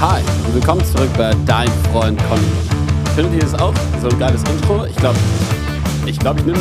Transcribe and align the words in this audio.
Hi 0.00 0.22
und 0.46 0.54
willkommen 0.54 0.82
zurück 0.82 1.10
bei 1.18 1.30
Dein 1.44 1.68
Freund 1.92 2.18
Conny. 2.26 2.40
Findet 3.14 3.34
ihr 3.34 3.40
das 3.40 3.54
auch 3.60 3.74
so 4.00 4.08
ein 4.08 4.18
geiles 4.18 4.42
Intro? 4.44 4.86
Ich 4.86 4.96
glaube, 4.96 5.18
ich 6.06 6.18
glaube, 6.18 6.40
ich 6.40 6.46
nehme 6.46 6.58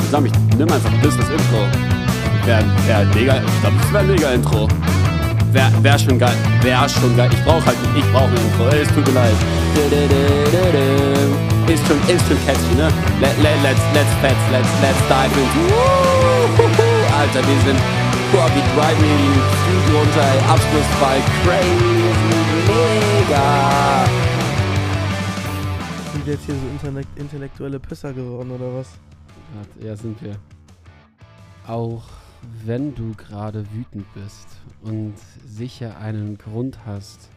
zusammen, 0.00 0.26
ich 0.26 0.56
nehme 0.58 0.74
einfach 0.74 0.90
ein 0.90 1.00
bisschen 1.00 1.20
das 1.20 1.30
Intro. 1.30 1.62
Wäre 2.44 2.64
wär 2.86 3.04
mega, 3.14 3.36
ich 3.36 3.60
glaube, 3.60 3.76
das 3.80 3.92
wäre 3.92 4.02
ein 4.02 4.10
mega 4.10 4.30
Intro. 4.30 4.66
Wäre 5.52 5.70
wär 5.84 5.98
schon 6.00 6.18
geil, 6.18 6.34
wäre 6.62 6.88
schon 6.88 7.16
geil. 7.16 7.30
Ich 7.32 7.44
brauche 7.44 7.64
halt, 7.64 7.76
ich 7.94 8.12
brauche 8.12 8.26
ein 8.26 8.42
Intro. 8.42 8.66
Es 8.66 8.88
tut 8.88 9.06
mir 9.06 9.20
leid. 9.20 9.36
Ist 11.68 11.86
schon, 11.86 11.98
ist 12.10 12.26
schon 12.26 12.38
catchy, 12.44 12.74
ne? 12.74 12.90
Let, 13.20 13.38
let, 13.40 13.54
let's, 13.62 13.80
let's, 13.94 14.10
let's, 14.20 14.34
let's, 14.50 14.68
let's 14.82 14.98
dive 15.06 15.30
into. 15.38 15.74
Alter, 17.14 17.46
wir 17.46 17.60
sind 17.64 17.78
Boah, 18.34 18.50
wie 18.50 18.62
drive 18.74 18.98
mir 18.98 19.14
die 19.14 19.30
Flügel 19.62 19.96
runter, 19.96 20.26
ey. 20.26 20.40
Abschlussball, 20.50 21.20
crazy, 21.44 22.33
mega. 23.34 24.06
Sind 26.12 26.26
wir 26.26 26.32
jetzt 26.34 26.46
hier 26.46 26.54
so 26.54 26.66
intellekt 26.68 27.18
intellektuelle 27.18 27.80
Pisser 27.80 28.12
geworden 28.12 28.50
oder 28.50 28.74
was? 28.74 28.92
Ja, 29.80 29.96
sind 29.96 30.20
wir. 30.22 30.36
Auch 31.66 32.04
wenn 32.64 32.94
du 32.94 33.14
gerade 33.14 33.64
wütend 33.72 34.06
bist 34.14 34.48
und 34.82 35.14
sicher 35.46 35.98
einen 35.98 36.36
Grund 36.36 36.84
hast, 36.84 37.30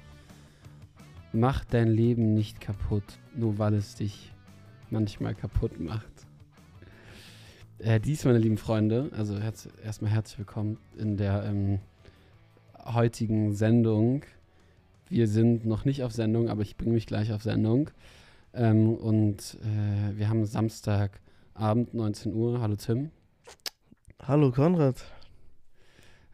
mach 1.32 1.64
dein 1.66 1.88
Leben 1.88 2.34
nicht 2.34 2.60
kaputt, 2.60 3.04
nur 3.36 3.58
weil 3.58 3.74
es 3.76 3.96
dich 3.96 4.34
manchmal 4.90 5.36
kaputt 5.36 5.80
macht. 5.80 6.12
Äh, 7.80 8.00
dies, 8.00 8.26
meine 8.26 8.40
lieben 8.40 8.58
Freunde, 8.58 9.12
also 9.16 9.40
herz 9.40 9.70
erstmal 9.84 10.12
herzlich 10.12 10.40
willkommen 10.40 10.78
in 10.98 11.16
der 11.16 11.44
ähm, 11.44 11.80
heutigen 12.86 13.54
Sendung. 13.54 14.24
Wir 15.10 15.28
sind 15.28 15.66
noch 15.66 15.86
nicht 15.86 16.04
auf 16.04 16.12
Sendung, 16.12 16.50
aber 16.50 16.64
ich 16.64 16.76
bringe 16.76 16.94
mich 16.94 17.06
gleich 17.06 17.32
auf 17.32 17.42
Sendung. 17.42 17.90
Ähm, 18.54 18.94
und 18.94 19.58
äh, 19.62 20.18
wir 20.18 20.28
haben 20.28 20.46
Samstagabend, 20.46 21.94
19 21.94 22.34
Uhr. 22.34 22.60
Hallo 22.60 22.76
Tim. 22.76 23.12
Hallo 24.22 24.52
Konrad. 24.52 25.06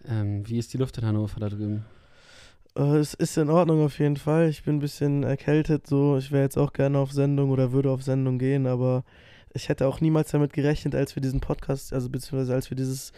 Ähm, 0.07 0.47
wie 0.47 0.57
ist 0.57 0.73
die 0.73 0.77
Luft 0.77 0.97
in 0.97 1.05
Hannover 1.05 1.39
da 1.39 1.49
drüben? 1.49 1.85
Uh, 2.75 2.95
es 2.95 3.13
ist 3.13 3.37
in 3.37 3.51
Ordnung 3.51 3.85
auf 3.85 3.99
jeden 3.99 4.17
Fall. 4.17 4.49
Ich 4.49 4.63
bin 4.63 4.77
ein 4.77 4.79
bisschen 4.79 5.21
erkältet, 5.21 5.85
so. 5.85 6.17
Ich 6.17 6.31
wäre 6.31 6.41
jetzt 6.41 6.57
auch 6.57 6.73
gerne 6.73 6.97
auf 6.97 7.11
Sendung 7.11 7.51
oder 7.51 7.71
würde 7.71 7.91
auf 7.91 8.01
Sendung 8.01 8.39
gehen, 8.39 8.65
aber 8.65 9.03
ich 9.53 9.69
hätte 9.69 9.85
auch 9.85 10.01
niemals 10.01 10.31
damit 10.31 10.53
gerechnet, 10.53 10.95
als 10.95 11.15
wir 11.15 11.21
diesen 11.21 11.39
Podcast, 11.39 11.93
also 11.93 12.09
beziehungsweise 12.09 12.55
als 12.55 12.71
wir 12.71 12.75
dieses 12.75 13.13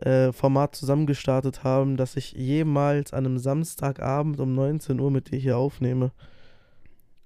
äh, 0.00 0.32
Format 0.32 0.74
zusammengestartet 0.74 1.64
haben, 1.64 1.96
dass 1.96 2.16
ich 2.16 2.32
jemals 2.32 3.12
an 3.12 3.26
einem 3.26 3.38
Samstagabend 3.38 4.40
um 4.40 4.54
19 4.54 5.00
Uhr 5.00 5.10
mit 5.10 5.30
dir 5.30 5.38
hier 5.38 5.58
aufnehme. 5.58 6.12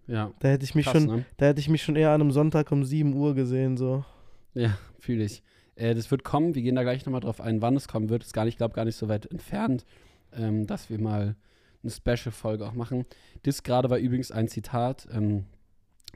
Ja. 0.07 0.33
Da 0.41 0.49
hätte 0.49 0.65
ich 0.65 0.75
mich 0.75 0.87
krass, 0.87 1.03
schon, 1.03 1.07
ne? 1.07 1.25
da 1.37 1.47
hätte 1.47 1.61
ich 1.61 1.69
mich 1.69 1.83
schon 1.83 1.97
eher 1.97 2.11
an 2.11 2.21
einem 2.21 2.31
Sonntag 2.31 2.71
um 2.73 2.85
7 2.85 3.15
Uhr 3.15 3.35
gesehen, 3.35 3.77
so. 3.77 4.05
Ja, 4.53 4.77
fühle 4.99 5.25
ich. 5.25 5.43
Äh, 5.77 5.95
das 5.95 6.11
wird 6.11 6.25
kommen, 6.25 6.55
wir 6.55 6.63
gehen 6.63 6.77
da 6.77 6.83
gleich 6.83 7.05
nochmal 7.07 7.21
drauf 7.21 7.41
ein, 7.41 7.63
wann 7.63 7.77
es 7.77 7.89
kommen 7.89 8.09
wird. 8.09 8.23
Ist 8.23 8.33
gar 8.33 8.45
nicht, 8.45 8.55
ich 8.55 8.59
glaube, 8.59 8.75
gar 8.75 8.85
nicht 8.85 8.97
so 8.97 9.09
weit 9.09 9.27
entfernt, 9.27 9.85
ähm, 10.33 10.67
dass 10.67 10.91
wir 10.91 11.01
mal 11.01 11.37
eine 11.83 11.91
Special-Folge 11.91 12.67
auch 12.67 12.75
machen. 12.75 13.05
Das 13.43 13.63
gerade 13.63 13.91
war 13.91 13.99
übrigens 13.99 14.31
ein 14.31 14.49
Zitat 14.49 15.09
ähm, 15.13 15.45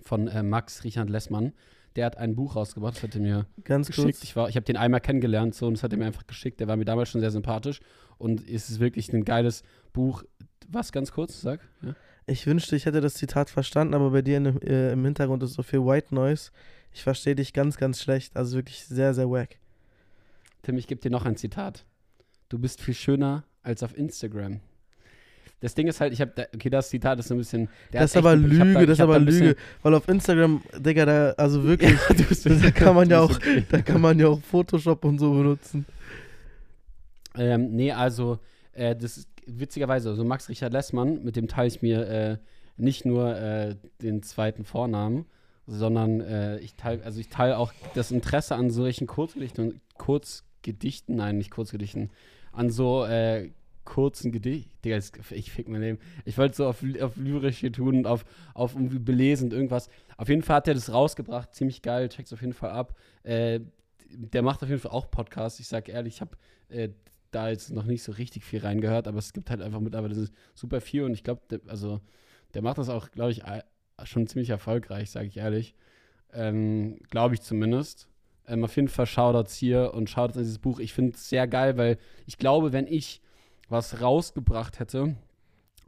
von 0.03 0.28
äh, 0.28 0.43
Max 0.43 0.84
Richard 0.84 1.11
Lessmann. 1.11 1.53
Der 1.98 2.06
hat 2.06 2.16
ein 2.16 2.36
Buch 2.36 2.54
rausgebracht, 2.54 2.94
das 2.94 3.02
hat 3.02 3.16
er 3.16 3.20
mir 3.20 3.46
Ganz 3.64 3.88
geschickt. 3.88 4.06
kurz. 4.06 4.22
Ich, 4.22 4.36
war, 4.36 4.48
ich 4.48 4.54
habe 4.54 4.62
den 4.62 4.77
einmal 4.77 5.00
kennengelernt 5.00 5.56
so, 5.56 5.66
und 5.66 5.74
das 5.74 5.82
hat 5.82 5.91
er 5.91 5.98
mir 5.98 6.06
einfach 6.06 6.28
geschickt. 6.28 6.60
Der 6.60 6.68
war 6.68 6.77
mir 6.77 6.84
damals 6.84 7.08
schon 7.08 7.20
sehr 7.20 7.32
sympathisch 7.32 7.80
und 8.18 8.48
es 8.48 8.70
ist 8.70 8.78
wirklich 8.78 9.12
ein 9.12 9.24
geiles 9.24 9.64
Buch. 9.92 10.22
Was 10.69 10.92
ganz 10.92 11.10
kurz, 11.10 11.41
sag? 11.41 11.60
Ja? 11.82 11.96
Ich 12.26 12.46
wünschte, 12.46 12.76
ich 12.76 12.86
hätte 12.86 13.00
das 13.00 13.14
Zitat 13.14 13.50
verstanden, 13.50 13.94
aber 13.94 14.10
bei 14.10 14.22
dir 14.22 14.36
in, 14.36 14.62
äh, 14.62 14.92
im 14.92 15.04
Hintergrund 15.04 15.42
ist 15.42 15.54
so 15.54 15.64
viel 15.64 15.80
White 15.80 16.14
Noise. 16.14 16.52
Ich 16.92 17.02
verstehe 17.02 17.34
dich 17.34 17.52
ganz, 17.52 17.78
ganz 17.78 18.00
schlecht. 18.00 18.36
Also 18.36 18.56
wirklich 18.56 18.84
sehr, 18.84 19.12
sehr 19.12 19.28
wack. 19.28 19.58
Tim, 20.62 20.78
ich 20.78 20.87
gebe 20.87 21.00
dir 21.00 21.10
noch 21.10 21.25
ein 21.25 21.37
Zitat. 21.37 21.84
Du 22.48 22.60
bist 22.60 22.81
viel 22.81 22.94
schöner 22.94 23.42
als 23.64 23.82
auf 23.82 23.98
Instagram. 23.98 24.60
Das 25.60 25.74
Ding 25.74 25.88
ist 25.88 26.00
halt, 26.00 26.12
ich 26.12 26.20
habe, 26.20 26.30
da, 26.34 26.44
okay, 26.54 26.70
das 26.70 26.88
Zitat 26.88 27.19
ist 27.19 27.28
so 27.28 27.34
ein 27.34 27.38
bisschen. 27.38 27.69
Das 27.91 28.12
ist 28.12 28.16
aber 28.16 28.34
echt- 28.34 28.42
Lüge, 28.42 28.74
da- 28.74 28.80
das 28.86 28.91
ist 28.98 29.00
aber 29.00 29.19
Lüge. 29.19 29.56
Weil 29.82 29.94
auf 29.94 30.06
Instagram, 30.08 30.62
Digga, 30.78 31.04
da, 31.04 31.30
also 31.32 31.64
wirklich, 31.64 31.91
Ja, 32.08 32.24
bist- 32.28 32.46
da 32.46 32.70
kann 32.70 32.94
man 32.94 33.10
ja 33.10 33.20
auch, 33.20 33.30
okay. 33.34 33.64
da 33.70 33.82
kann 33.82 34.00
man 34.00 34.19
ja 34.19 34.28
auch 34.28 34.41
Photoshop 34.41 35.04
und 35.04 35.19
so 35.19 35.32
benutzen. 35.32 35.84
Ähm, 37.36 37.74
nee, 37.74 37.92
also, 37.92 38.38
äh, 38.72 38.94
das 38.96 39.19
ist 39.19 39.28
witzigerweise, 39.46 40.10
also 40.10 40.24
Max 40.24 40.48
Richard 40.48 40.72
Lessmann, 40.72 41.22
mit 41.24 41.36
dem 41.36 41.48
teile 41.48 41.69
ich 41.69 41.82
mir 41.82 42.06
äh, 42.08 42.36
nicht 42.76 43.04
nur 43.04 43.36
äh, 43.36 43.76
den 44.02 44.22
zweiten 44.22 44.64
Vornamen, 44.64 45.25
sondern 45.66 46.20
äh, 46.20 46.58
ich 46.58 46.75
teile, 46.75 47.02
also 47.04 47.20
ich 47.20 47.28
teile 47.28 47.58
auch 47.58 47.72
das 47.94 48.10
Interesse 48.10 48.54
an 48.56 48.70
solchen 48.70 49.06
Kurzgedichten 49.06 49.80
Kurzgedichten, 49.96 51.16
nein, 51.16 51.38
nicht 51.38 51.50
Kurzgedichten, 51.50 52.10
an 52.52 52.70
so 52.70 53.04
äh, 53.04 53.50
kurzen 53.88 54.32
Gedichten. 54.32 54.71
Digga, 54.84 54.99
ich 55.31 55.50
fick 55.50 55.66
mein 55.66 55.81
Leben. 55.81 55.99
Ich 56.26 56.37
wollte 56.37 56.54
so 56.54 56.66
auf, 56.66 56.84
auf 57.00 57.16
lyrisch 57.16 57.59
hier 57.59 57.72
tun 57.72 57.97
und 57.97 58.06
auf, 58.06 58.26
auf 58.53 58.75
irgendwie 58.75 58.99
belesend 58.99 59.54
irgendwas. 59.54 59.88
Auf 60.19 60.28
jeden 60.28 60.43
Fall 60.43 60.56
hat 60.56 60.69
er 60.69 60.75
das 60.75 60.93
rausgebracht, 60.93 61.54
ziemlich 61.54 61.81
geil, 61.81 62.10
checkt's 62.10 62.32
auf 62.34 62.43
jeden 62.43 62.53
Fall 62.53 62.71
ab. 62.71 62.94
Äh, 63.22 63.60
der 64.10 64.43
macht 64.43 64.62
auf 64.62 64.69
jeden 64.69 64.81
Fall 64.81 64.93
auch 64.93 65.10
Podcasts. 65.10 65.59
Ich 65.59 65.69
sag 65.69 65.88
ehrlich, 65.88 66.16
ich 66.16 66.21
habe 66.21 66.37
äh, 66.69 66.91
da 67.31 67.49
jetzt 67.49 67.71
noch 67.71 67.84
nicht 67.84 68.03
so 68.03 68.12
richtig 68.12 68.44
viel 68.44 68.60
reingehört, 68.60 69.09
aber 69.09 69.19
es 69.19 69.32
gibt 69.32 69.49
halt 69.49 69.62
einfach 69.62 69.81
mittlerweile 69.81 70.28
super 70.55 70.82
viel 70.82 71.05
und 71.05 71.15
ich 71.15 71.25
glaube, 71.25 71.41
also 71.66 72.00
der 72.53 72.60
macht 72.60 72.76
das 72.76 72.91
auch, 72.91 73.10
glaube 73.10 73.31
ich, 73.32 73.43
schon 74.05 74.26
ziemlich 74.26 74.50
erfolgreich, 74.50 75.10
sage 75.10 75.28
ich 75.28 75.38
ehrlich. 75.38 75.75
Ähm, 76.34 76.99
glaube 77.09 77.34
ich 77.34 77.41
zumindest. 77.41 78.06
Ähm, 78.47 78.65
auf 78.65 78.76
jeden 78.76 78.88
Fall 78.88 79.06
Shoutouts 79.06 79.56
hier 79.56 79.94
und 79.94 80.10
Shoutouts 80.10 80.37
an 80.37 80.43
dieses 80.43 80.59
Buch. 80.59 80.78
Ich 80.78 80.93
finde 80.93 81.15
es 81.15 81.28
sehr 81.28 81.47
geil, 81.47 81.78
weil 81.78 81.97
ich 82.26 82.37
glaube, 82.37 82.72
wenn 82.72 82.87
ich 82.87 83.22
was 83.69 84.01
rausgebracht 84.01 84.79
hätte, 84.79 85.17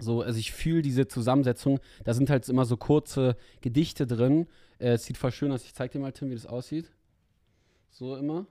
so, 0.01 0.23
also 0.23 0.39
ich 0.39 0.53
fühle 0.53 0.83
diese 0.83 1.07
Zusammensetzung, 1.07 1.79
da 2.05 2.15
sind 2.15 2.31
halt 2.31 2.49
immer 2.49 2.65
so 2.65 2.77
kurze 2.77 3.37
Gedichte 3.61 4.07
drin. 4.07 4.47
Äh, 4.79 4.93
es 4.93 5.05
sieht 5.05 5.19
voll 5.19 5.31
schön 5.31 5.53
aus. 5.53 5.65
Ich 5.65 5.75
zeig 5.75 5.93
dir 5.93 5.99
mal, 5.99 6.13
Tim, 6.13 6.31
wie 6.31 6.35
das 6.35 6.47
aussieht. 6.47 6.91
So 7.91 8.17
immer. 8.17 8.47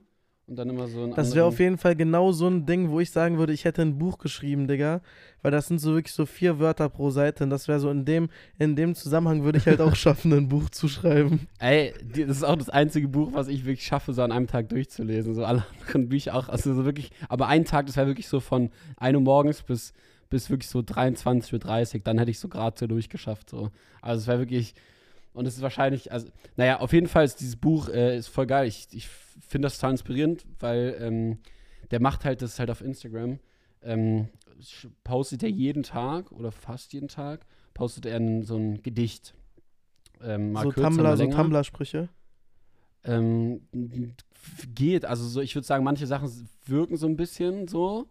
Und 0.50 0.56
dann 0.56 0.68
immer 0.68 0.88
so 0.88 1.04
ein 1.04 1.14
Das 1.14 1.36
wäre 1.36 1.46
auf 1.46 1.60
jeden 1.60 1.78
Fall 1.78 1.94
genau 1.94 2.32
so 2.32 2.48
ein 2.48 2.66
Ding, 2.66 2.90
wo 2.90 2.98
ich 2.98 3.12
sagen 3.12 3.38
würde, 3.38 3.52
ich 3.52 3.64
hätte 3.64 3.82
ein 3.82 3.98
Buch 3.98 4.18
geschrieben, 4.18 4.66
Digga. 4.66 5.00
Weil 5.42 5.52
das 5.52 5.68
sind 5.68 5.78
so 5.78 5.94
wirklich 5.94 6.12
so 6.12 6.26
vier 6.26 6.58
Wörter 6.58 6.88
pro 6.88 7.10
Seite. 7.10 7.44
Und 7.44 7.50
das 7.50 7.68
wäre 7.68 7.78
so 7.78 7.88
in 7.88 8.04
dem, 8.04 8.28
in 8.58 8.74
dem 8.74 8.96
Zusammenhang 8.96 9.44
würde 9.44 9.58
ich 9.58 9.66
halt 9.66 9.80
auch 9.80 9.94
schaffen, 9.94 10.32
ein 10.32 10.48
Buch 10.48 10.68
zu 10.68 10.88
schreiben. 10.88 11.46
Ey, 11.60 11.94
das 12.02 12.38
ist 12.38 12.42
auch 12.42 12.56
das 12.56 12.68
einzige 12.68 13.06
Buch, 13.06 13.28
was 13.32 13.46
ich 13.46 13.64
wirklich 13.64 13.86
schaffe, 13.86 14.12
so 14.12 14.22
an 14.22 14.32
einem 14.32 14.48
Tag 14.48 14.68
durchzulesen. 14.70 15.34
So 15.34 15.44
alle 15.44 15.64
anderen 15.82 16.08
Bücher 16.08 16.34
auch. 16.34 16.48
Also 16.48 16.74
so 16.74 16.84
wirklich, 16.84 17.12
aber 17.28 17.46
ein 17.46 17.64
Tag, 17.64 17.86
das 17.86 17.96
wäre 17.96 18.08
wirklich 18.08 18.26
so 18.26 18.40
von 18.40 18.70
1 18.96 19.14
Uhr 19.14 19.22
morgens 19.22 19.62
bis, 19.62 19.92
bis 20.30 20.50
wirklich 20.50 20.68
so 20.68 20.80
23.30 20.80 21.94
Uhr. 21.94 22.00
Dann 22.02 22.18
hätte 22.18 22.32
ich 22.32 22.40
so 22.40 22.48
gerade 22.48 22.76
so 22.76 22.88
durchgeschafft. 22.88 23.50
So. 23.50 23.70
Also 24.02 24.22
es 24.22 24.26
wäre 24.26 24.40
wirklich. 24.40 24.74
Und 25.32 25.46
es 25.46 25.56
ist 25.56 25.62
wahrscheinlich, 25.62 26.12
also, 26.12 26.28
naja, 26.56 26.80
auf 26.80 26.92
jeden 26.92 27.06
Fall 27.06 27.24
ist 27.24 27.40
dieses 27.40 27.56
Buch 27.56 27.88
äh, 27.88 28.16
ist 28.16 28.28
voll 28.28 28.46
geil. 28.46 28.66
Ich, 28.66 28.88
ich 28.92 29.08
finde 29.08 29.66
das 29.66 29.76
total 29.76 29.92
inspirierend, 29.92 30.44
weil 30.58 30.96
ähm, 31.00 31.38
der 31.90 32.00
macht 32.00 32.24
halt 32.24 32.42
das 32.42 32.58
halt 32.58 32.70
auf 32.70 32.80
Instagram. 32.80 33.38
Ähm, 33.82 34.28
postet 35.04 35.42
er 35.42 35.48
jeden 35.48 35.82
Tag 35.82 36.32
oder 36.32 36.52
fast 36.52 36.92
jeden 36.92 37.08
Tag, 37.08 37.46
postet 37.74 38.06
er 38.06 38.20
so 38.44 38.56
ein 38.56 38.82
Gedicht. 38.82 39.34
Ähm, 40.22 40.54
so 40.56 40.68
kürzer, 40.70 40.88
Tumblr, 40.88 41.16
so. 41.16 41.26
Tumblr-Sprüche. 41.26 42.08
Ähm, 43.04 43.62
geht, 44.74 45.06
also 45.06 45.26
so, 45.26 45.40
ich 45.40 45.54
würde 45.54 45.66
sagen, 45.66 45.84
manche 45.84 46.06
Sachen 46.06 46.48
wirken 46.66 46.96
so 46.96 47.06
ein 47.06 47.16
bisschen 47.16 47.68
so, 47.68 48.06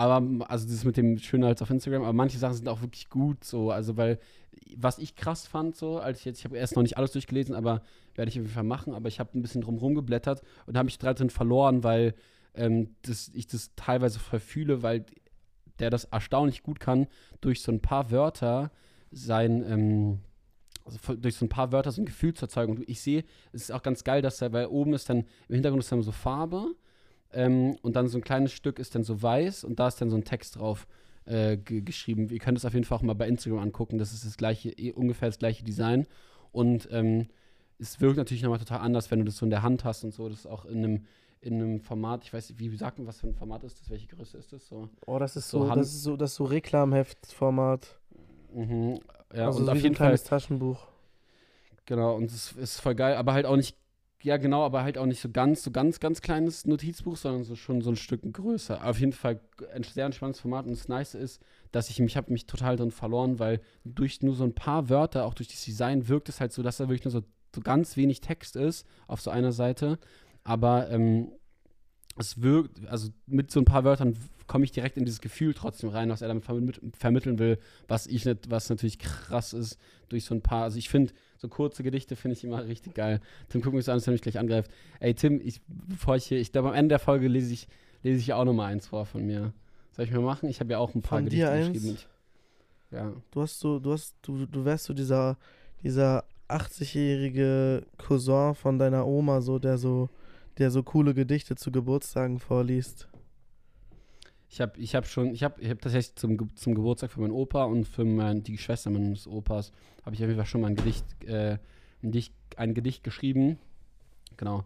aber 0.00 0.50
also 0.50 0.66
das 0.66 0.84
mit 0.84 0.96
dem 0.96 1.18
schöner 1.18 1.48
als 1.48 1.60
auf 1.60 1.68
Instagram, 1.68 2.02
aber 2.02 2.14
manche 2.14 2.38
Sachen 2.38 2.54
sind 2.54 2.68
auch 2.68 2.80
wirklich 2.80 3.10
gut 3.10 3.44
so, 3.44 3.70
also 3.70 3.98
weil 3.98 4.18
was 4.74 4.98
ich 4.98 5.14
krass 5.14 5.46
fand 5.46 5.76
so, 5.76 5.98
als 5.98 6.20
ich 6.20 6.24
jetzt, 6.24 6.38
ich 6.38 6.44
habe 6.46 6.56
erst 6.56 6.74
noch 6.74 6.82
nicht 6.82 6.96
alles 6.96 7.12
durchgelesen, 7.12 7.54
aber 7.54 7.82
werde 8.14 8.30
ich 8.30 8.36
auf 8.36 8.44
jeden 8.44 8.54
Fall 8.54 8.64
machen, 8.64 8.94
aber 8.94 9.08
ich 9.08 9.20
habe 9.20 9.38
ein 9.38 9.42
bisschen 9.42 9.60
drum 9.60 9.76
rumgeblättert 9.76 10.40
und 10.66 10.78
habe 10.78 10.86
mich 10.86 10.98
da 10.98 11.12
drin 11.12 11.28
verloren, 11.28 11.84
weil 11.84 12.14
ähm, 12.54 12.94
das, 13.02 13.30
ich 13.34 13.46
das 13.46 13.74
teilweise 13.76 14.18
voll 14.18 14.40
fühle, 14.40 14.82
weil 14.82 15.04
der 15.80 15.90
das 15.90 16.04
erstaunlich 16.04 16.62
gut 16.62 16.80
kann, 16.80 17.06
durch 17.42 17.60
so 17.60 17.70
ein 17.70 17.80
paar 17.80 18.10
Wörter 18.10 18.70
sein, 19.10 19.62
ähm, 19.68 20.20
also 20.84 21.14
durch 21.16 21.36
so 21.36 21.44
ein 21.44 21.50
paar 21.50 21.72
Wörter 21.72 21.92
so 21.92 22.00
ein 22.00 22.06
Gefühl 22.06 22.32
zu 22.32 22.46
erzeugen. 22.46 22.76
Und 22.76 22.88
ich 22.88 23.02
sehe, 23.02 23.24
es 23.52 23.62
ist 23.62 23.72
auch 23.72 23.82
ganz 23.82 24.02
geil, 24.02 24.22
dass 24.22 24.40
er, 24.40 24.52
weil 24.52 24.66
oben 24.66 24.94
ist 24.94 25.10
dann, 25.10 25.26
im 25.48 25.54
Hintergrund 25.54 25.82
ist 25.82 25.92
dann 25.92 26.02
so 26.02 26.12
Farbe 26.12 26.74
ähm, 27.32 27.76
und 27.82 27.96
dann 27.96 28.08
so 28.08 28.18
ein 28.18 28.24
kleines 28.24 28.52
Stück 28.52 28.78
ist 28.78 28.94
dann 28.94 29.04
so 29.04 29.22
weiß 29.22 29.64
und 29.64 29.78
da 29.80 29.88
ist 29.88 30.00
dann 30.00 30.10
so 30.10 30.16
ein 30.16 30.24
Text 30.24 30.56
drauf 30.56 30.86
äh, 31.26 31.56
ge 31.56 31.80
geschrieben. 31.82 32.28
Ihr 32.30 32.38
könnt 32.38 32.58
es 32.58 32.64
auf 32.64 32.72
jeden 32.74 32.84
Fall 32.84 32.98
auch 32.98 33.02
mal 33.02 33.14
bei 33.14 33.28
Instagram 33.28 33.60
angucken. 33.60 33.98
Das 33.98 34.12
ist 34.12 34.24
das 34.24 34.36
gleiche, 34.36 34.70
eh, 34.70 34.92
ungefähr 34.92 35.28
das 35.28 35.38
gleiche 35.38 35.62
Design. 35.64 36.06
Und 36.52 36.88
ähm, 36.90 37.28
es 37.78 38.00
wirkt 38.00 38.16
natürlich 38.16 38.42
nochmal 38.42 38.58
total 38.58 38.80
anders, 38.80 39.10
wenn 39.10 39.20
du 39.20 39.24
das 39.26 39.36
so 39.36 39.46
in 39.46 39.50
der 39.50 39.62
Hand 39.62 39.84
hast 39.84 40.02
und 40.04 40.12
so. 40.12 40.28
Das 40.28 40.40
ist 40.40 40.46
auch 40.46 40.64
in 40.64 40.78
einem, 40.84 41.04
in 41.40 41.54
einem 41.54 41.80
Format, 41.80 42.24
ich 42.24 42.32
weiß 42.32 42.50
nicht, 42.50 42.58
wie 42.58 42.76
sagt 42.76 42.98
man, 42.98 43.06
was 43.06 43.20
für 43.20 43.28
ein 43.28 43.34
Format 43.34 43.64
ist 43.64 43.80
das? 43.80 43.88
Welche 43.90 44.06
Größe 44.08 44.36
ist 44.38 44.52
das? 44.52 44.66
So. 44.66 44.88
Oh, 45.06 45.18
das 45.18 45.36
ist 45.36 45.48
So 45.50 45.60
so, 45.64 45.70
Hand- 45.70 45.80
das 45.80 45.88
ist 45.94 46.02
so, 46.02 46.16
das 46.16 46.30
ist 46.32 46.36
so 46.36 46.44
Reklamheftformat. 46.44 47.98
Mhm. 48.52 48.98
Ja, 49.32 49.46
also 49.46 49.60
und 49.60 49.66
so 49.66 49.70
auf 49.72 49.78
so 49.78 49.80
ein 49.80 49.82
jeden 49.82 49.94
Fall, 49.94 50.06
kleines 50.08 50.24
Taschenbuch. 50.24 50.86
genau, 51.86 52.16
und 52.16 52.30
es 52.30 52.52
ist 52.52 52.80
voll 52.80 52.94
geil, 52.94 53.14
aber 53.14 53.32
halt 53.32 53.46
auch 53.46 53.56
nicht, 53.56 53.76
ja 54.22 54.36
genau, 54.36 54.64
aber 54.64 54.82
halt 54.82 54.98
auch 54.98 55.06
nicht 55.06 55.20
so 55.20 55.30
ganz, 55.30 55.62
so 55.62 55.70
ganz, 55.70 56.00
ganz 56.00 56.20
kleines 56.20 56.66
Notizbuch, 56.66 57.16
sondern 57.16 57.44
so 57.44 57.56
schon 57.56 57.80
so 57.80 57.90
ein 57.90 57.96
Stück 57.96 58.20
größer. 58.32 58.84
Auf 58.84 59.00
jeden 59.00 59.12
Fall 59.12 59.40
ein 59.74 59.82
sehr 59.82 60.06
entspanntes 60.06 60.40
Format 60.40 60.66
und 60.66 60.72
das 60.72 60.88
Nice 60.88 61.14
ist, 61.14 61.40
dass 61.72 61.90
ich 61.90 62.00
mich, 62.00 62.16
habe 62.16 62.32
mich 62.32 62.46
total 62.46 62.76
drin 62.76 62.90
verloren, 62.90 63.38
weil 63.38 63.60
durch 63.84 64.22
nur 64.22 64.34
so 64.34 64.44
ein 64.44 64.54
paar 64.54 64.88
Wörter, 64.88 65.24
auch 65.24 65.34
durch 65.34 65.48
das 65.48 65.64
Design, 65.64 66.08
wirkt 66.08 66.28
es 66.28 66.40
halt 66.40 66.52
so, 66.52 66.62
dass 66.62 66.76
da 66.76 66.88
wirklich 66.88 67.04
nur 67.04 67.12
so, 67.12 67.22
so 67.54 67.60
ganz 67.60 67.96
wenig 67.96 68.20
Text 68.20 68.56
ist 68.56 68.86
auf 69.06 69.20
so 69.20 69.30
einer 69.30 69.52
Seite, 69.52 69.98
aber 70.44 70.90
ähm, 70.90 71.32
es 72.16 72.42
wirkt, 72.42 72.86
also 72.88 73.10
mit 73.26 73.50
so 73.50 73.60
ein 73.60 73.64
paar 73.64 73.84
Wörtern 73.84 74.16
komme 74.50 74.64
ich 74.64 74.72
direkt 74.72 74.96
in 74.96 75.04
dieses 75.04 75.20
Gefühl 75.20 75.54
trotzdem 75.54 75.90
rein, 75.90 76.10
was 76.10 76.22
er 76.22 76.28
damit 76.28 76.44
vermitt 76.44 76.80
vermitteln 76.98 77.38
will, 77.38 77.56
was 77.86 78.08
ich 78.08 78.24
nicht, 78.24 78.50
was 78.50 78.68
natürlich 78.68 78.98
krass 78.98 79.52
ist, 79.52 79.78
durch 80.08 80.24
so 80.24 80.34
ein 80.34 80.40
paar, 80.40 80.64
also 80.64 80.76
ich 80.76 80.88
finde, 80.88 81.12
so 81.36 81.46
kurze 81.46 81.84
Gedichte 81.84 82.16
finde 82.16 82.36
ich 82.36 82.42
immer 82.42 82.66
richtig 82.66 82.94
geil. 82.94 83.20
Tim 83.48 83.62
guckt 83.62 83.76
mich 83.76 83.84
so 83.84 83.92
an, 83.92 83.98
dass 83.98 84.08
er 84.08 84.12
mich 84.12 84.22
gleich 84.22 84.40
angreift. 84.40 84.68
Ey, 84.98 85.14
Tim, 85.14 85.40
ich, 85.40 85.60
bevor 85.68 86.16
ich 86.16 86.24
hier, 86.24 86.40
ich 86.40 86.50
glaube, 86.50 86.70
am 86.70 86.74
Ende 86.74 86.88
der 86.88 86.98
Folge 86.98 87.28
lese 87.28 87.52
ich, 87.52 87.68
lese 88.02 88.18
ich 88.18 88.26
ja 88.26 88.36
auch 88.36 88.44
nochmal 88.44 88.72
eins 88.72 88.88
vor 88.88 89.06
von 89.06 89.24
mir. 89.24 89.52
Soll 89.92 90.06
ich 90.06 90.10
mal 90.10 90.20
machen? 90.20 90.48
Ich 90.48 90.58
habe 90.58 90.72
ja 90.72 90.78
auch 90.78 90.96
ein 90.96 91.00
paar 91.00 91.18
Von 91.18 91.26
Gedichte 91.26 91.46
dir 91.46 91.52
eins? 91.52 91.72
geschrieben. 91.72 91.98
Ja. 92.90 93.12
Du 93.30 93.42
hast 93.42 93.60
so, 93.60 93.78
du 93.78 93.92
hast, 93.92 94.16
du, 94.22 94.46
du 94.46 94.64
wärst 94.64 94.86
so 94.86 94.94
dieser, 94.94 95.38
dieser 95.84 96.24
80-jährige 96.48 97.86
Cousin 97.98 98.56
von 98.56 98.80
deiner 98.80 99.06
Oma, 99.06 99.42
so, 99.42 99.60
der 99.60 99.78
so, 99.78 100.08
der 100.58 100.72
so 100.72 100.82
coole 100.82 101.14
Gedichte 101.14 101.54
zu 101.54 101.70
Geburtstagen 101.70 102.40
vorliest. 102.40 103.06
Ich 104.52 104.60
habe 104.60 104.78
ich 104.80 104.96
hab 104.96 105.06
schon, 105.06 105.32
ich 105.32 105.44
habe 105.44 105.60
ich 105.62 105.70
hab 105.70 105.80
tatsächlich 105.80 106.16
zum, 106.16 106.56
zum 106.56 106.74
Geburtstag 106.74 107.12
für 107.12 107.20
meinen 107.20 107.30
Opa 107.30 107.64
und 107.64 107.86
für 107.86 108.04
mein, 108.04 108.42
die 108.42 108.58
Schwester 108.58 108.90
meines 108.90 109.28
Opas, 109.28 109.72
habe 110.04 110.16
ich 110.16 110.22
auf 110.22 110.28
jeden 110.28 110.36
Fall 110.36 110.46
schon 110.46 110.60
mal 110.60 110.66
ein 110.68 110.74
Gedicht, 110.74 111.04
äh, 111.24 111.58
ein, 112.02 112.10
Dicht, 112.10 112.34
ein 112.56 112.74
Gedicht 112.74 113.04
geschrieben. 113.04 113.58
Genau. 114.36 114.64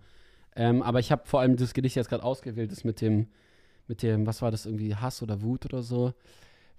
Ähm, 0.57 0.83
aber 0.83 1.01
ich 1.01 1.13
habe 1.13 1.27
vor 1.27 1.41
allem 1.41 1.57
das 1.57 1.75
Gedicht 1.75 1.97
jetzt 1.97 2.09
gerade 2.09 2.25
ausgewählt, 2.25 2.73
das 2.73 2.85
mit 2.85 3.03
dem, 3.03 3.27
mit 3.87 4.03
dem, 4.03 4.27
was 4.27 4.41
war 4.41 4.51
das, 4.51 4.65
irgendwie 4.65 4.97
Hass 4.97 5.23
oder 5.23 5.43
Wut 5.43 5.67
oder 5.67 5.83
so. 5.83 6.15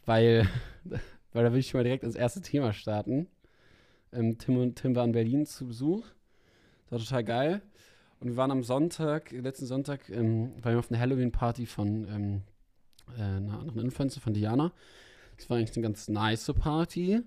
Weil, 0.06 0.50
weil 1.32 1.44
da 1.44 1.52
will 1.52 1.60
ich 1.60 1.70
schon 1.70 1.80
mal 1.80 1.84
direkt 1.84 2.04
ins 2.04 2.16
erste 2.16 2.42
Thema 2.42 2.74
starten. 2.74 3.28
Ähm, 4.14 4.40
Tim 4.40 4.58
und 4.58 4.78
Tim 4.78 4.96
waren 4.96 5.10
in 5.10 5.14
Berlin 5.14 5.46
zu 5.46 5.68
Besuch. 5.68 6.08
Das 6.86 6.92
war 6.92 7.00
total 7.00 7.24
geil. 7.24 7.62
Und 8.20 8.30
wir 8.30 8.38
waren 8.38 8.50
am 8.50 8.64
Sonntag, 8.64 9.32
letzten 9.32 9.68
Sonntag, 9.68 10.10
ähm, 10.10 10.54
waren 10.64 10.74
wir 10.74 10.80
auf 10.80 10.90
einer 10.90 11.00
Halloween-Party 11.00 11.68
von 11.68 12.08
ähm, 12.10 12.42
äh, 13.18 13.22
einer 13.22 13.60
anderen 13.60 13.82
Influencer, 13.82 14.22
von 14.22 14.34
Diana. 14.34 14.72
Das 15.38 15.50
war 15.50 15.58
eigentlich 15.58 15.76
eine 15.76 15.84
ganz 15.84 16.08
nice 16.08 16.52
Party. 16.58 17.22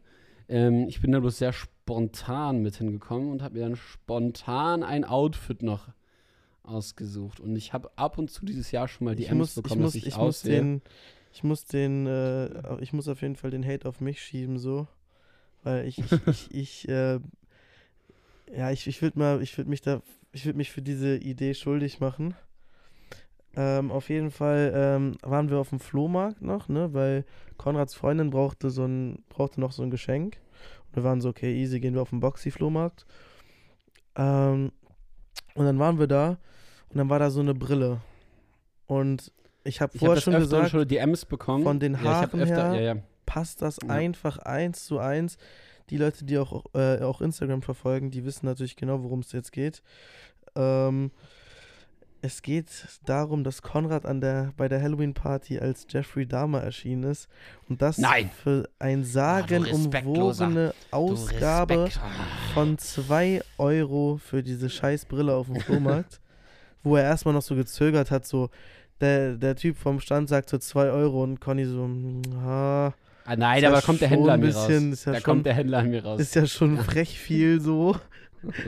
Ähm, 0.48 0.88
ich 0.88 1.00
bin 1.00 1.12
da 1.12 1.20
bloß 1.20 1.38
sehr 1.38 1.52
spontan 1.52 2.62
mit 2.62 2.76
hingekommen 2.76 3.30
und 3.30 3.42
habe 3.42 3.54
mir 3.54 3.60
dann 3.60 3.76
spontan 3.76 4.82
ein 4.82 5.04
Outfit 5.04 5.62
noch 5.62 5.88
ausgesucht. 6.62 7.40
Und 7.40 7.56
ich 7.56 7.72
habe 7.72 7.90
ab 7.96 8.18
und 8.18 8.30
zu 8.30 8.44
dieses 8.44 8.70
Jahr 8.70 8.88
schon 8.88 9.06
mal 9.06 9.16
die 9.16 9.28
muss, 9.32 9.54
bekommen, 9.54 9.80
ich 9.80 9.84
muss, 9.84 9.92
dass 9.92 10.02
ich, 10.02 10.06
ich 10.06 10.16
muss 10.16 10.26
aussehe. 10.26 10.56
den, 10.56 10.82
ich 11.32 11.44
muss 11.44 11.64
den, 11.66 12.06
äh, 12.06 12.80
ich 12.80 12.92
muss 12.92 13.08
auf 13.08 13.22
jeden 13.22 13.36
Fall 13.36 13.50
den 13.50 13.66
Hate 13.66 13.88
auf 13.88 14.00
mich 14.00 14.22
schieben, 14.22 14.58
so. 14.58 14.86
Weil 15.62 15.86
ich, 15.86 15.98
ich, 15.98 16.12
ich, 16.26 16.50
ich 16.54 16.88
äh, 16.88 17.20
ja, 18.56 18.70
ich, 18.70 18.86
ich 18.86 19.02
würde 19.02 19.18
mal, 19.18 19.42
ich 19.42 19.56
würde 19.58 19.70
mich 19.70 19.82
da, 19.82 20.02
ich 20.32 20.44
würde 20.46 20.56
mich 20.56 20.70
für 20.70 20.82
diese 20.82 21.16
Idee 21.16 21.54
schuldig 21.54 22.00
machen. 22.00 22.34
Ähm, 23.56 23.90
auf 23.90 24.08
jeden 24.08 24.30
Fall 24.30 24.72
ähm, 24.74 25.16
waren 25.22 25.50
wir 25.50 25.58
auf 25.58 25.70
dem 25.70 25.80
Flohmarkt 25.80 26.42
noch, 26.42 26.68
ne, 26.68 26.92
weil 26.94 27.24
Konrads 27.56 27.94
Freundin 27.94 28.30
brauchte 28.30 28.70
so 28.70 28.84
ein, 28.84 29.24
brauchte 29.28 29.60
noch 29.60 29.72
so 29.72 29.82
ein 29.82 29.90
Geschenk. 29.90 30.38
Und 30.88 30.96
wir 30.96 31.04
waren 31.04 31.20
so, 31.20 31.30
okay, 31.30 31.54
easy, 31.60 31.80
gehen 31.80 31.94
wir 31.94 32.02
auf 32.02 32.10
den 32.10 32.20
Boxy-Flohmarkt. 32.20 33.04
Ähm, 34.16 34.72
und 35.54 35.64
dann 35.64 35.78
waren 35.78 35.98
wir 35.98 36.06
da 36.06 36.38
und 36.90 36.98
dann 36.98 37.08
war 37.08 37.18
da 37.18 37.30
so 37.30 37.40
eine 37.40 37.54
Brille. 37.54 38.00
Und 38.86 39.32
ich 39.64 39.80
habe 39.80 39.98
vorher 39.98 40.14
das 40.16 40.24
schon 40.24 40.34
gesagt, 40.34 40.70
schon 40.70 40.86
DMs 40.86 41.24
bekommen. 41.24 41.64
von 41.64 41.80
den 41.80 41.94
ja, 41.94 41.98
hab 42.00 42.32
Haaren 42.32 42.40
öfter, 42.40 42.72
her- 42.72 42.80
ja, 42.80 42.94
ja. 42.94 43.02
passt 43.26 43.60
das 43.62 43.78
Ja. 43.82 43.88
einfach 43.90 44.38
eins 44.38 44.84
zu 44.86 44.98
eins. 44.98 45.36
Die 45.90 45.96
Leute, 45.96 46.24
die 46.24 46.38
auch, 46.38 46.64
äh, 46.74 47.00
auch 47.02 47.20
Instagram 47.22 47.62
verfolgen, 47.62 48.10
die 48.10 48.24
wissen 48.24 48.46
natürlich 48.46 48.76
genau, 48.76 49.02
worum 49.02 49.20
es 49.20 49.32
jetzt 49.32 49.52
geht. 49.52 49.82
Ähm, 50.54 51.10
es 52.20 52.42
geht 52.42 52.66
darum, 53.04 53.44
dass 53.44 53.62
Konrad 53.62 54.04
an 54.06 54.20
der, 54.20 54.52
bei 54.56 54.68
der 54.68 54.82
Halloween-Party 54.82 55.58
als 55.60 55.86
Jeffrey 55.88 56.26
Dahmer 56.26 56.60
erschienen 56.62 57.04
ist. 57.04 57.28
Und 57.68 57.80
das 57.82 57.98
Nein. 57.98 58.30
für 58.42 58.68
ein 58.78 59.00
Respektloser. 59.00 59.12
sagenumwogene 59.12 60.74
Du 60.90 60.96
Ausgabe. 60.96 61.88
Ah. 61.96 62.52
von 62.54 62.76
2 62.78 63.42
Euro 63.58 64.18
für 64.22 64.42
diese 64.42 64.68
scheiß 64.68 65.04
Brille 65.06 65.34
auf 65.34 65.46
dem 65.46 65.60
Flohmarkt. 65.60 66.20
wo 66.84 66.96
er 66.96 67.04
erstmal 67.04 67.34
noch 67.34 67.42
so 67.42 67.54
gezögert 67.56 68.10
hat, 68.10 68.24
so 68.26 68.50
der, 69.00 69.34
der 69.34 69.56
Typ 69.56 69.76
vom 69.76 70.00
Stand 70.00 70.28
sagt 70.28 70.48
so 70.48 70.58
2 70.58 70.90
Euro 70.90 71.22
und 71.24 71.40
Conny 71.40 71.64
so, 71.66 71.86
"Mm, 71.86 72.22
ah, 72.44 72.92
Ah, 73.24 73.36
nein, 73.36 73.62
ja 73.62 73.68
aber 73.68 73.80
da 73.80 73.84
kommt 73.84 74.00
der 74.00 74.08
Händler 74.08 74.32
an 74.34 74.40
mir 74.40 74.46
bisschen- 74.46 74.90
raus. 74.90 75.04
ja 75.04 75.12
da 75.12 75.18
schon- 75.18 75.24
kommt 75.24 75.46
der 75.46 75.52
Händler 75.54 75.78
an 75.78 75.90
mir 75.90 76.02
raus. 76.04 76.18
ist 76.20 76.34
ja 76.34 76.46
schon 76.46 76.78
frech 76.84 77.18
viel 77.18 77.60
so. 77.60 77.96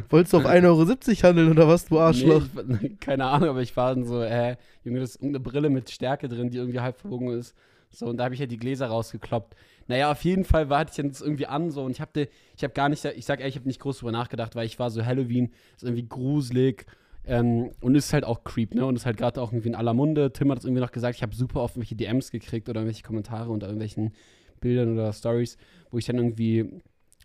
Wolltest 0.09 0.33
du 0.33 0.39
auf 0.39 0.45
1,70 0.47 0.65
Euro 0.65 1.29
handeln 1.29 1.51
oder 1.51 1.69
was, 1.69 1.87
du 1.87 1.99
Arschloch? 1.99 2.45
Nee, 2.67 2.79
ich, 2.83 3.01
keine 3.01 3.27
Ahnung, 3.27 3.51
aber 3.51 3.63
ich 3.63 3.77
war 3.77 3.95
dann 3.95 4.05
so, 4.05 4.23
hä, 4.23 4.57
Junge, 4.85 5.01
das 5.01 5.11
ist 5.11 5.17
irgendeine 5.17 5.41
Brille 5.41 5.71
mit 5.71 5.91
Stärke 5.91 6.29
drin, 6.29 6.51
die 6.51 6.59
irgendwie 6.59 6.81
halb 6.81 6.99
verbogen 6.99 7.31
ist. 7.31 7.55
So, 7.91 8.07
und 8.07 8.19
da 8.19 8.25
habe 8.25 8.35
ich 8.35 8.41
ja 8.41 8.47
die 8.47 8.57
Gläser 8.57 8.87
rausgekloppt. 8.87 9.57
Naja, 9.89 10.13
auf 10.13 10.23
jeden 10.23 10.45
Fall 10.45 10.71
war 10.71 10.85
ich 10.85 10.91
dann 10.91 11.09
das 11.09 11.21
irgendwie 11.21 11.47
an 11.47 11.71
so 11.71 11.83
und 11.83 11.91
ich 11.91 12.01
habe 12.01 12.29
ich 12.57 12.63
habe 12.63 12.73
gar 12.73 12.89
nicht, 12.89 13.05
ich 13.05 13.25
sag 13.25 13.41
ehrlich, 13.41 13.57
ich 13.57 13.61
habe 13.61 13.69
nicht 13.69 13.81
groß 13.81 13.99
drüber 13.99 14.13
nachgedacht, 14.13 14.55
weil 14.55 14.67
ich 14.67 14.79
war 14.79 14.91
so 14.91 15.05
Halloween, 15.05 15.51
ist 15.75 15.83
irgendwie 15.83 16.07
gruselig 16.07 16.87
ähm, 17.27 17.71
und 17.81 17.97
ist 17.97 18.13
halt 18.13 18.25
auch 18.25 18.45
creep, 18.45 18.75
ne? 18.75 18.87
Und 18.87 18.95
ist 18.95 19.07
halt 19.07 19.17
gerade 19.17 19.43
auch 19.43 19.53
irgendwie 19.53 19.69
in 19.69 19.75
aller 19.75 19.95
Munde. 19.95 20.33
Tim 20.33 20.51
hat 20.51 20.59
es 20.59 20.65
irgendwie 20.65 20.81
noch 20.81 20.93
gesagt, 20.93 21.17
ich 21.17 21.23
habe 21.23 21.35
super 21.35 21.61
oft 21.61 21.75
irgendwelche 21.75 21.97
DMs 21.97 22.31
gekriegt 22.31 22.69
oder 22.69 22.81
irgendwelche 22.81 23.03
Kommentare 23.03 23.51
unter 23.51 23.67
irgendwelchen 23.67 24.13
Bildern 24.61 24.93
oder 24.93 25.13
Stories, 25.13 25.57
wo 25.91 25.99
ich 25.99 26.07
dann 26.07 26.17
irgendwie 26.17 26.81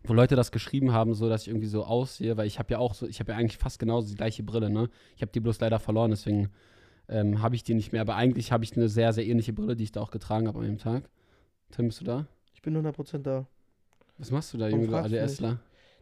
wo 0.08 0.14
Leute 0.14 0.36
das 0.36 0.52
geschrieben 0.52 0.92
haben, 0.94 1.14
so 1.14 1.30
dass 1.30 1.44
ich 1.44 1.48
irgendwie 1.50 1.68
so 1.68 1.84
aussehe, 1.84 2.38
weil 2.38 2.48
ich 2.48 2.60
habe 2.60 2.72
ja 2.74 2.80
auch 2.80 2.94
so, 2.94 3.08
ich 3.08 3.20
habe 3.20 3.32
ja 3.32 3.38
eigentlich 3.38 3.58
fast 3.58 3.80
genauso 3.80 4.08
die 4.10 4.16
gleiche 4.16 4.44
Brille, 4.44 4.70
ne? 4.70 4.90
Ich 5.16 5.22
habe 5.22 5.32
die 5.32 5.40
bloß 5.40 5.60
leider 5.60 5.80
verloren, 5.80 6.12
deswegen 6.12 6.50
ähm, 7.10 7.42
habe 7.42 7.56
ich 7.56 7.64
die 7.64 7.74
nicht 7.74 7.92
mehr. 7.92 8.02
Aber 8.02 8.16
eigentlich 8.16 8.52
habe 8.52 8.64
ich 8.64 8.76
eine 8.76 8.90
sehr, 8.90 9.14
sehr 9.14 9.26
ähnliche 9.26 9.54
Brille, 9.54 9.76
die 9.76 9.84
ich 9.84 9.92
da 9.92 10.02
auch 10.02 10.12
getragen 10.12 10.48
habe 10.48 10.60
an 10.60 10.66
dem 10.66 10.78
Tag. 10.78 11.10
Tim, 11.72 11.88
bist 11.88 12.02
du 12.02 12.06
da? 12.06 12.28
Ich 12.54 12.62
bin 12.62 12.76
100% 12.78 13.20
da. 13.20 13.48
Was 14.18 14.32
machst 14.32 14.54
du 14.54 14.58
da, 14.58 14.66
Warum 14.66 14.82
Junge, 14.86 15.10
du? 15.10 15.22
ADSler? 15.22 15.60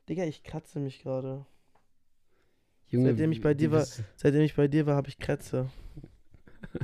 Digga, 0.07 0.23
ich 0.25 0.43
kratze 0.43 0.79
mich 0.79 1.01
gerade. 1.01 1.45
Junge, 2.89 3.09
Seitdem 3.09 3.31
ich 3.31 3.41
bei 3.41 3.53
dir 3.53 3.71
war- 3.71 3.85
Seitdem 4.15 4.41
ich 4.41 4.55
bei 4.55 4.67
dir 4.67 4.85
war, 4.85 4.95
habe 4.95 5.07
ich 5.09 5.17
Krätze. 5.17 5.69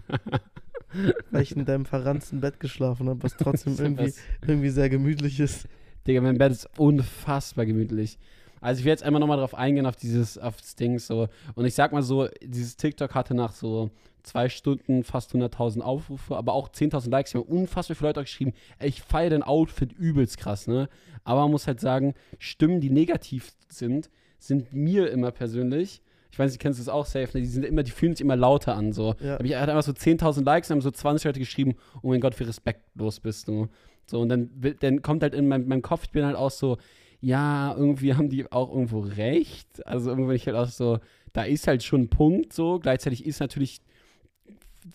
Weil 1.31 1.43
ich 1.43 1.55
in 1.55 1.65
deinem 1.65 1.85
verranzten 1.85 2.41
Bett 2.41 2.59
geschlafen 2.59 3.09
habe, 3.09 3.21
was 3.23 3.38
trotzdem 3.38 3.75
irgendwie, 3.79 4.13
irgendwie 4.41 4.69
sehr 4.69 4.89
gemütlich 4.89 5.39
ist. 5.39 5.67
Digga, 6.07 6.21
mein 6.21 6.37
Bett 6.37 6.51
ist 6.51 6.69
unfassbar 6.77 7.65
gemütlich. 7.65 8.17
Also 8.61 8.79
ich 8.79 8.85
will 8.85 8.91
jetzt 8.91 9.03
einmal 9.03 9.19
nochmal 9.19 9.37
drauf 9.37 9.55
eingehen, 9.55 9.85
auf 9.85 9.95
dieses, 9.95 10.37
auf 10.37 10.57
das 10.57 10.75
Ding 10.75 10.99
so. 10.99 11.27
Und 11.55 11.65
ich 11.65 11.75
sag 11.75 11.93
mal 11.93 12.03
so, 12.03 12.27
dieses 12.41 12.75
TikTok 12.75 13.15
hatte 13.15 13.33
nach 13.33 13.53
so 13.53 13.89
zwei 14.23 14.49
Stunden 14.49 15.03
fast 15.03 15.33
100.000 15.33 15.81
Aufrufe, 15.81 16.35
aber 16.35 16.53
auch 16.53 16.69
10.000 16.69 17.09
Likes. 17.09 17.33
Wir 17.33 17.41
haben 17.41 17.47
unfassbar 17.47 17.95
viele 17.95 18.09
Leute 18.09 18.19
auch 18.19 18.25
geschrieben, 18.25 18.53
ey, 18.79 18.89
ich 18.89 19.01
feiere 19.01 19.29
dein 19.29 19.43
Outfit 19.43 19.93
übelst 19.93 20.37
krass, 20.37 20.67
ne? 20.67 20.89
Aber 21.23 21.41
man 21.41 21.51
muss 21.51 21.67
halt 21.67 21.79
sagen, 21.79 22.15
Stimmen, 22.37 22.81
die 22.81 22.89
negativ 22.89 23.53
sind, 23.69 24.09
sind 24.39 24.73
mir 24.73 25.09
immer 25.09 25.31
persönlich, 25.31 26.01
ich 26.31 26.37
weiß 26.37 26.51
nicht, 26.51 26.61
kennst 26.61 26.79
du 26.79 26.83
das 26.83 26.93
auch 26.93 27.05
safe, 27.05 27.29
ne? 27.33 27.41
die 27.41 27.47
sind 27.47 27.65
immer, 27.65 27.83
die 27.83 27.91
fühlen 27.91 28.15
sich 28.15 28.23
immer 28.23 28.35
lauter 28.35 28.75
an, 28.75 28.93
so. 28.93 29.15
Ja. 29.19 29.39
Ich 29.41 29.55
hatte 29.55 29.71
einfach 29.71 29.83
so 29.83 29.91
10.000 29.91 30.43
Likes 30.43 30.69
und 30.69 30.75
haben 30.75 30.81
so 30.81 30.91
20 30.91 31.25
Leute 31.25 31.39
geschrieben, 31.39 31.75
oh 32.01 32.09
mein 32.09 32.21
Gott, 32.21 32.39
wie 32.39 32.43
respektlos 32.43 33.19
bist 33.19 33.47
du. 33.47 33.67
So, 34.09 34.21
und 34.21 34.29
dann, 34.29 34.49
dann 34.79 35.01
kommt 35.01 35.23
halt 35.23 35.33
in 35.33 35.47
meinem, 35.47 35.67
meinem 35.67 35.81
Kopf, 35.81 36.03
ich 36.05 36.11
bin 36.11 36.25
halt 36.25 36.35
auch 36.35 36.51
so, 36.51 36.77
ja, 37.21 37.75
irgendwie 37.75 38.13
haben 38.13 38.29
die 38.29 38.51
auch 38.51 38.69
irgendwo 38.69 38.99
recht. 38.99 39.85
Also 39.85 40.09
irgendwie 40.09 40.27
bin 40.27 40.35
ich 40.35 40.47
halt 40.47 40.57
auch 40.57 40.67
so, 40.67 40.99
da 41.33 41.43
ist 41.43 41.67
halt 41.67 41.83
schon 41.83 42.01
ein 42.01 42.09
Punkt 42.09 42.53
so. 42.53 42.79
Gleichzeitig 42.79 43.25
ist 43.25 43.39
natürlich 43.39 43.81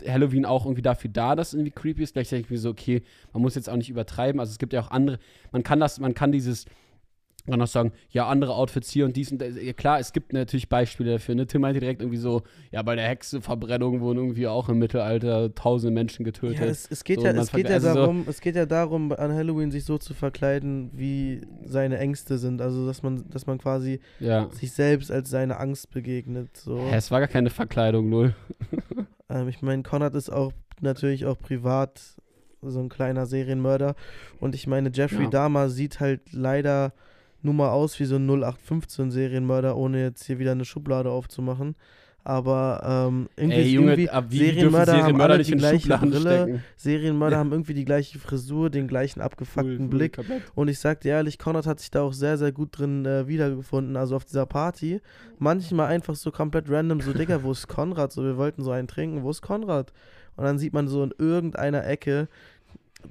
Halloween 0.07 0.47
auch 0.47 0.65
irgendwie 0.65 0.83
dafür 0.83 1.11
da, 1.11 1.37
dass 1.37 1.49
es 1.49 1.55
irgendwie 1.55 1.71
creepy 1.71 2.03
ist. 2.03 2.15
Gleichzeitig 2.15 2.51
wie 2.51 2.57
so, 2.57 2.71
okay, 2.71 3.03
man 3.33 3.43
muss 3.43 3.55
jetzt 3.55 3.69
auch 3.69 3.77
nicht 3.77 3.91
übertreiben. 3.91 4.41
Also 4.41 4.53
es 4.53 4.59
gibt 4.59 4.73
ja 4.73 4.81
auch 4.81 4.91
andere, 4.91 5.19
man 5.53 5.63
kann 5.63 5.81
das, 5.81 6.01
man 6.01 6.15
kann 6.15 6.33
dieses, 6.33 6.65
kann 7.53 7.61
auch 7.61 7.67
sagen, 7.67 7.93
ja, 8.11 8.27
andere 8.27 8.55
Outfits 8.55 8.91
hier 8.91 9.05
und 9.05 9.17
dies 9.17 9.31
und 9.31 9.39
das. 9.39 9.55
Ja, 9.61 9.73
klar, 9.75 9.99
es 10.01 10.13
gibt 10.13 10.33
natürlich 10.33 10.69
Beispiele 10.69 11.13
dafür. 11.13 11.35
Ne? 11.35 11.47
Tim 11.47 11.61
meinte 11.61 11.79
direkt 11.81 12.01
irgendwie 12.01 12.19
so, 12.19 12.43
ja, 12.71 12.83
bei 12.83 12.95
der 12.97 13.07
Hexeverbrennung 13.07 14.01
wurden 14.01 14.19
irgendwie 14.19 14.47
auch 14.47 14.69
im 14.69 14.79
Mittelalter 14.79 15.55
tausende 15.55 15.93
Menschen 15.93 16.25
getötet. 16.25 16.61
Ja, 16.61 16.67
es, 16.67 16.91
es 16.91 17.05
geht 17.05 17.21
So, 17.21 17.27
ja, 17.27 17.33
es 17.33 17.53
geht 17.53 17.69
ja 17.69 17.75
also 17.75 17.89
so- 17.89 17.95
darum, 17.95 18.25
es 18.29 18.41
geht 18.41 18.57
ja 18.57 18.65
darum, 18.65 19.13
an 19.13 19.33
Halloween 19.33 19.71
sich 19.71 19.85
so 19.85 19.99
zu 19.99 20.15
verkleiden, 20.15 20.91
wie 20.95 21.43
seine 21.67 21.99
Ängste 21.99 22.39
sind. 22.39 22.63
Also 22.63 22.87
dass 22.87 23.03
man, 23.03 23.29
dass 23.29 23.47
man 23.47 23.59
quasi 23.59 24.01
ja. 24.21 24.49
sich 24.51 24.73
selbst 24.73 25.11
als 25.11 25.29
seine 25.29 25.59
Angst 25.61 25.91
begegnet. 25.91 26.57
So. 26.57 26.79
Hä, 26.79 26.97
es 26.97 27.11
war 27.11 27.21
gar 27.21 27.29
keine 27.29 27.51
Verkleidung, 27.51 28.09
null. 28.09 28.35
Ähm, 29.31 29.49
ich 29.49 29.63
meine, 29.63 29.83
Konrad 29.83 30.15
ist 30.15 30.31
auch 30.31 30.53
natürlich 30.83 31.25
auch 31.25 31.39
privat 31.39 32.01
so 32.61 32.79
ein 32.81 32.91
kleiner 32.91 33.25
Serienmörder. 33.25 33.95
Und 34.39 34.55
ich 34.55 34.67
meine, 34.67 34.91
Jeffrey 34.93 35.25
Ja. 35.25 35.31
Dahmer 35.31 35.71
sieht 35.71 35.99
halt 35.99 36.33
leider 36.33 36.93
nur 37.45 37.55
mal 37.55 37.71
aus 37.71 37.99
wie 38.01 38.05
so 38.05 38.17
ein 38.17 38.27
0815-Serienmörder, 38.29 39.77
ohne 39.77 40.01
jetzt 40.03 40.25
hier 40.25 40.39
wieder 40.39 40.53
eine 40.53 40.65
Schublade 40.65 41.11
aufzumachen. 41.11 41.75
Aber 42.27 42.81
ähm, 43.11 43.29
irgendwie, 43.37 43.59
Ey, 43.61 43.69
Junge, 43.75 43.91
irgendwie 43.91 44.09
ab 44.09 44.25
wie 44.31 44.39
dürfen 44.39 44.55
Serienmörder 44.55 44.93
haben 44.93 45.01
Serienmörder 45.03 45.35
alle 45.35 45.43
die 45.43 45.51
gleiche 45.53 45.81
Schubladen 45.81 46.11
Brille. 46.11 46.21
stecken? 46.43 46.65
Serienmörder 46.77 47.37
Ja. 47.37 47.41
haben 47.41 47.53
irgendwie 47.53 47.75
die 47.75 47.85
gleiche 47.85 48.19
Frisur, 48.19 48.71
den 48.71 48.89
gleichen 48.89 49.21
abgefuckten 49.21 49.75
Cool, 49.77 49.83
cool, 49.83 49.89
Blick. 49.91 50.17
komplett. 50.17 50.43
Und 50.55 50.69
ich 50.69 50.79
sag 50.79 51.03
dir 51.03 51.11
ehrlich, 51.11 51.39
Konrad 51.39 51.67
hat 51.67 51.81
sich 51.81 51.91
da 51.91 52.01
auch 52.01 52.15
sehr, 52.15 52.39
sehr 52.39 52.51
gut 52.53 52.79
drin 52.79 53.05
äh, 53.05 53.29
wiedergefunden. 53.29 53.95
Also 53.99 54.17
auf 54.17 54.25
dieser 54.25 54.47
Party. 54.47 55.03
Manchmal 55.39 55.89
einfach 55.89 56.15
so 56.15 56.31
komplett 56.31 56.71
random, 56.71 57.03
so, 57.03 57.13
Digga, 57.13 57.43
wo 57.43 57.53
ist 57.53 57.69
Konrad? 57.69 58.11
So, 58.11 58.25
wir 58.25 58.39
wollten 58.39 58.63
so 58.63 58.71
einen 58.71 58.89
trinken, 58.89 59.23
wo 59.23 59.29
ist 59.29 59.43
Konrad? 59.43 59.93
Und 60.37 60.45
dann 60.45 60.59
sieht 60.59 60.73
man 60.73 60.89
so 60.89 61.03
in 61.05 61.13
irgendeiner 61.19 61.87
Ecke 61.87 62.29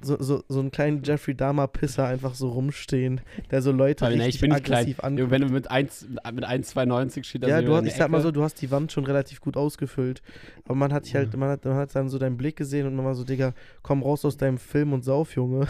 so, 0.02 0.20
so, 0.20 0.42
so 0.48 0.60
einen 0.60 0.70
kleinen 0.70 1.02
Jeffrey 1.02 1.34
Dahmer-Pisser 1.34 2.06
einfach 2.06 2.34
so 2.34 2.48
rumstehen, 2.48 3.20
der 3.50 3.62
so 3.62 3.72
Leute 3.72 4.06
Aber 4.06 4.14
richtig 4.14 4.36
ich 4.36 4.40
bin 4.40 4.50
nicht 4.50 4.66
aggressiv 4.66 5.00
anguckt. 5.02 5.30
Wenn 5.30 5.42
du 5.42 5.48
mit 5.48 5.70
1, 5.70 6.08
mit 6.32 6.44
1,92 6.44 7.24
steht 7.24 7.46
Ja, 7.46 7.62
du 7.62 7.74
hast, 7.74 7.86
ich 7.86 7.94
sag 7.94 8.10
mal 8.10 8.20
so, 8.20 8.30
du 8.30 8.42
hast 8.42 8.60
die 8.62 8.70
Wand 8.70 8.92
schon 8.92 9.04
relativ 9.04 9.40
gut 9.40 9.56
ausgefüllt. 9.56 10.22
Aber 10.64 10.74
man 10.74 10.92
hat 10.92 11.06
dich 11.06 11.14
halt, 11.14 11.36
man 11.36 11.48
hat, 11.48 11.64
man 11.64 11.74
hat 11.74 11.94
dann 11.94 12.08
so 12.08 12.18
deinen 12.18 12.36
Blick 12.36 12.56
gesehen 12.56 12.86
und 12.86 12.94
man 12.94 13.04
war 13.04 13.14
so, 13.14 13.24
Digga, 13.24 13.54
komm 13.82 14.02
raus 14.02 14.24
aus 14.24 14.36
deinem 14.36 14.58
Film 14.58 14.92
und 14.92 15.04
sauf, 15.04 15.34
Junge. 15.34 15.66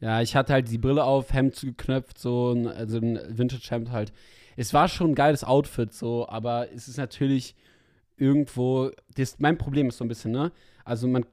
Ja, 0.00 0.22
ich 0.22 0.34
hatte 0.34 0.54
halt 0.54 0.70
die 0.70 0.78
Brille 0.78 1.04
auf, 1.04 1.32
Hemd 1.32 1.54
zugeknöpft, 1.54 2.18
so 2.18 2.52
ein, 2.52 2.66
also 2.66 2.98
ein 2.98 3.18
Vintage-Hemd 3.28 3.90
halt. 3.90 4.12
Es 4.56 4.72
war 4.72 4.88
schon 4.88 5.10
ein 5.10 5.14
geiles 5.14 5.44
Outfit, 5.44 5.92
so, 5.92 6.26
aber 6.28 6.72
es 6.72 6.88
ist 6.88 6.96
natürlich 6.96 7.54
irgendwo, 8.16 8.90
das, 9.16 9.38
mein 9.38 9.58
Problem 9.58 9.88
ist 9.88 9.98
so 9.98 10.04
ein 10.04 10.08
bisschen, 10.08 10.32
ne? 10.32 10.52
Also 10.84 11.06
man, 11.06 11.24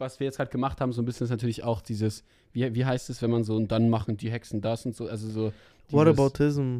was 0.00 0.18
wir 0.18 0.24
jetzt 0.24 0.38
halt 0.38 0.50
gemacht 0.50 0.80
haben, 0.80 0.92
so 0.92 1.02
ein 1.02 1.04
bisschen 1.04 1.24
ist 1.24 1.30
natürlich 1.30 1.62
auch 1.62 1.80
dieses, 1.82 2.24
wie, 2.52 2.74
wie 2.74 2.84
heißt 2.84 3.10
es, 3.10 3.22
wenn 3.22 3.30
man 3.30 3.44
so 3.44 3.54
und 3.56 3.70
dann 3.70 3.88
machen 3.90 4.16
die 4.16 4.30
Hexen 4.30 4.60
das 4.60 4.86
und 4.86 4.96
so, 4.96 5.06
also 5.06 5.28
so. 5.28 5.52
What 5.90 6.06
dieses- 6.06 6.18
aboutism? 6.18 6.78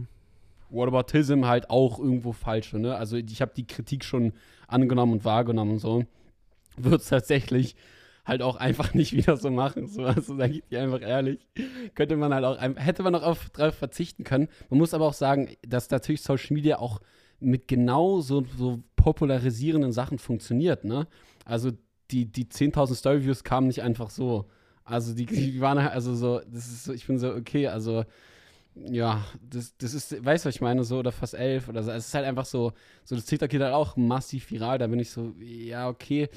Whataboutism 0.70 1.46
halt 1.46 1.68
auch 1.68 1.98
irgendwo 1.98 2.32
falsch, 2.32 2.72
ne? 2.74 2.94
Also 2.94 3.16
ich 3.16 3.42
habe 3.42 3.52
die 3.56 3.66
Kritik 3.66 4.04
schon 4.04 4.32
angenommen 4.68 5.12
und 5.14 5.24
wahrgenommen 5.24 5.72
und 5.72 5.78
so. 5.80 6.04
Wird 6.76 7.00
es 7.00 7.08
tatsächlich 7.08 7.74
halt 8.24 8.40
auch 8.42 8.54
einfach 8.54 8.94
nicht 8.94 9.12
wieder 9.12 9.36
so 9.36 9.50
machen. 9.50 9.88
So, 9.88 10.04
also 10.04 10.36
sage 10.36 10.52
ich 10.52 10.64
dir 10.70 10.80
einfach 10.80 11.00
ehrlich. 11.02 11.40
Könnte 11.96 12.16
man 12.16 12.32
halt 12.32 12.44
auch, 12.44 12.56
hätte 12.76 13.02
man 13.02 13.16
auch 13.16 13.24
auf, 13.24 13.50
drauf 13.50 13.74
verzichten 13.74 14.22
können. 14.22 14.46
Man 14.68 14.78
muss 14.78 14.94
aber 14.94 15.06
auch 15.06 15.12
sagen, 15.14 15.48
dass 15.66 15.90
natürlich 15.90 16.22
Social 16.22 16.54
Media 16.54 16.78
auch 16.78 17.00
mit 17.40 17.66
genau 17.66 18.20
so, 18.20 18.44
so 18.56 18.80
popularisierenden 18.94 19.90
Sachen 19.90 20.18
funktioniert, 20.18 20.84
ne? 20.84 21.08
Also 21.44 21.72
die, 22.10 22.26
die 22.26 22.44
10.000 22.44 22.94
Storyviews 22.94 23.44
kamen 23.44 23.66
nicht 23.66 23.82
einfach 23.82 24.10
so. 24.10 24.46
Also 24.84 25.14
die, 25.14 25.26
die 25.26 25.60
waren 25.60 25.80
halt, 25.82 25.92
also 25.92 26.14
so, 26.14 26.40
das 26.40 26.66
ist 26.66 26.84
so, 26.84 26.92
ich 26.92 27.06
bin 27.06 27.18
so, 27.18 27.32
okay, 27.34 27.68
also 27.68 28.04
ja, 28.74 29.24
das, 29.48 29.76
das 29.78 29.94
ist, 29.94 30.24
weißt 30.24 30.44
du, 30.44 30.48
was 30.48 30.54
ich 30.54 30.60
meine, 30.60 30.84
so, 30.84 30.98
oder 30.98 31.12
fast 31.12 31.34
elf 31.34 31.68
oder 31.68 31.82
so. 31.82 31.90
Es 31.90 32.08
ist 32.08 32.14
halt 32.14 32.24
einfach 32.24 32.44
so, 32.44 32.72
so 33.04 33.14
das 33.16 33.24
TikTok 33.24 33.48
geht 33.48 33.60
halt 33.60 33.74
auch 33.74 33.96
massiv 33.96 34.50
viral, 34.50 34.78
da 34.78 34.86
bin 34.86 34.98
ich 34.98 35.10
so, 35.10 35.34
ja, 35.38 35.88
okay. 35.88 36.28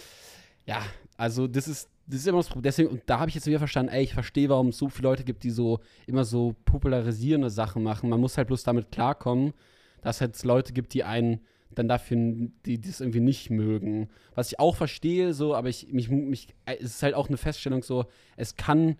Ja, 0.65 0.81
also 1.17 1.47
das 1.47 1.67
ist, 1.67 1.89
das 2.07 2.19
ist 2.19 2.27
immer 2.27 2.39
das 2.39 2.47
Problem. 2.47 2.63
Deswegen, 2.63 2.89
und 2.89 3.01
da 3.05 3.19
habe 3.19 3.29
ich 3.29 3.35
jetzt 3.35 3.47
wieder 3.47 3.59
verstanden, 3.59 3.91
ey, 3.91 4.03
ich 4.03 4.13
verstehe, 4.13 4.49
warum 4.49 4.69
es 4.69 4.77
so 4.77 4.89
viele 4.89 5.09
Leute 5.09 5.23
gibt, 5.23 5.43
die 5.43 5.51
so 5.51 5.79
immer 6.05 6.25
so 6.25 6.55
popularisierende 6.65 7.49
Sachen 7.49 7.83
machen. 7.83 8.09
Man 8.09 8.19
muss 8.19 8.37
halt 8.37 8.47
bloß 8.47 8.63
damit 8.63 8.91
klarkommen, 8.91 9.53
dass 10.01 10.21
es 10.21 10.43
Leute 10.43 10.73
gibt, 10.73 10.93
die 10.93 11.03
einen 11.03 11.39
dann 11.75 11.87
dafür, 11.87 12.17
die 12.65 12.79
das 12.79 13.01
irgendwie 13.01 13.19
nicht 13.19 13.49
mögen. 13.49 14.09
Was 14.35 14.51
ich 14.51 14.59
auch 14.59 14.75
verstehe, 14.75 15.33
so, 15.33 15.55
aber 15.55 15.69
ich, 15.69 15.91
mich, 15.91 16.09
mich, 16.09 16.47
es 16.65 16.95
ist 16.95 17.03
halt 17.03 17.15
auch 17.15 17.27
eine 17.27 17.37
Feststellung 17.37 17.83
so, 17.83 18.05
es 18.37 18.55
kann 18.55 18.95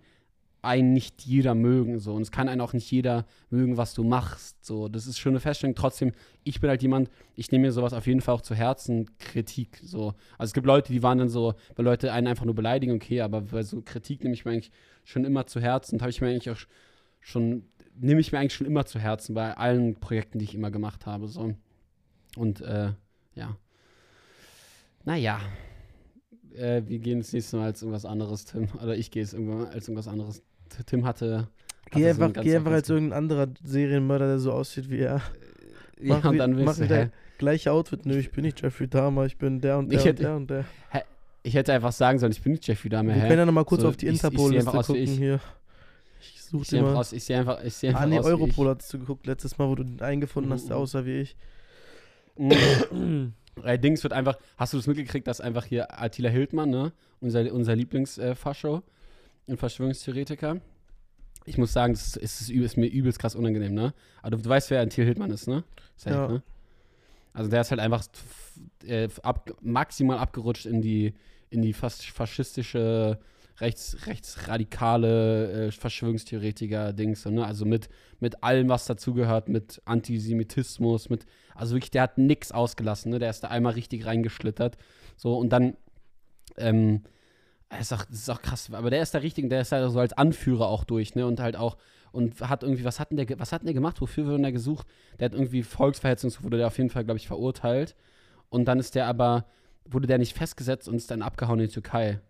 einen 0.64 0.92
nicht 0.92 1.22
jeder 1.22 1.54
mögen, 1.54 1.98
so. 1.98 2.14
Und 2.14 2.22
es 2.22 2.30
kann 2.30 2.48
einen 2.48 2.60
auch 2.60 2.72
nicht 2.72 2.90
jeder 2.90 3.26
mögen, 3.50 3.76
was 3.76 3.94
du 3.94 4.02
machst, 4.02 4.64
so. 4.64 4.88
Das 4.88 5.06
ist 5.06 5.18
schon 5.18 5.32
eine 5.32 5.40
Feststellung. 5.40 5.74
Trotzdem, 5.74 6.12
ich 6.42 6.60
bin 6.60 6.70
halt 6.70 6.82
jemand, 6.82 7.10
ich 7.36 7.52
nehme 7.52 7.66
mir 7.66 7.72
sowas 7.72 7.92
auf 7.92 8.06
jeden 8.06 8.22
Fall 8.22 8.34
auch 8.34 8.40
zu 8.40 8.54
Herzen, 8.54 9.10
Kritik, 9.18 9.78
so. 9.82 10.14
Also 10.38 10.50
es 10.50 10.52
gibt 10.54 10.66
Leute, 10.66 10.92
die 10.92 11.02
waren 11.02 11.18
dann 11.18 11.28
so, 11.28 11.54
weil 11.76 11.84
Leute 11.84 12.12
einen 12.12 12.26
einfach 12.26 12.46
nur 12.46 12.54
beleidigen, 12.54 12.94
okay, 12.94 13.20
aber 13.20 13.62
so 13.62 13.82
Kritik 13.82 14.24
nehme 14.24 14.34
ich 14.34 14.44
mir 14.44 14.52
eigentlich 14.52 14.72
schon 15.04 15.24
immer 15.24 15.46
zu 15.46 15.60
Herzen 15.60 15.96
und 15.96 16.00
habe 16.00 16.10
ich 16.10 16.20
mir 16.20 16.28
eigentlich 16.28 16.50
auch 16.50 16.58
schon, 17.20 17.64
nehme 17.94 18.20
ich 18.20 18.32
mir 18.32 18.38
eigentlich 18.38 18.54
schon 18.54 18.66
immer 18.66 18.86
zu 18.86 18.98
Herzen 18.98 19.34
bei 19.34 19.56
allen 19.56 19.96
Projekten, 19.96 20.38
die 20.38 20.46
ich 20.46 20.54
immer 20.54 20.70
gemacht 20.70 21.06
habe, 21.06 21.28
so. 21.28 21.54
Und, 22.36 22.60
äh, 22.60 22.92
ja. 23.34 23.56
Naja. 25.04 25.40
Äh, 26.54 26.82
wir 26.86 26.98
gehen 26.98 27.18
das 27.20 27.32
nächste 27.32 27.56
Mal 27.56 27.66
als 27.66 27.82
irgendwas 27.82 28.04
anderes, 28.04 28.44
Tim. 28.44 28.68
Oder 28.82 28.96
ich 28.96 29.10
gehe 29.10 29.22
es 29.22 29.32
irgendwann 29.32 29.66
als 29.66 29.88
irgendwas 29.88 30.08
anderes. 30.08 30.42
Tim 30.86 31.04
hatte. 31.04 31.48
Geh 31.90 32.06
hatte 32.06 32.14
so 32.16 32.24
einfach, 32.24 32.42
geh 32.42 32.56
einfach 32.56 32.72
als 32.72 32.88
irgendein 32.88 33.18
anderer 33.18 33.48
Serienmörder, 33.62 34.26
der 34.26 34.38
so 34.38 34.52
aussieht 34.52 34.88
wie 34.90 35.00
er. 35.00 35.20
Ja, 36.00 36.16
Mach 36.16 36.24
und 36.24 36.34
wie- 36.34 36.38
dann 36.38 36.52
mach 36.52 36.58
willst 36.58 36.80
du, 36.80 36.84
wieder 36.84 37.04
hä? 37.04 37.10
Gleiche 37.38 37.72
Outfit. 37.72 38.06
Nö, 38.06 38.16
ich 38.18 38.30
bin 38.32 38.44
nicht 38.44 38.60
Jeffrey 38.62 38.88
Dahmer, 38.88 39.26
ich 39.26 39.36
bin 39.36 39.60
der 39.60 39.78
und 39.78 39.92
Ich 39.92 40.02
der 40.02 40.12
hätte- 40.12 40.34
und 40.34 40.50
der 40.50 40.58
und 40.58 40.66
der. 40.94 41.04
Ich 41.46 41.54
hätte 41.54 41.72
einfach 41.74 41.92
sagen 41.92 42.18
sollen, 42.18 42.32
ich 42.32 42.40
bin 42.42 42.52
nicht 42.52 42.66
Jeffrey 42.66 42.88
Dahmer, 42.88 43.14
Wir 43.14 43.22
hä? 43.22 43.28
können 43.28 43.40
ja 43.40 43.46
nochmal 43.46 43.64
kurz 43.66 43.82
So, 43.82 43.88
auf 43.88 43.96
die 43.96 44.06
ich- 44.06 44.14
ich 44.14 44.24
Interpol-Liste 44.24 44.72
wie 44.72 44.76
gucken 44.82 44.96
ich. 44.96 45.10
hier. 45.10 45.40
Ich 46.20 46.34
Ich 46.36 46.42
suche 46.42 46.64
dir 46.76 46.82
mal. 46.82 46.96
aus, 46.96 47.12
ich 47.12 47.22
sehe 47.24 47.38
einfach, 47.38 47.62
ich 47.62 47.74
sehe 47.74 47.90
einfach 47.90 48.02
Ah, 48.02 48.06
nee, 48.06 48.16
wie 48.16 48.20
ich. 48.20 48.24
Europol 48.26 48.74
hast 48.74 48.92
du 48.94 48.98
geguckt 48.98 49.26
letztes 49.26 49.58
Mal, 49.58 49.68
wo 49.68 49.74
du 49.74 49.82
den 49.84 50.00
eingefunden 50.00 50.52
hast, 50.52 50.68
der 50.68 50.76
aussah 50.78 51.04
wie 51.04 51.20
ich. 51.20 51.36
Äh, 53.62 53.78
Dings 53.78 54.02
wird 54.02 54.12
einfach, 54.12 54.36
hast 54.56 54.72
du 54.72 54.78
das 54.78 54.86
mitgekriegt, 54.86 55.26
dass 55.28 55.40
einfach 55.40 55.64
hier 55.64 56.00
Attila 56.00 56.28
Hildmann, 56.28 56.70
ne, 56.70 56.92
unser, 57.20 57.52
unser 57.52 57.76
Lieblingsfascho, 57.76 58.82
ein 59.46 59.56
Verschwörungstheoretiker. 59.56 60.60
Ich 61.46 61.56
muss 61.58 61.72
sagen, 61.72 61.92
das 61.94 62.16
ist, 62.16 62.40
ist, 62.40 62.50
ist, 62.50 62.76
mir 62.76 62.86
übelst 62.86 63.18
krass 63.18 63.34
unangenehm, 63.34 63.74
ne? 63.74 63.94
Aber 64.22 64.36
du, 64.36 64.44
weißt, 64.48 64.70
wer 64.70 64.80
Attila 64.80 65.04
Hildmann 65.04 65.30
ist, 65.30 65.46
ne? 65.46 65.62
Safe, 65.96 66.16
Ja. 66.16 66.28
ne? 66.28 66.42
Also 67.32 67.50
der 67.50 67.60
ist 67.60 67.70
halt 67.70 67.80
einfach 67.80 68.04
äh, 68.84 69.08
ab, 69.22 69.50
maximal 69.60 70.18
abgerutscht 70.18 70.66
in 70.66 70.80
die, 70.80 71.14
in 71.50 71.62
die 71.62 71.72
fast 71.72 72.04
faschistische, 72.06 73.18
rechts, 73.60 73.96
rechtsradikale 74.06 75.66
äh, 75.66 75.70
Verschwörungstheoretiker-Dings, 75.70 77.26
ne? 77.26 77.44
Also 77.44 77.64
mit, 77.64 77.88
mit 78.20 78.42
allem, 78.42 78.68
was 78.68 78.86
dazugehört, 78.86 79.48
mit 79.48 79.80
Antisemitismus, 79.84 81.08
mit, 81.08 81.26
also 81.54 81.74
wirklich, 81.74 81.90
der 81.90 82.02
hat 82.02 82.18
nix 82.18 82.52
ausgelassen, 82.52 83.10
ne? 83.10 83.18
Der 83.18 83.30
ist 83.30 83.40
da 83.40 83.48
einmal 83.48 83.74
richtig 83.74 84.06
reingeschlittert. 84.06 84.76
So, 85.16 85.36
und 85.36 85.50
dann, 85.50 85.76
ähm, 86.56 87.02
das 87.68 87.80
ist, 87.80 87.92
auch, 87.92 88.04
das 88.04 88.18
ist 88.18 88.30
auch 88.30 88.42
krass, 88.42 88.72
aber 88.72 88.90
der 88.90 89.02
ist 89.02 89.14
da 89.14 89.18
richtig, 89.18 89.48
der 89.48 89.60
ist 89.60 89.72
da 89.72 89.88
so 89.88 90.00
als 90.00 90.12
Anführer 90.12 90.68
auch 90.68 90.84
durch, 90.84 91.14
ne? 91.14 91.26
Und 91.26 91.40
halt 91.40 91.56
auch, 91.56 91.76
und 92.12 92.40
hat 92.40 92.62
irgendwie, 92.62 92.84
was 92.84 93.00
hat 93.00 93.10
denn 93.10 93.16
der, 93.16 93.38
was 93.38 93.52
hat 93.52 93.62
denn 93.62 93.66
der 93.66 93.74
gemacht? 93.74 94.00
Wofür 94.00 94.26
wurde 94.26 94.42
der 94.42 94.52
gesucht? 94.52 94.86
Der 95.18 95.26
hat 95.26 95.32
irgendwie 95.32 95.62
Volksverhetzung, 95.62 96.32
wurde 96.42 96.58
der 96.58 96.68
auf 96.68 96.78
jeden 96.78 96.90
Fall, 96.90 97.04
glaube 97.04 97.18
ich, 97.18 97.26
verurteilt. 97.26 97.96
Und 98.50 98.66
dann 98.66 98.78
ist 98.78 98.94
der 98.94 99.06
aber, 99.06 99.46
wurde 99.84 100.06
der 100.06 100.18
nicht 100.18 100.36
festgesetzt 100.36 100.88
und 100.88 100.94
ist 100.94 101.10
dann 101.10 101.22
abgehauen 101.22 101.58
in 101.58 101.66
die 101.66 101.72
Türkei. 101.72 102.20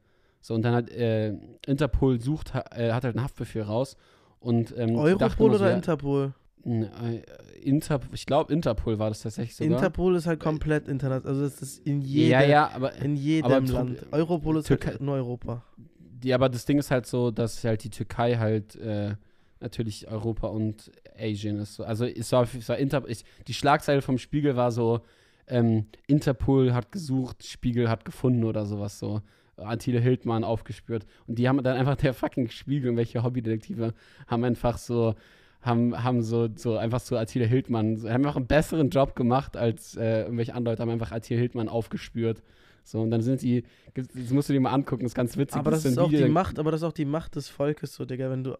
So, 0.44 0.52
und 0.52 0.60
dann 0.60 0.74
hat 0.74 0.90
äh, 0.90 1.32
Interpol 1.66 2.20
sucht, 2.20 2.52
ha- 2.52 2.64
äh, 2.76 2.92
hat 2.92 3.04
halt 3.04 3.16
einen 3.16 3.24
Haftbefehl 3.24 3.62
raus. 3.62 3.96
Und, 4.40 4.74
ähm, 4.76 4.94
Europol 4.94 5.52
so, 5.52 5.56
oder 5.56 5.70
ja, 5.70 5.76
Interpol? 5.76 6.34
äh, 6.66 7.22
Inter, 7.62 7.98
ich 8.12 8.26
glaube, 8.26 8.52
Interpol 8.52 8.98
war 8.98 9.08
das 9.08 9.22
tatsächlich 9.22 9.56
sogar. 9.56 9.78
Interpol 9.78 10.14
ist 10.16 10.26
halt 10.26 10.40
komplett 10.40 10.86
international. 10.86 11.34
Also 11.34 11.44
das 11.48 11.62
ist 11.62 11.86
in 11.86 12.02
jedem, 12.02 12.30
ja, 12.30 12.42
ja, 12.42 12.70
aber 12.74 12.92
in 12.96 13.16
jedem 13.16 13.52
aber 13.52 13.60
Land. 13.66 14.06
Europol 14.12 14.58
ist 14.58 14.66
Türkei- 14.66 14.90
halt 14.90 15.00
nur 15.00 15.14
Europa. 15.14 15.62
die, 15.78 16.34
aber 16.34 16.50
das 16.50 16.66
Ding 16.66 16.76
ist 16.78 16.90
halt 16.90 17.06
so, 17.06 17.30
dass 17.30 17.64
halt 17.64 17.82
die 17.82 17.90
Türkei 17.90 18.36
halt 18.36 18.76
äh, 18.76 19.14
natürlich 19.60 20.08
Europa 20.08 20.48
und 20.48 20.92
Asien 21.18 21.58
ist. 21.58 21.76
So. 21.76 21.84
Also 21.84 22.04
es 22.04 22.30
war, 22.32 22.42
es 22.54 22.68
war 22.68 22.76
Inter 22.76 23.02
ich, 23.08 23.24
die 23.48 23.54
Schlagzeile 23.54 24.02
vom 24.02 24.18
Spiegel 24.18 24.56
war 24.56 24.72
so, 24.72 25.00
ähm, 25.46 25.86
Interpol 26.06 26.74
hat 26.74 26.92
gesucht, 26.92 27.46
Spiegel 27.46 27.88
hat 27.88 28.04
gefunden 28.04 28.44
oder 28.44 28.66
sowas 28.66 28.98
so. 28.98 29.22
Attila 29.56 30.00
Hildmann 30.00 30.44
aufgespürt. 30.44 31.06
Und 31.26 31.38
die 31.38 31.48
haben 31.48 31.62
dann 31.62 31.76
einfach 31.76 31.96
der 31.96 32.14
fucking 32.14 32.50
Spiegel 32.50 32.90
und 32.90 32.96
welche 32.96 33.22
Hobbydetektive 33.22 33.94
haben 34.26 34.44
einfach 34.44 34.78
so, 34.78 35.14
haben, 35.62 36.02
haben 36.02 36.22
so, 36.22 36.48
so 36.54 36.76
einfach 36.76 37.00
so 37.00 37.16
Attila 37.16 37.46
Hildmann, 37.46 37.96
so, 37.96 38.08
haben 38.08 38.24
einfach 38.24 38.36
einen 38.36 38.46
besseren 38.46 38.90
Job 38.90 39.14
gemacht 39.16 39.56
als 39.56 39.96
äh, 39.96 40.22
irgendwelche 40.22 40.54
anderen 40.54 40.72
Leute, 40.72 40.82
haben 40.82 40.90
einfach 40.90 41.12
Attila 41.12 41.40
Hildmann 41.40 41.68
aufgespürt. 41.68 42.42
So, 42.86 43.00
und 43.00 43.10
dann 43.10 43.22
sind 43.22 43.40
die, 43.40 43.64
das 43.94 44.30
musst 44.30 44.50
du 44.50 44.52
dir 44.52 44.60
mal 44.60 44.72
angucken, 44.72 45.04
das 45.04 45.12
ist 45.12 45.16
ganz 45.16 45.36
witzig. 45.38 45.56
Aber 45.56 45.70
das 45.70 45.82
sind 45.82 45.92
ist 45.92 45.98
auch 45.98 46.10
die 46.10 46.26
Macht, 46.26 46.58
aber 46.58 46.70
das 46.70 46.82
ist 46.82 46.84
auch 46.86 46.92
die 46.92 47.06
Macht 47.06 47.34
des 47.34 47.48
Volkes, 47.48 47.94
so, 47.94 48.04
Digga. 48.04 48.30
Wenn 48.30 48.44
du 48.44 48.52
äh, 48.52 48.56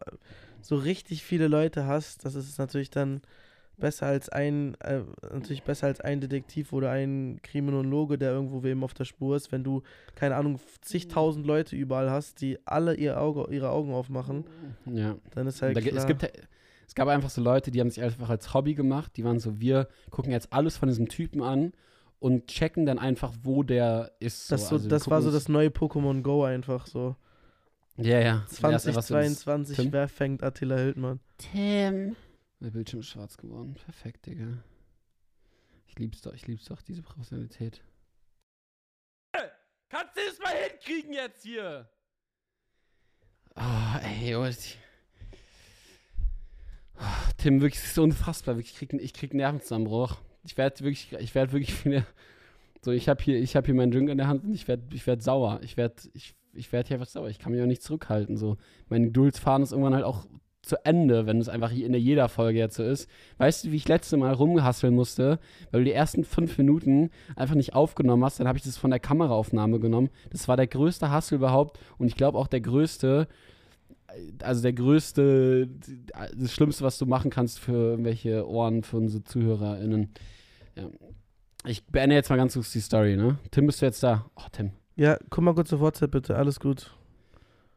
so 0.61 0.75
richtig 0.75 1.23
viele 1.23 1.47
Leute 1.47 1.85
hast, 1.85 2.25
das 2.25 2.33
ist 2.33 2.57
natürlich 2.57 2.89
dann 2.89 3.21
besser 3.77 4.07
als 4.07 4.29
ein, 4.29 4.75
äh, 4.81 5.01
natürlich 5.31 5.63
besser 5.63 5.87
als 5.87 6.01
ein 6.01 6.21
Detektiv 6.21 6.73
oder 6.73 6.91
ein 6.91 7.39
Kriminologe, 7.43 8.17
der 8.17 8.31
irgendwo 8.31 8.63
wem 8.63 8.83
auf 8.83 8.93
der 8.93 9.05
Spur 9.05 9.35
ist. 9.35 9.51
Wenn 9.51 9.63
du, 9.63 9.81
keine 10.15 10.35
Ahnung, 10.35 10.59
zigtausend 10.81 11.45
Leute 11.45 11.75
überall 11.75 12.09
hast, 12.09 12.41
die 12.41 12.57
alle 12.65 12.95
ihr 12.95 13.19
Auge, 13.19 13.53
ihre 13.53 13.69
Augen 13.69 13.93
aufmachen, 13.93 14.45
Ja. 14.85 15.15
dann 15.31 15.47
ist 15.47 15.61
halt 15.61 15.75
da, 15.77 15.81
klar. 15.81 15.95
es, 15.95 16.07
gibt, 16.07 16.23
es 16.87 16.95
gab 16.95 17.07
einfach 17.07 17.29
so 17.29 17.41
Leute, 17.41 17.71
die 17.71 17.79
haben 17.81 17.89
sich 17.89 18.03
einfach 18.03 18.29
als 18.29 18.53
Hobby 18.53 18.73
gemacht. 18.75 19.11
Die 19.17 19.23
waren 19.23 19.39
so, 19.39 19.59
wir 19.59 19.87
gucken 20.09 20.31
jetzt 20.31 20.53
alles 20.53 20.77
von 20.77 20.87
diesem 20.89 21.07
Typen 21.09 21.41
an 21.41 21.73
und 22.19 22.47
checken 22.47 22.85
dann 22.85 22.97
einfach, 22.99 23.33
wo 23.43 23.61
der 23.63 24.11
ist. 24.19 24.51
das, 24.51 24.69
so, 24.69 24.75
Also 24.77 24.87
das 24.89 25.09
war 25.09 25.21
so 25.21 25.31
das 25.31 25.49
neue 25.49 25.67
Pokémon 25.69 26.21
Go 26.21 26.43
einfach 26.43 26.87
so. 26.87 27.15
Ja, 27.97 28.19
ja. 28.19 28.43
Erst 28.49 28.65
einfach 28.65 28.79
so 28.79 28.91
das- 28.91 29.07
2022, 29.07 29.75
Tim? 29.77 29.93
wer 29.93 30.07
fängt 30.09 30.43
Attila 30.43 30.75
Hildmann? 30.77 31.19
Tim. 31.37 32.15
Der 32.65 32.71
Bildschirm 32.71 33.01
ist 33.01 33.09
schwarz 33.09 33.37
geworden. 33.37 33.75
Perfekt, 33.75 34.25
Digga. 34.25 34.57
Ich 35.85 35.99
lieb's 35.99 36.21
doch, 36.21 36.33
ich 36.33 36.47
lieb's 36.47 36.65
doch, 36.65 36.81
diese 36.81 37.03
Professionalität. 37.03 37.83
Kannst 39.87 40.17
du 40.17 40.21
das 40.27 40.39
mal 40.39 40.55
hinkriegen 40.57 41.13
jetzt 41.13 41.43
hier? 41.43 41.87
Ah, 43.53 43.99
ey, 43.99 44.31
Junge. 44.31 44.49
ich- 44.49 44.79
Ah, 46.97 47.29
Tim, 47.37 47.61
wirklich, 47.61 47.79
es 47.83 47.91
ist 47.91 47.99
unfassbar. 47.99 48.55
Wirklich, 48.57 48.71
ich 48.81 48.89
krieg, 48.89 48.93
ich 48.99 49.13
krieg 49.13 49.29
einen 49.31 49.37
Nervenzusammenbruch. 49.37 50.17
Ich 50.43 50.57
werde 50.57 50.79
wirklich, 50.83 51.13
ich 51.13 51.35
werde 51.35 51.51
wirklich 51.53 51.85
wieder. 51.85 52.03
So, 52.81 52.91
ich 52.91 53.07
habe 53.07 53.21
hier, 53.23 53.39
ich 53.39 53.55
habe 53.55 53.67
hier 53.67 53.75
meinen 53.75 53.91
Drink 53.91 54.09
in 54.09 54.17
der 54.17 54.27
Hand 54.27 54.43
und 54.43 54.55
ich 54.55 54.67
werde, 54.67 54.83
ich 54.95 55.05
werde 55.05 55.21
sauer. 55.21 55.59
Ich 55.61 55.77
werde, 55.77 55.95
ich, 56.13 56.35
ich 56.53 56.71
werde 56.71 56.87
hier 56.87 56.99
was 56.99 57.13
sauer. 57.13 57.29
Ich 57.29 57.37
kann 57.37 57.51
mich 57.51 57.61
auch 57.61 57.67
nicht 57.67 57.83
zurückhalten. 57.83 58.37
So, 58.37 58.57
mein 58.89 59.03
Geduldsfaden 59.03 59.61
ist 59.63 59.71
irgendwann 59.71 59.93
halt 59.93 60.03
auch 60.05 60.25
zu 60.65 60.83
Ende, 60.85 61.25
wenn 61.25 61.39
es 61.39 61.49
einfach 61.49 61.71
in 61.71 61.93
jeder 61.93 62.29
Folge 62.29 62.59
jetzt 62.59 62.75
so 62.75 62.83
ist. 62.83 63.09
Weißt 63.37 63.65
du, 63.65 63.71
wie 63.71 63.75
ich 63.77 63.87
letzte 63.87 64.17
Mal 64.17 64.33
rumgehasseln 64.33 64.93
musste, 64.93 65.39
weil 65.71 65.81
du 65.81 65.85
die 65.85 65.93
ersten 65.93 66.23
fünf 66.23 66.57
Minuten 66.57 67.09
einfach 67.35 67.55
nicht 67.55 67.73
aufgenommen 67.73 68.23
hast, 68.23 68.39
dann 68.39 68.47
habe 68.47 68.57
ich 68.57 68.63
das 68.63 68.77
von 68.77 68.91
der 68.91 68.99
Kameraaufnahme 68.99 69.79
genommen. 69.79 70.09
Das 70.31 70.47
war 70.47 70.57
der 70.57 70.67
größte 70.67 71.09
Hassel 71.09 71.35
überhaupt 71.35 71.79
und 71.97 72.07
ich 72.07 72.15
glaube 72.15 72.37
auch 72.37 72.47
der 72.47 72.61
größte, 72.61 73.27
also 74.41 74.61
der 74.61 74.73
größte, 74.73 75.69
das 76.35 76.53
Schlimmste, 76.53 76.83
was 76.83 76.97
du 76.97 77.05
machen 77.05 77.31
kannst 77.31 77.59
für 77.59 77.91
irgendwelche 77.91 78.47
Ohren, 78.47 78.83
für 78.83 78.97
unsere 78.97 79.23
ZuhörerInnen. 79.23 80.13
Ja. 80.75 80.89
Ich 81.67 81.85
beende 81.87 82.15
jetzt 82.15 82.29
mal 82.29 82.37
ganz 82.37 82.53
kurz 82.53 82.71
die 82.71 82.79
Story, 82.79 83.17
ne? 83.17 83.39
Tim, 83.49 83.65
bist 83.65 83.81
du 83.81 83.87
jetzt 83.87 84.03
da? 84.03 84.25
Oh, 84.35 84.47
Tim. 84.51 84.71
Ja, 84.95 85.17
guck 85.29 85.43
mal 85.43 85.55
kurz 85.55 85.73
auf 85.73 85.79
WhatsApp 85.79 86.11
bitte, 86.11 86.35
alles 86.35 86.59
gut. 86.59 86.91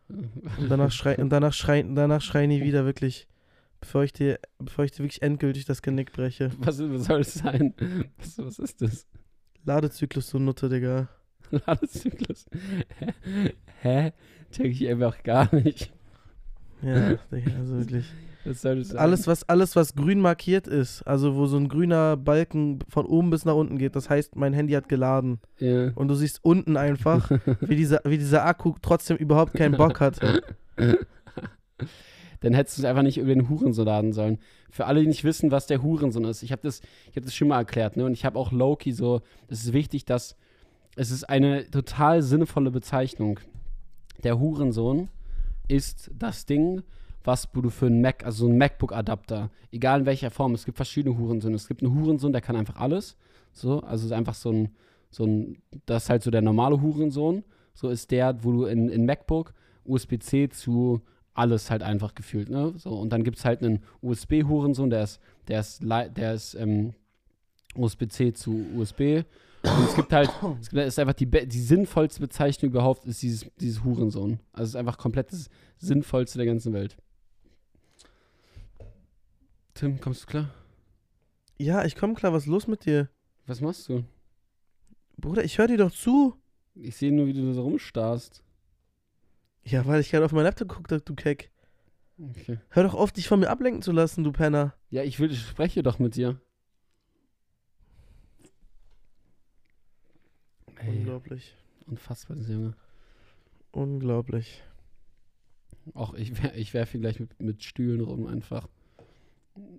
Und 0.09 0.69
danach 0.69 0.91
schrei 0.91 1.17
und 1.17 1.31
danach 1.31 1.53
schreien, 1.53 1.95
danach 1.95 2.23
schreien 2.23 2.51
die 2.51 2.63
wieder 2.63 2.85
wirklich, 2.85 3.29
bevor 3.81 4.05
ich 4.05 4.13
dir, 4.13 4.39
bevor 4.59 4.85
ich 4.85 4.93
dir 4.93 5.01
wirklich 5.01 5.23
endgültig 5.23 5.65
das 5.67 5.83
Genick 5.83 6.13
breche. 6.13 6.51
Was, 6.59 6.81
was 6.81 7.05
soll 7.05 7.21
es 7.21 7.35
sein? 7.35 7.75
Was, 8.17 8.39
was 8.39 8.59
ist 8.59 8.81
das? 8.81 9.07
Ladezyklus, 9.65 10.31
du 10.31 10.39
Nutte, 10.39 10.69
Digga. 10.69 11.09
Ladezyklus. 11.51 12.47
Hä? 13.01 13.53
Hä? 13.83 14.13
Check 14.51 14.73
ich 14.73 14.89
einfach 14.89 15.23
gar 15.23 15.55
nicht. 15.55 15.93
Ja, 16.81 17.15
Digga, 17.31 17.57
also 17.59 17.79
wirklich. 17.79 18.07
Alles 18.97 19.27
was, 19.27 19.49
alles, 19.49 19.77
was 19.77 19.95
grün 19.95 20.21
markiert 20.21 20.67
ist, 20.67 21.03
also 21.03 21.37
wo 21.37 21.47
so 21.47 21.57
ein 21.57 21.69
grüner 21.69 22.17
Balken 22.17 22.81
von 22.89 23.07
oben 23.07 23.31
bis 23.31 23.45
nach 23.45 23.55
unten 23.55 23.79
geht, 23.79 23.97
das 23.97 24.11
heißt, 24.11 24.37
mein 24.37 24.53
Handy 24.53 24.73
hat 24.75 24.89
geladen. 24.89 25.41
Ja. 25.59 25.91
Und 25.95 26.09
du 26.09 26.15
siehst 26.15 26.41
unten 26.43 26.77
einfach, 26.77 27.31
wie 27.61 27.77
dieser, 27.77 28.01
wie 28.05 28.19
dieser 28.19 28.45
Akku 28.45 28.75
trotzdem 28.81 29.17
überhaupt 29.17 29.55
keinen 29.55 29.77
Bock 29.77 30.01
hat. 30.01 30.19
Dann 32.41 32.55
hättest 32.55 32.79
du 32.79 32.83
es 32.83 32.87
einfach 32.87 33.03
nicht 33.03 33.19
über 33.19 33.35
den 33.35 33.49
Hurensohn 33.49 33.87
laden 33.87 34.13
sollen. 34.13 34.39
Für 34.71 34.87
alle, 34.87 35.01
die 35.01 35.09
nicht 35.09 35.25
wissen, 35.25 35.51
was 35.51 35.67
der 35.67 35.83
Hurensohn 35.83 36.25
ist, 36.25 36.43
ich 36.43 36.53
habe 36.53 36.63
das, 36.63 36.81
ich 37.11 37.17
hab 37.17 37.25
das 37.25 37.35
schon 37.35 37.49
mal 37.49 37.59
erklärt, 37.59 37.97
ne? 37.97 38.05
Und 38.05 38.13
ich 38.13 38.25
habe 38.25 38.39
auch 38.39 38.53
Loki 38.53 38.93
so, 38.93 39.23
es 39.49 39.65
ist 39.65 39.73
wichtig, 39.73 40.05
dass 40.05 40.37
es 40.95 41.11
ist 41.11 41.29
eine 41.29 41.71
total 41.71 42.23
sinnvolle 42.23 42.71
Bezeichnung. 42.71 43.41
Der 44.25 44.39
Hurensohn 44.39 45.09
ist 45.69 46.11
das 46.17 46.47
Ding, 46.47 46.83
was 47.29 47.47
du 47.53 47.69
für 47.69 47.87
einen 47.87 48.01
Mac, 48.01 48.25
also 48.25 48.47
so 48.47 48.51
ein 48.51 48.57
MacBook-Adapter, 48.57 49.51
egal 49.71 50.01
in 50.01 50.07
welcher 50.07 50.31
Form, 50.31 50.55
es 50.55 50.65
gibt 50.65 50.77
verschiedene 50.77 51.17
Hurensöhne. 51.19 51.57
Es 51.57 51.69
gibt 51.69 51.83
einen 51.83 51.95
Hurensohn, 51.95 52.33
der 52.33 52.41
kann 52.41 52.57
einfach 52.57 52.77
alles. 52.77 53.19
So, 53.53 53.81
also 53.83 54.07
ist 54.07 54.13
einfach 54.13 54.35
so 54.35 54.51
ein, 54.51 54.71
so 55.11 55.25
ein, 55.25 55.59
das 55.85 56.05
ist 56.05 56.11
halt 56.11 56.23
so 56.23 56.31
der 56.31 56.41
normale 56.41 56.81
Hurensohn. 56.81 57.45
So 57.75 57.91
ist 57.91 58.11
der, 58.13 58.43
wo 58.43 58.53
du 58.53 58.65
in, 58.65 58.89
in 58.89 59.05
MacBook 59.05 59.53
USB-C 59.85 60.49
zu 60.49 61.03
alles 61.35 61.71
halt 61.71 61.83
einfach 61.83 62.15
gefühlt, 62.15 62.49
ne? 62.49 62.73
So, 62.77 62.91
und 62.99 63.11
dann 63.13 63.25
gibt 63.25 63.37
es 63.37 63.45
halt 63.45 63.63
einen 63.63 63.81
USB-Hurensohn, 64.01 64.89
der 64.89 65.05
ist, 65.05 65.21
der 65.49 65.61
ist, 65.61 65.83
der 65.83 66.33
ist 66.33 66.55
ähm, 66.55 66.95
USB-C 67.77 68.33
zu 68.33 68.65
USB. 68.75 69.23
Und 69.63 69.85
es 69.87 69.95
gibt 69.95 70.13
halt, 70.15 70.31
es 70.63 70.73
ist 70.73 70.99
einfach 70.99 71.13
die, 71.13 71.27
die 71.27 71.61
sinnvollste 71.61 72.21
Bezeichnung 72.21 72.71
überhaupt, 72.71 73.05
ist 73.05 73.23
dieses, 73.23 73.47
dieses 73.61 73.85
Hurensohn. 73.85 74.41
Also 74.53 74.65
es 74.65 74.69
ist 74.71 74.77
einfach 74.77 74.97
komplett 74.97 75.31
das 75.31 75.51
Sinnvollste 75.77 76.39
der 76.39 76.47
ganzen 76.47 76.73
Welt. 76.73 76.97
Tim, 79.79 80.01
kommst 80.01 80.25
du 80.25 80.27
klar? 80.27 80.51
Ja, 81.57 81.85
ich 81.85 81.95
komm 81.95 82.17
klar, 82.17 82.33
was 82.33 82.43
ist 82.43 82.49
los 82.49 82.67
mit 82.67 82.85
dir? 82.85 83.09
Was 83.47 83.61
machst 83.61 83.89
du? 83.89 84.05
Bruder, 85.17 85.45
ich 85.45 85.57
höre 85.59 85.69
dir 85.69 85.77
doch 85.79 85.93
zu. 85.93 86.35
Ich 86.75 86.97
sehe 86.97 87.13
nur, 87.13 87.29
wie 87.29 87.33
du 87.33 87.53
so 87.53 87.63
rumstarrst. 87.63 88.43
Ja, 89.63 89.87
weil 89.87 90.01
ich 90.01 90.11
gerade 90.11 90.25
auf 90.25 90.33
mein 90.33 90.43
Laptop 90.43 90.67
gucke, 90.67 91.01
du 91.01 91.15
Keck. 91.15 91.53
Okay. 92.19 92.59
Hör 92.71 92.83
doch 92.83 92.95
auf, 92.95 93.13
dich 93.13 93.29
von 93.29 93.39
mir 93.39 93.51
ablenken 93.51 93.81
zu 93.81 93.93
lassen, 93.93 94.25
du 94.25 94.33
Penner. 94.33 94.75
Ja, 94.91 95.05
ich 95.05 95.21
will, 95.21 95.31
ich 95.31 95.47
spreche 95.47 95.85
doch 95.85 96.01
mit 96.01 96.17
dir. 96.17 96.41
Ey, 100.75 100.89
Unglaublich. 100.99 101.55
unfassbar, 101.87 102.37
dieser 102.37 102.55
Junge. 102.55 102.77
Unglaublich. 103.71 104.61
Auch 105.95 106.15
ich, 106.15 106.33
ich 106.57 106.75
werfe 106.75 106.97
ihn 106.97 107.03
gleich 107.03 107.21
mit, 107.21 107.41
mit 107.41 107.63
Stühlen 107.63 108.01
rum, 108.01 108.27
einfach. 108.27 108.67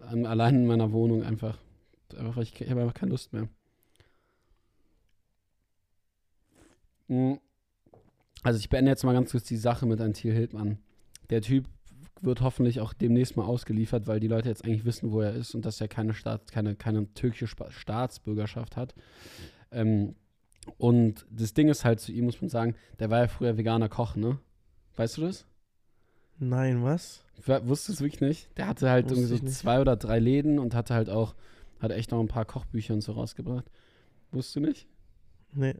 Allein 0.01 0.55
in 0.55 0.65
meiner 0.65 0.91
Wohnung, 0.91 1.23
einfach. 1.23 1.57
Einfach, 2.17 2.35
weil 2.37 2.43
ich, 2.43 2.59
ich 2.59 2.69
habe 2.69 2.81
einfach 2.81 2.93
keine 2.93 3.11
Lust 3.11 3.33
mehr. 3.33 3.47
Mm. 7.07 7.35
Also, 8.43 8.57
ich 8.59 8.69
beende 8.69 8.89
jetzt 8.89 9.03
mal 9.03 9.13
ganz 9.13 9.31
kurz 9.31 9.43
die 9.43 9.57
Sache 9.57 9.85
mit 9.85 9.99
Antil 9.99 10.33
Hildmann. 10.33 10.79
Der 11.29 11.41
Typ 11.41 11.65
wird 12.21 12.41
hoffentlich 12.41 12.79
auch 12.79 12.93
demnächst 12.93 13.37
mal 13.37 13.45
ausgeliefert, 13.45 14.07
weil 14.07 14.19
die 14.19 14.27
Leute 14.27 14.49
jetzt 14.49 14.65
eigentlich 14.65 14.85
wissen, 14.85 15.11
wo 15.11 15.21
er 15.21 15.33
ist 15.33 15.55
und 15.55 15.65
dass 15.65 15.79
er 15.79 15.87
keine, 15.87 16.13
Staat, 16.13 16.51
keine, 16.51 16.75
keine 16.75 17.13
türkische 17.13 17.47
Staatsbürgerschaft 17.69 18.77
hat. 18.77 18.95
Ähm, 19.71 20.15
und 20.77 21.25
das 21.31 21.53
Ding 21.53 21.69
ist 21.69 21.85
halt 21.85 21.99
zu 21.99 22.11
ihm, 22.11 22.25
muss 22.25 22.41
man 22.41 22.49
sagen, 22.49 22.75
der 22.99 23.09
war 23.09 23.19
ja 23.19 23.27
früher 23.27 23.57
veganer 23.57 23.89
Koch, 23.89 24.15
ne? 24.15 24.39
Weißt 24.95 25.17
du 25.17 25.21
das? 25.21 25.45
Nein, 26.39 26.83
was? 26.83 27.23
Wusstest 27.45 27.89
du 27.89 27.93
es 27.93 28.01
wirklich 28.01 28.21
nicht? 28.21 28.57
Der 28.57 28.67
hatte 28.67 28.89
halt 28.89 29.05
Wusste 29.09 29.21
irgendwie 29.21 29.47
so 29.47 29.53
zwei 29.53 29.79
oder 29.81 29.95
drei 29.95 30.19
Läden 30.19 30.59
und 30.59 30.73
hatte 30.73 30.93
halt 30.93 31.09
auch, 31.09 31.35
hat 31.79 31.91
echt 31.91 32.11
noch 32.11 32.19
ein 32.19 32.27
paar 32.27 32.45
Kochbücher 32.45 32.93
und 32.93 33.01
so 33.01 33.13
rausgebracht. 33.13 33.65
Wusstest 34.31 34.55
du 34.57 34.59
nicht? 34.61 34.87
Nee. 35.53 35.75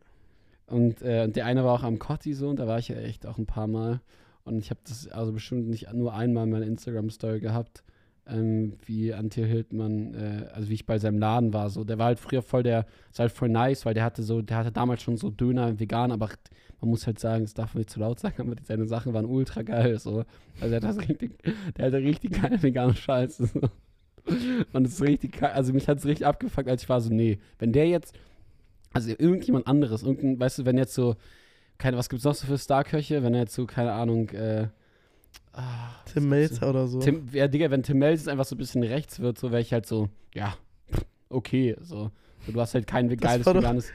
Und 0.68 1.02
äh, 1.02 1.28
der 1.30 1.46
eine 1.46 1.64
war 1.64 1.74
auch 1.74 1.84
am 1.84 2.00
Cotti 2.00 2.34
so 2.34 2.50
und 2.50 2.60
da 2.60 2.68
war 2.68 2.80
ich 2.80 2.90
ja 2.90 2.98
echt 2.98 3.26
auch 3.26 3.38
ein 3.38 3.46
paar 3.46 3.68
Mal. 3.68 4.02
Und 4.44 4.60
ich 4.60 4.70
habe 4.70 4.80
das 4.84 5.08
also 5.08 5.32
bestimmt 5.32 5.68
nicht 5.68 5.92
nur 5.94 6.14
einmal 6.14 6.46
in 6.46 6.52
meiner 6.52 6.66
Instagram-Story 6.66 7.40
gehabt, 7.40 7.84
ähm, 8.28 8.74
wie 8.86 9.14
Antje 9.14 9.46
Hildmann, 9.46 10.14
äh, 10.14 10.48
also 10.54 10.70
wie 10.70 10.76
ich 10.76 10.86
bei 10.86 10.98
seinem 10.98 11.20
Laden 11.20 11.54
war. 11.54 11.70
So, 11.70 11.84
der 11.84 11.98
war 11.98 12.08
halt 12.08 12.20
früher 12.20 12.42
voll 12.42 12.64
der, 12.64 12.86
ist 13.12 13.20
halt 13.20 13.32
voll 13.32 13.50
nice, 13.50 13.86
weil 13.86 13.94
der 13.94 14.04
hatte 14.04 14.24
so, 14.24 14.42
der 14.42 14.58
hatte 14.58 14.72
damals 14.72 15.02
schon 15.02 15.18
so 15.18 15.30
Döner 15.30 15.80
vegan, 15.80 16.12
aber 16.12 16.30
man 16.82 16.90
muss 16.92 17.06
halt 17.06 17.20
sagen, 17.20 17.44
das 17.44 17.54
darf 17.54 17.74
man 17.74 17.80
nicht 17.80 17.90
zu 17.90 18.00
laut 18.00 18.20
sagen, 18.20 18.42
aber 18.42 18.56
seine 18.64 18.88
Sachen 18.88 19.14
waren 19.14 19.26
ultra 19.26 19.62
geil. 19.64 20.00
So. 20.00 20.24
Also 20.62 20.70
der 20.70 20.76
hat 20.76 20.84
das 20.84 21.10
richtig, 21.10 21.32
der 21.78 21.88
hatte 21.88 21.98
richtig 21.98 22.42
geile 22.42 22.62
vegane 22.62 22.96
Scheiße. 22.96 23.48
So. 23.48 23.62
Und 24.74 24.88
es 24.88 24.94
ist 24.94 25.02
richtig, 25.02 25.40
geil. 25.40 25.52
also 25.52 25.74
mich 25.74 25.88
hat 25.88 26.00
es 26.00 26.06
richtig 26.06 26.26
abgefuckt, 26.26 26.70
als 26.70 26.84
ich 26.84 26.90
war 26.90 27.02
so, 27.02 27.12
nee, 27.12 27.40
wenn 27.58 27.72
der 27.72 27.88
jetzt, 27.88 28.18
also 28.94 29.10
irgendjemand 29.18 29.68
anderes, 29.68 30.04
irgendein, 30.04 30.40
weißt 30.40 30.60
du, 30.60 30.66
wenn 30.66 30.78
jetzt 30.78 30.94
so, 30.94 31.16
keine, 31.78 31.98
was 31.98 32.10
gibt's 32.10 32.26
noch 32.26 32.36
so 32.36 32.48
für 32.48 32.58
Starköche, 32.58 33.24
wenn 33.24 33.34
er 33.34 33.42
jetzt 33.42 33.56
so, 33.56 33.66
keine 33.66 33.94
Ahnung, 33.94 34.30
äh, 34.30 34.68
ah, 35.54 35.90
Tim 36.06 36.30
Melzer 36.30 36.70
oder 36.70 36.88
so. 36.88 37.00
Tim, 37.00 37.28
ja, 37.32 37.48
Digga, 37.48 37.72
wenn 37.72 37.84
Tim 37.84 38.00
Melzer 38.00 38.32
einfach 38.32 38.46
so 38.46 38.56
ein 38.56 38.60
bisschen 38.60 38.84
rechts 38.84 39.20
wird, 39.20 39.38
so 39.38 39.52
wäre 39.52 39.62
ich 39.62 39.74
halt 39.74 39.86
so, 39.86 40.10
ja, 40.34 40.56
okay, 41.30 41.76
so. 41.82 42.12
so 42.46 42.52
du 42.52 42.62
hast 42.62 42.74
halt 42.74 42.88
kein 42.88 43.16
geiles 43.18 43.46
veganes. 43.46 43.92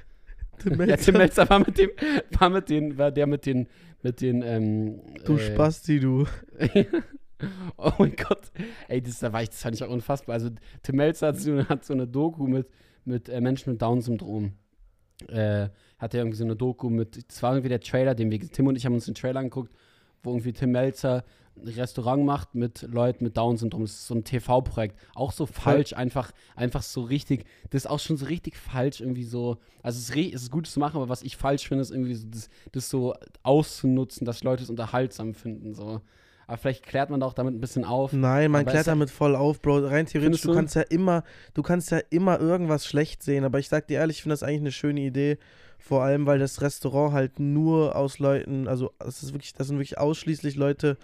Tim 0.59 0.81
Ja, 0.88 0.97
Tim 0.97 1.17
Melzer 1.17 1.49
war 1.49 1.59
mit 1.59 1.79
dem, 1.79 1.90
war 2.38 2.51
mit 2.51 2.69
den, 2.69 2.99
war 2.99 3.11
der 3.11 3.27
mit 3.27 3.47
den, 3.47 3.69
mit 4.03 4.21
den, 4.21 4.43
ähm, 4.43 5.01
Du 5.25 5.37
äh, 5.37 5.38
Spasti, 5.38 6.01
du. 6.01 6.27
oh 7.77 7.93
mein 7.99 8.17
Gott. 8.17 8.51
Ey, 8.88 9.03
das, 9.03 9.19
da 9.19 9.33
war 9.33 9.43
ich, 9.43 9.51
das 9.51 9.62
fand 9.62 9.75
ich 9.75 9.85
auch 9.85 9.90
unfassbar. 9.90 10.35
Also, 10.35 10.51
Tim 10.83 10.97
Melzer 10.97 11.29
hat 11.29 11.38
so, 11.38 11.69
hat 11.69 11.85
so 11.85 11.95
eine 11.95 12.07
Doku 12.07 12.47
mit, 12.47 12.69
mit 13.05 13.29
äh, 13.29 13.40
Menschen 13.40 13.73
mit 13.73 13.83
Down-Syndrom. 13.83 14.53
Äh, 15.29 15.69
hat 15.99 16.12
er 16.12 16.21
irgendwie 16.21 16.37
so 16.37 16.45
eine 16.45 16.57
Doku 16.57 16.90
mit, 16.90 17.29
das 17.29 17.43
war 17.43 17.53
irgendwie 17.53 17.69
der 17.69 17.81
Trailer, 17.81 18.14
den 18.14 18.31
wir, 18.31 18.40
Tim 18.40 18.67
und 18.67 18.77
ich 18.77 18.85
haben 18.85 18.95
uns 18.95 19.07
den 19.07 19.14
Trailer 19.14 19.40
angeguckt, 19.40 19.73
wo 20.23 20.31
irgendwie 20.31 20.53
Tim 20.53 20.73
Melzer 20.73 21.25
Restaurant 21.62 22.25
macht 22.25 22.55
mit 22.55 22.83
Leuten 22.83 23.25
mit 23.25 23.37
Down-Syndrom. 23.37 23.83
Das 23.83 23.93
ist 23.93 24.07
so 24.07 24.14
ein 24.14 24.25
TV-Projekt. 24.25 24.99
Auch 25.14 25.33
so 25.33 25.47
falsch, 25.47 25.93
einfach, 25.93 26.33
einfach 26.57 26.83
so 26.83 27.03
richtig, 27.03 27.47
das 27.71 27.85
ist 27.85 27.90
auch 27.90 28.01
schon 28.01 28.17
so 28.17 28.27
richtig 28.27 28.57
falsch 28.57 29.01
irgendwie 29.01 29.25
so, 29.25 29.59
also 29.83 29.99
es 29.99 30.11
ist, 30.11 30.35
es 30.35 30.43
ist 30.43 30.51
gut 30.51 30.67
zu 30.67 30.81
machen, 30.81 30.97
aber 30.97 31.09
was 31.09 31.23
ich 31.23 31.37
falsch 31.37 31.69
finde, 31.69 31.83
ist 31.83 31.90
irgendwie 31.90 32.14
so, 32.14 32.27
das, 32.29 32.49
das 32.73 32.90
so 32.90 33.14
auszunutzen, 33.43 34.25
dass 34.25 34.43
Leute 34.43 34.62
es 34.62 34.71
unterhaltsam 34.71 35.35
finden, 35.35 35.75
so. 35.75 36.01
Aber 36.47 36.59
vielleicht 36.59 36.85
klärt 36.85 37.09
man 37.09 37.21
da 37.21 37.27
auch 37.27 37.33
damit 37.33 37.55
ein 37.55 37.61
bisschen 37.61 37.87
auf. 37.87 38.12
Nein, 38.12 38.51
man 38.51 38.62
Aber 38.62 38.73
klärt 38.73 38.87
damit 38.87 39.09
voll 39.09 39.35
auf, 39.35 39.62
Bro. 39.62 39.87
Rein 39.87 40.05
theoretisch, 40.05 40.43
du 40.43 40.49
du? 40.49 40.55
kannst 40.55 40.75
ja 40.75 40.83
immer, 40.83 41.25
du 41.55 41.62
kannst 41.62 41.90
ja 41.90 42.01
immer 42.11 42.38
irgendwas 42.38 42.87
schlecht 42.87 43.23
sehen, 43.23 43.45
aber 43.45 43.59
ich 43.61 43.71
sag 43.71 43.87
dir 43.87 44.01
ehrlich, 44.01 44.19
ich 44.19 44.23
finde 44.23 44.35
das 44.35 44.43
eigentlich 44.43 44.61
eine 44.61 44.73
schöne 44.73 45.01
Idee. 45.01 45.38
Vor 45.79 46.03
allem, 46.03 46.27
weil 46.27 46.38
das 46.38 46.61
Restaurant 46.61 47.12
halt 47.12 47.40
nur 47.40 47.97
aus 47.97 48.19
Leuten, 48.19 48.69
also 48.69 48.93
es 48.99 49.23
ist 49.23 49.33
wirklich, 49.33 49.53
das 49.55 49.69
sind 49.69 49.77
wirklich 49.77 49.99
ausschließlich 49.99 50.57
Leute 50.57 50.97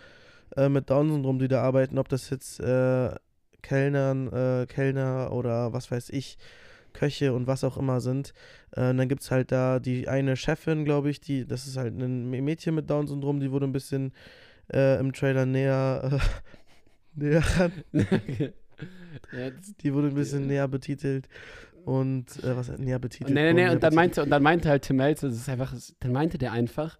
äh, 0.57 0.69
mit 0.69 0.91
Down-Syndrom, 0.91 1.39
die 1.39 1.49
da 1.49 1.63
arbeiten, 1.63 1.99
ob 1.99 2.09
das 2.09 2.31
jetzt 2.31 2.61
äh, 2.61 3.15
Kellnern, 3.63 4.33
äh, 4.33 4.67
Kellner 4.67 5.33
oder 5.33 5.73
was 5.73 5.91
weiß 5.91 6.11
ich, 6.11 6.39
Köche 6.93 7.33
und 7.33 7.47
was 7.47 7.65
auch 7.65 7.77
immer 7.77 8.01
sind. 8.01 8.33
Äh, 8.73 8.95
dann 8.95 9.09
gibt 9.09 9.23
es 9.23 9.31
halt 9.31 9.53
da 9.53 9.79
die 9.79 10.09
eine 10.09 10.37
Chefin, 10.37 10.85
glaube 10.85 11.11
ich, 11.11 11.21
die, 11.21 11.47
das 11.47 11.67
ist 11.67 11.77
halt 11.77 11.95
ein 11.95 12.31
Mädchen 12.31 12.75
mit 12.75 12.91
Down-Syndrom, 12.91 13.41
die 13.41 13.51
wurde 13.51 13.67
ein 13.67 13.73
bisschen 13.73 14.13
äh, 14.73 14.99
im 14.99 15.13
Trailer 15.13 15.47
näher, 15.47 16.11
äh, 16.13 16.19
näher 17.21 17.43
ran. 17.59 17.73
die 19.83 19.95
wurde 19.95 20.09
ein 20.09 20.15
bisschen 20.15 20.47
näher 20.47 20.69
betitelt. 20.69 21.29
Und 21.85 22.43
äh, 22.45 22.57
was 22.57 22.69
näher 22.79 22.99
betitelt. 22.99 23.35
Nee, 23.35 23.53
nee, 23.53 23.65
nee, 23.65 23.71
und 23.71 23.83
dann, 23.83 23.95
meinte, 23.95 24.23
und 24.23 24.31
dann 24.31 24.43
meinte 24.43 24.69
halt 24.69 24.83
Tim 24.83 24.97
Melzer, 24.97 25.29
das 25.29 25.39
ist 25.39 25.49
einfach, 25.49 25.75
dann 26.01 26.13
meinte 26.13 26.37
der 26.37 26.53
einfach, 26.53 26.99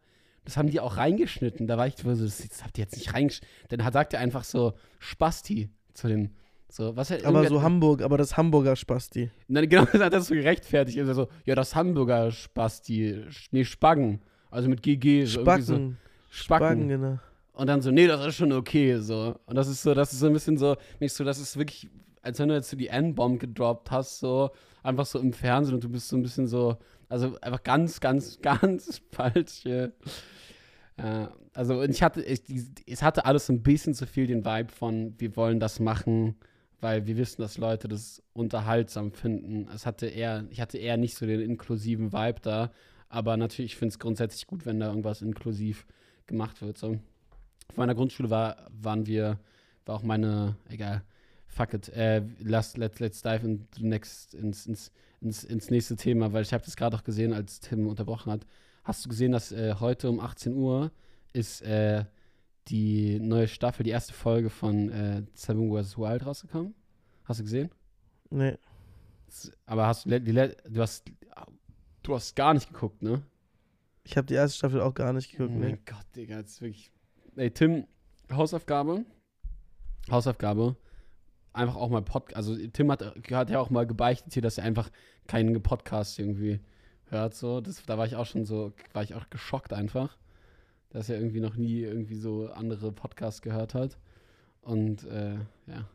das 0.51 0.57
haben 0.57 0.69
die 0.69 0.81
auch 0.81 0.97
reingeschnitten. 0.97 1.67
Da 1.67 1.79
war 1.79 1.87
ich 1.87 1.95
so, 1.97 2.09
das, 2.09 2.39
das 2.49 2.65
habt 2.65 2.77
ihr 2.77 2.85
jetzt 2.85 2.97
nicht 2.97 3.15
reingeschnitten. 3.15 3.49
Dann 3.69 3.93
sagt 3.93 4.15
er 4.15 4.21
einfach 4.21 4.43
so 4.43 4.75
Spasti 4.99 5.71
zu 5.95 6.09
dem. 6.09 6.31
So, 6.69 6.97
was 6.97 7.11
halt 7.11 7.25
Aber 7.25 7.47
so 7.47 7.63
Hamburg, 7.63 8.03
aber 8.03 8.19
das 8.19 8.37
Hamburger 8.37 8.75
Spasti. 8.77 9.31
Dann 9.49 9.69
genau 9.69 9.85
das 9.85 10.01
hat 10.01 10.13
er 10.13 10.21
so 10.21 10.35
gerechtfertigt. 10.35 10.99
Also 10.99 11.15
so, 11.15 11.29
ja, 11.45 11.55
das 11.55 11.75
Hamburger 11.77 12.33
Spasti, 12.33 13.25
nee, 13.53 13.65
Spaggen. 13.65 14.21
Also 14.51 14.69
mit 14.69 14.83
GG. 14.83 15.25
So 15.27 15.41
irgendwie 15.41 15.63
so, 15.63 15.75
Spacken. 15.75 15.99
Spacken. 16.31 16.67
Spacken, 16.69 16.89
genau. 16.89 17.19
Und 17.53 17.67
dann 17.67 17.83
so, 17.83 17.91
nee, 17.91 18.07
das 18.07 18.27
ist 18.27 18.37
schon 18.37 18.53
okay, 18.53 18.99
so. 18.99 19.37
Und 19.47 19.55
das 19.55 19.69
ist 19.69 19.83
so, 19.83 19.95
das 19.95 20.13
ist 20.13 20.21
so 20.21 20.27
ein 20.27 20.33
bisschen 20.33 20.57
so, 20.57 20.77
nicht 20.99 21.13
so, 21.13 21.25
das 21.25 21.39
ist 21.39 21.57
wirklich, 21.57 21.89
als 22.23 22.39
wenn 22.39 22.49
du 22.49 22.55
jetzt 22.55 22.71
so 22.71 22.77
die 22.77 22.89
N-Bomb 22.89 23.39
gedroppt 23.39 23.91
hast, 23.91 24.19
so, 24.19 24.51
einfach 24.83 25.07
so 25.07 25.19
im 25.19 25.33
Fernsehen 25.33 25.75
und 25.75 25.85
du 25.85 25.89
bist 25.89 26.09
so 26.09 26.17
ein 26.17 26.23
bisschen 26.23 26.47
so, 26.47 26.77
also 27.11 27.39
einfach 27.41 27.63
ganz, 27.63 28.01
ganz, 28.01 28.39
ganz 28.43 29.03
falsch. 29.11 29.65
Ja. 29.65 29.89
Ja, 30.97 31.33
also 31.55 31.83
ich 31.83 32.03
hatte, 32.03 32.23
ich, 32.23 32.43
es 32.87 33.03
hatte 33.03 33.25
alles 33.25 33.49
ein 33.49 33.63
bisschen 33.63 33.95
zu 33.95 34.07
viel 34.07 34.27
den 34.27 34.45
Vibe 34.45 34.71
von, 34.71 35.15
wir 35.19 35.35
wollen 35.37 35.59
das 35.59 35.81
machen, 35.81 36.37
weil 36.81 37.07
wir 37.07 37.17
wissen, 37.17 37.41
dass 37.41 37.59
Leute 37.59 37.89
das 37.89 38.23
unterhaltsam 38.35 39.13
finden. 39.13 39.67
Es 39.75 39.87
hatte 39.87 40.07
eher, 40.07 40.45
ich 40.51 40.61
hatte 40.61 40.79
eher 40.79 40.97
nicht 40.97 41.17
so 41.17 41.27
den 41.27 41.41
inklusiven 41.41 42.13
Vibe 42.13 42.41
da, 42.43 42.71
aber 43.09 43.37
natürlich, 43.37 43.73
ich 43.73 43.79
finde 43.79 43.93
es 43.93 43.99
grundsätzlich 43.99 44.47
gut, 44.47 44.67
wenn 44.67 44.79
da 44.79 44.89
irgendwas 44.89 45.23
inklusiv 45.23 45.87
gemacht 46.27 46.61
wird. 46.61 46.77
So. 46.77 46.99
Auf 47.69 47.77
meiner 47.77 47.95
Grundschule 47.95 48.31
war, 48.31 48.69
waren 48.71 49.07
wir, 49.07 49.39
war 49.87 49.97
auch 49.97 50.03
meine, 50.03 50.57
egal, 50.69 51.03
fuck 51.47 51.75
it, 51.75 51.89
äh, 51.91 52.23
lass, 52.41 52.77
let's, 52.77 53.01
let's 53.01 53.23
dive 53.23 53.47
in 53.47 53.67
next, 53.81 54.35
ins, 54.35 54.67
ins, 54.67 54.93
ins, 55.21 55.45
ins 55.45 55.71
nächste 55.71 55.97
Thema, 55.97 56.33
weil 56.33 56.43
ich 56.43 56.53
habe 56.53 56.65
das 56.65 56.77
gerade 56.77 56.97
auch 56.97 57.05
gesehen, 57.05 57.33
als 57.33 57.61
Tim 57.61 57.87
unterbrochen 57.87 58.33
hat. 58.33 58.47
Hast 58.85 59.05
du 59.05 59.09
gesehen, 59.09 59.33
dass 59.33 59.53
äh, 59.53 59.75
heute 59.79 60.09
um 60.09 60.21
18 60.21 60.55
Uhr 60.55 60.91
ist 61.33 61.63
äh, 61.63 62.05
die 62.69 63.19
neue 63.21 63.49
Staffel, 63.49 63.85
die 63.85 63.91
erste 63.91 64.13
Folge 64.13 64.51
von 64.51 64.91
äh, 64.91 65.23
Seven 65.35 65.71
vs. 65.71 65.99
Wild 65.99 66.25
rausgekommen? 66.25 66.75
Hast 67.25 67.41
du 67.41 67.45
gesehen? 67.45 67.71
Nee. 68.31 68.57
Aber 69.67 69.87
hast 69.87 70.07
du, 70.07 70.21
du 70.21 70.81
hast, 70.81 71.05
du 72.03 72.15
hast 72.15 72.35
gar 72.35 72.55
nicht 72.55 72.73
geguckt, 72.73 73.03
ne? 73.03 73.23
Ich 74.03 74.17
habe 74.17 74.27
die 74.27 74.35
erste 74.35 74.59
Staffel 74.59 74.81
auch 74.81 74.95
gar 74.95 75.13
nicht 75.13 75.31
geguckt, 75.31 75.51
oh 75.55 75.59
nee. 75.59 75.69
mein 75.69 75.85
Gott, 75.85 76.07
Digga, 76.17 76.43
das 76.43 76.53
ist 76.53 76.61
wirklich. 76.63 76.91
Ey, 77.37 77.51
Tim, 77.51 77.87
Hausaufgabe. 78.33 79.05
Hausaufgabe. 80.11 80.77
Einfach 81.53 81.77
auch 81.77 81.91
mal 81.91 82.03
Podcast. 82.03 82.37
Also, 82.37 82.57
Tim 82.69 82.91
hat, 82.91 83.03
hat 83.31 83.51
ja 83.51 83.59
auch 83.59 83.71
mal 83.71 83.87
gebeichtet 83.87 84.33
hier, 84.33 84.43
dass 84.43 84.59
er 84.59 84.65
einfach 84.65 84.91
keinen 85.27 85.61
Podcast 85.63 86.19
irgendwie 86.19 86.61
hört. 87.07 87.35
So. 87.35 87.61
Das, 87.61 87.85
da 87.85 87.99
war 87.99 88.07
ich 88.07 88.17
auch 88.17 88.27
schon 88.27 88.45
so, 88.45 88.73
war 88.93 89.03
ich 89.03 89.15
auch 89.15 89.29
geschockt 89.31 89.73
einfach, 89.73 90.17
dass 90.91 91.09
er 91.09 91.17
irgendwie 91.17 91.41
noch 91.41 91.57
nie 91.57 91.81
irgendwie 91.81 92.17
so 92.17 92.49
andere 92.51 92.93
Podcasts 92.93 93.43
gehört 93.43 93.75
hat. 93.75 93.99
Und 94.63 95.05
äh, 95.05 95.35
ja. 95.67 95.89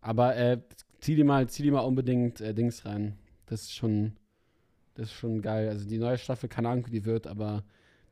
Aber 0.00 0.36
äh, 0.36 0.60
zieh 1.00 1.16
dir 1.16 1.24
mal, 1.24 1.48
zieh 1.48 1.62
dir 1.62 1.72
mal 1.72 1.80
unbedingt 1.80 2.40
äh, 2.40 2.54
Dings 2.54 2.84
rein. 2.84 3.18
Das 3.46 3.62
ist 3.62 3.74
schon, 3.74 4.16
das 4.94 5.06
ist 5.06 5.14
schon 5.14 5.42
geil. 5.42 5.68
Also 5.68 5.88
die 5.88 5.98
neue 5.98 6.18
Staffel, 6.18 6.48
keine 6.48 6.68
Ahnung, 6.68 6.86
wie 6.86 6.90
die 6.90 7.04
wird, 7.04 7.26
aber 7.26 7.64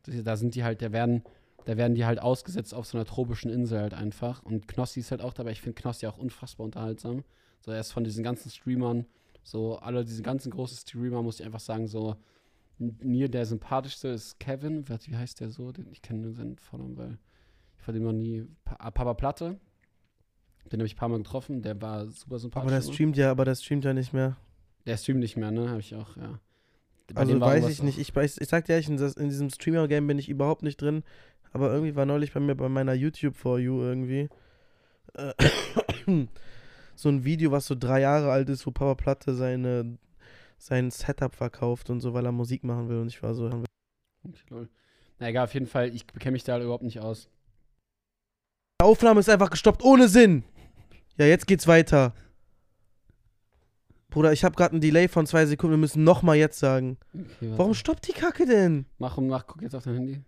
das, 0.03 0.23
da 0.23 0.35
sind 0.35 0.55
die 0.55 0.63
halt, 0.63 0.81
da 0.81 0.91
werden, 0.91 1.23
da 1.65 1.77
werden 1.77 1.95
die 1.95 2.05
halt 2.05 2.19
ausgesetzt 2.19 2.73
auf 2.73 2.85
so 2.85 2.97
einer 2.97 3.05
tropischen 3.05 3.51
Insel 3.51 3.79
halt 3.79 3.93
einfach. 3.93 4.43
Und 4.43 4.67
Knossi 4.67 4.99
ist 4.99 5.11
halt 5.11 5.21
auch 5.21 5.33
dabei. 5.33 5.51
Ich 5.51 5.61
finde 5.61 5.79
Knossi 5.79 6.07
auch 6.07 6.17
unfassbar 6.17 6.65
unterhaltsam. 6.65 7.23
So, 7.61 7.71
er 7.71 7.79
ist 7.79 7.91
von 7.91 8.03
diesen 8.03 8.23
ganzen 8.23 8.49
Streamern, 8.49 9.05
so 9.43 9.77
alle 9.77 10.03
diese 10.03 10.21
ganzen 10.21 10.51
großen 10.51 10.77
Streamer, 10.77 11.21
muss 11.21 11.39
ich 11.39 11.45
einfach 11.45 11.59
sagen, 11.59 11.87
so 11.87 12.15
mir 12.77 13.29
der 13.29 13.45
sympathischste 13.45 14.09
ist 14.09 14.39
Kevin. 14.39 14.87
Wie 14.87 15.15
heißt 15.15 15.39
der 15.39 15.49
so? 15.49 15.71
Ich 15.91 16.01
kenne 16.01 16.19
nur 16.19 16.33
seinen 16.33 16.57
Vornamen, 16.57 16.97
weil 16.97 17.17
ich 17.77 17.83
von 17.83 17.93
dem 17.93 18.03
noch 18.03 18.13
nie. 18.13 18.45
Pa 18.65 18.75
ah, 18.79 18.91
Papa 18.91 19.13
Platte. 19.13 19.59
Den 20.71 20.79
habe 20.79 20.87
ich 20.87 20.95
ein 20.95 20.97
paar 20.97 21.09
Mal 21.09 21.17
getroffen. 21.17 21.61
Der 21.61 21.81
war 21.81 22.07
super 22.07 22.39
sympathisch. 22.39 22.71
Aber 22.71 22.81
der 22.81 22.93
streamt 22.93 23.17
ja, 23.17 23.31
aber 23.31 23.45
der 23.45 23.55
streamt 23.55 23.85
ja 23.85 23.93
nicht 23.93 24.13
mehr. 24.13 24.37
Der 24.85 24.97
streamt 24.97 25.19
nicht 25.19 25.37
mehr, 25.37 25.51
ne? 25.51 25.69
Habe 25.69 25.79
ich 25.79 25.95
auch, 25.95 26.17
ja. 26.17 26.39
Bei 27.13 27.21
Also 27.21 27.39
weiß 27.39 27.67
ich 27.67 27.83
nicht. 27.83 27.99
Ich, 27.99 28.15
weiß, 28.15 28.37
ich 28.39 28.47
sag 28.47 28.65
dir 28.65 28.73
ehrlich, 28.73 28.89
in, 28.89 28.97
das, 28.97 29.15
in 29.15 29.29
diesem 29.29 29.49
Streamer-Game 29.49 30.07
bin 30.07 30.17
ich 30.19 30.29
überhaupt 30.29 30.63
nicht 30.63 30.81
drin. 30.81 31.03
Aber 31.53 31.71
irgendwie 31.71 31.95
war 31.95 32.05
neulich 32.05 32.33
bei 32.33 32.39
mir 32.39 32.55
bei 32.55 32.69
meiner 32.69 32.93
YouTube 32.93 33.35
For 33.35 33.59
You 33.59 33.81
irgendwie 33.81 34.27
äh, 35.13 35.33
so 36.95 37.09
ein 37.09 37.23
Video, 37.23 37.51
was 37.51 37.67
so 37.67 37.75
drei 37.75 38.01
Jahre 38.01 38.31
alt 38.31 38.49
ist, 38.49 38.65
wo 38.65 38.71
Papa 38.71 38.95
Platte 38.95 39.35
seine, 39.35 39.97
sein 40.57 40.91
Setup 40.91 41.33
verkauft 41.35 41.89
und 41.89 42.01
so, 42.01 42.13
weil 42.13 42.25
er 42.25 42.31
Musik 42.31 42.63
machen 42.63 42.89
will. 42.89 42.99
Und 42.99 43.07
ich 43.07 43.21
war 43.21 43.33
so, 43.35 43.49
Okay. 44.25 44.67
Na 45.19 45.29
egal, 45.29 45.45
auf 45.45 45.53
jeden 45.53 45.67
Fall, 45.67 45.93
ich 45.93 46.07
kenne 46.07 46.33
mich 46.33 46.43
da 46.43 46.59
überhaupt 46.59 46.83
nicht 46.83 46.99
aus. 46.99 47.29
Die 48.81 48.85
Aufnahme 48.85 49.19
ist 49.19 49.29
einfach 49.29 49.49
gestoppt, 49.49 49.83
ohne 49.83 50.07
Sinn. 50.07 50.43
Ja, 51.17 51.25
jetzt 51.25 51.47
geht's 51.47 51.67
weiter. 51.67 52.13
Bruder, 54.09 54.31
ich 54.31 54.43
habe 54.43 54.55
gerade 54.55 54.73
einen 54.73 54.81
Delay 54.81 55.07
von 55.07 55.25
zwei 55.25 55.45
Sekunden. 55.45 55.73
Wir 55.73 55.79
müssen 55.79 56.03
nochmal 56.03 56.37
jetzt 56.37 56.59
sagen. 56.59 56.97
Okay. 57.13 57.53
Warum 57.57 57.73
stoppt 57.73 58.07
die 58.07 58.13
Kacke 58.13 58.45
denn? 58.45 58.85
Mach 58.97 59.17
um 59.17 59.27
nach, 59.27 59.47
guck 59.47 59.61
jetzt 59.61 59.75
auf 59.75 59.83
dein 59.83 59.95
Handy. 59.95 60.21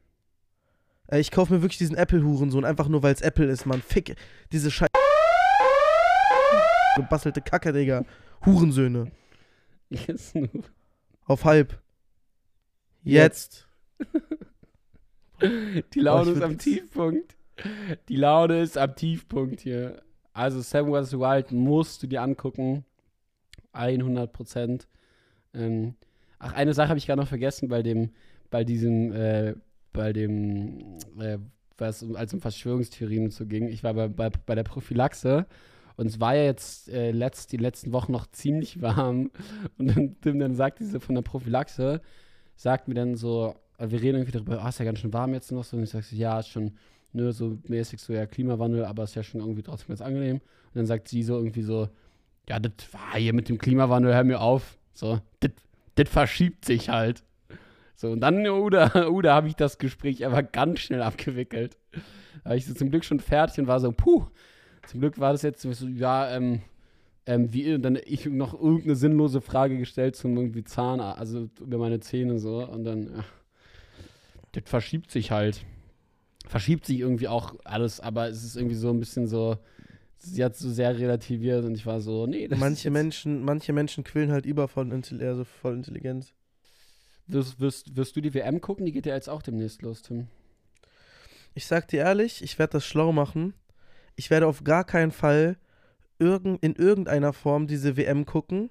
Ey, 1.07 1.21
ich 1.21 1.31
kaufe 1.31 1.53
mir 1.53 1.61
wirklich 1.61 1.77
diesen 1.77 1.95
Apple-Hurensohn, 1.95 2.65
einfach 2.65 2.87
nur 2.87 3.03
weil 3.03 3.13
es 3.13 3.21
Apple 3.21 3.45
ist, 3.45 3.65
Mann. 3.65 3.81
Fick. 3.81 4.15
Diese 4.51 4.71
Scheiße. 4.71 4.91
Gebastelte 6.95 7.41
Kacke, 7.41 7.73
Digga. 7.73 8.05
Hurensöhne. 8.45 9.11
Jetzt 9.89 10.35
nur. 10.35 10.49
Auf 11.25 11.45
halb. 11.45 11.79
Jetzt. 13.03 13.67
Die 15.93 15.99
Laune 15.99 16.31
Oh, 16.31 16.33
ist 16.33 16.41
am 16.41 16.57
Tiefpunkt. 16.57 17.35
Die 18.09 18.15
Laune 18.15 18.61
ist 18.61 18.77
am 18.77 18.95
Tiefpunkt 18.95 19.61
hier. 19.61 20.01
Also 20.33 20.61
Seven 20.61 20.91
vs. 20.91 21.13
Wild 21.13 21.51
musst 21.51 22.03
du 22.03 22.07
dir 22.07 22.21
angucken. 22.21 22.85
100 23.73 24.31
Prozent. 24.31 24.87
Ähm, 25.53 25.95
ach, 26.39 26.53
eine 26.53 26.73
Sache 26.73 26.89
habe 26.89 26.97
ich 26.97 27.05
gerade 27.05 27.21
noch 27.21 27.27
vergessen 27.27 27.69
bei 27.69 27.83
dem, 27.83 28.11
bei 28.49 28.63
diesem, 28.63 29.11
äh, 29.13 29.55
bei 29.95 30.13
dem, 30.13 30.97
äh, 31.19 31.39
was 31.77 32.05
als 32.13 32.33
um 32.33 32.41
Verschwörungstheorien 32.41 33.31
so 33.31 33.45
ging. 33.45 33.67
Ich 33.67 33.83
war 33.83 33.93
bei, 33.93 34.07
bei, 34.07 34.29
bei 34.45 34.55
der 34.55 34.63
Prophylaxe 34.63 35.47
und 35.97 36.07
es 36.07 36.19
war 36.19 36.35
ja 36.35 36.43
jetzt 36.43 36.89
äh, 36.89 37.11
letzt, 37.11 37.51
die 37.51 37.57
letzten 37.57 37.91
Wochen 37.91 38.11
noch 38.11 38.27
ziemlich 38.27 38.81
warm. 38.81 39.31
Und 39.77 39.95
dann, 39.95 40.15
Tim 40.21 40.39
dann 40.39 40.55
sagt 40.55 40.79
diese 40.79 40.99
von 40.99 41.15
der 41.15 41.21
Prophylaxe, 41.21 42.01
sagt 42.55 42.87
mir 42.87 42.93
dann 42.93 43.15
so, 43.15 43.55
äh, 43.77 43.89
wir 43.89 44.01
reden 44.01 44.17
irgendwie 44.17 44.31
darüber, 44.31 44.61
ah, 44.61 44.69
ist 44.69 44.79
ja 44.79 44.85
ganz 44.85 44.99
schön 44.99 45.13
warm 45.13 45.33
jetzt 45.33 45.51
noch 45.51 45.63
so. 45.63 45.77
Und 45.77 45.83
ich 45.83 45.89
sage 45.89 46.05
so, 46.05 46.15
ja, 46.15 46.39
ist 46.39 46.49
schon 46.49 46.73
ne, 47.13 47.31
so 47.31 47.57
mäßig 47.67 48.01
so, 48.01 48.13
ja, 48.13 48.25
Klimawandel, 48.25 48.85
aber 48.85 49.03
ist 49.03 49.15
ja 49.15 49.23
schon 49.23 49.41
irgendwie 49.41 49.63
trotzdem 49.63 49.89
ganz 49.89 50.01
angenehm. 50.01 50.37
Und 50.37 50.75
dann 50.75 50.85
sagt 50.85 51.07
sie 51.07 51.23
so 51.23 51.37
irgendwie 51.37 51.63
so, 51.63 51.87
ja, 52.47 52.59
das 52.59 52.93
war 52.93 53.17
hier 53.17 53.33
mit 53.33 53.49
dem 53.49 53.57
Klimawandel, 53.57 54.13
hör 54.13 54.23
mir 54.23 54.41
auf. 54.41 54.77
So, 54.93 55.19
das 55.95 56.09
verschiebt 56.09 56.65
sich 56.65 56.89
halt. 56.89 57.23
So, 57.95 58.11
und 58.11 58.19
dann, 58.19 58.45
oh, 58.47 58.69
da, 58.69 58.91
oh, 59.09 59.21
habe 59.23 59.47
ich 59.47 59.55
das 59.55 59.77
Gespräch 59.77 60.25
aber 60.25 60.43
ganz 60.43 60.79
schnell 60.81 61.01
abgewickelt. 61.01 61.77
Da 62.43 62.49
war 62.51 62.55
ich 62.55 62.65
so 62.65 62.73
zum 62.73 62.91
Glück 62.91 63.05
schon 63.05 63.19
fertig 63.19 63.59
und 63.59 63.67
war 63.67 63.79
so, 63.79 63.91
puh, 63.91 64.25
zum 64.87 64.99
Glück 64.99 65.19
war 65.19 65.31
das 65.31 65.41
jetzt 65.41 65.61
so, 65.61 65.87
ja, 65.87 66.35
ähm, 66.35 66.61
ähm, 67.25 67.51
wie, 67.53 67.73
und 67.73 67.81
dann 67.81 67.97
ich 68.05 68.25
noch 68.27 68.53
irgendeine 68.53 68.95
sinnlose 68.95 69.41
Frage 69.41 69.77
gestellt 69.77 70.15
zum 70.15 70.37
irgendwie 70.37 70.63
Zahn, 70.63 70.99
also 70.99 71.49
über 71.59 71.77
meine 71.77 71.99
Zähne 71.99 72.37
so 72.37 72.63
und 72.67 72.83
dann, 72.83 73.03
ja, 73.15 73.23
das 74.51 74.63
verschiebt 74.65 75.09
sich 75.11 75.31
halt. 75.31 75.65
Verschiebt 76.47 76.85
sich 76.85 76.99
irgendwie 76.99 77.27
auch 77.27 77.55
alles, 77.63 77.99
aber 77.99 78.27
es 78.29 78.43
ist 78.43 78.55
irgendwie 78.55 78.75
so 78.75 78.91
ein 78.91 78.99
bisschen 78.99 79.25
so, 79.27 79.57
sie 80.17 80.43
hat 80.43 80.55
so 80.55 80.69
sehr 80.69 80.97
relativiert 80.99 81.65
und 81.65 81.73
ich 81.73 81.85
war 81.87 81.99
so, 81.99 82.27
nee, 82.27 82.47
das 82.47 82.57
ist 82.57 82.61
Manche 82.63 82.83
jetzt- 82.89 82.93
Menschen, 82.93 83.43
manche 83.43 83.73
Menschen 83.73 84.03
quillen 84.03 84.31
halt 84.31 84.45
über 84.45 84.67
von 84.67 84.91
also 84.91 85.43
voll 85.43 85.73
Intelligenz. 85.73 86.33
Wirst, 87.27 87.59
wirst, 87.59 87.95
wirst 87.95 88.15
du 88.15 88.21
die 88.21 88.33
WM 88.33 88.61
gucken? 88.61 88.85
Die 88.85 88.91
geht 88.91 89.05
ja 89.05 89.15
jetzt 89.15 89.29
auch 89.29 89.41
demnächst 89.41 89.81
los, 89.81 90.01
Tim. 90.01 90.27
Ich 91.53 91.65
sag 91.65 91.87
dir 91.87 92.01
ehrlich, 92.01 92.43
ich 92.43 92.59
werde 92.59 92.73
das 92.73 92.85
schlau 92.85 93.11
machen. 93.11 93.53
Ich 94.15 94.29
werde 94.29 94.47
auf 94.47 94.63
gar 94.63 94.83
keinen 94.83 95.11
Fall 95.11 95.57
irgend, 96.19 96.61
in 96.63 96.75
irgendeiner 96.75 97.33
Form 97.33 97.67
diese 97.67 97.97
WM 97.97 98.25
gucken, 98.25 98.69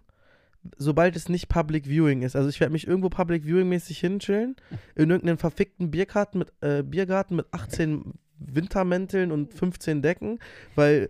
sobald 0.76 1.16
es 1.16 1.28
nicht 1.28 1.48
Public 1.48 1.86
Viewing 1.86 2.22
ist. 2.22 2.36
Also 2.36 2.48
ich 2.48 2.60
werde 2.60 2.72
mich 2.72 2.86
irgendwo 2.86 3.08
Public 3.08 3.44
Viewing 3.44 3.68
mäßig 3.68 3.98
hinchillen, 3.98 4.56
in 4.94 5.10
irgendeinem 5.10 5.38
verfickten 5.38 5.90
Biergarten 5.90 6.38
mit, 6.38 6.52
äh, 6.60 6.82
Biergarten 6.82 7.36
mit 7.36 7.46
18 7.50 8.14
Wintermänteln 8.38 9.32
und 9.32 9.54
15 9.54 10.02
Decken, 10.02 10.38
weil 10.74 11.08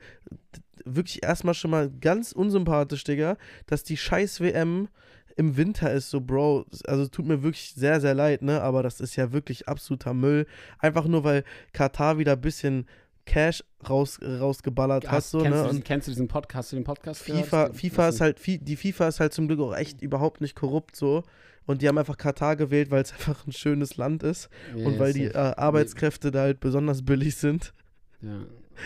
wirklich 0.84 1.22
erstmal 1.22 1.54
schon 1.54 1.70
mal 1.70 1.90
ganz 1.90 2.32
unsympathisch, 2.32 3.04
Digga, 3.04 3.36
dass 3.66 3.84
die 3.84 3.96
scheiß 3.96 4.40
WM 4.40 4.88
im 5.36 5.56
Winter 5.56 5.92
ist, 5.92 6.10
so, 6.10 6.20
Bro, 6.20 6.66
also 6.86 7.06
tut 7.08 7.26
mir 7.26 7.42
wirklich 7.42 7.72
sehr, 7.74 8.00
sehr 8.00 8.14
leid, 8.14 8.42
ne, 8.42 8.60
aber 8.60 8.82
das 8.82 9.00
ist 9.00 9.16
ja 9.16 9.32
wirklich 9.32 9.68
absoluter 9.68 10.14
Müll. 10.14 10.46
Einfach 10.78 11.06
nur, 11.06 11.24
weil 11.24 11.44
Katar 11.72 12.18
wieder 12.18 12.32
ein 12.32 12.40
bisschen 12.40 12.86
Cash 13.26 13.64
raus, 13.88 14.20
rausgeballert 14.22 15.10
hat. 15.10 15.24
So, 15.24 15.40
kennst, 15.40 15.56
ne? 15.56 15.62
du 15.62 15.68
diesen, 15.70 15.84
kennst 15.84 16.08
du 16.08 16.10
diesen 16.12 16.28
Podcast, 16.28 16.72
du 16.72 16.76
den 16.76 16.84
Podcast 16.84 17.22
FIFA, 17.22 17.68
gehört? 17.68 17.76
FIFA 17.76 18.08
ist 18.08 18.20
halt, 18.20 18.46
die 18.46 18.76
FIFA 18.76 19.08
ist 19.08 19.20
halt 19.20 19.32
zum 19.32 19.48
Glück 19.48 19.60
auch 19.60 19.74
echt 19.74 20.02
überhaupt 20.02 20.40
nicht 20.40 20.54
korrupt 20.54 20.96
so. 20.96 21.22
Und 21.66 21.80
die 21.80 21.88
haben 21.88 21.96
einfach 21.96 22.18
Katar 22.18 22.56
gewählt, 22.56 22.90
weil 22.90 23.02
es 23.02 23.12
einfach 23.14 23.46
ein 23.46 23.52
schönes 23.52 23.96
Land 23.96 24.22
ist 24.22 24.50
Ja, 24.76 24.86
und 24.86 24.98
weil 24.98 25.12
die 25.12 25.24
äh. 25.24 25.34
Arbeitskräfte 25.34 26.30
da 26.30 26.42
halt 26.42 26.60
besonders 26.60 27.02
billig 27.02 27.36
sind. 27.36 27.72
Ja. 28.20 28.36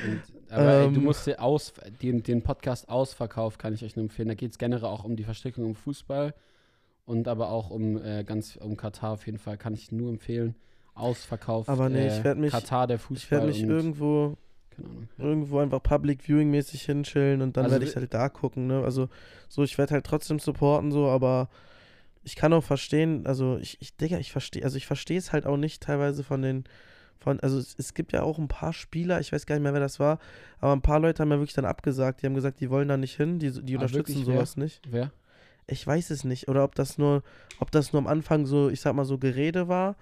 Und, 0.06 0.22
aber 0.50 0.72
ey, 0.72 0.88
du 0.92 0.96
Ähm. 1.00 1.04
musst 1.04 1.26
dir 1.26 1.40
aus, 1.42 1.72
den, 2.02 2.22
den 2.22 2.42
Podcast 2.42 2.88
Ausverkauf 2.88 3.58
kann 3.58 3.74
ich 3.74 3.84
euch 3.84 3.96
nur 3.96 4.04
empfehlen. 4.04 4.28
Da 4.28 4.34
geht 4.34 4.52
es 4.52 4.58
generell 4.58 4.84
auch 4.88 5.04
um 5.04 5.16
die 5.16 5.24
Verstrickung 5.24 5.64
im 5.66 5.74
Fußball 5.74 6.34
und 7.06 7.28
aber 7.28 7.50
auch 7.50 7.70
um 7.70 8.02
äh, 8.02 8.24
ganz 8.24 8.56
um 8.56 8.76
Katar 8.76 9.12
auf 9.12 9.26
jeden 9.26 9.38
Fall. 9.38 9.56
Kann 9.58 9.74
ich 9.74 9.92
nur 9.92 10.10
empfehlen. 10.10 10.54
Ausverkauf. 10.94 11.68
Aber 11.68 11.88
nee, 11.88 12.06
ich 12.08 12.14
äh, 12.20 12.24
werd 12.24 12.38
mich- 12.38 12.50
Katar 12.52 12.86
der 12.86 12.96
Ich 12.96 13.02
Fußball. 13.02 13.38
werde 13.38 13.52
mich 13.52 13.62
und, 13.62 13.70
irgendwo, 13.70 14.36
keine 14.70 14.88
Ahnung. 14.88 15.08
irgendwo 15.18 15.58
einfach 15.60 15.82
Public 15.82 16.22
Viewing 16.26 16.50
mäßig 16.50 16.82
hinchillen 16.82 17.40
und 17.42 17.56
dann 17.56 17.64
Also 17.64 17.74
werde 17.74 17.86
ich 17.86 17.94
halt 17.96 18.12
da 18.12 18.28
gucken, 18.28 18.66
ne? 18.66 18.82
Also 18.82 19.08
so, 19.48 19.62
ich 19.62 19.78
werde 19.78 19.94
halt 19.94 20.04
trotzdem 20.06 20.38
supporten, 20.40 20.90
so, 20.90 21.06
aber 21.06 21.48
ich 22.24 22.34
kann 22.36 22.52
auch 22.52 22.64
verstehen, 22.64 23.26
also 23.26 23.58
ich, 23.58 23.78
ich 23.80 23.96
Digga, 23.96 24.18
ich 24.18 24.32
verstehe, 24.32 24.64
also 24.64 24.76
ich 24.76 24.86
verstehe 24.86 25.18
es 25.18 25.32
halt 25.32 25.46
auch 25.46 25.56
nicht 25.56 25.82
teilweise 25.82 26.24
von 26.24 26.42
den, 26.42 26.64
von, 27.18 27.40
also 27.40 27.58
es, 27.58 27.74
es 27.78 27.94
gibt 27.94 28.12
ja 28.12 28.22
auch 28.22 28.38
ein 28.38 28.48
paar 28.48 28.72
Spieler, 28.72 29.20
ich 29.20 29.32
weiß 29.32 29.46
gar 29.46 29.54
nicht 29.56 29.62
mehr, 29.62 29.72
wer 29.72 29.80
das 29.80 29.98
war, 30.00 30.18
aber 30.60 30.72
ein 30.72 30.82
paar 30.82 31.00
Leute 31.00 31.22
haben 31.22 31.30
ja 31.30 31.38
wirklich 31.38 31.54
dann 31.54 31.64
abgesagt, 31.64 32.22
die 32.22 32.26
haben 32.26 32.34
gesagt, 32.34 32.60
die 32.60 32.70
wollen 32.70 32.88
da 32.88 32.96
nicht 32.96 33.16
hin, 33.16 33.38
die, 33.38 33.50
die 33.50 33.74
Ah, 33.74 33.80
unterstützen 33.80 34.10
wirklich? 34.10 34.26
Wer? 34.28 34.34
sowas 34.34 34.56
nicht. 34.56 34.80
Wer? 34.88 35.12
Ich 35.66 35.86
weiß 35.86 36.10
es 36.10 36.24
nicht. 36.24 36.48
Oder 36.48 36.64
ob 36.64 36.74
das 36.74 36.96
nur, 36.96 37.22
ob 37.58 37.70
das 37.70 37.92
nur 37.92 38.00
am 38.00 38.06
Anfang 38.06 38.46
so, 38.46 38.70
ich 38.70 38.80
sag 38.80 38.94
mal, 38.94 39.04
so 39.04 39.18
Gerede 39.18 39.68
war. 39.68 39.96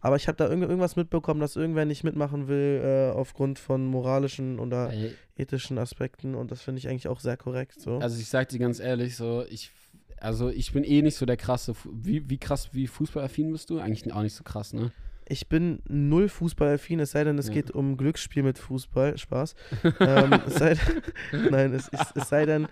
Aber 0.00 0.16
ich 0.16 0.28
habe 0.28 0.36
da 0.36 0.48
irgend, 0.48 0.62
irgendwas 0.62 0.96
mitbekommen, 0.96 1.40
dass 1.40 1.56
irgendwer 1.56 1.84
nicht 1.84 2.04
mitmachen 2.04 2.48
will, 2.48 2.80
äh, 2.82 3.10
aufgrund 3.14 3.58
von 3.58 3.84
moralischen 3.84 4.58
oder 4.58 4.90
Ey, 4.90 5.14
ethischen 5.36 5.76
Aspekten. 5.76 6.34
Und 6.34 6.50
das 6.50 6.62
finde 6.62 6.78
ich 6.78 6.88
eigentlich 6.88 7.06
auch 7.08 7.20
sehr 7.20 7.36
korrekt. 7.36 7.78
So. 7.82 7.98
Also 7.98 8.18
ich 8.18 8.28
sag 8.28 8.48
dir 8.48 8.58
ganz 8.58 8.80
ehrlich, 8.80 9.14
so 9.14 9.44
ich, 9.50 9.72
also 10.18 10.48
ich 10.48 10.72
bin 10.72 10.84
eh 10.84 11.02
nicht 11.02 11.16
so 11.16 11.26
der 11.26 11.36
krasse, 11.36 11.74
wie, 11.92 12.30
wie 12.30 12.38
krass, 12.38 12.70
wie 12.72 12.86
fußballaffin 12.86 13.52
bist 13.52 13.68
du? 13.68 13.78
Eigentlich 13.78 14.10
auch 14.10 14.22
nicht 14.22 14.34
so 14.34 14.42
krass, 14.42 14.72
ne? 14.72 14.90
Ich 15.30 15.48
bin 15.48 15.78
null 15.88 16.28
fußballaffin, 16.28 17.00
es 17.00 17.12
sei 17.12 17.24
denn, 17.24 17.38
es 17.38 17.48
Ja. 17.48 17.54
geht 17.54 17.70
um 17.70 17.96
Glücksspiel 17.96 18.42
mit 18.42 18.58
Fußball. 18.58 19.16
Spaß. 19.16 19.54
ähm, 20.00 20.32
es 20.46 20.54
sei, 20.56 20.76
nein, 21.50 21.72
es, 21.72 21.88
es, 21.92 22.00
es 22.14 22.28
sei 22.28 22.46
denn, 22.46 22.66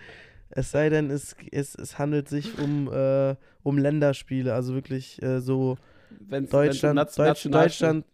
es 0.51 0.71
sei 0.71 0.88
denn, 0.88 1.11
es, 1.11 1.37
es, 1.53 1.75
es 1.75 1.99
handelt 1.99 2.29
sich 2.29 2.59
um, 2.59 2.92
äh, 2.92 3.37
um 3.62 3.79
Länderspiele, 3.79 4.53
also 4.55 4.75
wirklich 4.75 5.23
äh, 5.23 5.40
so 5.40 5.77
Wenn's, 6.21 6.51
Deutschland, 6.51 6.99
wenn's 6.99 7.14
Deutsch, 7.14 7.47
Nationalstolz- 7.47 7.51
Deutschland, 7.51 8.05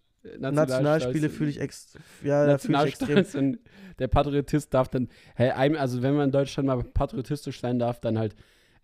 Nationalspiele 0.40 1.26
Nationalstolz- 1.26 1.30
fühle 1.30 1.50
ich 1.50 1.60
ex 1.60 1.94
ja, 2.22 2.46
da 2.46 2.58
fühle 2.58 2.78
ich 2.88 3.00
extrem. 3.00 3.58
Der 3.98 4.08
Patriotist 4.08 4.74
darf 4.74 4.88
dann, 4.88 5.08
hey, 5.36 5.50
also 5.76 6.02
wenn 6.02 6.14
man 6.14 6.24
in 6.26 6.32
Deutschland 6.32 6.66
mal 6.66 6.82
patriotistisch 6.82 7.60
sein 7.60 7.78
darf, 7.78 8.00
dann 8.00 8.18
halt, 8.18 8.34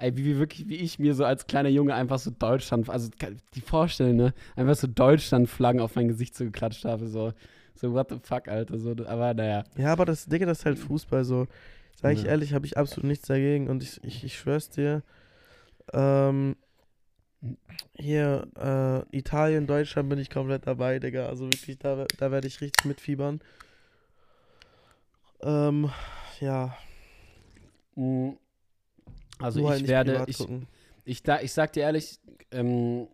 ey, 0.01 0.17
wie, 0.17 0.25
wie 0.25 0.39
wirklich, 0.39 0.69
wie 0.69 0.77
ich 0.77 0.99
mir 0.99 1.15
so 1.15 1.25
als 1.25 1.47
kleiner 1.47 1.69
Junge 1.69 1.95
einfach 1.95 2.19
so 2.19 2.31
Deutschland, 2.31 2.89
also 2.89 3.11
die 3.55 3.61
Vorstellung, 3.61 4.17
ne, 4.17 4.35
einfach 4.57 4.75
so 4.75 4.87
Deutschland-Flaggen 4.87 5.81
auf 5.81 5.95
mein 5.95 6.09
Gesicht 6.09 6.35
so 6.35 6.45
geklatscht 6.45 6.85
habe, 6.85 7.07
so, 7.09 7.33
so 7.75 7.93
what 7.93 8.11
the 8.11 8.17
fuck, 8.23 8.49
Alter, 8.49 8.79
so, 8.79 8.95
aber 9.07 9.35
naja. 9.35 9.65
Ja, 9.77 9.93
aber 9.93 10.05
das, 10.05 10.27
Digga, 10.27 10.47
das 10.47 10.61
ist 10.61 10.67
halt 10.67 10.79
Fußball 10.79 11.25
so. 11.25 11.47
Sag 12.01 12.15
ich 12.15 12.23
Ja. 12.23 12.31
ehrlich, 12.31 12.55
habe 12.55 12.67
ich 12.67 12.77
absolut 12.79 13.09
nichts 13.09 13.27
dagegen 13.29 13.69
und 13.69 13.83
ich, 13.83 14.03
ich, 14.05 14.25
ich 14.25 14.39
schwör's 14.39 14.71
dir. 14.71 15.03
Ähm, 15.93 16.57
hier, 17.95 18.47
äh, 18.59 19.17
Italien, 19.17 19.67
Deutschland 19.67 20.09
bin 20.09 20.19
ich 20.19 20.31
komplett 20.31 20.67
dabei, 20.67 20.99
Digga. 20.99 21.27
Also 21.27 21.45
wirklich, 21.47 21.79
da, 21.79 22.07
da 22.19 22.31
werde 22.31 22.47
ich 22.49 22.61
richtig 22.61 22.87
mitfiebern. 22.87 23.41
Ähm, 25.43 25.91
ja, 26.41 26.77
Mm, 27.97 28.31
Also 29.41 29.61
nur 29.61 29.71
halt 29.71 29.79
ich 29.79 29.83
nicht 29.83 29.91
werde, 29.91 30.25
ich, 30.27 30.39
gucken. 30.39 30.67
Ich, 31.05 31.23
da, 31.23 31.41
ich 31.41 31.53
sag 31.53 31.73
dir 31.73 31.83
ehrlich, 31.83 32.21
ähm, 32.51 33.09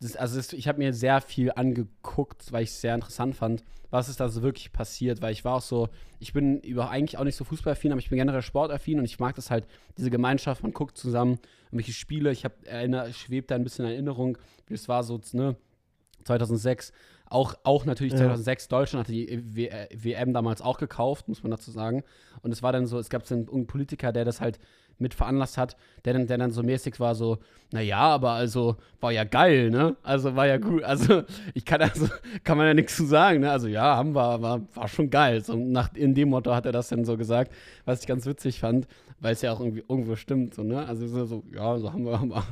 das, 0.00 0.16
also 0.16 0.36
das, 0.36 0.52
ich 0.52 0.66
habe 0.66 0.78
mir 0.78 0.92
sehr 0.94 1.20
viel 1.20 1.52
angeguckt, 1.52 2.52
weil 2.52 2.64
ich 2.64 2.70
es 2.70 2.80
sehr 2.80 2.94
interessant 2.94 3.36
fand, 3.36 3.64
was 3.90 4.08
ist 4.08 4.20
da 4.20 4.28
so 4.28 4.42
wirklich 4.42 4.72
passiert, 4.72 5.20
weil 5.20 5.32
ich 5.32 5.44
war 5.44 5.56
auch 5.56 5.62
so, 5.62 5.88
ich 6.20 6.32
bin 6.32 6.60
über 6.60 6.90
eigentlich 6.90 7.18
auch 7.18 7.24
nicht 7.24 7.36
so 7.36 7.44
fußballaffin, 7.44 7.92
aber 7.92 7.98
ich 7.98 8.08
bin 8.08 8.18
generell 8.18 8.42
sportaffin 8.42 8.98
und 8.98 9.04
ich 9.04 9.18
mag 9.18 9.34
das 9.34 9.50
halt, 9.50 9.66
diese 9.98 10.10
Gemeinschaft, 10.10 10.62
man 10.62 10.72
guckt 10.72 10.96
zusammen 10.96 11.38
irgendwelche 11.66 11.92
Spiele, 11.92 12.32
ich 12.32 12.44
habe 12.44 13.12
schwebt 13.12 13.50
da 13.50 13.56
ein 13.56 13.64
bisschen 13.64 13.84
in 13.84 13.92
Erinnerung, 13.92 14.38
wie 14.66 14.74
es 14.74 14.88
war 14.88 15.02
so, 15.02 15.20
ne, 15.32 15.56
2006, 16.24 16.92
auch, 17.26 17.54
auch 17.62 17.84
natürlich 17.84 18.12
Ja. 18.12 18.18
2006, 18.20 18.68
Deutschland 18.68 19.06
hatte 19.06 19.12
die 19.12 19.54
w 19.54 19.66
äh, 19.66 19.88
WM 19.92 20.32
damals 20.32 20.62
auch 20.62 20.78
gekauft, 20.78 21.28
muss 21.28 21.42
man 21.42 21.50
dazu 21.50 21.70
sagen. 21.70 22.02
Und 22.42 22.52
es 22.52 22.62
war 22.62 22.72
dann 22.72 22.86
so, 22.86 22.98
es 22.98 23.08
gab 23.08 23.26
so 23.26 23.34
einen, 23.34 23.48
einen 23.48 23.66
Politiker, 23.66 24.12
der 24.12 24.24
das 24.24 24.40
halt 24.40 24.58
mit 25.00 25.14
veranlasst 25.14 25.58
hat, 25.58 25.76
der 26.04 26.14
dann, 26.14 26.26
der 26.26 26.38
dann 26.38 26.50
so 26.50 26.62
mäßig 26.62 27.00
war, 27.00 27.14
so, 27.14 27.38
naja, 27.72 27.98
aber 27.98 28.32
also 28.32 28.76
war 29.00 29.12
ja 29.12 29.24
geil, 29.24 29.70
ne? 29.70 29.96
Also 30.02 30.34
war 30.36 30.46
ja 30.46 30.58
gut. 30.58 30.82
Also 30.82 31.22
ich 31.54 31.64
kann 31.64 31.80
also, 31.80 32.08
kann 32.44 32.58
man 32.58 32.66
ja 32.66 32.74
nichts 32.74 32.96
zu 32.96 33.04
sagen, 33.06 33.40
ne? 33.40 33.50
Also 33.50 33.68
ja, 33.68 33.96
haben 33.96 34.14
wir, 34.14 34.42
war, 34.42 34.60
war 34.74 34.88
schon 34.88 35.10
geil. 35.10 35.42
So 35.42 35.56
nach, 35.56 35.94
in 35.94 36.14
dem 36.14 36.30
Motto 36.30 36.54
hat 36.54 36.66
er 36.66 36.72
das 36.72 36.88
dann 36.88 37.04
so 37.04 37.16
gesagt, 37.16 37.52
was 37.84 38.00
ich 38.00 38.06
ganz 38.06 38.26
witzig 38.26 38.60
fand, 38.60 38.88
weil 39.20 39.34
es 39.34 39.42
ja 39.42 39.52
auch 39.52 39.60
irgendwie 39.60 39.84
irgendwo 39.88 40.16
stimmt, 40.16 40.54
so, 40.54 40.62
ne? 40.62 40.86
Also 40.86 41.06
so, 41.06 41.24
so 41.24 41.42
ja, 41.54 41.78
so 41.78 41.92
haben 41.92 42.04
wir, 42.04 42.18
haben 42.18 42.30
wir. 42.30 42.44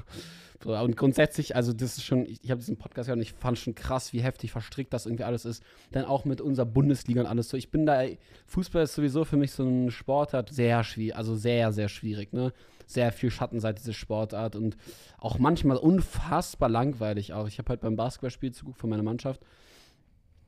So, 0.63 0.77
und 0.77 0.97
grundsätzlich, 0.97 1.55
also 1.55 1.73
das 1.73 1.99
ist 1.99 2.05
schon, 2.05 2.27
ich, 2.27 2.43
ich 2.43 2.51
habe 2.51 2.59
diesen 2.59 2.77
Podcast 2.77 3.07
gehört 3.07 3.19
und 3.19 3.23
ich 3.23 3.33
fand 3.33 3.59
schon 3.59 3.77
krass, 3.77 4.13
wie 4.13 4.21
heftig 4.21 4.51
verstrickt 4.51 4.93
das 4.93 5.07
irgendwie 5.07 5.25
alles 5.25 5.45
ist. 5.45 5.63
Dann 5.93 6.05
auch 6.05 6.25
mit 6.25 6.41
unserer 6.41 6.67
Bundesliga 6.67 7.21
und 7.21 7.27
alles 7.29 7.49
so. 7.49 7.57
Ich 7.57 7.71
bin 7.71 7.87
da, 7.87 8.03
Fußball 8.47 8.83
ist 8.83 8.95
sowieso 8.95 9.25
für 9.25 9.37
mich 9.37 9.53
so 9.53 9.65
ein 9.65 9.91
Sportart, 9.93 10.51
sehr 10.51 10.83
schwierig, 10.83 11.17
also 11.17 11.37
sehr, 11.37 11.73
sehr 11.73 11.89
schwierig, 11.89 12.33
ne? 12.33 12.53
Sehr 12.87 13.13
viel 13.13 13.31
Schattenseite, 13.31 13.81
diese 13.81 13.93
Sportart 13.93 14.57
und 14.57 14.77
auch 15.19 15.39
manchmal 15.39 15.77
unfassbar 15.77 16.71
langweilig 16.71 17.35
auch. 17.35 17.47
Ich 17.47 17.59
habe 17.59 17.69
halt 17.69 17.81
beim 17.81 17.97
Basketballspiel 17.97 18.51
zugeguckt 18.53 18.81
von 18.81 18.91
meiner 18.91 19.03
Mannschaft. 19.03 19.43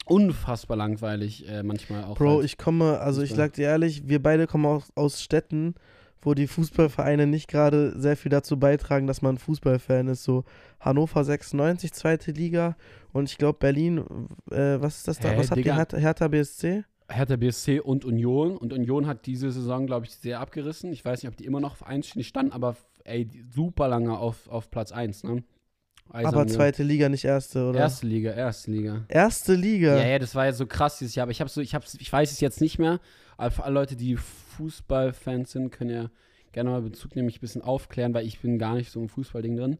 Unfassbar 0.06 0.76
langweilig 0.76 1.46
äh, 1.48 1.62
manchmal 1.62 2.04
auch. 2.04 2.16
Bro, 2.16 2.36
halt. 2.36 2.46
ich 2.46 2.58
komme, 2.58 2.98
also 2.98 3.22
ich 3.22 3.32
sag 3.34 3.52
dir 3.52 3.66
ehrlich, 3.66 4.08
wir 4.08 4.20
beide 4.20 4.46
kommen 4.46 4.66
aus, 4.66 4.90
aus 4.96 5.22
Städten, 5.22 5.74
wo 6.22 6.34
die 6.34 6.46
Fußballvereine 6.46 7.26
nicht 7.26 7.48
gerade 7.48 7.98
sehr 7.98 8.16
viel 8.16 8.30
dazu 8.30 8.58
beitragen, 8.58 9.06
dass 9.06 9.22
man 9.22 9.38
Fußballfan 9.38 10.08
ist. 10.08 10.24
So 10.24 10.44
Hannover 10.80 11.24
96, 11.24 11.92
zweite 11.92 12.32
Liga 12.32 12.76
und 13.12 13.30
ich 13.30 13.38
glaube 13.38 13.58
Berlin, 13.58 13.98
äh, 14.50 14.80
was 14.80 14.98
ist 14.98 15.08
das 15.08 15.18
da? 15.18 15.30
Hä, 15.30 15.38
was 15.38 15.50
habt 15.50 15.58
ihr? 15.58 15.64
Digga. 15.64 15.76
Hertha, 15.76 15.96
Hertha 15.96 16.28
BSC? 16.28 16.84
Hertha 17.08 17.36
BSC 17.36 17.80
und 17.80 18.04
Union. 18.04 18.56
Und 18.56 18.72
Union 18.72 19.06
hat 19.06 19.26
diese 19.26 19.50
Saison, 19.50 19.86
glaube 19.86 20.06
ich, 20.06 20.12
sehr 20.12 20.40
abgerissen. 20.40 20.92
Ich 20.92 21.04
weiß 21.04 21.22
nicht, 21.22 21.30
ob 21.30 21.36
die 21.36 21.44
immer 21.44 21.60
noch 21.60 21.72
auf 21.72 21.86
1 21.86 22.06
stehen. 22.06 22.20
Die 22.20 22.24
standen 22.24 22.52
aber, 22.52 22.76
ey, 23.04 23.28
super 23.52 23.88
lange 23.88 24.16
auf, 24.16 24.48
auf 24.48 24.70
Platz 24.70 24.92
1, 24.92 25.24
ne? 25.24 25.42
Eisern 26.12 26.34
Aber 26.34 26.46
zweite 26.48 26.82
Liga, 26.82 27.08
nicht 27.08 27.24
erste, 27.24 27.68
oder? 27.68 27.78
Erste 27.78 28.06
Liga, 28.06 28.32
erste 28.32 28.70
Liga. 28.72 29.04
Erste 29.08 29.54
Liga. 29.54 29.96
Ja, 29.96 30.08
ja, 30.08 30.18
das 30.18 30.34
war 30.34 30.46
ja 30.46 30.52
so 30.52 30.66
krass 30.66 30.98
dieses 30.98 31.14
Jahr. 31.14 31.22
Aber 31.24 31.30
ich 31.30 31.42
so, 31.46 31.60
ich 31.60 31.72
ich 31.98 32.12
weiß 32.12 32.32
es 32.32 32.40
jetzt 32.40 32.60
nicht 32.60 32.78
mehr. 32.80 32.98
Aber 33.36 33.50
für 33.52 33.62
alle 33.62 33.74
Leute, 33.74 33.96
die 33.96 34.18
Fußballfans 34.60 35.52
sind, 35.52 35.70
können 35.70 35.90
ja 35.90 36.10
gerne 36.52 36.70
mal 36.70 36.82
Bezug 36.82 37.16
nehmen, 37.16 37.26
mich 37.26 37.38
ein 37.38 37.40
bisschen 37.40 37.62
aufklären, 37.62 38.12
weil 38.12 38.26
ich 38.26 38.40
bin 38.40 38.58
gar 38.58 38.74
nicht 38.74 38.90
so 38.90 39.00
im 39.00 39.08
Fußballding 39.08 39.56
drin. 39.56 39.78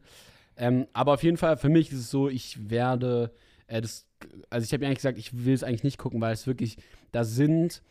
Ähm, 0.57 0.87
aber 0.93 1.13
auf 1.13 1.23
jeden 1.23 1.37
Fall, 1.37 1.57
für 1.57 1.69
mich 1.69 1.91
ist 1.91 1.99
es 1.99 2.09
so, 2.09 2.29
ich 2.29 2.69
werde, 2.69 3.31
äh, 3.67 3.81
das, 3.81 4.07
also 4.49 4.65
ich 4.65 4.73
habe 4.73 4.83
ja 4.83 4.89
eigentlich 4.89 4.99
gesagt, 4.99 5.19
ich 5.19 5.45
will 5.45 5.53
es 5.53 5.63
eigentlich 5.63 5.83
nicht 5.83 5.97
gucken, 5.99 6.19
weil 6.19 6.33
es 6.33 6.47
wirklich, 6.47 6.77
da 7.11 7.23
sind, 7.23 7.83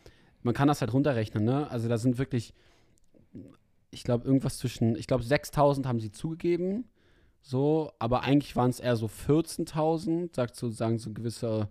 man 0.43 0.53
kann 0.53 0.67
das 0.67 0.81
halt 0.81 0.93
runterrechnen, 0.93 1.45
ne? 1.45 1.69
Also 1.71 1.87
da 1.87 1.97
sind 1.97 2.17
wirklich, 2.17 2.53
ich 3.89 4.03
glaube, 4.03 4.25
irgendwas 4.25 4.57
zwischen, 4.57 4.95
ich 4.95 5.07
glaube, 5.07 5.23
6000 5.23 5.87
haben 5.87 5.99
sie 5.99 6.11
zugegeben, 6.11 6.85
so, 7.41 7.91
aber 7.99 8.23
eigentlich 8.23 8.55
waren 8.55 8.69
es 8.69 8.79
eher 8.79 8.97
so 8.97 9.07
14.000, 9.07 10.35
sagt 10.35 10.55
sozusagen 10.55 10.97
so 10.97 11.13
gewisse 11.13 11.69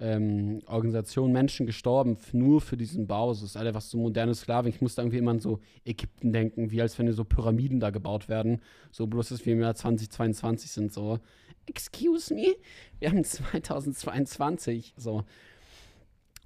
ähm, 0.00 0.60
Organisation 0.66 1.32
Menschen 1.32 1.66
gestorben, 1.66 2.18
nur 2.32 2.60
für 2.60 2.76
diesen 2.76 3.06
Bau. 3.06 3.30
Es 3.30 3.42
ist 3.42 3.56
einfach 3.56 3.80
so 3.80 3.98
moderne 3.98 4.34
Sklavin. 4.34 4.72
Ich 4.72 4.80
musste 4.80 5.02
irgendwie 5.02 5.18
immer 5.18 5.32
an 5.32 5.40
so 5.40 5.60
Ägypten 5.84 6.32
denken, 6.32 6.70
wie 6.70 6.80
als 6.80 6.98
wenn 6.98 7.12
so 7.12 7.24
Pyramiden 7.24 7.80
da 7.80 7.90
gebaut 7.90 8.28
werden. 8.28 8.60
So 8.90 9.06
bloß, 9.06 9.28
dass 9.28 9.44
wir 9.46 9.52
im 9.52 9.60
Jahr 9.60 9.74
2022 9.74 10.70
sind. 10.70 10.92
So, 10.92 11.18
excuse 11.66 12.34
me, 12.34 12.56
wir 12.98 13.10
haben 13.10 13.22
2022. 13.24 14.94
So. 14.96 15.24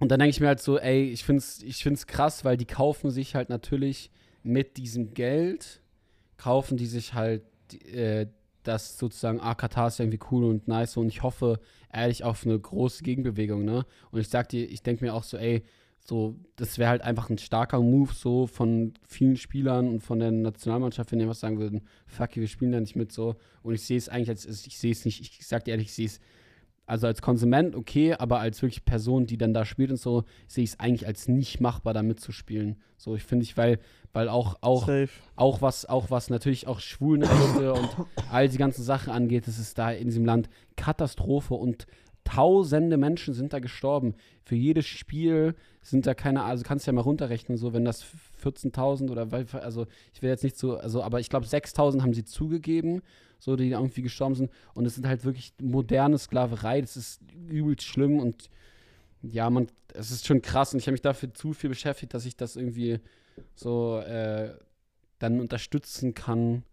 Und 0.00 0.10
dann 0.10 0.18
denke 0.18 0.30
ich 0.30 0.40
mir 0.40 0.48
halt 0.48 0.60
so, 0.60 0.78
ey, 0.78 1.04
ich 1.04 1.24
finde 1.24 1.38
es 1.38 1.62
ich 1.62 1.82
find's 1.82 2.06
krass, 2.06 2.44
weil 2.44 2.56
die 2.56 2.66
kaufen 2.66 3.10
sich 3.10 3.34
halt 3.34 3.48
natürlich 3.48 4.10
mit 4.42 4.76
diesem 4.76 5.14
Geld 5.14 5.80
kaufen 6.36 6.76
die 6.76 6.86
sich 6.86 7.14
halt 7.14 7.42
äh, 7.92 8.26
das 8.64 8.98
sozusagen, 8.98 9.40
ah, 9.40 9.54
Katar 9.54 9.88
ist 9.88 10.00
irgendwie 10.00 10.20
cool 10.30 10.44
und 10.44 10.68
nice 10.68 10.96
und 10.96 11.08
ich 11.08 11.22
hoffe 11.22 11.60
ehrlich 11.92 12.24
auf 12.24 12.44
eine 12.44 12.58
große 12.58 13.02
Gegenbewegung, 13.02 13.64
ne? 13.64 13.86
Und 14.10 14.20
ich 14.20 14.28
sag 14.28 14.48
dir, 14.48 14.68
ich 14.68 14.82
denke 14.82 15.04
mir 15.04 15.14
auch 15.14 15.22
so, 15.22 15.36
ey, 15.36 15.62
so, 16.06 16.36
das 16.56 16.76
wäre 16.76 16.90
halt 16.90 17.02
einfach 17.02 17.30
ein 17.30 17.38
starker 17.38 17.80
Move 17.80 18.12
so 18.12 18.46
von 18.46 18.92
vielen 19.06 19.36
Spielern 19.36 19.88
und 19.88 20.00
von 20.00 20.18
der 20.18 20.32
Nationalmannschaft, 20.32 21.12
wenn 21.12 21.18
die 21.18 21.28
was 21.28 21.40
sagen 21.40 21.58
würden, 21.58 21.80
fuck, 22.06 22.36
wir 22.36 22.46
spielen 22.46 22.72
da 22.72 22.80
nicht 22.80 22.94
mit 22.94 23.10
so. 23.10 23.36
Und 23.62 23.74
ich 23.74 23.86
sehe 23.86 23.96
es 23.96 24.10
eigentlich 24.10 24.28
als, 24.28 24.66
ich 24.66 24.78
sehe 24.78 24.92
es 24.92 25.06
nicht, 25.06 25.20
ich 25.20 25.46
sag 25.46 25.64
dir 25.64 25.70
ehrlich, 25.70 25.86
ich 25.86 25.94
sehe 25.94 26.06
es 26.06 26.20
also 26.86 27.06
als 27.06 27.22
Konsument 27.22 27.74
okay, 27.74 28.14
aber 28.14 28.40
als 28.40 28.60
wirklich 28.60 28.84
Person, 28.84 29.26
die 29.26 29.38
dann 29.38 29.54
da 29.54 29.64
spielt 29.64 29.90
und 29.90 29.96
so, 29.96 30.24
sehe 30.46 30.64
ich 30.64 30.70
es 30.70 30.80
eigentlich 30.80 31.06
als 31.06 31.28
nicht 31.28 31.60
machbar, 31.60 31.94
da 31.94 32.02
mitzuspielen. 32.02 32.76
So, 32.96 33.16
ich 33.16 33.22
finde 33.22 33.44
ich, 33.44 33.56
weil, 33.56 33.78
weil 34.12 34.28
auch, 34.28 34.56
auch, 34.60 34.88
auch 35.36 35.62
was, 35.62 35.86
auch 35.86 36.10
was 36.10 36.30
natürlich 36.30 36.66
auch 36.66 36.80
Schwulenrechte 36.80 37.72
und 37.72 37.88
all 38.30 38.48
die 38.48 38.58
ganzen 38.58 38.82
Sachen 38.82 39.12
angeht, 39.12 39.46
das 39.46 39.58
ist 39.58 39.78
da 39.78 39.90
in 39.90 40.06
diesem 40.06 40.24
Land 40.24 40.48
Katastrophe 40.76 41.54
und 41.54 41.86
tausende 42.24 42.96
Menschen 42.96 43.34
sind 43.34 43.52
da 43.52 43.58
gestorben. 43.58 44.14
Für 44.42 44.56
jedes 44.56 44.86
Spiel 44.86 45.54
sind 45.82 46.06
da 46.06 46.14
keine, 46.14 46.42
also 46.44 46.64
kannst 46.64 46.86
du 46.86 46.90
ja 46.90 46.94
mal 46.94 47.02
runterrechnen, 47.02 47.58
so 47.58 47.72
wenn 47.72 47.84
das 47.84 48.04
14.000 48.42 49.10
oder, 49.10 49.28
also 49.62 49.86
ich 50.12 50.22
will 50.22 50.30
jetzt 50.30 50.44
nicht 50.44 50.58
so, 50.58 50.76
also 50.76 51.02
aber 51.02 51.20
ich 51.20 51.28
glaube 51.28 51.46
6.000 51.46 52.02
haben 52.02 52.14
sie 52.14 52.24
zugegeben, 52.24 53.02
so 53.38 53.56
die 53.56 53.70
irgendwie 53.70 54.02
gestorben 54.02 54.34
sind 54.34 54.50
und 54.72 54.86
es 54.86 54.94
sind 54.94 55.06
halt 55.06 55.24
wirklich 55.24 55.52
moderne 55.60 56.18
Sklaverei, 56.18 56.80
das 56.80 56.96
ist 56.96 57.20
übelst 57.48 57.84
schlimm 57.84 58.18
und 58.18 58.48
ja, 59.22 59.48
man, 59.50 59.68
es 59.92 60.10
ist 60.10 60.26
schon 60.26 60.42
krass 60.42 60.72
und 60.72 60.80
ich 60.80 60.86
habe 60.86 60.92
mich 60.92 61.02
dafür 61.02 61.32
zu 61.32 61.52
viel 61.52 61.70
beschäftigt, 61.70 62.14
dass 62.14 62.26
ich 62.26 62.36
das 62.36 62.56
irgendwie 62.56 63.00
so 63.54 63.98
äh, 63.98 64.54
dann 65.18 65.40
unterstützen 65.40 66.14
kann. 66.14 66.64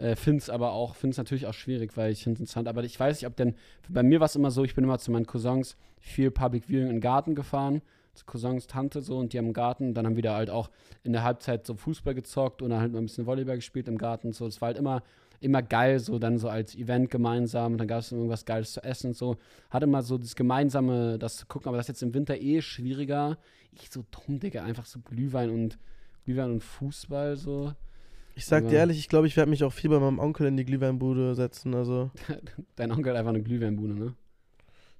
Äh, 0.00 0.16
finde 0.16 0.38
es 0.38 0.48
aber 0.48 0.72
auch, 0.72 0.94
finde 0.94 1.12
es 1.12 1.18
natürlich 1.18 1.46
auch 1.46 1.54
schwierig, 1.54 1.96
weil 1.96 2.12
ich 2.12 2.22
finde 2.22 2.36
es 2.36 2.40
interessant. 2.40 2.68
Aber 2.68 2.82
ich 2.84 2.98
weiß 2.98 3.20
nicht, 3.20 3.26
ob 3.26 3.36
denn, 3.36 3.54
bei 3.88 4.02
mir 4.02 4.18
war 4.18 4.26
es 4.26 4.36
immer 4.36 4.50
so, 4.50 4.64
ich 4.64 4.74
bin 4.74 4.84
immer 4.84 4.98
zu 4.98 5.10
meinen 5.10 5.26
Cousins 5.26 5.76
viel 5.98 6.30
Public 6.30 6.64
Viewing 6.68 6.86
in 6.86 6.94
den 6.96 7.00
Garten 7.02 7.34
gefahren, 7.34 7.82
zu 8.14 8.24
Cousins 8.24 8.66
Tante 8.66 9.02
so 9.02 9.18
und 9.18 9.32
die 9.32 9.38
haben 9.38 9.48
im 9.48 9.52
Garten, 9.52 9.92
dann 9.92 10.06
haben 10.06 10.16
wir 10.16 10.22
da 10.22 10.36
halt 10.36 10.48
auch 10.48 10.70
in 11.04 11.12
der 11.12 11.22
Halbzeit 11.22 11.66
so 11.66 11.74
Fußball 11.74 12.14
gezockt 12.14 12.62
oder 12.62 12.80
halt 12.80 12.92
mal 12.92 12.98
ein 12.98 13.04
bisschen 13.04 13.26
Volleyball 13.26 13.56
gespielt 13.56 13.88
im 13.88 13.98
Garten 13.98 14.32
so. 14.32 14.46
Es 14.46 14.62
war 14.62 14.68
halt 14.68 14.78
immer, 14.78 15.02
immer 15.38 15.60
geil, 15.60 15.98
so 15.98 16.18
dann 16.18 16.38
so 16.38 16.48
als 16.48 16.74
Event 16.74 17.10
gemeinsam 17.10 17.72
und 17.72 17.78
dann 17.78 17.88
gab 17.88 18.00
es 18.00 18.10
irgendwas 18.10 18.46
Geiles 18.46 18.72
zu 18.72 18.82
essen 18.82 19.08
und 19.08 19.16
so. 19.16 19.36
Hatte 19.68 19.84
immer 19.84 20.02
so 20.02 20.16
das 20.16 20.34
Gemeinsame, 20.34 21.18
das 21.18 21.36
zu 21.36 21.46
gucken, 21.46 21.68
aber 21.68 21.76
das 21.76 21.84
ist 21.84 21.88
jetzt 21.88 22.02
im 22.02 22.14
Winter 22.14 22.40
eh 22.40 22.62
schwieriger. 22.62 23.36
Ich 23.72 23.90
so 23.90 24.02
dumm, 24.10 24.40
Digga, 24.40 24.64
einfach 24.64 24.86
so 24.86 24.98
Glühwein 25.00 25.50
und 25.50 25.78
Glühwein 26.24 26.52
und 26.52 26.64
Fußball 26.64 27.36
so. 27.36 27.74
Ich 28.34 28.46
sag 28.46 28.68
dir 28.68 28.78
ehrlich, 28.78 28.98
ich 28.98 29.08
glaube, 29.08 29.26
ich 29.26 29.36
werde 29.36 29.50
mich 29.50 29.64
auch 29.64 29.72
viel 29.72 29.90
bei 29.90 29.98
meinem 29.98 30.18
Onkel 30.18 30.46
in 30.46 30.56
die 30.56 30.64
Glühweinbude 30.64 31.34
setzen. 31.34 31.74
Also. 31.74 32.10
Dein 32.76 32.92
Onkel 32.92 33.12
hat 33.12 33.18
einfach 33.18 33.30
eine 33.30 33.42
Glühweinbude, 33.42 33.94
ne? 33.94 34.14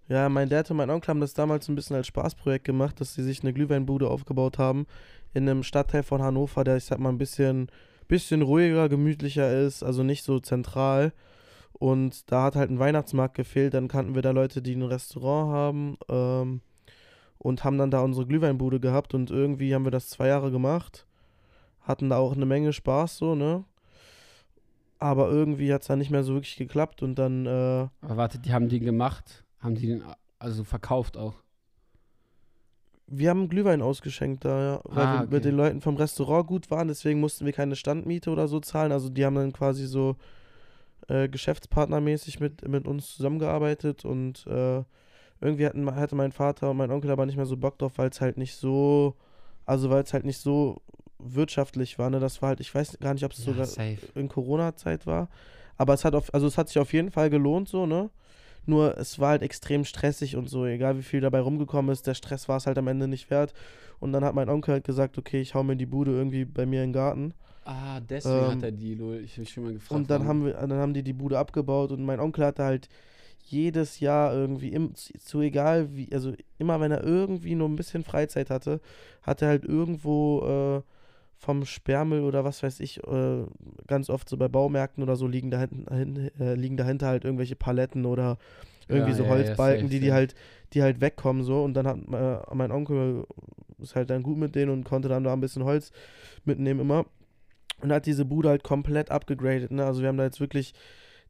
Ja, 0.08 0.28
mein 0.28 0.48
Dad 0.48 0.70
und 0.70 0.76
mein 0.76 0.90
Onkel 0.90 1.08
haben 1.08 1.20
das 1.20 1.34
damals 1.34 1.68
ein 1.68 1.76
bisschen 1.76 1.94
als 1.94 2.08
Spaßprojekt 2.08 2.64
gemacht, 2.64 3.00
dass 3.00 3.14
sie 3.14 3.22
sich 3.22 3.42
eine 3.42 3.52
Glühweinbude 3.52 4.10
aufgebaut 4.10 4.58
haben 4.58 4.86
in 5.32 5.48
einem 5.48 5.62
Stadtteil 5.62 6.02
von 6.02 6.20
Hannover, 6.20 6.64
der 6.64 6.76
ich 6.76 6.84
sag 6.84 6.98
mal 6.98 7.10
ein 7.10 7.18
bisschen, 7.18 7.68
bisschen 8.08 8.42
ruhiger, 8.42 8.88
gemütlicher 8.88 9.60
ist, 9.64 9.84
also 9.84 10.02
nicht 10.02 10.24
so 10.24 10.40
zentral. 10.40 11.12
Und 11.72 12.30
da 12.30 12.42
hat 12.42 12.56
halt 12.56 12.70
ein 12.70 12.80
Weihnachtsmarkt 12.80 13.36
gefehlt. 13.36 13.72
Dann 13.72 13.88
kannten 13.88 14.14
wir 14.14 14.22
da 14.22 14.32
Leute, 14.32 14.60
die 14.60 14.74
ein 14.74 14.82
Restaurant 14.82 15.52
haben 15.52 15.96
ähm, 16.10 16.60
und 17.38 17.64
haben 17.64 17.78
dann 17.78 17.90
da 17.90 18.00
unsere 18.00 18.26
Glühweinbude 18.26 18.80
gehabt. 18.80 19.14
Und 19.14 19.30
irgendwie 19.30 19.74
haben 19.74 19.84
wir 19.84 19.90
das 19.92 20.10
zwei 20.10 20.26
Jahre 20.26 20.50
gemacht 20.50 21.06
hatten 21.90 22.08
da 22.08 22.16
auch 22.16 22.32
eine 22.32 22.46
Menge 22.46 22.72
Spaß 22.72 23.18
so, 23.18 23.34
ne? 23.34 23.64
Aber 24.98 25.30
irgendwie 25.30 25.72
hat 25.72 25.82
es 25.82 25.88
dann 25.88 25.98
nicht 25.98 26.10
mehr 26.10 26.22
so 26.22 26.34
wirklich 26.34 26.56
geklappt 26.56 27.02
und 27.02 27.14
dann. 27.16 27.46
Äh, 27.46 27.88
Aber 28.00 28.16
warte, 28.16 28.38
die 28.38 28.52
haben 28.52 28.68
den 28.68 28.84
gemacht? 28.84 29.44
Haben 29.58 29.74
die 29.74 29.86
den 29.86 30.04
also 30.38 30.64
verkauft 30.64 31.16
auch? 31.16 31.34
Wir 33.06 33.30
haben 33.30 33.48
Glühwein 33.48 33.82
ausgeschenkt 33.82 34.44
da, 34.44 34.62
ja. 34.62 34.80
Weil 34.84 35.06
ah, 35.06 35.12
wir 35.12 35.20
okay. 35.22 35.34
mit 35.34 35.44
den 35.44 35.56
Leuten 35.56 35.80
vom 35.80 35.96
Restaurant 35.96 36.46
gut 36.46 36.70
waren, 36.70 36.88
deswegen 36.88 37.18
mussten 37.18 37.44
wir 37.44 37.52
keine 37.52 37.76
Standmiete 37.76 38.30
oder 38.30 38.46
so 38.46 38.60
zahlen. 38.60 38.92
Also 38.92 39.08
die 39.08 39.24
haben 39.24 39.34
dann 39.34 39.52
quasi 39.52 39.86
so 39.86 40.16
äh, 41.08 41.28
geschäftspartnermäßig 41.28 42.38
mit, 42.40 42.66
mit 42.68 42.86
uns 42.86 43.16
zusammengearbeitet 43.16 44.04
und 44.04 44.46
äh, 44.46 44.84
irgendwie 45.40 45.66
hatten, 45.66 45.94
hatte 45.94 46.14
mein 46.14 46.32
Vater 46.32 46.70
und 46.70 46.76
mein 46.76 46.90
Onkel 46.90 47.10
aber 47.10 47.26
nicht 47.26 47.36
mehr 47.36 47.46
so 47.46 47.56
Bock 47.56 47.78
drauf, 47.78 47.94
weil 47.96 48.10
es 48.10 48.20
halt 48.20 48.36
nicht 48.36 48.54
so, 48.54 49.16
also 49.66 49.90
weil 49.90 50.02
es 50.02 50.12
halt 50.12 50.24
nicht 50.24 50.38
so 50.38 50.82
wirtschaftlich 51.24 51.98
war. 51.98 52.10
Ne? 52.10 52.20
Das 52.20 52.42
war 52.42 52.50
halt, 52.50 52.60
ich 52.60 52.74
weiß 52.74 52.98
gar 53.00 53.14
nicht, 53.14 53.24
ob 53.24 53.32
es 53.32 53.38
ja, 53.38 53.52
sogar 53.52 53.66
safe. 53.66 53.98
in 54.14 54.28
Corona-Zeit 54.28 55.06
war. 55.06 55.28
Aber 55.76 55.94
es 55.94 56.04
hat 56.04 56.14
auf, 56.14 56.32
also 56.34 56.46
es 56.46 56.58
hat 56.58 56.68
sich 56.68 56.78
auf 56.78 56.92
jeden 56.92 57.10
Fall 57.10 57.30
gelohnt, 57.30 57.68
so, 57.68 57.86
ne? 57.86 58.10
Nur 58.66 58.98
es 58.98 59.18
war 59.18 59.30
halt 59.30 59.42
extrem 59.42 59.86
stressig 59.86 60.36
und 60.36 60.48
so, 60.48 60.66
egal 60.66 60.98
wie 60.98 61.02
viel 61.02 61.22
dabei 61.22 61.40
rumgekommen 61.40 61.90
ist, 61.90 62.06
der 62.06 62.14
Stress 62.14 62.48
war 62.48 62.58
es 62.58 62.66
halt 62.66 62.76
am 62.76 62.88
Ende 62.88 63.08
nicht 63.08 63.30
wert. 63.30 63.54
Und 63.98 64.12
dann 64.12 64.22
hat 64.22 64.34
mein 64.34 64.50
Onkel 64.50 64.74
halt 64.74 64.84
gesagt, 64.84 65.16
okay, 65.16 65.40
ich 65.40 65.54
hau 65.54 65.62
mir 65.62 65.76
die 65.76 65.86
Bude 65.86 66.12
irgendwie 66.12 66.44
bei 66.44 66.66
mir 66.66 66.82
in 66.82 66.90
den 66.90 66.94
Garten. 66.94 67.34
Ah, 67.64 68.00
deswegen 68.00 68.36
ähm, 68.36 68.50
hat 68.50 68.62
er 68.62 68.72
die, 68.72 68.94
lol. 68.94 69.20
Ich 69.24 69.36
habe 69.36 69.46
schon 69.46 69.64
mal 69.64 69.72
gefragt. 69.72 69.98
Und 69.98 70.10
dann 70.10 70.26
haben 70.26 70.44
wir, 70.44 70.54
dann 70.54 70.72
haben 70.72 70.94
die 70.94 71.02
die 71.02 71.12
Bude 71.12 71.38
abgebaut 71.38 71.92
und 71.92 72.04
mein 72.04 72.20
Onkel 72.20 72.44
hatte 72.44 72.64
halt 72.64 72.88
jedes 73.44 74.00
Jahr 74.00 74.32
irgendwie, 74.32 74.68
im, 74.68 74.94
zu 74.94 75.40
egal 75.40 75.94
wie, 75.94 76.12
also 76.12 76.32
immer 76.58 76.80
wenn 76.80 76.92
er 76.92 77.02
irgendwie 77.02 77.54
nur 77.54 77.68
ein 77.68 77.76
bisschen 77.76 78.04
Freizeit 78.04 78.50
hatte, 78.50 78.80
hat 79.22 79.42
er 79.42 79.48
halt 79.48 79.64
irgendwo 79.64 80.82
äh, 80.82 80.82
vom 81.40 81.64
Sperrmüll 81.64 82.22
oder 82.22 82.44
was 82.44 82.62
weiß 82.62 82.80
ich, 82.80 83.02
äh, 83.02 83.44
ganz 83.86 84.10
oft 84.10 84.28
so 84.28 84.36
bei 84.36 84.46
Baumärkten 84.46 85.02
oder 85.02 85.16
so 85.16 85.26
liegen 85.26 85.50
dahinter, 85.50 85.90
äh, 86.38 86.54
liegen 86.54 86.76
dahinter 86.76 87.06
halt 87.06 87.24
irgendwelche 87.24 87.56
Paletten 87.56 88.04
oder 88.04 88.36
irgendwie 88.88 89.12
ja, 89.12 89.16
so 89.16 89.22
ja, 89.24 89.30
Holzbalken, 89.30 89.86
ja, 89.86 89.90
die, 89.90 90.00
die 90.00 90.12
halt, 90.12 90.34
die 90.74 90.82
halt 90.82 91.00
wegkommen 91.00 91.42
so. 91.42 91.64
Und 91.64 91.74
dann 91.74 91.86
hat 91.86 91.96
äh, 91.96 92.54
mein 92.54 92.70
Onkel 92.70 93.24
ist 93.78 93.96
halt 93.96 94.10
dann 94.10 94.22
gut 94.22 94.36
mit 94.36 94.54
denen 94.54 94.70
und 94.70 94.84
konnte 94.84 95.08
dann 95.08 95.24
da 95.24 95.32
ein 95.32 95.40
bisschen 95.40 95.64
Holz 95.64 95.92
mitnehmen 96.44 96.80
immer. 96.80 97.06
Und 97.80 97.90
hat 97.90 98.04
diese 98.04 98.26
Bude 98.26 98.50
halt 98.50 98.62
komplett 98.62 99.10
abgegradet, 99.10 99.70
ne? 99.70 99.86
Also 99.86 100.02
wir 100.02 100.08
haben 100.08 100.18
da 100.18 100.24
jetzt 100.24 100.40
wirklich, 100.40 100.74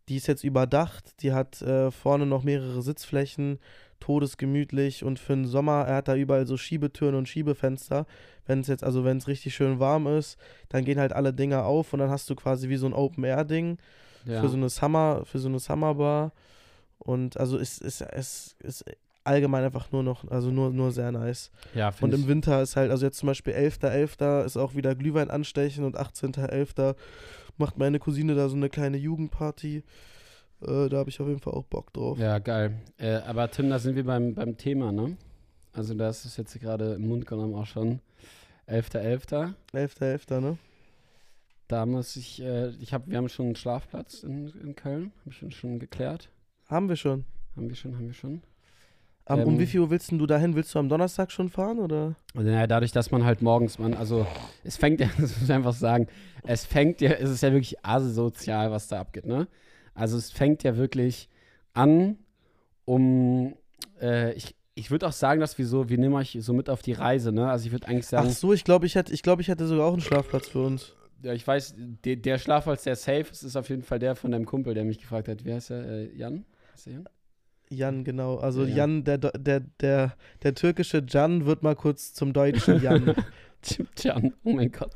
die 0.09 0.17
ist 0.17 0.27
jetzt 0.27 0.43
überdacht, 0.43 1.23
die 1.23 1.33
hat 1.33 1.63
äh, 1.63 1.93
vorne 1.93 2.27
noch 2.27 2.43
mehrere 2.43 2.83
Sitzflächen, 2.83 3.61
todesgemütlich 4.01 5.05
und 5.05 5.19
für 5.19 5.35
den 5.35 5.47
Sommer, 5.47 5.85
er 5.87 5.97
hat 5.97 6.09
da 6.09 6.17
überall 6.17 6.47
so 6.47 6.57
Schiebetüren 6.57 7.15
und 7.15 7.29
Schiebefenster. 7.29 8.07
Wenn 8.47 8.61
es 8.61 8.67
jetzt, 8.67 8.83
also 8.83 9.05
wenn 9.05 9.19
es 9.19 9.29
richtig 9.29 9.55
schön 9.55 9.79
warm 9.79 10.07
ist, 10.07 10.39
dann 10.69 10.85
gehen 10.85 10.99
halt 10.99 11.13
alle 11.13 11.33
Dinger 11.33 11.65
auf 11.65 11.93
und 11.93 12.01
dann 12.01 12.11
hast 12.11 12.29
du 12.29 12.35
quasi 12.35 12.69
wie 12.69 12.77
so 12.77 12.87
ein 12.87 12.95
Open-Air-Ding 12.95 13.79
ja. 14.25 14.41
für 14.41 14.49
so 14.49 14.57
eine 14.57 14.69
Summer, 14.69 15.23
für 15.25 15.39
so 15.39 15.49
eine 15.49 15.59
Summerbar. 15.59 16.33
Und 16.99 17.39
also 17.39 17.59
es 17.59 17.79
ist, 17.79 18.01
es 18.01 18.57
ist 18.61 18.85
allgemein 19.25 19.65
einfach 19.65 19.93
nur 19.93 20.03
noch, 20.03 20.29
also 20.31 20.51
nur, 20.51 20.71
nur 20.71 20.93
sehr 20.93 21.13
nice. 21.13 21.51
Ja, 21.75 21.93
und 22.01 22.13
im 22.15 22.27
Winter 22.27 22.63
ist 22.63 22.77
halt, 22.77 22.91
also 22.91 23.07
jetzt 23.07 23.19
zum 23.19 23.29
Beispiel 23.29 23.55
11.11. 23.55 24.19
.11. 24.19 24.45
ist 24.45 24.57
auch 24.57 24.75
wieder 24.75 24.95
Glühwein 24.95 25.31
anstechen 25.31 25.85
und 25.85 25.99
18.11. 25.99 26.95
macht 27.59 27.79
meine 27.79 27.99
Cousine 27.99 28.35
da 28.35 28.49
so 28.49 28.57
eine 28.57 28.69
kleine 28.69 28.97
Jugendparty. 28.97 29.85
Äh, 30.63 30.89
da 30.89 30.99
habe 30.99 31.11
ich 31.11 31.21
auf 31.21 31.29
jeden 31.29 31.41
Fall 31.41 31.55
auch 31.55 31.65
Bock 31.65 31.93
drauf. 31.93 32.19
Ja, 32.19 32.39
geil. 32.39 32.75
Äh, 32.99 33.17
aber 33.17 33.51
Tim, 33.51 33.71
da 33.71 33.79
sind 33.79 33.97
wir 33.97 34.05
beim, 34.05 34.35
beim 34.35 34.57
Thema, 34.57 34.93
ne? 34.93 35.17
Also 35.73 35.95
das 35.95 36.25
ist 36.25 36.37
jetzt 36.37 36.59
gerade 36.61 36.95
im 36.95 37.09
Mund 37.09 37.27
genommen 37.27 37.55
auch 37.55 37.67
schon. 37.67 38.01
11.11. 38.69 39.55
11.11., 39.73 40.27
.11., 40.29 40.41
ne? 40.41 40.59
Da 41.69 41.87
muss 41.87 42.17
ich, 42.17 42.43
äh, 42.43 42.71
ich 42.81 42.93
habe, 42.93 43.09
wir 43.09 43.17
haben 43.17 43.29
schon 43.29 43.47
einen 43.47 43.57
Schlafplatz 43.57 44.25
in, 44.25 44.49
in 44.63 44.75
Köln, 44.75 45.13
habe 45.21 45.31
ich 45.31 45.37
schon, 45.37 45.51
schon 45.53 45.79
geklärt. 45.79 46.29
Haben 46.69 46.89
wir 46.89 46.97
schon. 46.97 47.25
Haben 47.57 47.69
wir 47.69 47.77
schon, 47.77 47.95
haben 47.97 48.07
wir 48.07 48.15
schon. 48.15 48.43
Um, 49.27 49.39
ähm, 49.39 49.47
um 49.47 49.59
wie 49.61 49.67
viel 49.67 49.81
Uhr 49.81 49.91
willst 49.91 50.11
du 50.11 50.27
dahin? 50.27 50.57
Willst 50.57 50.75
du 50.75 50.81
am 50.81 50.89
Donnerstag 50.89 51.31
schon 51.31 51.49
fahren 51.49 51.79
oder? 51.79 52.17
Naja, 52.35 52.67
dadurch, 52.67 52.91
dass 52.91 53.13
man 53.13 53.25
halt 53.25 53.43
morgens, 53.43 53.79
man, 53.79 53.95
also 53.95 54.27
es 54.65 54.77
fängt 54.77 55.01
ja, 55.01 55.09
das 55.21 55.31
muss 55.39 55.43
ich 55.43 55.53
einfach 55.53 55.75
sagen, 55.75 56.09
es 56.43 56.65
fängt 56.65 57.01
ja, 57.01 57.13
es 57.13 57.31
ist 57.31 57.43
ja 57.43 57.53
wirklich 57.53 57.85
asozial, 57.85 58.73
was 58.73 58.89
da 58.89 59.01
abgeht, 59.01 59.27
ne? 59.27 59.47
Also 59.95 60.17
es 60.17 60.31
fängt 60.31 60.63
ja 60.63 60.77
wirklich 60.77 61.29
an, 61.73 62.19
um, 62.85 63.55
äh, 64.01 64.33
ich, 64.35 64.55
ich 64.75 64.91
würde 64.91 65.07
auch 65.07 65.13
sagen, 65.13 65.41
dass 65.41 65.59
wir 65.59 65.67
so, 65.67 65.89
wir 65.89 65.99
nehmen 65.99 66.15
euch 66.15 66.37
so 66.41 66.53
mit 66.53 66.71
auf 66.71 66.83
die 66.83 66.93
Reise, 66.93 67.33
ne? 67.33 67.51
Also 67.51 67.67
ich 67.67 67.73
würde 67.73 67.89
eigentlich 67.89 68.07
sagen. 68.07 68.29
Ach 68.31 68.35
so, 68.35 68.53
ich 68.53 68.65
glaube, 68.65 68.87
ich 68.87 68.95
hätte, 68.95 69.13
ich 69.13 69.23
glaube, 69.23 69.43
ich 69.43 69.49
hätte 69.49 69.67
sogar 69.67 69.87
auch 69.87 69.93
einen 69.93 70.03
Schlafplatz 70.03 70.49
für 70.49 70.65
uns. 70.65 70.95
Ja, 71.23 71.35
ich 71.35 71.47
weiß, 71.47 71.75
der, 71.77 72.17
der 72.17 72.39
Schlafplatz, 72.39 72.85
der 72.85 72.97
safe 72.97 73.27
ist, 73.31 73.43
ist 73.43 73.57
auf 73.57 73.69
jeden 73.69 73.83
Fall 73.83 73.99
der 73.99 74.17
von 74.17 74.31
deinem 74.31 74.47
Kumpel, 74.47 74.73
der 74.75 74.85
mich 74.85 74.99
gefragt 74.99 75.29
hat. 75.29 75.45
Wie 75.45 75.53
heißt 75.53 75.71
er? 75.71 75.85
Äh, 75.85 76.17
Jan? 76.17 76.45
Heißt 76.73 76.87
der 76.87 76.93
Jan? 76.95 77.09
Jan, 77.69 78.05
genau. 78.05 78.39
Also 78.39 78.65
ja, 78.65 78.77
Jan, 78.77 79.05
der, 79.05 79.19
der, 79.19 79.61
der, 79.61 80.17
der 80.43 80.55
türkische 80.55 81.05
Jan 81.07 81.47
wird 81.47 81.63
mal 81.63 81.77
kurz 81.77 82.15
zum 82.15 82.33
deutschen 82.33 82.83
Jan. 82.83 83.15
Jan, 83.99 84.33
oh 84.45 84.53
mein 84.53 84.73
Gott. 84.73 84.95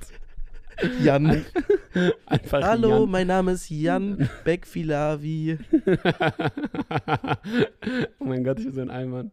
Jan. 1.03 1.45
Einfach 2.27 2.63
Hallo, 2.63 3.01
Jan. 3.01 3.11
mein 3.11 3.27
Name 3.27 3.53
ist 3.53 3.69
Jan 3.71 4.29
Beckfilavi. 4.45 5.59
oh 8.19 8.25
mein 8.25 8.45
Gott, 8.45 8.59
ich 8.59 8.65
bin 8.67 8.75
so 8.75 8.81
ein 8.81 8.91
Allmann. 8.91 9.31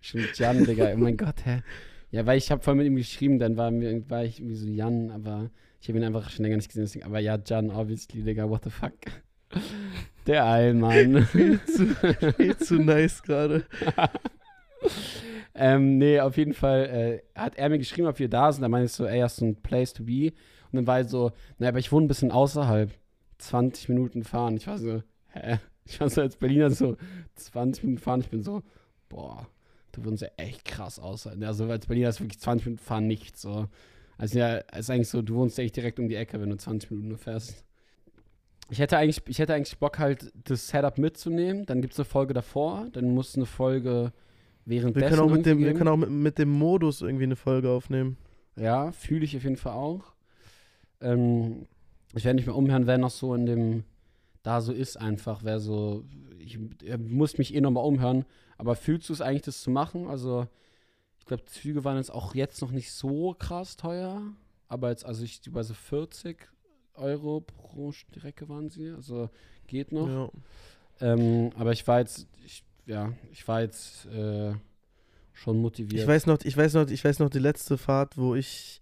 Stimmt, 0.00 0.38
Jan, 0.38 0.64
Digga. 0.64 0.92
Oh 0.94 0.98
mein 0.98 1.16
Gott, 1.16 1.44
hä? 1.44 1.62
Ja, 2.10 2.26
weil 2.26 2.38
ich 2.38 2.50
habe 2.50 2.62
vorhin 2.62 2.78
mit 2.78 2.86
ihm 2.86 2.96
geschrieben, 2.96 3.38
dann 3.38 3.56
war, 3.56 3.70
mir, 3.70 4.08
war 4.10 4.24
ich 4.24 4.40
irgendwie 4.40 4.56
so 4.56 4.66
Jan, 4.68 5.10
aber 5.10 5.50
ich 5.80 5.88
habe 5.88 5.98
ihn 5.98 6.04
einfach 6.04 6.30
schon 6.30 6.44
länger 6.44 6.56
nicht 6.56 6.68
gesehen. 6.68 6.84
Deswegen, 6.84 7.06
aber 7.06 7.18
ja, 7.18 7.38
Jan, 7.44 7.70
obviously, 7.70 8.22
Digga, 8.22 8.48
what 8.48 8.64
the 8.64 8.70
fuck. 8.70 8.92
Der 10.26 10.44
Allmann. 10.44 11.24
viel, 11.32 11.60
zu, 11.64 11.86
viel 12.36 12.56
zu 12.56 12.76
nice 12.76 13.22
gerade. 13.22 13.64
ähm, 15.54 15.98
nee, 15.98 16.20
auf 16.20 16.36
jeden 16.36 16.54
Fall 16.54 17.22
äh, 17.34 17.38
hat 17.38 17.56
er 17.56 17.68
mir 17.68 17.78
geschrieben, 17.78 18.06
ob 18.08 18.18
wir 18.18 18.28
da 18.28 18.52
sind. 18.52 18.62
Da 18.62 18.68
meinte 18.68 18.86
ich 18.86 18.92
so, 18.92 19.06
ey, 19.06 19.20
hast 19.20 19.40
du 19.40 19.46
ein 19.46 19.56
Place 19.56 19.92
to 19.94 20.04
be? 20.04 20.32
Und 20.72 20.76
dann 20.78 20.86
war 20.86 21.00
ich 21.00 21.08
so, 21.08 21.32
naja, 21.58 21.70
aber 21.70 21.78
ich 21.78 21.92
wohne 21.92 22.06
ein 22.06 22.08
bisschen 22.08 22.30
außerhalb. 22.30 22.90
20 23.38 23.88
Minuten 23.88 24.24
fahren. 24.24 24.56
Ich 24.56 24.66
war 24.66 24.78
so, 24.78 25.02
hä? 25.28 25.58
Ich 25.84 26.00
war 26.00 26.08
so 26.08 26.20
als 26.20 26.36
Berliner 26.36 26.70
so 26.70 26.96
20 27.34 27.82
Minuten 27.84 28.00
fahren. 28.00 28.20
Ich 28.20 28.30
bin 28.30 28.42
so, 28.42 28.62
boah, 29.08 29.48
du 29.90 30.04
würdest 30.04 30.22
ja 30.22 30.28
echt 30.36 30.64
krass 30.64 30.98
aussehen. 30.98 31.42
Also 31.42 31.66
als 31.66 31.86
Berliner 31.86 32.08
ist 32.08 32.20
wirklich 32.20 32.38
20 32.38 32.66
Minuten 32.66 32.84
fahren 32.84 33.06
nicht 33.06 33.36
so. 33.36 33.66
Also 34.16 34.38
ja, 34.38 34.58
ist 34.58 34.90
eigentlich 34.90 35.08
so, 35.08 35.22
du 35.22 35.34
wohnst 35.34 35.58
echt 35.58 35.76
direkt 35.76 35.98
um 35.98 36.08
die 36.08 36.14
Ecke, 36.14 36.40
wenn 36.40 36.50
du 36.50 36.56
20 36.56 36.90
Minuten 36.90 37.08
nur 37.08 37.18
fährst. 37.18 37.64
Ich 38.70 38.78
hätte 38.78 38.96
eigentlich, 38.96 39.20
ich 39.26 39.38
hätte 39.38 39.54
eigentlich 39.54 39.78
Bock 39.78 39.98
halt, 39.98 40.32
das 40.44 40.68
Setup 40.68 40.96
mitzunehmen. 40.98 41.66
Dann 41.66 41.82
gibt 41.82 41.94
es 41.94 41.98
eine 41.98 42.04
Folge 42.04 42.32
davor, 42.32 42.88
dann 42.92 43.12
muss 43.12 43.34
eine 43.36 43.46
Folge 43.46 44.12
währenddessen. 44.64 45.02
Wir 45.02 45.16
können 45.16 45.28
auch, 45.28 45.34
mit 45.34 45.46
dem, 45.46 45.58
wir 45.58 45.74
können 45.74 45.88
auch 45.88 45.96
mit, 45.96 46.10
mit 46.10 46.38
dem 46.38 46.50
Modus 46.50 47.02
irgendwie 47.02 47.24
eine 47.24 47.36
Folge 47.36 47.70
aufnehmen. 47.70 48.16
Ja, 48.56 48.92
fühle 48.92 49.24
ich 49.24 49.36
auf 49.36 49.42
jeden 49.42 49.56
Fall 49.56 49.72
auch. 49.72 50.11
Ähm, 51.02 51.66
ich 52.14 52.24
werde 52.24 52.36
nicht 52.36 52.46
mehr 52.46 52.56
umhören, 52.56 52.86
wer 52.86 52.98
noch 52.98 53.10
so 53.10 53.34
in 53.34 53.46
dem 53.46 53.84
da 54.42 54.60
so 54.60 54.72
ist 54.72 54.96
einfach, 54.96 55.44
wer 55.44 55.60
so, 55.60 56.04
ich, 56.38 56.58
ich 56.82 56.98
muss 56.98 57.38
mich 57.38 57.54
eh 57.54 57.60
nochmal 57.60 57.84
umhören, 57.84 58.24
aber 58.58 58.74
fühlst 58.74 59.08
du 59.08 59.12
es 59.12 59.20
eigentlich, 59.20 59.42
das 59.42 59.62
zu 59.62 59.70
machen? 59.70 60.08
Also, 60.08 60.46
ich 61.18 61.26
glaube, 61.26 61.44
Züge 61.44 61.84
waren 61.84 61.96
jetzt 61.96 62.10
auch 62.10 62.34
jetzt 62.34 62.60
noch 62.60 62.72
nicht 62.72 62.92
so 62.92 63.34
krass 63.38 63.76
teuer, 63.76 64.20
aber 64.68 64.90
jetzt, 64.90 65.04
also 65.04 65.22
ich, 65.22 65.46
über 65.46 65.62
so 65.62 65.74
40 65.74 66.48
Euro 66.94 67.40
pro 67.40 67.92
Strecke 67.92 68.48
waren 68.48 68.68
sie, 68.68 68.90
also 68.90 69.30
geht 69.66 69.92
noch. 69.92 70.08
Ja. 70.08 70.30
Ähm, 71.00 71.50
aber 71.56 71.72
ich 71.72 71.86
war 71.86 72.00
jetzt, 72.00 72.26
ich, 72.44 72.64
ja, 72.86 73.12
ich 73.30 73.46
war 73.46 73.62
jetzt 73.62 74.06
äh, 74.06 74.52
schon 75.32 75.58
motiviert. 75.58 76.02
Ich 76.02 76.06
weiß 76.08 76.26
noch, 76.26 76.38
ich 76.42 76.56
weiß 76.56 76.74
noch, 76.74 76.88
ich 76.88 77.04
weiß 77.04 77.20
noch 77.20 77.30
die 77.30 77.38
letzte 77.38 77.78
Fahrt, 77.78 78.18
wo 78.18 78.34
ich 78.34 78.81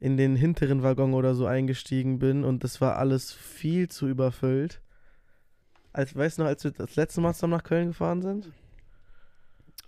in 0.00 0.16
den 0.16 0.34
hinteren 0.34 0.82
Waggon 0.82 1.14
oder 1.14 1.34
so 1.34 1.46
eingestiegen 1.46 2.18
bin 2.18 2.42
und 2.42 2.64
das 2.64 2.80
war 2.80 2.96
alles 2.96 3.32
viel 3.32 3.88
zu 3.88 4.08
überfüllt. 4.08 4.80
Als, 5.92 6.16
weißt 6.16 6.38
du 6.38 6.42
noch, 6.42 6.48
als 6.48 6.64
wir 6.64 6.70
das 6.70 6.96
letzte 6.96 7.20
Mal 7.20 7.34
zusammen 7.34 7.52
nach 7.52 7.64
Köln 7.64 7.88
gefahren 7.88 8.22
sind? 8.22 8.50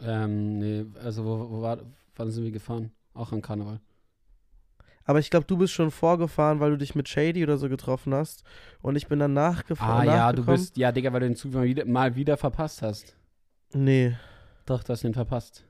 Ähm, 0.01 0.59
nee, 0.59 0.85
also 1.03 1.25
wo, 1.25 1.51
wo 1.51 1.63
war, 1.63 1.79
wann 2.17 2.31
sind 2.31 2.45
wir 2.45 2.51
gefahren? 2.51 2.93
Auch 3.15 3.33
an 3.33 3.41
Karneval. 3.41 3.81
Aber 5.05 5.19
ich 5.19 5.31
glaube, 5.31 5.47
du 5.47 5.57
bist 5.57 5.73
schon 5.73 5.91
vorgefahren, 5.91 6.61
weil 6.61 6.71
du 6.71 6.79
dich 6.79 6.95
mit 6.95 7.09
Shady 7.09 7.43
oder 7.43 7.57
so 7.57 7.69
getroffen 7.69 8.15
hast. 8.15 8.45
Und 8.83 8.97
ich 8.97 9.09
bin 9.09 9.19
dann 9.19 9.33
nachgefahren. 9.33 10.09
Ah 10.09 10.15
ja, 10.15 10.33
du 10.33 10.45
bist, 10.45 10.77
ja, 10.77 10.93
Digga, 10.93 11.13
weil 11.13 11.21
du 11.21 11.27
den 11.27 11.37
Zug 11.37 11.55
mal 11.55 11.65
wieder, 11.65 11.85
mal 11.85 12.15
wieder 12.15 12.37
verpasst 12.37 12.83
hast. 12.83 13.17
Nee. 13.73 14.17
Doch, 14.67 14.85
du 14.85 14.93
hast 14.93 15.03
den 15.03 15.15
verpasst. 15.15 15.65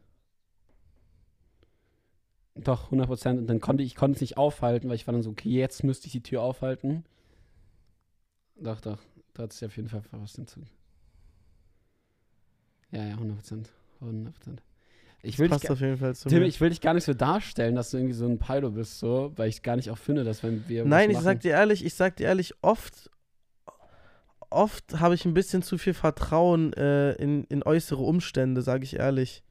Doch, 2.54 2.84
100 2.86 3.06
Prozent. 3.06 3.38
Und 3.38 3.46
dann 3.46 3.60
konnte 3.60 3.82
ich 3.82 3.94
konnte 3.94 4.16
es 4.16 4.20
nicht 4.20 4.36
aufhalten, 4.36 4.88
weil 4.88 4.96
ich 4.96 5.06
war 5.06 5.12
dann 5.12 5.22
so, 5.22 5.30
okay, 5.30 5.48
jetzt 5.48 5.84
müsste 5.84 6.06
ich 6.06 6.12
die 6.12 6.22
Tür 6.22 6.42
aufhalten. 6.42 7.04
Doch, 8.56 8.80
doch. 8.80 8.98
Du 9.34 9.42
hattest 9.42 9.62
ja 9.62 9.68
auf 9.68 9.76
jeden 9.76 9.88
Fall 9.88 10.02
den 10.36 10.46
Zug. 10.46 10.64
Ja, 12.90 13.04
ja, 13.04 13.14
100 13.14 13.36
Prozent. 13.38 13.70
100 14.00 14.34
Prozent. 14.34 14.62
Ich 15.24 15.38
will, 15.38 15.48
passt 15.48 15.62
dich, 15.62 15.70
auf 15.70 15.80
jeden 15.80 15.96
Fall 15.96 16.14
zu 16.16 16.28
Tim, 16.28 16.40
mir. 16.40 16.46
ich 16.46 16.60
will 16.60 16.70
dich 16.70 16.80
gar 16.80 16.94
nicht 16.94 17.04
so 17.04 17.14
darstellen, 17.14 17.76
dass 17.76 17.90
du 17.90 17.96
irgendwie 17.96 18.14
so 18.14 18.26
ein 18.26 18.38
Pilo 18.38 18.70
bist, 18.72 18.98
so, 18.98 19.32
weil 19.36 19.48
ich 19.48 19.62
gar 19.62 19.76
nicht 19.76 19.90
auch 19.90 19.98
finde, 19.98 20.24
dass 20.24 20.42
wenn 20.42 20.68
wir. 20.68 20.84
Nein, 20.84 21.10
ich 21.10 21.18
sag 21.18 21.40
dir 21.40 21.52
ehrlich, 21.52 21.84
ich 21.84 21.94
sag 21.94 22.16
dir 22.16 22.24
ehrlich, 22.24 22.54
oft, 22.60 23.08
oft 24.50 24.98
habe 24.98 25.14
ich 25.14 25.24
ein 25.24 25.32
bisschen 25.32 25.62
zu 25.62 25.78
viel 25.78 25.94
Vertrauen 25.94 26.72
äh, 26.72 27.12
in, 27.12 27.44
in 27.44 27.62
äußere 27.62 28.02
Umstände, 28.02 28.62
sage 28.62 28.82
ich 28.82 28.96
ehrlich 28.96 29.44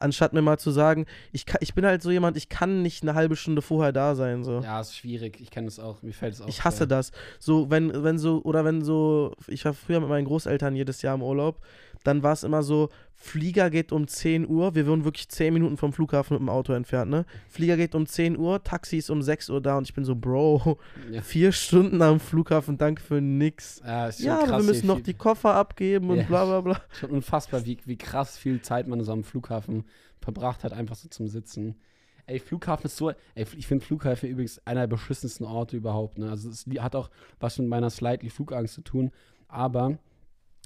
anstatt 0.00 0.32
mir 0.32 0.42
mal 0.42 0.58
zu 0.58 0.70
sagen, 0.70 1.06
ich, 1.32 1.46
kann, 1.46 1.58
ich 1.60 1.74
bin 1.74 1.86
halt 1.86 2.02
so 2.02 2.10
jemand, 2.10 2.36
ich 2.36 2.48
kann 2.48 2.82
nicht 2.82 3.02
eine 3.02 3.14
halbe 3.14 3.36
Stunde 3.36 3.62
vorher 3.62 3.92
da 3.92 4.14
sein. 4.14 4.42
So. 4.42 4.60
Ja, 4.60 4.80
ist 4.80 4.96
schwierig. 4.96 5.40
Ich 5.40 5.50
kenne 5.50 5.66
das 5.66 5.78
auch. 5.78 6.02
Mir 6.02 6.12
fällt 6.12 6.34
es 6.34 6.40
auch. 6.40 6.48
Ich 6.48 6.64
hasse 6.64 6.78
schwer. 6.78 6.86
das. 6.86 7.12
So, 7.38 7.70
wenn, 7.70 8.02
wenn 8.02 8.18
so, 8.18 8.40
oder 8.42 8.64
wenn 8.64 8.82
so, 8.82 9.34
ich 9.46 9.64
war 9.64 9.74
früher 9.74 10.00
mit 10.00 10.08
meinen 10.08 10.24
Großeltern 10.24 10.74
jedes 10.74 11.02
Jahr 11.02 11.14
im 11.14 11.22
Urlaub, 11.22 11.60
dann 12.02 12.22
war 12.22 12.32
es 12.32 12.42
immer 12.42 12.62
so, 12.62 12.88
Flieger 13.22 13.68
geht 13.68 13.92
um 13.92 14.08
10 14.08 14.48
Uhr, 14.48 14.74
wir 14.74 14.86
wohnen 14.86 15.04
wirklich 15.04 15.28
10 15.28 15.52
Minuten 15.52 15.76
vom 15.76 15.92
Flughafen 15.92 16.34
mit 16.34 16.40
dem 16.40 16.48
Auto 16.48 16.72
entfernt, 16.72 17.10
ne? 17.10 17.26
Flieger 17.50 17.76
geht 17.76 17.94
um 17.94 18.06
10 18.06 18.38
Uhr, 18.38 18.64
Taxi 18.64 18.96
ist 18.96 19.10
um 19.10 19.20
6 19.20 19.50
Uhr 19.50 19.60
da 19.60 19.76
und 19.76 19.86
ich 19.86 19.92
bin 19.92 20.06
so, 20.06 20.16
Bro, 20.16 20.78
ja. 21.12 21.20
vier 21.20 21.52
Stunden 21.52 22.00
am 22.00 22.18
Flughafen, 22.18 22.78
danke 22.78 23.02
für 23.02 23.20
nix. 23.20 23.82
Ja, 23.84 24.08
ja 24.08 24.38
krass, 24.38 24.62
wir 24.62 24.72
müssen 24.72 24.86
noch 24.86 25.02
die 25.02 25.12
Koffer 25.12 25.54
abgeben 25.54 26.08
und 26.08 26.16
ja. 26.16 26.22
bla 26.22 26.46
bla 26.46 26.60
bla. 26.62 26.80
Schon 26.92 27.10
unfassbar, 27.10 27.66
wie, 27.66 27.76
wie 27.84 27.98
krass 27.98 28.38
viel 28.38 28.62
Zeit 28.62 28.88
man 28.88 29.04
so 29.04 29.12
am 29.12 29.22
Flughafen 29.22 29.84
verbracht 30.22 30.64
hat, 30.64 30.72
einfach 30.72 30.96
so 30.96 31.10
zum 31.10 31.28
Sitzen. 31.28 31.76
Ey, 32.24 32.38
Flughafen 32.38 32.86
ist 32.86 32.96
so, 32.96 33.10
ey, 33.10 33.46
ich 33.54 33.66
finde 33.66 33.84
Flughafen 33.84 34.30
übrigens 34.30 34.66
einer 34.66 34.80
der 34.80 34.96
beschissensten 34.96 35.44
Orte 35.44 35.76
überhaupt, 35.76 36.16
ne? 36.16 36.30
Also 36.30 36.48
es 36.48 36.64
hat 36.78 36.96
auch 36.96 37.10
was 37.38 37.58
mit 37.58 37.68
meiner 37.68 37.90
slightly 37.90 38.30
Flugangst 38.30 38.74
zu 38.74 38.80
tun, 38.80 39.10
aber 39.46 39.98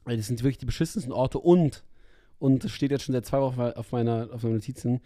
ey, 0.06 0.16
das 0.16 0.28
sind 0.28 0.44
wirklich 0.44 0.58
die 0.58 0.66
beschissensten 0.66 1.12
Orte 1.12 1.40
und 1.40 1.82
und 2.38 2.68
steht 2.70 2.90
jetzt 2.90 3.04
schon 3.04 3.14
seit 3.14 3.26
zwei 3.26 3.40
Wochen 3.40 3.60
auf 3.60 3.92
meiner, 3.92 4.28
auf 4.32 4.42
meiner 4.42 4.56
Notizen, 4.56 5.00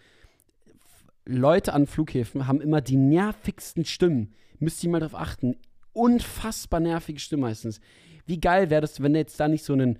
Leute 1.25 1.73
an 1.73 1.85
Flughäfen 1.85 2.47
haben 2.47 2.59
immer 2.59 2.81
die 2.81 2.97
nervigsten 2.97 3.85
Stimmen. 3.85 4.33
Müsst 4.57 4.83
ihr 4.83 4.89
mal 4.89 4.99
drauf 4.99 5.15
achten. 5.15 5.57
Unfassbar 5.93 6.79
nervige 6.79 7.19
Stimmen 7.19 7.43
meistens. 7.43 7.79
Wie 8.25 8.39
geil 8.39 8.69
wäre 8.69 8.81
das, 8.81 9.01
wenn 9.01 9.15
jetzt 9.15 9.39
da 9.39 9.47
nicht 9.47 9.63
so 9.63 9.73
einen 9.73 9.99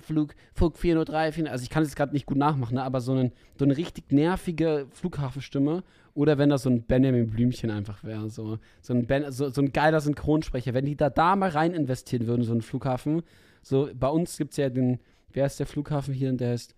Flug, 0.00 0.34
Flug 0.54 0.78
403, 0.78 1.48
also 1.50 1.62
ich 1.62 1.70
kann 1.70 1.82
es 1.82 1.96
gerade 1.96 2.12
nicht 2.12 2.26
gut 2.26 2.36
nachmachen, 2.36 2.76
ne, 2.76 2.82
aber 2.84 3.00
so, 3.00 3.12
einen, 3.12 3.32
so 3.58 3.64
eine 3.64 3.76
richtig 3.76 4.12
nervige 4.12 4.86
Flughafenstimme 4.92 5.82
oder 6.14 6.38
wenn 6.38 6.50
da 6.50 6.58
so 6.58 6.70
ein 6.70 6.82
Benjamin 6.82 7.28
Blümchen 7.28 7.70
einfach 7.70 8.04
wäre, 8.04 8.30
so, 8.30 8.58
so, 8.80 8.94
ein 8.94 9.06
ben, 9.06 9.32
so, 9.32 9.48
so 9.48 9.60
ein 9.60 9.72
geiler 9.72 10.00
Synchronsprecher, 10.00 10.74
wenn 10.74 10.86
die 10.86 10.96
da, 10.96 11.10
da 11.10 11.34
mal 11.34 11.50
rein 11.50 11.74
investieren 11.74 12.28
würden, 12.28 12.44
so 12.44 12.52
einen 12.52 12.62
Flughafen, 12.62 13.22
so 13.62 13.88
bei 13.98 14.08
uns 14.08 14.38
gibt 14.38 14.52
es 14.52 14.58
ja 14.58 14.68
den, 14.68 15.00
wer 15.36 15.46
ist 15.46 15.60
der 15.60 15.66
Flughafen 15.66 16.14
hier, 16.14 16.32
der 16.32 16.50
heißt 16.52 16.74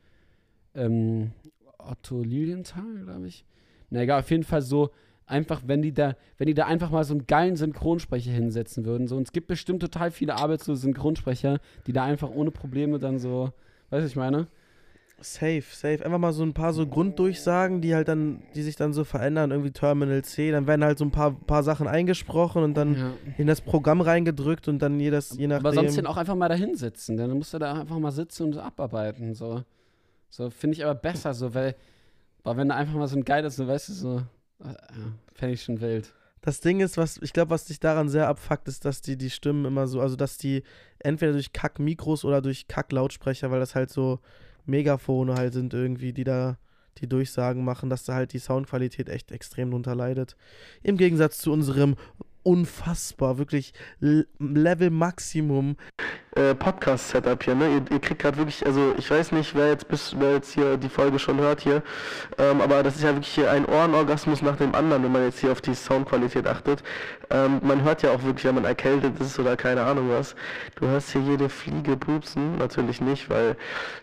ähm, 0.74 1.30
Otto 1.78 2.22
Lilienthal, 2.22 3.02
glaube 3.04 3.28
ich. 3.28 3.44
Na 3.88 4.02
egal, 4.02 4.20
auf 4.20 4.30
jeden 4.30 4.42
Fall 4.42 4.62
so, 4.62 4.90
einfach, 5.26 5.62
wenn 5.66 5.80
die 5.80 5.92
da, 5.92 6.16
wenn 6.38 6.48
die 6.48 6.54
da 6.54 6.66
einfach 6.66 6.90
mal 6.90 7.04
so 7.04 7.14
einen 7.14 7.26
geilen 7.26 7.56
Synchronsprecher 7.56 8.32
hinsetzen 8.32 8.84
würden. 8.84 9.06
So, 9.06 9.16
und 9.16 9.28
es 9.28 9.32
gibt 9.32 9.46
bestimmt 9.46 9.80
total 9.80 10.10
viele 10.10 10.34
arbeitslose 10.34 10.82
Synchronsprecher, 10.82 11.60
die 11.86 11.92
da 11.92 12.04
einfach 12.04 12.30
ohne 12.30 12.50
Probleme 12.50 12.98
dann 12.98 13.18
so, 13.18 13.52
weißt 13.90 14.02
du, 14.02 14.08
ich 14.08 14.16
meine? 14.16 14.48
Safe, 15.20 15.64
safe. 15.72 16.04
Einfach 16.04 16.18
mal 16.18 16.32
so 16.32 16.44
ein 16.44 16.54
paar 16.54 16.72
so 16.72 16.86
Grunddurchsagen, 16.86 17.80
die 17.80 17.94
halt 17.94 18.06
dann, 18.06 18.42
die 18.54 18.62
sich 18.62 18.76
dann 18.76 18.92
so 18.92 19.02
verändern, 19.02 19.50
irgendwie 19.50 19.72
Terminal 19.72 20.22
C, 20.22 20.52
dann 20.52 20.66
werden 20.68 20.84
halt 20.84 20.98
so 20.98 21.04
ein 21.04 21.10
paar, 21.10 21.32
paar 21.32 21.64
Sachen 21.64 21.88
eingesprochen 21.88 22.62
und 22.62 22.74
dann 22.74 22.94
ja. 22.94 23.12
in 23.36 23.48
das 23.48 23.60
Programm 23.60 24.00
reingedrückt 24.00 24.68
und 24.68 24.78
dann 24.78 25.00
jedes, 25.00 25.36
je 25.36 25.48
nachdem. 25.48 25.66
Aber 25.66 25.74
sonst 25.74 25.98
dann 25.98 26.06
auch 26.06 26.16
einfach 26.16 26.36
mal 26.36 26.48
da 26.48 26.54
hinsitzen, 26.54 27.16
dann 27.16 27.32
musst 27.32 27.52
du 27.52 27.58
da 27.58 27.80
einfach 27.80 27.98
mal 27.98 28.12
sitzen 28.12 28.44
und 28.44 28.58
abarbeiten, 28.58 29.34
so. 29.34 29.64
So 30.30 30.50
finde 30.50 30.76
ich 30.76 30.84
aber 30.84 30.94
besser, 30.94 31.34
so, 31.34 31.52
weil, 31.52 31.74
weil 32.44 32.56
wenn 32.56 32.68
da 32.68 32.76
einfach 32.76 32.94
mal 32.94 33.08
so 33.08 33.16
ein 33.16 33.24
geiles, 33.24 33.56
so, 33.56 33.66
weißt 33.66 33.88
du, 33.88 33.92
so, 33.94 34.22
ja, 34.62 34.76
fände 35.34 35.54
ich 35.54 35.62
schon 35.62 35.80
wild. 35.80 36.12
Das 36.42 36.60
Ding 36.60 36.78
ist, 36.80 36.96
was 36.96 37.18
ich 37.20 37.32
glaube, 37.32 37.50
was 37.50 37.64
dich 37.64 37.80
daran 37.80 38.08
sehr 38.08 38.28
abfuckt, 38.28 38.68
ist, 38.68 38.84
dass 38.84 39.00
die 39.02 39.16
die 39.16 39.30
Stimmen 39.30 39.64
immer 39.64 39.88
so, 39.88 40.00
also 40.00 40.14
dass 40.14 40.38
die 40.38 40.62
entweder 41.00 41.32
durch 41.32 41.52
Kack-Mikros 41.52 42.24
oder 42.24 42.40
durch 42.40 42.68
Kack-Lautsprecher, 42.68 43.50
weil 43.50 43.58
das 43.58 43.74
halt 43.74 43.90
so 43.90 44.20
Megafone 44.68 45.34
halt 45.34 45.52
sind 45.52 45.74
irgendwie, 45.74 46.12
die 46.12 46.24
da 46.24 46.58
die 46.98 47.08
Durchsagen 47.08 47.64
machen, 47.64 47.90
dass 47.90 48.04
da 48.04 48.14
halt 48.14 48.32
die 48.32 48.38
Soundqualität 48.38 49.08
echt 49.08 49.30
extrem 49.30 49.70
drunter 49.70 49.94
leidet. 49.94 50.36
Im 50.82 50.96
Gegensatz 50.96 51.38
zu 51.38 51.52
unserem 51.52 51.96
unfassbar, 52.42 53.38
wirklich 53.38 53.72
Level 54.00 54.90
Maximum 54.90 55.76
äh, 56.36 56.54
Podcast-Setup 56.54 57.42
hier, 57.42 57.54
ne? 57.54 57.68
Ihr, 57.68 57.82
ihr 57.90 57.98
kriegt 58.00 58.22
gerade 58.22 58.36
wirklich, 58.36 58.64
also 58.64 58.94
ich 58.96 59.10
weiß 59.10 59.32
nicht, 59.32 59.54
wer 59.54 59.68
jetzt 59.68 59.88
bis, 59.88 60.14
wer 60.18 60.34
jetzt 60.34 60.52
hier 60.52 60.76
die 60.76 60.88
Folge 60.88 61.18
schon 61.18 61.38
hört 61.38 61.60
hier, 61.60 61.82
ähm, 62.38 62.60
aber 62.60 62.82
das 62.82 62.96
ist 62.96 63.02
ja 63.02 63.14
wirklich 63.14 63.34
hier 63.34 63.50
ein 63.50 63.66
Ohrenorgasmus 63.66 64.42
nach 64.42 64.56
dem 64.56 64.74
anderen, 64.74 65.02
wenn 65.04 65.12
man 65.12 65.24
jetzt 65.24 65.40
hier 65.40 65.52
auf 65.52 65.60
die 65.60 65.74
Soundqualität 65.74 66.46
achtet. 66.46 66.82
Ähm, 67.30 67.60
man 67.62 67.82
hört 67.82 68.02
ja 68.02 68.10
auch 68.10 68.22
wirklich, 68.22 68.44
wenn 68.44 68.54
man 68.54 68.64
erkältet 68.64 69.18
ist 69.20 69.38
oder 69.38 69.56
keine 69.56 69.82
Ahnung 69.82 70.10
was. 70.10 70.34
Du 70.76 70.86
hörst 70.86 71.10
hier 71.10 71.22
jede 71.22 71.48
Fliege 71.48 71.96
pupsen, 71.96 72.56
natürlich 72.58 73.00
nicht, 73.00 73.28
weil 73.28 73.56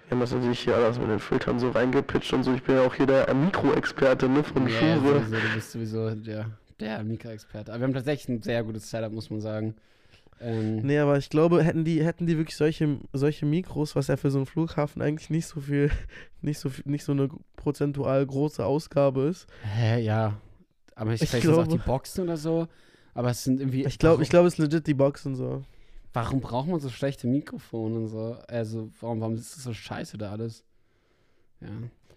wir 0.07 0.11
haben 0.11 0.19
das 0.19 0.31
natürlich 0.31 0.59
hier 0.59 0.75
alles 0.75 0.99
mit 0.99 1.09
den 1.09 1.19
Filtern 1.19 1.59
so 1.59 1.71
reingepitcht 1.71 2.33
und 2.33 2.43
so. 2.43 2.53
Ich 2.53 2.63
bin 2.63 2.75
ja 2.75 2.81
auch 2.83 2.93
hier 2.93 3.07
der 3.07 3.33
Mikroexperte, 3.33 4.29
ne, 4.29 4.43
von 4.43 4.67
ja, 4.67 4.79
Schuhe. 4.79 5.21
Sowieso, 5.21 5.35
du 5.35 5.53
bist 5.55 5.71
sowieso 5.71 6.09
der, 6.11 6.45
der 6.79 7.03
Mikroexperte. 7.03 7.71
Aber 7.71 7.81
wir 7.81 7.87
haben 7.87 7.93
tatsächlich 7.93 8.29
ein 8.29 8.41
sehr 8.41 8.63
gutes 8.63 8.89
Setup, 8.89 9.11
muss 9.11 9.29
man 9.29 9.41
sagen. 9.41 9.75
Ähm, 10.41 10.77
Nee, 10.85 10.99
aber 10.99 11.17
ich 11.17 11.29
glaube, 11.29 11.63
hätten 11.63 11.85
die, 11.85 12.03
hätten 12.03 12.27
die 12.27 12.37
wirklich 12.37 12.57
solche, 12.57 12.97
solche 13.13 13.45
Mikros, 13.45 13.95
was 13.95 14.07
ja 14.07 14.17
für 14.17 14.31
so 14.31 14.39
einen 14.39 14.45
Flughafen 14.45 15.01
eigentlich 15.01 15.29
nicht 15.29 15.47
so 15.47 15.61
viel, 15.61 15.89
nicht 16.41 16.59
so 16.59 16.69
viel, 16.69 16.83
nicht 16.87 17.05
so 17.05 17.13
eine 17.13 17.29
prozentual 17.55 18.25
große 18.25 18.65
Ausgabe 18.65 19.23
ist. 19.23 19.47
Hä, 19.63 20.01
ja. 20.01 20.37
Aber 20.95 21.13
ich, 21.13 21.21
Ich 21.21 21.29
vielleicht 21.29 21.43
sind 21.45 21.53
es 21.53 21.57
auch 21.59 21.63
die 21.63 21.69
glaube- 21.77 21.83
Boxen 21.85 22.23
oder 22.25 22.37
so. 22.37 22.67
Aber 23.13 23.29
es 23.29 23.43
sind 23.45 23.59
irgendwie. 23.61 23.85
Ich 23.85 23.97
glaube, 23.97 24.23
ich 24.23 24.29
glaube, 24.29 24.47
es 24.47 24.55
ist 24.55 24.57
legit 24.59 24.87
die 24.87 24.93
Box 24.93 25.25
und 25.25 25.35
so. 25.35 25.63
warum 26.11 26.41
braucht 26.41 26.67
man 26.67 26.79
so 26.81 26.89
schlechte 26.89 27.27
Mikrofone 27.27 27.95
und 27.95 28.07
so? 28.07 28.37
Also, 28.49 28.89
warum, 28.99 29.21
warum 29.21 29.35
ist 29.35 29.55
das 29.55 29.63
so 29.63 29.73
scheiße 29.73 30.17
da 30.17 30.31
alles? 30.31 30.65
Ja. 31.61 31.69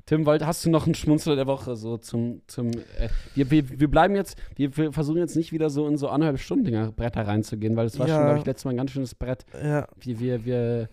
Tim, 0.08 0.24
wollt, 0.24 0.42
hast 0.42 0.64
du 0.64 0.70
noch 0.70 0.86
einen 0.86 0.94
Schmunzler 0.94 1.36
der 1.36 1.46
Woche 1.46 1.76
so 1.76 1.98
zum. 1.98 2.40
zum 2.46 2.70
äh, 2.70 3.10
wir, 3.34 3.50
wir, 3.50 3.78
wir 3.78 3.90
bleiben 3.90 4.16
jetzt, 4.16 4.38
wir, 4.56 4.74
wir 4.74 4.90
versuchen 4.90 5.18
jetzt 5.18 5.36
nicht 5.36 5.52
wieder 5.52 5.68
so 5.68 5.86
in 5.86 5.98
so 5.98 6.08
anderthalb 6.08 6.38
Stunden 6.40 6.94
Bretter 6.94 7.26
reinzugehen, 7.26 7.76
weil 7.76 7.84
das 7.84 7.98
war 7.98 8.08
schon, 8.08 8.16
Ja. 8.16 8.24
glaube 8.24 8.38
ich, 8.38 8.46
letztes 8.46 8.64
Mal 8.64 8.70
ein 8.70 8.78
ganz 8.78 8.90
schönes 8.92 9.14
Brett. 9.14 9.44
Ja, 9.62 9.86
Wir, 10.00 10.18
wir, 10.18 10.44
wir. 10.46 10.88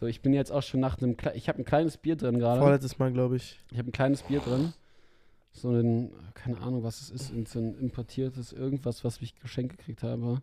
So, 0.00 0.06
ich 0.06 0.22
bin 0.22 0.32
jetzt 0.32 0.50
auch 0.50 0.62
schon 0.62 0.80
nach 0.80 0.96
einem. 1.02 1.14
Ich 1.34 1.50
habe 1.50 1.58
ein 1.58 1.66
kleines 1.66 1.98
Bier 1.98 2.16
drin 2.16 2.38
gerade. 2.38 2.58
vorletztes 2.58 2.98
Mal, 2.98 3.12
glaube 3.12 3.36
ich. 3.36 3.60
Ich 3.70 3.76
habe 3.76 3.90
ein 3.90 3.92
kleines 3.92 4.22
Bier 4.22 4.40
drin. 4.40 4.72
So 5.52 5.70
ein, 5.70 6.10
keine 6.32 6.58
Ahnung, 6.62 6.84
was 6.84 7.02
es 7.02 7.10
ist, 7.10 7.32
so 7.50 7.58
ein 7.58 7.78
importiertes 7.78 8.54
irgendwas, 8.54 9.04
was 9.04 9.20
ich 9.20 9.38
geschenkt 9.40 9.76
gekriegt 9.76 10.02
habe. 10.02 10.40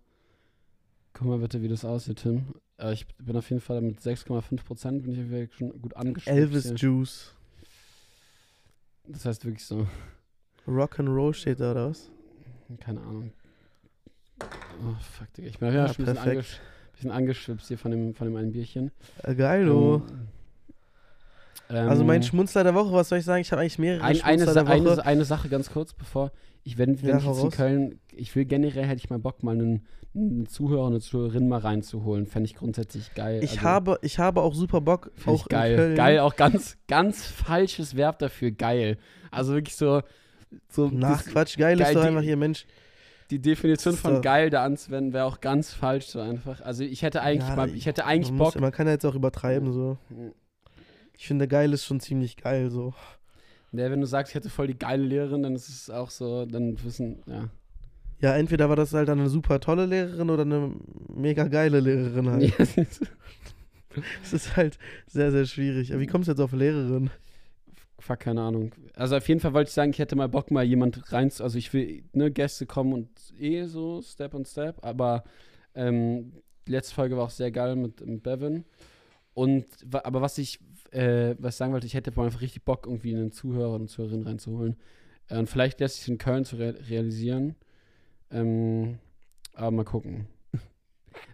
Guck 1.13 1.27
mal 1.27 1.39
bitte, 1.39 1.63
wie 1.63 1.69
das 1.69 1.83
aussieht, 1.85 2.17
Tim. 2.17 2.53
Äh, 2.77 2.93
ich 2.93 3.07
bin 3.17 3.35
auf 3.35 3.49
jeden 3.49 3.61
Fall 3.61 3.81
mit 3.81 3.99
6,5 3.99 4.63
Prozent, 4.63 5.03
bin 5.03 5.41
ich 5.43 5.55
schon 5.55 5.81
gut 5.81 5.95
angeschrieben. 5.95 6.37
Elvis 6.37 6.73
Juice. 6.75 7.34
Das 9.07 9.25
heißt 9.25 9.45
wirklich 9.45 9.65
so, 9.65 9.87
Rock'n'Roll 10.67 11.33
steht 11.33 11.59
da, 11.59 11.71
oder 11.71 11.89
was? 11.89 12.09
keine 12.79 13.01
Ahnung. 13.01 13.31
Oh, 14.41 14.95
fuck, 14.99 15.31
Digga. 15.33 15.47
Ich 15.49 15.59
bin 15.59 15.73
Ja, 15.73 15.87
schon 15.93 16.05
ein 16.05 16.13
bisschen, 16.13 16.17
angesch 16.29 16.59
bisschen 16.93 17.11
angeschwipst 17.11 17.67
hier 17.67 17.77
von 17.77 17.91
dem, 17.91 18.13
von 18.15 18.27
dem 18.27 18.35
einen 18.35 18.51
Bierchen. 18.51 18.91
Äh, 19.23 19.35
geilo. 19.35 20.03
Ähm, 21.69 21.89
Also 21.89 22.03
mein 22.03 22.23
Schmunzler 22.23 22.63
der 22.63 22.73
Woche, 22.75 22.91
was 22.93 23.09
soll 23.09 23.19
ich 23.19 23.25
sagen? 23.25 23.41
Ich 23.41 23.51
habe 23.51 23.61
eigentlich 23.61 23.79
mehrere 23.79 24.03
Ein, 24.03 24.21
eine, 24.21 24.43
Schmunzler 24.43 24.53
Sa 24.53 24.63
der 24.63 24.67
Woche. 24.67 24.91
eine, 24.93 25.05
eine 25.05 25.25
Sache 25.25 25.49
ganz 25.49 25.71
kurz, 25.71 25.93
bevor 25.93 26.31
ich, 26.63 26.77
wenn, 26.77 27.01
wenn 27.01 27.09
Ja, 27.09 27.17
ich 27.17 27.25
jetzt 27.25 27.43
in. 27.43 27.51
Köln, 27.51 27.99
ich 28.17 28.35
will 28.35 28.45
generell, 28.45 28.85
hätte 28.85 28.99
ich 28.99 29.09
mal 29.09 29.19
Bock, 29.19 29.43
mal 29.43 29.51
einen, 29.55 29.85
einen 30.15 30.45
Zuhörer, 30.47 30.87
eine 30.87 30.99
Zuhörerin 31.01 31.47
mal 31.47 31.59
reinzuholen. 31.59 32.25
Fände 32.25 32.45
ich 32.49 32.55
grundsätzlich 32.55 33.13
geil. 33.13 33.43
ich, 33.43 33.51
Also, 33.51 33.61
habe, 33.63 33.99
ich 34.01 34.19
habe 34.19 34.41
auch 34.41 34.53
super 34.53 34.81
Bock, 34.81 35.11
auch 35.25 35.47
geil. 35.47 35.95
Geil, 35.95 36.19
auch 36.19 36.35
ganz, 36.35 36.77
ganz 36.87 37.25
falsches 37.25 37.95
Verb 37.95 38.19
dafür, 38.19 38.51
geil. 38.51 38.97
Also 39.31 39.53
wirklich 39.53 39.75
so, 39.75 40.01
so 40.69 40.87
Nach 40.87 41.21
das- 41.21 41.31
Quatsch, 41.31 41.57
geil, 41.57 41.77
geil, 41.77 41.87
ist 41.87 41.95
doch 41.95 42.03
einfach 42.03 42.21
hier, 42.21 42.37
Mensch. 42.37 42.65
die 43.31 43.39
Definition 43.39 43.95
von 43.95 44.21
geil 44.21 44.49
da 44.49 44.63
anzuwenden, 44.63 45.11
wäre 45.13 45.25
auch 45.25 45.41
ganz 45.41 45.73
falsch 45.73 46.05
so 46.07 46.19
einfach. 46.19 46.61
Also 46.61 46.83
ich 46.83 47.01
hätte 47.01 47.21
eigentlich 47.21 47.49
Ja, 47.49 47.55
mal, 47.55 47.69
ich 47.69 47.85
hätte 47.85 48.05
eigentlich 48.05 48.29
man, 48.31 48.37
Bock. 48.39 48.53
muss, 48.55 48.61
man 48.61 48.71
kann 48.71 48.87
ja 48.87 48.93
jetzt 48.93 49.05
auch 49.05 49.15
übertreiben, 49.15 49.73
so. 49.73 49.97
Ich 51.17 51.27
finde, 51.27 51.47
geil 51.47 51.73
ist 51.73 51.85
schon 51.85 51.99
ziemlich 51.99 52.37
geil, 52.37 52.69
so. 52.69 52.93
Ja, 53.71 53.91
wenn 53.91 53.99
du 53.99 54.07
sagst, 54.07 54.31
ich 54.31 54.35
hätte 54.35 54.49
voll 54.49 54.67
die 54.67 54.77
geile 54.79 55.03
Lehrerin, 55.03 55.43
dann 55.43 55.55
ist 55.55 55.67
es 55.67 55.89
auch 55.89 56.09
so, 56.09 56.45
dann 56.45 56.81
wissen, 56.85 57.21
ja. 57.25 57.49
Ja, 58.25 58.35
entweder 58.35 58.69
war 58.69 58.75
das 58.75 58.91
halt 58.91 59.07
eine 59.07 59.29
super 59.29 59.59
tolle 59.59 59.85
Lehrerin 59.85 60.31
oder 60.31 60.41
eine 60.41 60.71
mega 61.13 61.47
geile 61.47 61.79
Lehrerin 61.79 62.27
halt. 62.27 62.53
Das 62.57 64.33
ist 64.33 64.57
halt 64.57 64.79
sehr, 65.05 65.31
sehr 65.31 65.45
schwierig. 65.45 65.91
Aber 65.91 66.01
wie 66.01 66.07
kommst 66.07 66.27
du 66.27 66.31
jetzt 66.31 66.39
auf 66.39 66.51
Lehrerin? 66.51 67.11
Fuck, 67.99 68.21
keine 68.21 68.41
Ahnung. 68.41 68.71
Also 68.95 69.15
auf 69.15 69.27
jeden 69.29 69.39
Fall 69.39 69.53
wollte 69.53 69.67
ich 69.67 69.75
sagen, 69.75 69.91
ich 69.91 69.99
hätte 69.99 70.15
mal 70.15 70.27
Bock, 70.27 70.49
mal 70.49 70.63
jemand 70.63 71.13
rein 71.13 71.31
also 71.37 71.55
ich 71.55 71.71
will, 71.71 72.03
ne, 72.13 72.31
Gäste 72.31 72.65
kommen 72.65 72.93
und 72.93 73.09
eh 73.39 73.65
so 73.65 74.01
Step 74.01 74.33
on 74.33 74.43
Step, 74.43 74.83
aber 74.83 75.23
ähm, 75.75 76.31
die 76.67 76.71
letzte 76.71 76.95
Folge 76.95 77.17
war 77.17 77.25
auch 77.25 77.29
sehr 77.29 77.51
geil 77.51 77.75
mit, 77.75 78.03
mit 78.03 78.23
Bevan. 78.23 78.65
Und, 79.35 79.67
aber 79.93 80.21
was 80.21 80.39
ich, 80.39 80.57
äh, 80.89 81.35
was 81.37 81.53
ich 81.53 81.57
sagen 81.57 81.73
wollte, 81.73 81.85
ich 81.85 81.93
hätte 81.93 82.11
mal 82.15 82.25
einfach 82.25 82.41
richtig 82.41 82.63
Bock, 82.63 82.87
irgendwie 82.87 83.13
einen 83.13 83.31
Zuhörer 83.31 83.75
und 83.75 83.87
Zuhörerin 83.87 84.23
reinzuholen. 84.23 84.77
Äh, 85.29 85.37
und 85.37 85.47
vielleicht 85.47 85.79
lässt 85.79 85.97
sich 85.97 86.07
in 86.07 86.17
Köln 86.17 86.43
zu 86.43 86.55
re 86.55 86.75
realisieren. 86.89 87.55
Ähm, 88.31 88.99
aber 89.53 89.71
mal 89.71 89.85
gucken. 89.85 90.27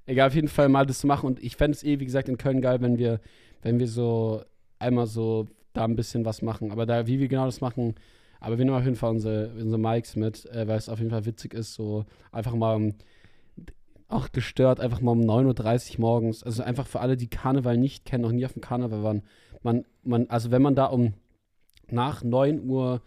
Egal, 0.05 0.27
auf 0.27 0.35
jeden 0.35 0.47
Fall 0.47 0.69
mal 0.69 0.85
das 0.85 0.99
zu 0.99 1.07
machen. 1.07 1.25
Und 1.27 1.43
ich 1.43 1.55
fände 1.55 1.75
es 1.75 1.83
eh, 1.83 1.99
wie 1.99 2.05
gesagt, 2.05 2.29
in 2.29 2.37
Köln 2.37 2.61
geil, 2.61 2.81
wenn 2.81 2.97
wir, 2.97 3.19
wenn 3.61 3.79
wir 3.79 3.87
so 3.87 4.43
einmal 4.79 5.07
so 5.07 5.47
da 5.73 5.85
ein 5.85 5.95
bisschen 5.95 6.25
was 6.25 6.41
machen. 6.41 6.71
Aber 6.71 6.85
da, 6.85 7.07
wie 7.07 7.19
wir 7.19 7.27
genau 7.27 7.45
das 7.45 7.61
machen, 7.61 7.95
aber 8.39 8.57
wir 8.57 8.65
nehmen 8.65 8.77
auf 8.77 8.83
jeden 8.83 8.95
Fall 8.95 9.11
unsere, 9.11 9.53
unsere 9.53 9.79
Mics 9.79 10.15
mit, 10.15 10.45
äh, 10.47 10.67
weil 10.67 10.77
es 10.77 10.89
auf 10.89 10.99
jeden 10.99 11.11
Fall 11.11 11.25
witzig 11.25 11.53
ist, 11.53 11.75
so 11.75 12.05
einfach 12.31 12.55
mal 12.55 12.93
auch 14.07 14.31
gestört, 14.31 14.79
einfach 14.79 14.99
mal 14.99 15.11
um 15.11 15.21
9.30 15.21 15.93
Uhr 15.93 16.01
morgens. 16.01 16.43
Also 16.43 16.63
einfach 16.63 16.87
für 16.87 16.99
alle, 16.99 17.17
die 17.17 17.29
Karneval 17.29 17.77
nicht 17.77 18.03
kennen, 18.03 18.23
noch 18.23 18.31
nie 18.31 18.45
auf 18.45 18.53
dem 18.53 18.61
Karneval 18.61 19.03
waren. 19.03 19.23
Man, 19.63 19.85
man, 20.03 20.27
also 20.29 20.51
wenn 20.51 20.61
man 20.61 20.75
da 20.75 20.85
um 20.85 21.13
nach 21.87 22.23
9.30 22.23 22.63
Uhr 22.67 23.01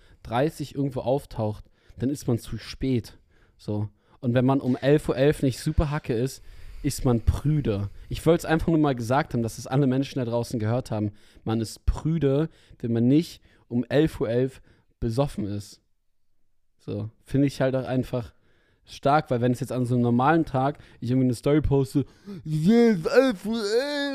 irgendwo 0.77 1.01
auftaucht, 1.01 1.65
dann 1.99 2.11
ist 2.11 2.27
man 2.27 2.39
zu 2.39 2.57
spät. 2.59 3.19
So. 3.57 3.89
Und 4.21 4.35
wenn 4.35 4.45
man 4.45 4.61
um 4.61 4.77
11.11 4.77 5.09
Uhr 5.41 5.45
nicht 5.47 5.61
super 5.61 5.91
Hacke 5.91 6.15
ist, 6.15 6.43
ist 6.83 7.05
man 7.05 7.21
prüde. 7.21 7.89
Ich 8.09 8.25
wollte 8.27 8.41
es 8.41 8.45
einfach 8.45 8.69
nur 8.69 8.79
mal 8.79 8.95
gesagt 8.95 9.33
haben, 9.35 9.43
dass 9.43 9.59
es 9.59 9.67
alle 9.67 9.87
Menschen 9.87 10.19
da 10.19 10.25
draußen 10.25 10.59
gehört 10.61 10.91
haben. 10.91 11.13
Man 11.45 11.61
ist 11.61 11.87
prüde, 11.87 12.49
wenn 12.81 12.93
man 12.93 13.07
nicht 13.09 13.41
um 13.69 13.85
11.11 13.85 14.21
Uhr 14.21 14.51
besoffen 15.01 15.47
ist. 15.47 15.81
So, 16.79 17.09
finde 17.25 17.47
ich 17.47 17.61
halt 17.61 17.75
auch 17.75 17.87
einfach 17.87 18.35
stark, 18.87 19.31
weil 19.31 19.41
wenn 19.41 19.53
es 19.53 19.61
jetzt 19.61 19.73
an 19.73 19.87
so 19.87 19.95
einem 19.95 20.03
normalen 20.03 20.45
Tag 20.45 20.79
ich 21.01 21.11
irgendwie 21.11 21.27
eine 21.29 21.35
Story 21.35 21.63
poste, 21.63 22.05
yes, 22.45 22.99
11 23.07 23.47
Uhr 23.47 23.63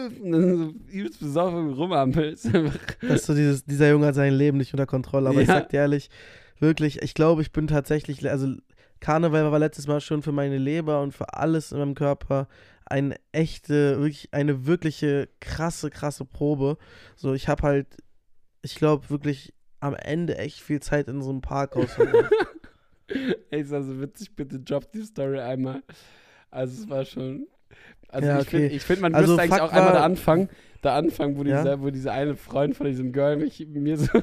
11, 0.06 0.20
und 0.22 0.32
dann 0.32 0.58
so 0.58 0.74
übelst 0.92 1.20
besoffen 1.20 1.74
rumampelst. 1.74 2.50
Dass 3.08 3.26
so 3.26 3.34
dieses, 3.34 3.66
dieser 3.66 3.90
Junge 3.90 4.06
hat 4.06 4.16
sein 4.16 4.34
Leben 4.34 4.60
nicht 4.60 4.74
unter 4.74 4.86
Kontrolle. 4.86 5.30
Aber 5.30 5.42
ich 5.42 5.48
Ja. 5.48 5.56
sag 5.56 5.70
dir 5.70 5.78
ehrlich, 5.78 6.12
wirklich, 6.60 7.02
ich 7.02 7.16
glaube, 7.16 7.42
ich 7.42 7.52
bin 7.52 7.66
tatsächlich, 7.66 8.30
also 8.30 8.54
Karneval 9.00 9.52
war 9.52 9.60
letztes 9.60 9.88
Mal 9.88 10.02
schon 10.02 10.22
für 10.22 10.32
meine 10.32 10.58
Leber 10.58 11.02
und 11.02 11.14
für 11.14 11.34
alles 11.34 11.72
in 11.72 11.80
meinem 11.80 11.96
Körper 11.96 12.48
eine 12.86 13.16
echte, 13.32 14.00
wirklich, 14.00 14.30
eine 14.32 14.66
wirkliche 14.66 15.30
krasse, 15.40 15.90
krasse 15.90 16.26
Probe. 16.26 16.78
So, 17.16 17.34
ich 17.34 17.48
habe 17.48 17.64
halt, 17.64 17.88
ich 18.62 18.76
glaube 18.76 19.10
wirklich 19.10 19.54
am 19.80 19.96
Ende 19.96 20.38
echt 20.38 20.60
viel 20.60 20.82
Zeit 20.82 21.08
in 21.08 21.22
so 21.22 21.30
einem 21.30 21.42
Parkhaus 21.42 21.94
verbracht. 21.94 22.32
Ey, 23.52 23.62
ist 23.62 23.74
also 23.74 24.00
witzig, 24.02 24.36
bitte 24.36 24.60
drop 24.60 24.92
die 24.92 25.04
Story 25.04 25.40
einmal. 25.40 25.82
Also 26.52 26.84
es 26.84 26.90
war 26.90 27.06
schon. 27.06 27.48
Also 28.08 28.28
Ja, 28.28 28.42
ich 28.42 28.48
finde, 28.48 28.66
okay. 28.66 28.76
ich 28.76 28.84
find, 28.84 29.02
man 29.02 29.16
Also 29.16 29.34
müsste 29.34 29.44
eigentlich 29.44 29.60
Fakt 29.60 29.72
auch 29.72 29.76
einmal 29.76 29.94
da 29.94 30.04
anfangen, 30.04 30.50
da 30.82 30.96
anfangen, 30.96 31.38
wo, 31.38 31.44
Ja? 31.44 31.62
dieser, 31.62 31.82
wo 31.82 31.90
dieser 31.90 32.14
eine 32.14 32.36
Freund 32.36 32.76
von 32.76 32.88
diesem 32.88 33.12
Girl 33.14 33.38
mich 33.38 33.66
mir 33.68 33.98
so. 33.98 34.22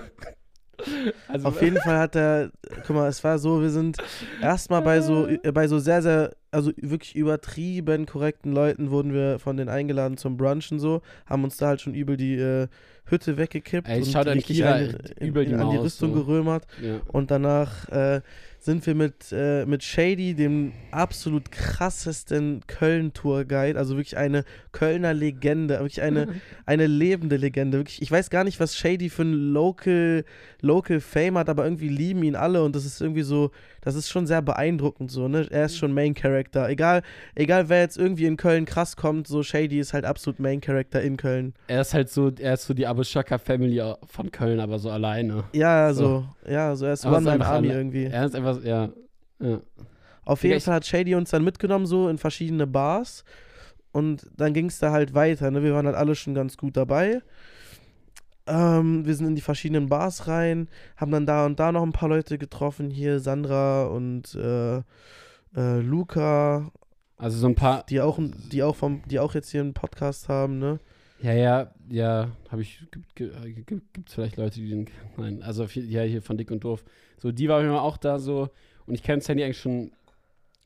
also 1.28 1.48
Auf 1.48 1.62
jeden 1.62 1.76
Fall 1.78 1.98
hat 1.98 2.16
er, 2.16 2.50
guck 2.86 2.96
mal, 2.96 3.08
es 3.08 3.22
war 3.24 3.38
so, 3.38 3.60
wir 3.62 3.70
sind 3.70 3.96
erstmal 4.42 4.82
bei 4.82 5.00
so, 5.00 5.26
äh, 5.26 5.52
bei 5.52 5.68
so 5.68 5.78
sehr, 5.78 6.02
sehr, 6.02 6.34
also 6.50 6.70
wirklich 6.76 7.14
übertrieben 7.14 8.06
korrekten 8.06 8.52
Leuten 8.52 8.90
wurden 8.90 9.12
wir 9.12 9.38
von 9.38 9.56
denen 9.56 9.68
eingeladen 9.68 10.16
zum 10.16 10.36
Brunchen 10.36 10.78
so, 10.78 11.02
haben 11.26 11.44
uns 11.44 11.56
da 11.56 11.68
halt 11.68 11.80
schon 11.80 11.94
übel 11.94 12.16
die 12.16 12.34
äh, 12.36 12.68
Hütte 13.06 13.36
weggekippt 13.36 13.88
Ey, 13.88 13.98
und 14.00 14.06
schaut 14.06 14.26
Kira 14.42 14.72
eine- 14.74 14.98
über 15.20 15.44
die 15.44 15.54
an 15.54 15.70
die 15.70 15.76
Rüstung 15.76 16.12
so. 16.14 16.24
gerömert. 16.24 16.66
ja. 16.82 17.00
Und 17.06 17.30
danach 17.30 17.88
äh, 17.88 18.20
sind 18.66 18.84
wir 18.86 18.94
mit, 18.94 19.32
äh, 19.32 19.64
mit 19.64 19.82
Shady, 19.82 20.34
dem 20.34 20.72
absolut 20.90 21.50
krassesten 21.50 22.60
Köln-Tour-Guide, 22.66 23.78
also 23.78 23.96
wirklich 23.96 24.16
eine 24.16 24.44
Kölner 24.72 25.14
Legende, 25.14 25.74
wirklich 25.78 26.02
eine, 26.02 26.28
eine 26.66 26.86
lebende 26.86 27.36
Legende. 27.36 27.78
Wirklich, 27.78 28.02
ich 28.02 28.10
weiß 28.10 28.28
gar 28.28 28.44
nicht, 28.44 28.60
was 28.60 28.76
Shady 28.76 29.08
für 29.08 29.22
ein 29.22 29.32
Local, 29.32 30.24
Local 30.60 31.00
Fame 31.00 31.38
hat, 31.38 31.48
aber 31.48 31.64
irgendwie 31.64 31.88
lieben 31.88 32.22
ihn 32.24 32.36
alle 32.36 32.62
und 32.62 32.74
das 32.76 32.84
ist 32.84 33.00
irgendwie 33.00 33.22
so, 33.22 33.50
das 33.82 33.94
ist 33.94 34.08
schon 34.10 34.26
sehr 34.26 34.42
beeindruckend 34.42 35.10
so, 35.10 35.28
ne? 35.28 35.46
Er 35.50 35.66
ist 35.66 35.76
schon 35.78 35.92
Main 35.94 36.14
Character. 36.14 36.68
Egal, 36.68 37.02
egal 37.36 37.68
wer 37.68 37.80
jetzt 37.80 37.96
irgendwie 37.96 38.26
in 38.26 38.36
Köln 38.36 38.64
krass 38.64 38.96
kommt, 38.96 39.28
so 39.28 39.42
Shady 39.42 39.78
ist 39.78 39.92
halt 39.92 40.04
absolut 40.04 40.40
Main 40.40 40.60
Character 40.60 41.00
in 41.00 41.16
Köln. 41.16 41.54
Er 41.68 41.82
ist 41.82 41.94
halt 41.94 42.10
so, 42.10 42.30
er 42.38 42.54
ist 42.54 42.64
so 42.66 42.74
die 42.74 42.86
Abu 42.86 43.04
Shaka 43.04 43.38
Family 43.38 43.80
von 44.08 44.30
Köln, 44.32 44.58
aber 44.58 44.78
so 44.80 44.90
alleine. 44.90 45.44
Ja, 45.52 45.92
So. 45.94 46.26
so, 46.44 46.50
ja, 46.52 46.74
so 46.74 46.86
er 46.86 46.94
ist 46.94 47.06
Aber 47.06 47.14
so 47.14 47.18
One-Man 47.18 47.34
einfach 47.40 47.52
Army 47.54 47.68
alle- 47.68 47.78
irgendwie. 47.78 48.04
Er 48.06 48.24
ist 48.26 48.34
einfach, 48.34 48.55
ja. 48.62 48.90
ja. 49.40 49.60
Auf 50.24 50.42
jeden 50.42 50.60
Fall 50.60 50.74
hat 50.74 50.86
Shady 50.86 51.14
uns 51.14 51.30
dann 51.30 51.44
mitgenommen, 51.44 51.86
so 51.86 52.08
in 52.08 52.18
verschiedene 52.18 52.66
Bars. 52.66 53.24
Und 53.92 54.26
dann 54.36 54.52
ging 54.52 54.66
es 54.66 54.78
da 54.78 54.90
halt 54.90 55.14
weiter. 55.14 55.50
Ne? 55.50 55.62
Wir 55.62 55.72
waren 55.72 55.86
halt 55.86 55.96
alle 55.96 56.14
schon 56.14 56.34
ganz 56.34 56.56
gut 56.56 56.76
dabei. 56.76 57.22
Ähm, 58.46 59.06
wir 59.06 59.14
sind 59.14 59.26
in 59.26 59.34
die 59.34 59.40
verschiedenen 59.40 59.88
Bars 59.88 60.28
rein, 60.28 60.68
haben 60.96 61.10
dann 61.10 61.26
da 61.26 61.46
und 61.46 61.58
da 61.58 61.72
noch 61.72 61.82
ein 61.82 61.92
paar 61.92 62.08
Leute 62.08 62.38
getroffen. 62.38 62.90
Hier 62.90 63.20
Sandra 63.20 63.86
und 63.86 64.34
äh, 64.34 64.82
äh, 65.56 65.80
Luca, 65.80 66.70
Also 67.16 67.38
so 67.38 67.46
ein 67.46 67.54
paar, 67.54 67.84
die 67.84 68.00
auch, 68.00 68.18
die, 68.52 68.62
auch 68.62 68.76
vom, 68.76 69.02
die 69.06 69.18
auch 69.18 69.34
jetzt 69.34 69.50
hier 69.50 69.62
einen 69.62 69.74
Podcast 69.74 70.28
haben. 70.28 70.58
Ne? 70.58 70.78
Ja, 71.22 71.32
ja, 71.32 71.70
ja, 71.88 72.30
habe 72.50 72.62
ich, 72.62 72.78
gibt 72.90 73.06
es 73.18 73.66
gibt, 73.66 74.10
vielleicht 74.10 74.36
Leute, 74.36 74.60
die 74.60 74.68
den, 74.68 74.86
nein, 75.16 75.42
also 75.42 75.64
ja, 75.64 76.02
hier 76.02 76.22
von 76.22 76.36
Dick 76.36 76.50
und 76.50 76.62
Doof. 76.62 76.84
So, 77.18 77.32
die 77.32 77.48
war 77.48 77.62
immer 77.62 77.82
auch 77.82 77.96
da 77.96 78.18
so, 78.18 78.50
und 78.86 78.94
ich 78.94 79.02
kenne 79.02 79.22
Sandy 79.22 79.42
eigentlich 79.42 79.60
schon 79.60 79.92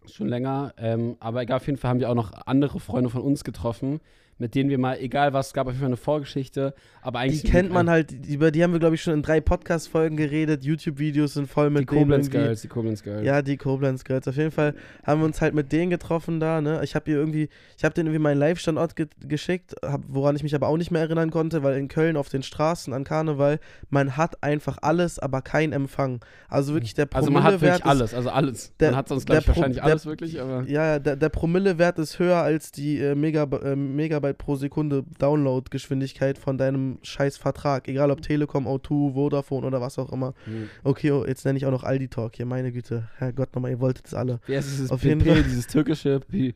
Schon 0.07 0.29
länger. 0.29 0.73
Ähm, 0.79 1.17
aber 1.21 1.43
egal, 1.43 1.59
auf 1.59 1.67
jeden 1.67 1.79
Fall 1.79 1.91
haben 1.91 2.01
wir 2.01 2.11
auch 2.11 2.15
noch 2.15 2.33
andere 2.47 2.81
Freunde 2.81 3.11
von 3.11 3.21
uns 3.21 3.45
getroffen, 3.45 4.01
mit 4.41 4.57
denen 4.57 4.69
wir 4.71 4.79
mal, 4.79 4.99
egal 4.99 5.33
was, 5.33 5.49
es 5.49 5.53
gab 5.53 5.67
auf 5.69 5.73
jeden 5.75 5.81
Fall 5.81 5.87
eine 5.89 5.97
Vorgeschichte, 5.97 6.75
aber 7.03 7.21
eigentlich. 7.21 7.43
Die 7.43 7.49
kennt 7.49 7.71
man 7.71 7.89
halt, 7.89 8.13
über 8.27 8.51
die 8.51 8.65
haben 8.65 8.73
wir, 8.73 8.81
glaube 8.81 8.97
ich, 8.97 9.03
schon 9.03 9.15
in 9.15 9.23
drei 9.23 9.41
Podcast-Folgen 9.41 10.17
geredet. 10.17 10.65
YouTube-Videos 10.65 11.35
sind 11.35 11.49
voll 11.49 11.71
mit 11.71 11.83
Die 11.83 11.87
denen 11.87 12.01
Koblenz. 12.01 12.31
Girls, 12.31 12.63
die 12.63 12.69
Koblenz 12.69 13.03
Girls. 13.05 13.25
Ja, 13.25 13.43
die 13.43 13.57
Koblenz 13.57 14.03
Girls. 14.03 14.27
Auf 14.27 14.37
jeden 14.37 14.51
Fall 14.51 14.75
haben 15.05 15.21
wir 15.21 15.27
uns 15.27 15.41
halt 15.41 15.55
mit 15.55 15.71
denen 15.71 15.91
getroffen 15.91 16.41
da, 16.41 16.61
ne? 16.61 16.81
Ich 16.83 16.95
habe 16.95 17.11
ihr 17.11 17.17
irgendwie, 17.19 17.49
ich 17.79 17.85
habe 17.85 17.95
denen 17.95 18.09
irgendwie 18.09 18.23
meinen 18.23 18.39
Live-Standort 18.39 18.97
ge 18.97 19.07
geschickt, 19.27 19.75
hab, 19.85 20.03
woran 20.09 20.35
ich 20.37 20.43
mich 20.43 20.55
aber 20.55 20.67
auch 20.69 20.77
nicht 20.77 20.91
mehr 20.91 21.03
erinnern 21.03 21.31
konnte, 21.31 21.63
weil 21.63 21.77
in 21.79 21.89
Köln 21.89 22.17
auf 22.17 22.29
den 22.29 22.43
Straßen 22.43 22.93
an 22.93 23.05
Karneval, 23.05 23.61
man 23.91 24.17
hat 24.17 24.43
einfach 24.43 24.79
alles, 24.83 25.19
aber 25.19 25.43
kein 25.43 25.73
Empfang. 25.73 26.25
Also 26.49 26.73
wirklich 26.75 26.95
der 26.95 27.07
also 27.13 27.31
man 27.31 27.43
hat 27.43 27.53
Promillewert 27.53 27.81
wirklich 27.85 27.91
alles, 27.91 28.15
also 28.15 28.31
alles. 28.31 28.73
der- 28.81 28.91
man 28.91 28.97
hat 28.99 29.09
sonst, 29.09 29.29
der 29.29 29.37
glaube 29.37 29.41
ich, 29.41 29.47
Pro- 29.47 29.57
wahrscheinlich 29.61 29.77
der- 29.83 29.85
alles 29.85 30.07
wirklich, 30.07 30.41
aber. 30.41 30.65
ja, 30.67 30.99
der, 30.99 31.17
der 31.17 31.29
Promillewert 31.29 31.99
ist 31.99 32.19
höher 32.19 32.39
als 32.39 32.73
die 32.73 32.99
äh, 32.99 33.15
Megab 33.15 33.63
äh, 33.63 33.77
Megabyte 33.77 34.30
pro 34.39 34.57
Sekunde 34.57 35.05
Download-Geschwindigkeit 35.19 36.39
von 36.39 36.59
deinem 36.59 36.99
scheiß 37.03 37.37
Vertrag. 37.37 37.89
Egal 37.89 38.11
ob 38.11 38.23
Telekom, 38.23 38.67
O2, 38.67 39.15
Vodafone 39.15 39.67
oder 39.67 39.81
was 39.81 39.99
auch 39.99 40.13
immer. 40.13 40.35
Hm. 40.45 40.69
Okay, 40.85 41.11
oh, 41.11 41.25
jetzt 41.27 41.45
nenne 41.45 41.59
ich 41.59 41.67
auch 41.67 41.71
noch 41.71 41.85
Aldi 41.85 42.09
Talk 42.09 42.37
hier, 42.37 42.47
meine 42.47 42.73
Güte. 42.73 43.09
Herrgott 43.17 43.55
nochmal, 43.55 43.71
ihr 43.73 43.81
wolltet 43.81 44.07
es 44.07 44.15
alle. 44.15 44.41
Wie 44.47 44.57
heißt 44.57 44.69
dieses 44.69 44.91
Auf 44.91 45.03
jeden 45.05 45.21
Fall. 45.21 45.43
dieses 45.43 45.67
türkische 45.67 46.21
Pi, 46.21 46.55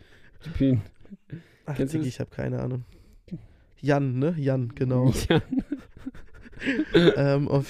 Pi, 0.56 0.80
Ach, 1.66 1.74
Kennst 1.76 1.94
du 1.94 1.98
Diggi, 1.98 2.08
das? 2.10 2.14
ich 2.14 2.20
habe 2.20 2.30
keine 2.30 2.60
Ahnung. 2.60 2.84
Jan, 3.80 4.18
ne? 4.18 4.34
Jan, 4.38 4.72
genau. 4.74 5.12
Ja. 5.28 5.42
ähm, 7.34 7.48
auf, 7.48 7.66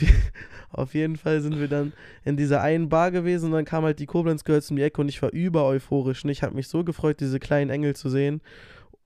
auf 0.70 0.94
jeden 0.94 1.16
Fall 1.16 1.40
sind 1.40 1.58
wir 1.58 1.68
dann 1.68 1.92
in 2.24 2.36
dieser 2.36 2.60
einen 2.60 2.88
Bar 2.88 3.10
gewesen 3.10 3.46
und 3.46 3.52
dann 3.52 3.64
kam 3.64 3.84
halt 3.84 3.98
die 3.98 4.06
Koblenz 4.06 4.44
Girls 4.44 4.70
um 4.70 4.76
die 4.76 4.82
Ecke 4.82 5.00
und 5.00 5.08
ich 5.08 5.22
war 5.22 5.32
über 5.32 5.64
euphorisch. 5.64 6.24
Und 6.24 6.30
ich 6.30 6.42
habe 6.42 6.54
mich 6.54 6.68
so 6.68 6.84
gefreut, 6.84 7.20
diese 7.20 7.40
kleinen 7.40 7.70
Engel 7.70 7.96
zu 7.96 8.08
sehen. 8.08 8.40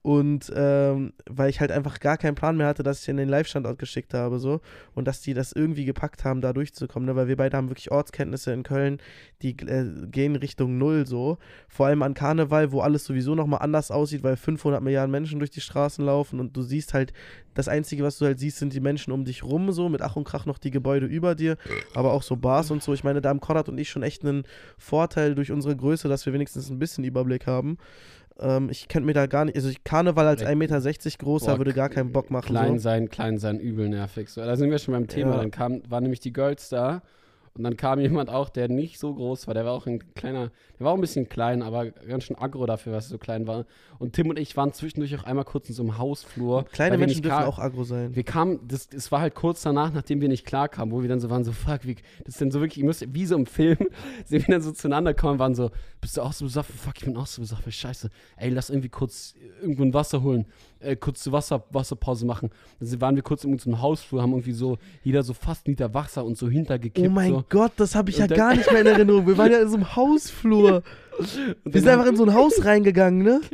Und 0.09 0.51
ähm, 0.57 1.13
weil 1.29 1.51
ich 1.51 1.61
halt 1.61 1.71
einfach 1.71 2.01
gar 2.01 2.17
keinen 2.17 2.35
Plan 2.35 2.57
mehr 2.57 2.67
hatte, 2.67 2.83
dass 2.83 3.03
ich 3.03 3.09
in 3.11 3.19
den 3.19 3.29
Live-Standort 3.29 3.79
geschickt 3.79 4.15
habe, 4.15 4.39
so. 4.39 4.63
Und 4.95 5.07
dass 5.07 5.21
die 5.21 5.35
das 5.35 5.53
irgendwie 5.53 5.85
gepackt 5.85 6.25
haben, 6.25 6.41
da 6.41 6.55
durchzukommen, 6.55 7.07
ne? 7.07 7.15
Weil 7.15 7.29
wir 7.29 7.37
beide 7.37 7.59
haben 7.59 7.69
wirklich 7.69 7.91
Ortskenntnisse 7.91 8.55
in 8.55 8.63
Köln, 8.63 9.01
die 9.43 9.51
äh, 9.51 10.07
gehen 10.07 10.35
Richtung 10.37 10.79
Null, 10.79 11.07
so. 11.07 11.37
Vor 11.69 11.89
allem 11.89 12.01
an 12.03 12.15
Karneval, 12.15 12.73
wo 12.73 12.81
alles 12.81 13.05
sowieso 13.05 13.35
nochmal 13.35 13.61
anders 13.61 13.91
aussieht, 13.91 14.23
weil 14.23 14.39
500 14.39 14.83
Milliarden 14.83 15.11
Menschen 15.11 15.41
durch 15.41 15.51
die 15.51 15.61
Straßen 15.61 16.03
laufen 16.03 16.41
und 16.41 16.57
du 16.57 16.63
siehst 16.63 16.95
halt, 16.95 17.13
das 17.53 17.69
Einzige, 17.69 18.05
was 18.05 18.17
du 18.17 18.25
halt 18.25 18.39
siehst, 18.39 18.59
sind 18.59 18.73
die 18.73 18.81
Menschen 18.81 19.13
um 19.13 19.27
dich 19.27 19.43
rum, 19.43 19.73
so. 19.73 19.91
Mit 19.91 20.01
Ach 20.01 20.17
und 20.17 20.25
Krach 20.25 20.47
noch 20.47 20.57
die 20.57 20.71
Gebäude 20.71 21.05
über 21.05 21.35
dir, 21.35 21.59
aber 21.93 22.15
auch 22.15 22.23
so 22.23 22.37
Bars 22.37 22.71
und 22.71 22.83
so. 22.83 22.95
Ich 22.95 23.05
meine, 23.05 23.21
da 23.21 23.29
haben 23.29 23.41
Konrad 23.41 23.69
und 23.69 23.77
ich 23.77 23.91
schon 23.91 24.03
echt 24.03 24.25
einen 24.25 24.45
Vorteil 24.79 25.35
durch 25.35 25.53
unsere 25.53 25.77
Größe, 25.77 26.09
dass 26.09 26.25
wir 26.25 26.33
wenigstens 26.33 26.71
ein 26.71 26.79
bisschen 26.79 27.05
Überblick 27.05 27.47
haben. 27.47 27.77
Ähm, 28.41 28.69
ich 28.71 28.89
könnte 28.89 29.07
mir 29.07 29.15
da 29.15 29.27
gar 29.27 29.45
nicht, 29.45 29.57
also 29.57 29.71
Karneval 29.85 30.27
als 30.27 30.43
Ey, 30.43 30.55
1,60 30.55 30.57
Meter 30.57 31.19
großer 31.19 31.53
boah, 31.53 31.59
würde 31.59 31.73
gar 31.73 31.89
keinen 31.89 32.13
Bock 32.13 32.31
machen. 32.31 32.47
Klein 32.47 32.75
So. 32.75 32.83
sein, 32.83 33.09
klein 33.09 33.39
sein, 33.39 33.59
übel 33.59 33.89
nervig. 33.89 34.29
So, 34.29 34.41
da 34.41 34.57
sind 34.57 34.71
wir 34.71 34.79
schon 34.79 34.93
beim 34.93 35.09
Thema. 35.09 35.33
Ja. 35.33 35.37
Dann 35.39 35.51
kam, 35.51 35.83
waren 35.89 36.03
nämlich 36.03 36.21
die 36.21 36.33
Girls 36.33 36.69
da 36.69 37.03
und 37.59 37.65
dann 37.65 37.77
kam 37.77 37.99
jemand 37.99 38.31
auch, 38.31 38.49
der 38.49 38.69
nicht 38.69 39.01
so 39.01 39.13
groß 39.13 39.49
war. 39.49 39.55
Der 39.55 39.65
war 39.65 39.73
auch 39.73 39.87
ein 39.87 40.15
kleiner, 40.15 40.53
der 40.79 40.85
war 40.87 40.93
auch 40.93 40.97
ein 40.97 41.01
bisschen 41.01 41.29
klein, 41.29 41.61
aber 41.61 41.91
ganz 41.91 42.23
schön 42.23 42.39
aggro 42.39 42.67
dafür, 42.67 42.93
was 42.93 43.07
er 43.07 43.11
so 43.11 43.19
klein 43.19 43.49
war. 43.49 43.67
Und 43.99 44.13
Tim 44.13 44.31
und 44.31 44.39
ich 44.39 44.57
waren 44.57 44.73
zwischendurch 44.73 45.19
auch 45.19 45.25
einmal 45.25 45.45
kurz 45.45 45.69
in 45.69 45.75
so 45.75 45.83
einem 45.83 45.99
Hausflur. 45.99 46.67
Kleine 46.67 46.93
weil 46.93 47.01
wir 47.01 47.07
Menschen 47.07 47.23
dürfen 47.23 47.43
auch 47.43 47.59
aggro 47.59 47.83
sein. 47.83 48.15
Wir 48.15 48.23
kamen, 48.23 48.61
das, 48.69 48.89
das 48.89 49.11
war 49.11 49.21
halt 49.21 49.35
kurz 49.35 49.63
danach, 49.63 49.93
nachdem 49.93 50.21
wir 50.21 50.29
nicht 50.29 50.47
klar 50.47 50.69
kamen, 50.69 50.93
wo 50.93 51.03
wir 51.03 51.09
dann 51.09 51.19
so 51.19 51.31
waren, 51.31 51.43
so 51.43 51.51
fuck, 51.51 51.81
wie, 51.85 51.97
das 52.25 52.35
ist 52.35 52.41
dann 52.41 52.53
so 52.53 52.61
wirklich, 52.61 52.79
ihr 52.79 52.85
müsst, 52.85 53.13
wie 53.13 53.27
so 53.27 53.35
im 53.35 53.47
Film, 53.47 53.79
sind 54.25 54.47
wir 54.47 54.55
dann 54.55 54.63
so 54.63 54.71
zueinander 54.71 55.13
gekommen 55.15 55.33
und 55.33 55.39
waren 55.41 55.55
so, 55.57 55.73
bist 56.01 56.17
du 56.17 56.23
auch 56.23 56.33
so 56.33 56.45
besoffen? 56.45 56.77
Fuck, 56.77 56.99
ich 56.99 57.05
bin 57.07 57.17
auch 57.17 57.27
so 57.27 57.43
besoffen, 57.43 57.73
scheiße. 57.73 58.09
Ey, 58.37 58.51
lass 58.51 58.71
irgendwie 58.71 58.89
kurz 58.89 59.35
irgendwo 59.61 59.83
ein 59.83 59.93
Wasser 59.93 60.23
holen, 60.23 60.47
äh, 60.81 60.97
kurz 60.97 61.23
zur 61.23 61.33
Wasser, 61.33 61.65
Wasserpause 61.71 62.25
machen. 62.27 62.51
Dann 62.81 63.01
waren 63.01 63.15
wir 63.17 63.23
kurz 63.23 63.45
in 63.45 63.59
so 63.59 63.71
einem 63.71 63.81
Hausflur, 63.83 64.23
haben 64.23 64.33
irgendwie 64.33 64.53
so, 64.53 64.79
jeder 65.03 65.23
so 65.23 65.33
fast 65.35 65.67
einen 65.67 65.73
Liter 65.73 65.93
Wasser 65.95 66.25
und 66.25 66.37
so 66.39 66.49
hintergekippt. 66.49 67.09
Oh 67.09 67.11
mein 67.11 67.31
so. 67.33 67.45
Gott, 67.49 67.73
das 67.77 67.95
habe 67.95 68.11
ich 68.11 68.19
ja 68.19 68.25
Und 68.25 68.31
dann- 68.33 68.39
gar 68.39 68.55
nicht 68.55 68.71
mehr 68.71 68.81
in 68.83 68.87
Erinnerung. 68.87 69.27
Wir 69.27 69.37
waren 69.39 69.51
ja 69.53 69.61
in 69.61 69.69
so 69.69 69.77
einem 69.77 69.97
Hausflur. 69.97 70.83
Wir 71.65 71.81
sind 71.81 71.89
einfach 71.89 72.07
in 72.07 72.17
so 72.17 72.25
ein 72.25 72.33
Haus 72.35 72.65
reingegangen, 72.65 73.23
ne? 73.23 73.41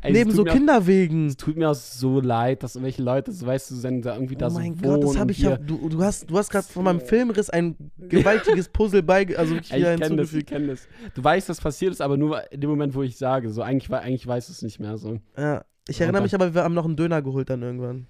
Ey, 0.00 0.12
Neben 0.12 0.30
so 0.30 0.42
auch- 0.44 0.46
Kinderwegen. 0.46 1.26
Es 1.26 1.36
tut 1.36 1.56
mir 1.56 1.68
auch 1.70 1.74
so 1.74 2.20
leid, 2.20 2.62
dass 2.62 2.74
irgendwelche 2.74 3.02
Leute, 3.02 3.32
so 3.32 3.46
weißt 3.46 3.70
du, 3.70 3.74
dann 3.82 4.00
da 4.00 4.14
irgendwie 4.14 4.34
da 4.36 4.46
Oh 4.46 4.50
so 4.50 4.58
mein 4.58 4.82
wohnen 4.82 5.00
Gott, 5.00 5.04
das 5.10 5.18
habe 5.18 5.30
ich 5.32 5.40
ja. 5.40 5.56
Du, 5.58 5.90
du 5.90 6.02
hast, 6.02 6.30
du 6.30 6.38
hast 6.38 6.48
gerade 6.50 6.66
von 6.66 6.84
meinem 6.84 7.00
Filmriss 7.00 7.50
ein 7.50 7.76
gewaltiges 7.98 8.68
Puzzle 8.72 9.02
bei, 9.02 9.26
also 9.36 9.54
wirklich 9.54 9.70
Ey, 9.72 9.80
ich 9.94 10.00
kenne 10.00 10.16
das, 10.16 10.32
ich 10.32 10.46
kenne 10.46 10.66
das. 10.68 10.88
Du 11.14 11.22
weißt, 11.22 11.50
dass 11.50 11.60
passiert 11.60 11.92
ist, 11.92 12.00
aber 12.00 12.16
nur 12.16 12.50
in 12.50 12.62
dem 12.62 12.70
Moment, 12.70 12.94
wo 12.94 13.02
ich 13.02 13.18
sage. 13.18 13.50
So, 13.50 13.60
eigentlich, 13.60 13.90
eigentlich 13.92 14.26
weiß 14.26 14.48
es 14.48 14.62
nicht 14.62 14.80
mehr. 14.80 14.96
So. 14.96 15.18
Ja, 15.36 15.64
ich 15.88 16.00
erinnere 16.00 16.22
mich 16.22 16.34
aber, 16.34 16.54
wir 16.54 16.62
haben 16.62 16.74
noch 16.74 16.84
einen 16.84 16.96
Döner 16.96 17.22
geholt 17.22 17.50
dann 17.50 17.62
irgendwann. 17.62 18.06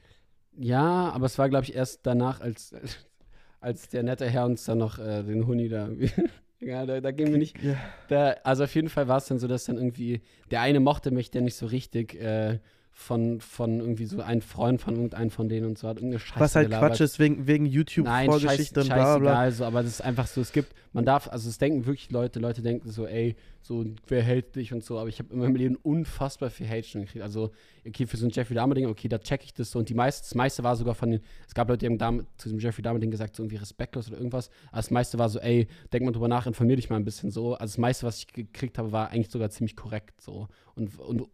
Ja, 0.57 1.11
aber 1.11 1.27
es 1.27 1.39
war, 1.39 1.49
glaube 1.49 1.65
ich, 1.65 1.75
erst 1.75 2.01
danach, 2.03 2.41
als, 2.41 2.75
als 3.61 3.89
der 3.89 4.03
nette 4.03 4.29
Herr 4.29 4.45
uns 4.45 4.65
dann 4.65 4.79
noch 4.79 4.99
äh, 4.99 5.23
den 5.23 5.47
Huni 5.47 5.69
da. 5.69 5.89
ja, 6.61 6.85
da, 6.85 7.01
da 7.01 7.11
gehen 7.13 7.31
wir 7.31 7.39
nicht. 7.39 7.63
Ja. 7.63 7.77
Da, 8.09 8.35
also 8.43 8.65
auf 8.65 8.75
jeden 8.75 8.89
Fall 8.89 9.09
war 9.09 9.19
es 9.19 9.27
dann 9.27 9.39
so, 9.39 9.47
dass 9.47 9.65
dann 9.65 9.77
irgendwie 9.77 10.21
der 10.51 10.61
eine 10.61 10.81
mochte 10.81 11.11
mich, 11.11 11.31
der 11.31 11.43
nicht 11.43 11.57
so 11.57 11.67
richtig 11.67 12.21
äh, 12.21 12.59
von, 12.99 13.41
von 13.41 13.79
irgendwie 13.79 14.07
so 14.07 14.21
ein 14.21 14.43
Freund 14.43 14.81
von 14.81 14.97
irgendeinem 14.97 15.31
von 15.31 15.49
denen 15.49 15.67
und 15.67 15.79
so 15.79 15.87
hat 15.87 15.99
irgendeine 15.99 16.19
Scheiße 16.19 16.41
Was 16.41 16.57
halt 16.57 16.67
gelabert. 16.67 16.91
Quatsch 16.91 17.01
ist, 17.01 17.21
wegen, 17.21 17.47
wegen 17.47 17.65
YouTube-Vorgeschichte 17.65 18.81
und 18.81 18.87
bla 18.89 19.19
bla. 19.19 19.31
scheißegal, 19.31 19.53
so, 19.53 19.65
aber 19.67 19.83
das 19.85 19.93
ist 19.93 20.01
einfach 20.01 20.27
so, 20.27 20.41
es 20.41 20.51
gibt, 20.51 20.75
man 20.93 21.05
darf, 21.05 21.29
also 21.29 21.49
es 21.49 21.59
denken 21.59 21.87
wirklich 21.87 22.11
Leute, 22.11 22.41
Leute 22.41 22.61
denken 22.61 22.91
so, 22.91 23.07
ey, 23.07 23.37
so, 23.63 23.85
wer 24.09 24.23
hält 24.23 24.57
dich 24.57 24.73
und 24.73 24.83
so, 24.83 24.99
aber 24.99 25.09
ich 25.09 25.21
habe 25.21 25.33
in 25.33 25.39
meinem 25.39 25.55
Leben 25.55 25.77
unfassbar 25.77 26.51
viel 26.51 26.69
Hate 26.69 26.83
schon 26.83 27.03
gekriegt, 27.03 27.23
also, 27.23 27.53
okay, 27.87 28.05
für 28.05 28.17
so 28.17 28.27
ein 28.27 28.31
Jeffrey 28.31 28.57
Dahmer-Ding, 28.57 28.87
okay, 28.87 29.07
da 29.07 29.19
check 29.19 29.45
ich 29.45 29.55
das 29.55 29.71
so 29.71 29.79
und 29.79 29.89
die 29.89 29.95
meiste, 29.95 30.25
das 30.25 30.35
meiste 30.35 30.65
war 30.65 30.75
sogar 30.75 30.97
von 30.97 31.13
den, 31.13 31.21
es 31.47 31.55
gab 31.55 31.69
Leute, 31.69 31.79
die 31.79 31.87
haben 31.87 31.99
Dahmer, 31.99 32.25
zu 32.37 32.49
diesem 32.49 32.59
Jeffrey 32.59 32.83
Dahmer-Ding 32.83 33.13
gesagt, 33.13 33.37
so 33.37 33.45
irgendwie 33.45 33.57
respektlos 33.57 34.09
oder 34.09 34.17
irgendwas, 34.17 34.51
aber 34.71 34.79
das 34.79 34.91
meiste 34.91 35.21
war 35.21 35.29
so, 35.29 35.39
ey, 35.39 35.69
denk 35.93 36.05
mal 36.05 36.11
drüber 36.11 36.29
nach, 36.29 36.49
informier 36.49 36.75
dich 36.75 36.91
mal 36.91 36.97
ein 36.97 37.05
bisschen 37.05 37.31
so, 37.31 37.55
also 37.55 37.71
das 37.73 37.79
meiste, 37.79 38.07
was 38.07 38.19
ich 38.19 38.27
gekriegt 38.27 38.77
habe, 38.77 38.91
war 38.91 39.11
eigentlich 39.11 39.31
sogar 39.31 39.51
ziemlich 39.51 39.77
korrekt, 39.77 40.21
so, 40.21 40.49
und, 40.75 40.99
und 40.99 41.29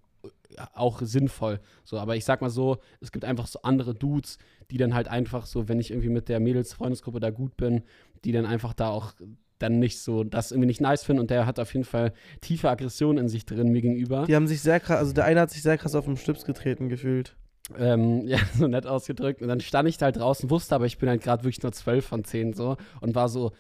auch 0.75 1.01
sinnvoll. 1.03 1.61
So, 1.85 1.99
aber 1.99 2.17
ich 2.17 2.25
sag 2.25 2.41
mal 2.41 2.51
so, 2.51 2.79
es 3.01 3.13
gibt 3.13 3.25
einfach 3.25 3.47
so 3.47 3.61
andere 3.63 3.95
Dudes, 3.95 4.39
die 4.71 4.77
dann 4.77 4.95
halt 4.95 5.09
einfach 5.09 5.47
so, 5.47 5.69
wenn 5.69 5.81
ich 5.81 5.91
irgendwie 5.91 6.09
mit 6.09 6.29
der 6.29 6.41
Mädels-Freundesgruppe 6.41 7.21
da 7.21 7.31
gut 7.31 7.57
bin, 7.57 7.83
die 8.25 8.33
dann 8.33 8.47
einfach 8.47 8.73
da 8.73 8.89
auch 8.89 9.15
dann 9.59 9.79
nicht 9.79 10.01
so, 10.01 10.25
das 10.25 10.51
irgendwie 10.51 10.67
nicht 10.67 10.81
nice 10.81 11.05
finden 11.05 11.21
und 11.21 11.31
der 11.31 11.47
hat 11.47 11.59
auf 11.59 11.73
jeden 11.73 11.85
Fall 11.85 12.13
tiefe 12.41 12.69
Aggression 12.69 13.19
in 13.19 13.29
sich 13.29 13.47
drin 13.47 13.71
mir 13.71 13.83
gegenüber. 13.83 14.25
Die 14.27 14.35
haben 14.35 14.47
sich 14.47 14.61
sehr 14.61 14.81
krass, 14.81 14.99
also 14.99 15.13
der 15.13 15.25
eine 15.25 15.41
hat 15.41 15.51
sich 15.51 15.63
sehr 15.63 15.79
krass 15.79 15.95
auf 15.95 16.05
den 16.05 16.17
Schlips 16.17 16.45
getreten 16.45 16.89
gefühlt. 16.89 17.37
Ähm, 17.79 18.23
ja, 18.27 18.39
so 18.57 18.67
nett 18.67 18.87
ausgedrückt. 18.87 19.43
Und 19.43 19.49
dann 19.49 19.61
stand 19.61 19.89
ich 19.89 19.97
da 19.97 20.07
halt 20.07 20.17
draußen, 20.17 20.51
wusste 20.51 20.75
aber, 20.75 20.87
ich 20.87 20.99
bin 20.99 21.09
halt 21.09 21.23
gerade 21.23 21.45
wirklich 21.45 21.63
nur 21.63 21.73
12 21.73 22.05
von 22.05 22.25
10 22.25 22.53
so 22.53 22.77
und 23.01 23.15
war 23.15 23.29
so, 23.29 23.53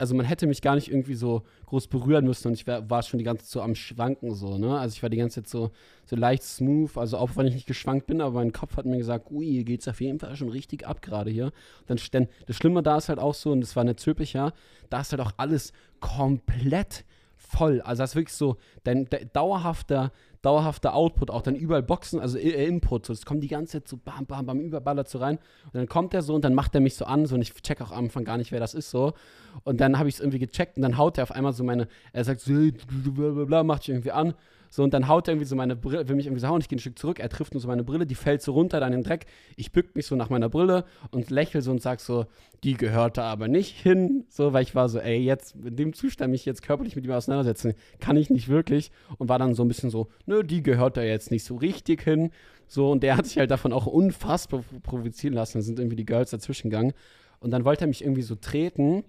also 0.00 0.14
man 0.14 0.24
hätte 0.24 0.46
mich 0.46 0.62
gar 0.62 0.76
nicht 0.76 0.90
irgendwie 0.90 1.14
so 1.14 1.42
groß 1.66 1.88
berühren 1.88 2.24
müssen 2.24 2.48
und 2.48 2.54
ich 2.54 2.66
wär, 2.66 2.88
war 2.88 3.02
schon 3.02 3.18
die 3.18 3.24
ganze 3.24 3.44
Zeit 3.44 3.52
so 3.52 3.60
am 3.60 3.74
Schwanken 3.74 4.34
so, 4.34 4.56
ne? 4.56 4.78
Also 4.78 4.94
ich 4.94 5.02
war 5.02 5.10
die 5.10 5.18
ganze 5.18 5.42
Zeit 5.42 5.48
so, 5.50 5.70
so 6.06 6.16
leicht 6.16 6.42
smooth, 6.42 6.96
also 6.96 7.18
auch 7.18 7.36
wenn 7.36 7.46
ich 7.46 7.52
nicht 7.52 7.66
geschwankt 7.66 8.06
bin, 8.06 8.22
aber 8.22 8.36
mein 8.36 8.52
Kopf 8.52 8.78
hat 8.78 8.86
mir 8.86 8.96
gesagt, 8.96 9.30
ui, 9.30 9.44
hier 9.44 9.64
geht's 9.64 9.86
auf 9.88 10.00
jeden 10.00 10.18
Fall 10.18 10.34
schon 10.36 10.48
richtig 10.48 10.86
ab 10.86 11.02
gerade 11.02 11.30
hier. 11.30 11.52
Dann, 11.86 11.98
dann 12.12 12.28
das 12.46 12.56
Schlimme 12.56 12.82
da 12.82 12.96
ist 12.96 13.10
halt 13.10 13.18
auch 13.18 13.34
so, 13.34 13.52
und 13.52 13.60
das 13.60 13.76
war 13.76 13.84
nicht 13.84 14.00
Zülpich, 14.00 14.32
ja, 14.32 14.52
da 14.88 15.02
ist 15.02 15.12
halt 15.12 15.20
auch 15.20 15.32
alles 15.36 15.74
komplett 16.00 17.04
voll. 17.50 17.80
Also 17.82 18.02
das 18.02 18.10
ist 18.10 18.16
wirklich 18.16 18.34
so 18.34 18.56
dein, 18.84 19.06
de- 19.06 19.26
dauerhafter, 19.32 20.12
dauerhafter 20.42 20.94
Output, 20.94 21.30
auch 21.30 21.42
dann 21.42 21.54
überall 21.54 21.82
Boxen, 21.82 22.20
also 22.20 22.38
äh, 22.38 22.66
Input, 22.66 23.06
so, 23.06 23.12
es 23.12 23.26
kommt 23.26 23.42
die 23.42 23.48
ganze 23.48 23.72
Zeit 23.72 23.88
so 23.88 23.96
bam, 23.96 24.26
bam, 24.26 24.46
bam, 24.46 24.60
überballert 24.60 25.08
so 25.08 25.18
rein. 25.18 25.38
Und 25.66 25.74
dann 25.74 25.88
kommt 25.88 26.14
er 26.14 26.22
so 26.22 26.34
und 26.34 26.44
dann 26.44 26.54
macht 26.54 26.74
er 26.74 26.80
mich 26.80 26.94
so 26.94 27.04
an, 27.04 27.26
so 27.26 27.34
und 27.34 27.42
ich 27.42 27.52
check 27.54 27.80
auch 27.80 27.92
am 27.92 28.04
Anfang 28.04 28.24
gar 28.24 28.38
nicht, 28.38 28.52
wer 28.52 28.60
das 28.60 28.74
ist, 28.74 28.90
so. 28.90 29.12
Und 29.64 29.80
dann 29.80 29.98
habe 29.98 30.08
ich 30.08 30.16
es 30.16 30.20
irgendwie 30.20 30.38
gecheckt 30.38 30.76
und 30.76 30.82
dann 30.82 30.96
haut 30.96 31.18
er 31.18 31.24
auf 31.24 31.32
einmal 31.32 31.52
so 31.52 31.64
meine, 31.64 31.88
er 32.12 32.24
sagt 32.24 32.40
so, 32.40 32.52
blablabla, 32.52 33.64
macht 33.64 33.82
sich 33.82 33.90
irgendwie 33.90 34.12
an. 34.12 34.34
So, 34.72 34.84
und 34.84 34.94
dann 34.94 35.08
haut 35.08 35.26
er 35.26 35.32
irgendwie 35.32 35.48
so 35.48 35.56
meine 35.56 35.74
Brille, 35.74 36.08
will 36.08 36.14
mich 36.14 36.26
irgendwie 36.26 36.40
so 36.40 36.46
hauen, 36.46 36.60
ich 36.60 36.68
gehe 36.68 36.76
ein 36.76 36.80
Stück 36.80 36.96
zurück, 36.96 37.18
er 37.18 37.28
trifft 37.28 37.54
nur 37.54 37.60
so 37.60 37.66
meine 37.66 37.82
Brille, 37.82 38.06
die 38.06 38.14
fällt 38.14 38.40
so 38.40 38.52
runter 38.52 38.78
dann 38.78 38.92
in 38.92 39.00
den 39.00 39.04
Dreck. 39.04 39.26
Ich 39.56 39.72
bück 39.72 39.96
mich 39.96 40.06
so 40.06 40.14
nach 40.14 40.30
meiner 40.30 40.48
Brille 40.48 40.84
und 41.10 41.28
lächel 41.28 41.60
so 41.60 41.72
und 41.72 41.82
sag 41.82 41.98
so, 41.98 42.26
die 42.62 42.74
gehört 42.74 43.18
da 43.18 43.24
aber 43.24 43.48
nicht 43.48 43.76
hin. 43.76 44.24
So, 44.28 44.52
weil 44.52 44.62
ich 44.62 44.76
war 44.76 44.88
so, 44.88 45.00
ey, 45.00 45.18
jetzt 45.18 45.56
in 45.56 45.74
dem 45.74 45.92
Zustand 45.92 46.30
mich 46.30 46.44
jetzt 46.44 46.62
körperlich 46.62 46.94
mit 46.94 47.04
ihm 47.04 47.10
auseinandersetzen, 47.10 47.74
kann 47.98 48.16
ich 48.16 48.30
nicht 48.30 48.48
wirklich. 48.48 48.92
Und 49.18 49.28
war 49.28 49.40
dann 49.40 49.54
so 49.54 49.64
ein 49.64 49.68
bisschen 49.68 49.90
so, 49.90 50.08
nö, 50.26 50.44
die 50.44 50.62
gehört 50.62 50.96
da 50.96 51.02
jetzt 51.02 51.32
nicht 51.32 51.42
so 51.42 51.56
richtig 51.56 52.02
hin. 52.02 52.30
So, 52.68 52.92
und 52.92 53.02
der 53.02 53.16
hat 53.16 53.26
sich 53.26 53.38
halt 53.38 53.50
davon 53.50 53.72
auch 53.72 53.86
unfassbar 53.86 54.62
provozieren 54.84 55.34
lassen. 55.34 55.58
Da 55.58 55.62
sind 55.62 55.80
irgendwie 55.80 55.96
die 55.96 56.06
Girls 56.06 56.30
dazwischen 56.30 56.70
gegangen. 56.70 56.92
Und 57.40 57.50
dann 57.50 57.64
wollte 57.64 57.86
er 57.86 57.88
mich 57.88 58.04
irgendwie 58.04 58.22
so 58.22 58.36
treten, 58.36 59.02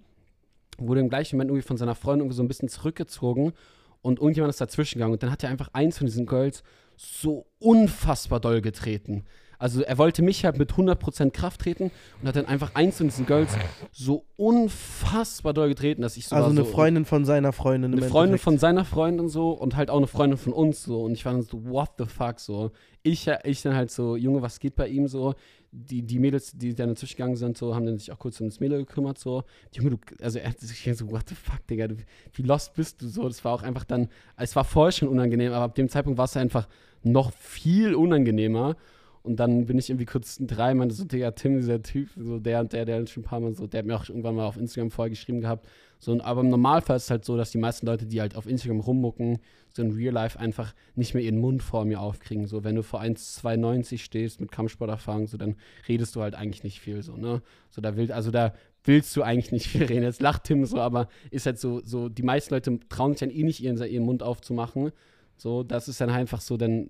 wurde 0.80 1.02
im 1.02 1.10
gleichen 1.10 1.36
Moment 1.36 1.52
irgendwie 1.52 1.68
von 1.68 1.78
seiner 1.78 1.94
Freundin 1.94 2.22
irgendwie 2.22 2.38
so 2.38 2.44
ein 2.44 2.48
bisschen 2.48 2.70
zurückgezogen 2.70 3.54
und 4.02 4.20
irgendjemand 4.20 4.50
ist 4.52 4.62
dazwischen 4.62 4.96
gegangen 5.00 5.14
und 5.14 5.24
dann 5.24 5.32
hat 5.32 5.44
er 5.44 5.50
einfach 5.50 5.70
eins 5.74 5.98
von 5.98 6.08
diesen 6.08 6.26
Girls 6.26 6.64
so 6.98 7.46
unfassbar 7.60 8.40
doll 8.40 8.62
getreten. 8.62 9.24
Also 9.58 9.84
er 9.84 10.00
wollte 10.00 10.24
mich 10.24 10.44
halt 10.44 10.58
mit 10.58 10.72
100% 10.74 11.30
Kraft 11.30 11.62
treten 11.62 11.92
und 12.20 12.28
hat 12.28 12.36
dann 12.36 12.48
einfach 12.48 12.74
eins 12.74 12.98
von 12.98 13.08
diesen 13.08 13.28
Girls 13.28 13.52
so 13.92 14.26
unfassbar 14.36 15.54
doll 15.54 15.70
getreten, 15.70 16.02
dass 16.02 16.18
ich 16.18 16.28
so 16.28 16.36
Also 16.36 16.50
eine 16.50 16.64
so, 16.64 16.66
Freundin 16.66 17.06
von 17.06 17.26
seiner 17.26 17.54
Freundin. 17.54 17.92
eine 17.94 18.02
Freundin 18.02 18.30
Endeffekt. 18.30 18.44
von 18.44 18.58
seiner 18.58 18.86
Freundin 18.86 19.30
so 19.30 19.52
und 19.52 19.76
halt 19.76 19.92
auch 19.92 19.98
eine 19.98 20.08
Freundin 20.08 20.40
von 20.40 20.52
uns 20.52 20.82
so. 20.82 21.04
Und 21.04 21.12
ich 21.14 21.26
war 21.26 21.34
dann 21.34 21.44
so, 21.44 21.64
what 21.64 21.90
the 22.00 22.06
fuck 22.06 22.40
so. 22.40 22.72
Ich, 23.04 23.30
ich 23.44 23.62
dann 23.62 23.76
halt 23.76 23.92
so, 23.92 24.16
Junge, 24.16 24.42
was 24.42 24.60
geht 24.60 24.76
bei 24.76 24.88
ihm 24.88 25.08
so? 25.08 25.36
Die, 25.74 26.02
die 26.02 26.20
Mädels, 26.20 26.52
die 26.52 26.76
dann 26.76 26.90
dazwischen 26.90 27.16
gegangen 27.16 27.38
sind, 27.38 27.58
so, 27.58 27.76
haben 27.76 27.86
dann 27.86 27.98
sich 27.98 28.12
auch 28.12 28.20
kurz 28.20 28.42
um 28.42 28.50
das 28.50 28.60
Mädel 28.60 28.80
gekümmert, 28.80 29.18
so. 29.18 29.44
Junge, 29.74 29.92
du, 29.92 29.98
also 30.22 30.40
er 30.40 30.50
hat 30.50 30.60
sich 30.60 30.98
so, 30.98 31.10
what 31.10 31.30
the 31.30 31.36
fuck, 31.36 31.66
Digga, 31.68 31.88
du, 31.88 31.96
wie 32.34 32.42
lost 32.42 32.74
bist 32.74 33.02
du 33.02 33.08
so? 33.08 33.28
Das 33.28 33.44
war 33.46 33.54
auch 33.54 33.64
einfach 33.64 33.86
dann, 33.86 34.10
es 34.36 34.56
war 34.56 34.66
vorher 34.66 34.92
schon 34.92 35.08
unangenehm, 35.08 35.54
aber 35.54 35.64
ab 35.64 35.76
dem 35.76 35.88
Zeitpunkt 35.88 36.18
war 36.18 36.26
es 36.26 36.36
einfach 36.36 36.68
noch 37.04 37.32
viel 37.34 37.96
unangenehmer. 37.96 38.76
Und 39.24 39.40
dann 39.40 39.66
bin 39.66 39.78
ich 39.78 39.90
irgendwie 39.90 40.06
kurz 40.06 40.38
drei, 40.42 40.74
meinte 40.74 40.96
so, 40.96 41.06
Digga, 41.06 41.32
Tim, 41.32 41.58
dieser 41.58 41.82
Typ, 41.84 42.10
so 42.18 42.40
der 42.40 42.62
und 42.62 42.74
der, 42.74 42.86
der 42.86 43.06
schon 43.06 43.22
ein 43.22 43.26
paar 43.26 43.40
Mal 43.40 43.54
so, 43.54 43.68
der 43.68 43.80
hat 43.80 43.86
mir 43.86 43.96
auch 43.96 44.10
irgendwann 44.10 44.36
mal 44.36 44.46
auf 44.46 44.58
Instagram 44.58 44.90
vorher 44.90 45.12
geschrieben 45.12 45.42
gehabt. 45.42 45.68
So, 46.00 46.20
aber 46.22 46.42
im 46.42 46.50
Normalfall 46.50 46.98
ist 46.98 47.04
es 47.04 47.12
halt 47.12 47.26
so, 47.26 47.38
dass 47.38 47.52
die 47.52 47.60
meisten 47.60 47.86
Leute, 47.86 48.08
die 48.08 48.20
halt 48.20 48.36
auf 48.36 48.48
Instagram 48.48 48.80
rummucken, 48.80 49.38
so 49.72 49.84
in 49.84 49.92
Real 49.92 50.14
Life 50.14 50.40
einfach 50.40 50.74
nicht 50.96 51.14
mehr 51.14 51.24
ihren 51.24 51.38
Mund 51.38 51.62
vor 51.62 51.86
mir 51.86 52.02
aufkriegen. 52.02 52.48
So, 52.48 52.64
wenn 52.64 52.76
du 52.76 52.82
vor 52.82 53.02
1,92 53.02 54.00
stehst 54.00 54.42
mit 54.42 54.52
Kampfsporterfahrung, 54.52 55.28
so, 55.28 55.38
dann 55.38 55.56
redest 55.88 56.16
du 56.16 56.22
halt 56.22 56.34
eigentlich 56.34 56.64
nicht 56.64 56.80
viel, 56.80 57.04
so, 57.04 57.16
ne? 57.16 57.44
So, 57.70 57.82
da 57.82 57.96
will, 57.96 58.12
also 58.12 58.32
da 58.32 58.54
willst 58.84 59.16
du 59.16 59.22
eigentlich 59.22 59.52
nicht 59.52 59.68
viel 59.68 59.84
reden. 59.84 60.04
Jetzt 60.04 60.22
lacht 60.22 60.46
Tim 60.46 60.66
so, 60.66 60.80
aber 60.80 61.08
ist 61.30 61.46
halt 61.46 61.60
so, 61.60 61.82
so, 61.84 62.10
die 62.10 62.24
meisten 62.24 62.54
Leute 62.54 62.80
trauen 62.90 63.14
sich 63.14 63.20
dann 63.20 63.30
eh 63.30 63.44
nicht, 63.44 63.62
ihren, 63.62 63.78
ihren 63.78 64.04
Mund 64.04 64.24
aufzumachen. 64.24 64.92
So, 65.38 65.62
das 65.62 65.88
ist 65.88 66.02
dann 66.02 66.10
einfach 66.10 66.42
so, 66.42 66.58
dann, 66.58 66.90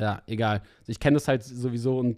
ja, 0.00 0.22
egal. 0.26 0.62
Also 0.80 0.92
ich 0.92 0.98
kenne 0.98 1.14
das 1.14 1.28
halt 1.28 1.42
sowieso 1.42 1.98
und, 1.98 2.16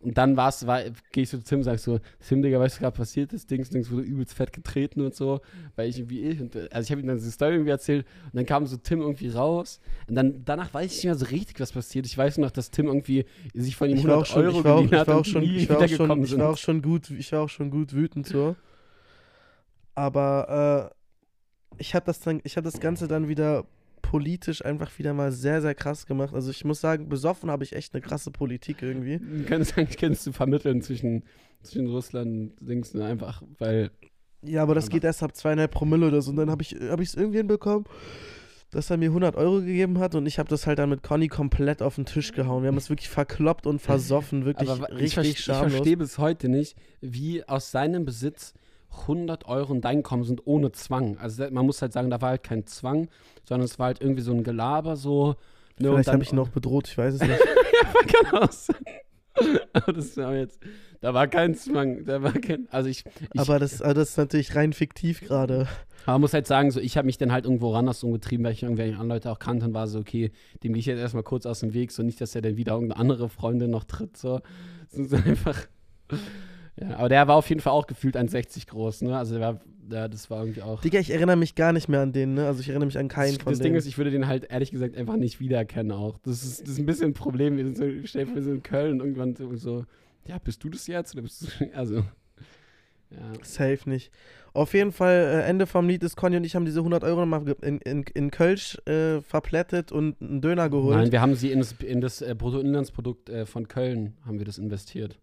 und 0.00 0.16
dann 0.16 0.36
war's, 0.36 0.66
war, 0.66 0.82
gehe 1.10 1.24
ich 1.24 1.30
so 1.30 1.38
zu 1.38 1.44
Tim 1.44 1.58
und 1.58 1.64
sag 1.64 1.78
so, 1.78 1.98
Tim, 2.20 2.42
Digga, 2.42 2.60
weißt 2.60 2.74
du, 2.74 2.76
was 2.76 2.82
gerade 2.82 2.96
passiert 2.96 3.32
ist? 3.32 3.50
Dings, 3.50 3.70
Dings 3.70 3.90
wurde 3.90 4.02
übelst 4.02 4.34
fett 4.34 4.52
getreten 4.52 5.00
und 5.00 5.14
so, 5.14 5.40
weil 5.74 5.88
ich 5.88 5.98
irgendwie, 5.98 6.20
ich, 6.20 6.40
und, 6.40 6.54
also 6.54 6.86
ich 6.86 6.90
habe 6.90 7.00
ihm 7.00 7.06
dann 7.06 7.16
diese 7.16 7.32
Story 7.32 7.54
irgendwie 7.54 7.70
erzählt 7.70 8.06
und 8.26 8.36
dann 8.36 8.46
kam 8.46 8.66
so 8.66 8.76
Tim 8.76 9.00
irgendwie 9.00 9.28
raus 9.28 9.80
und 10.06 10.14
dann, 10.14 10.44
danach 10.44 10.72
weiß 10.72 10.86
ich 10.86 10.98
nicht 10.98 11.04
mehr 11.04 11.14
so 11.14 11.26
richtig, 11.26 11.58
was 11.58 11.72
passiert. 11.72 12.06
Ich 12.06 12.16
weiß 12.16 12.36
nur 12.36 12.46
noch, 12.46 12.52
dass 12.52 12.70
Tim 12.70 12.86
irgendwie 12.86 13.24
sich 13.54 13.74
von 13.74 13.88
ihm 13.88 13.96
Ich 13.96 14.06
war 14.06 14.18
auch 14.18 14.28
100 14.28 14.28
schon, 14.28 14.44
Euro 14.44 14.58
ich 14.58 14.64
war 14.64 14.74
auch, 14.74 14.82
geliehen 14.82 14.98
hat 14.98 15.08
und 15.08 15.26
schon, 15.26 15.42
nie 15.42 15.56
ich 15.56 15.68
war 15.68 15.88
schon, 15.88 16.22
ich 16.22 16.38
war 16.38 16.50
auch 16.50 16.58
schon 16.58 16.82
gut, 16.82 17.10
ich 17.10 17.32
war 17.32 17.42
auch 17.42 17.48
schon 17.48 17.70
gut 17.70 17.92
wütend 17.92 18.26
so. 18.26 18.54
Aber 19.94 20.92
äh, 20.92 20.94
ich 21.78 21.94
habe 21.94 22.06
das 22.06 22.20
dann, 22.20 22.40
ich 22.44 22.56
habe 22.56 22.70
das 22.70 22.78
Ganze 22.78 23.08
dann 23.08 23.28
wieder 23.28 23.64
politisch 24.08 24.64
einfach 24.64 24.98
wieder 24.98 25.12
mal 25.12 25.32
sehr, 25.32 25.60
sehr 25.60 25.74
krass 25.74 26.06
gemacht. 26.06 26.32
Also 26.34 26.50
ich 26.50 26.64
muss 26.64 26.80
sagen, 26.80 27.10
besoffen 27.10 27.50
habe 27.50 27.62
ich 27.62 27.74
echt 27.74 27.94
eine 27.94 28.00
krasse 28.00 28.30
Politik 28.30 28.80
irgendwie. 28.80 29.18
Du 29.18 29.44
kannst 29.44 29.76
eigentlich 29.76 29.98
kannst 29.98 30.26
du 30.26 30.32
vermitteln 30.32 30.80
zwischen, 30.80 31.24
zwischen 31.62 31.88
Russland 31.88 32.58
und 32.58 32.68
Dings, 32.68 32.94
ne, 32.94 33.04
einfach, 33.04 33.42
weil 33.58 33.90
Ja, 34.40 34.62
aber 34.62 34.74
das 34.74 34.88
geht 34.88 35.04
erst 35.04 35.22
ab 35.22 35.36
zweieinhalb 35.36 35.72
Promille 35.72 36.06
oder 36.08 36.22
so. 36.22 36.30
Und 36.30 36.36
dann 36.36 36.50
habe 36.50 36.62
ich 36.62 36.72
es 36.72 36.88
hab 36.90 37.00
irgendwie 37.00 37.36
hinbekommen, 37.36 37.84
dass 38.70 38.88
er 38.88 38.96
mir 38.96 39.10
100 39.10 39.36
Euro 39.36 39.60
gegeben 39.60 39.98
hat 39.98 40.14
und 40.14 40.24
ich 40.26 40.38
habe 40.38 40.48
das 40.48 40.66
halt 40.66 40.78
dann 40.78 40.88
mit 40.88 41.02
Conny 41.02 41.28
komplett 41.28 41.82
auf 41.82 41.96
den 41.96 42.06
Tisch 42.06 42.32
gehauen. 42.32 42.62
Wir 42.62 42.68
haben 42.68 42.78
es 42.78 42.88
wirklich 42.88 43.10
verkloppt 43.10 43.66
und 43.66 43.80
versoffen, 43.80 44.46
wirklich 44.46 44.70
Aber 44.70 44.90
ich, 44.92 45.18
richtig 45.18 45.32
ich 45.32 45.40
schamlos. 45.40 45.72
verstehe 45.72 45.98
bis 45.98 46.16
heute 46.16 46.48
nicht, 46.48 46.76
wie 47.02 47.46
aus 47.46 47.70
seinem 47.70 48.06
Besitz 48.06 48.54
100 49.02 49.46
Euro 49.46 49.74
in 49.74 49.80
dein 49.80 50.02
kommen 50.02 50.24
sind 50.24 50.46
ohne 50.46 50.72
Zwang. 50.72 51.18
Also 51.18 51.48
man 51.50 51.66
muss 51.66 51.82
halt 51.82 51.92
sagen, 51.92 52.10
da 52.10 52.20
war 52.20 52.30
halt 52.30 52.42
kein 52.42 52.66
Zwang, 52.66 53.08
sondern 53.44 53.64
es 53.64 53.78
war 53.78 53.86
halt 53.86 54.00
irgendwie 54.00 54.22
so 54.22 54.32
ein 54.32 54.44
Gelaber 54.44 54.96
so. 54.96 55.36
Ne, 55.78 55.90
Vielleicht 55.90 56.12
habe 56.12 56.22
ich 56.22 56.32
ihn 56.32 56.36
noch 56.36 56.48
bedroht, 56.48 56.88
ich 56.88 56.98
weiß 56.98 57.14
es 57.14 57.20
nicht. 57.20 57.30
ja, 57.82 58.22
kann 58.22 58.42
auch 58.42 58.52
sein. 58.52 58.76
Aber 59.72 59.92
das 59.92 60.16
war 60.16 60.34
jetzt, 60.34 60.58
da 61.00 61.14
war 61.14 61.28
kein 61.28 61.54
Zwang, 61.54 62.04
da 62.04 62.22
war 62.22 62.32
kein, 62.32 62.66
also 62.70 62.88
ich, 62.88 63.04
ich 63.32 63.40
aber, 63.40 63.58
das, 63.60 63.80
aber 63.80 63.94
das 63.94 64.10
ist 64.10 64.16
natürlich 64.16 64.56
rein 64.56 64.72
fiktiv 64.72 65.20
gerade. 65.20 65.68
aber 66.04 66.14
man 66.14 66.22
muss 66.22 66.32
halt 66.32 66.48
sagen, 66.48 66.72
so 66.72 66.80
ich 66.80 66.96
habe 66.96 67.06
mich 67.06 67.18
dann 67.18 67.30
halt 67.30 67.44
irgendwo 67.44 67.72
anders 67.74 68.02
umgetrieben, 68.02 68.44
weil 68.44 68.52
ich 68.52 68.64
irgendwelche 68.64 68.94
anderen 68.94 69.10
Leute 69.10 69.30
auch 69.30 69.38
kannte 69.38 69.66
und 69.66 69.74
war 69.74 69.86
so, 69.86 70.00
okay, 70.00 70.32
dem 70.64 70.72
gehe 70.72 70.80
ich 70.80 70.86
jetzt 70.86 70.98
erstmal 70.98 71.22
kurz 71.22 71.46
aus 71.46 71.60
dem 71.60 71.72
Weg, 71.72 71.92
so 71.92 72.02
nicht, 72.02 72.20
dass 72.20 72.34
er 72.34 72.42
dann 72.42 72.56
wieder 72.56 72.72
irgendeine 72.72 73.00
andere 73.00 73.28
Freundin 73.28 73.70
noch 73.70 73.84
tritt, 73.84 74.16
so. 74.16 74.40
Das 74.90 74.98
ist 74.98 75.14
einfach, 75.14 75.68
ja, 76.80 76.96
aber 76.96 77.08
der 77.08 77.26
war 77.28 77.36
auf 77.36 77.48
jeden 77.48 77.60
Fall 77.60 77.72
auch 77.72 77.86
gefühlt 77.86 78.16
1,60 78.16 78.68
groß, 78.68 79.02
ne, 79.02 79.16
also 79.16 79.38
der 79.38 79.40
war, 79.40 79.60
ja, 79.90 80.08
das 80.08 80.30
war 80.30 80.40
irgendwie 80.40 80.62
auch. 80.62 80.80
Digga, 80.80 80.98
ich 80.98 81.10
erinnere 81.10 81.36
mich 81.36 81.54
gar 81.54 81.72
nicht 81.72 81.88
mehr 81.88 82.00
an 82.00 82.12
den, 82.12 82.34
ne? 82.34 82.46
Also 82.46 82.60
ich 82.60 82.68
erinnere 82.68 82.86
mich 82.86 82.98
an 82.98 83.08
keinen 83.08 83.34
das 83.34 83.42
von 83.42 83.52
das 83.52 83.58
denen. 83.58 83.72
Ding 83.72 83.78
ist, 83.78 83.86
ich 83.86 83.96
würde 83.96 84.10
den 84.10 84.26
halt 84.26 84.50
ehrlich 84.50 84.70
gesagt 84.70 84.96
einfach 84.96 85.16
nicht 85.16 85.40
wiedererkennen 85.40 85.92
auch. 85.92 86.18
Das 86.18 86.42
ist, 86.44 86.62
das 86.62 86.70
ist 86.70 86.78
ein 86.78 86.86
bisschen 86.86 87.10
ein 87.10 87.14
Problem. 87.14 87.56
Wir 87.56 87.64
sind 87.64 87.76
so, 87.76 87.84
stell 88.04 88.32
wir 88.34 88.42
sind 88.42 88.54
in 88.56 88.62
Köln 88.62 89.00
und 89.00 89.16
irgendwann 89.16 89.56
so, 89.56 89.84
ja, 90.26 90.38
bist 90.38 90.62
du 90.62 90.68
das 90.68 90.86
jetzt? 90.86 91.14
Oder 91.14 91.22
bist 91.22 91.42
du, 91.42 91.64
also, 91.74 91.96
ja. 93.10 93.32
Safe 93.42 93.78
nicht. 93.86 94.10
Auf 94.52 94.74
jeden 94.74 94.92
Fall, 94.92 95.14
äh, 95.14 95.48
Ende 95.48 95.66
vom 95.66 95.88
Lied 95.88 96.02
ist 96.02 96.16
Conny 96.16 96.36
und 96.36 96.44
ich 96.44 96.54
haben 96.54 96.64
diese 96.64 96.80
100 96.80 97.04
Euro 97.04 97.24
nochmal 97.24 97.54
in, 97.62 97.78
in, 97.78 98.02
in 98.02 98.30
Kölsch 98.30 98.76
äh, 98.86 99.20
verplättet 99.22 99.92
und 99.92 100.20
einen 100.20 100.40
Döner 100.40 100.68
geholt. 100.68 100.96
Nein, 100.96 101.12
wir 101.12 101.20
haben 101.20 101.34
sie 101.34 101.50
in 101.50 101.60
das, 101.60 101.72
in 101.72 102.00
das 102.00 102.20
äh, 102.20 102.34
Bruttoinlandsprodukt 102.36 103.30
äh, 103.30 103.46
von 103.46 103.68
Köln, 103.68 104.14
haben 104.26 104.38
wir 104.38 104.44
das 104.44 104.58
investiert. 104.58 105.18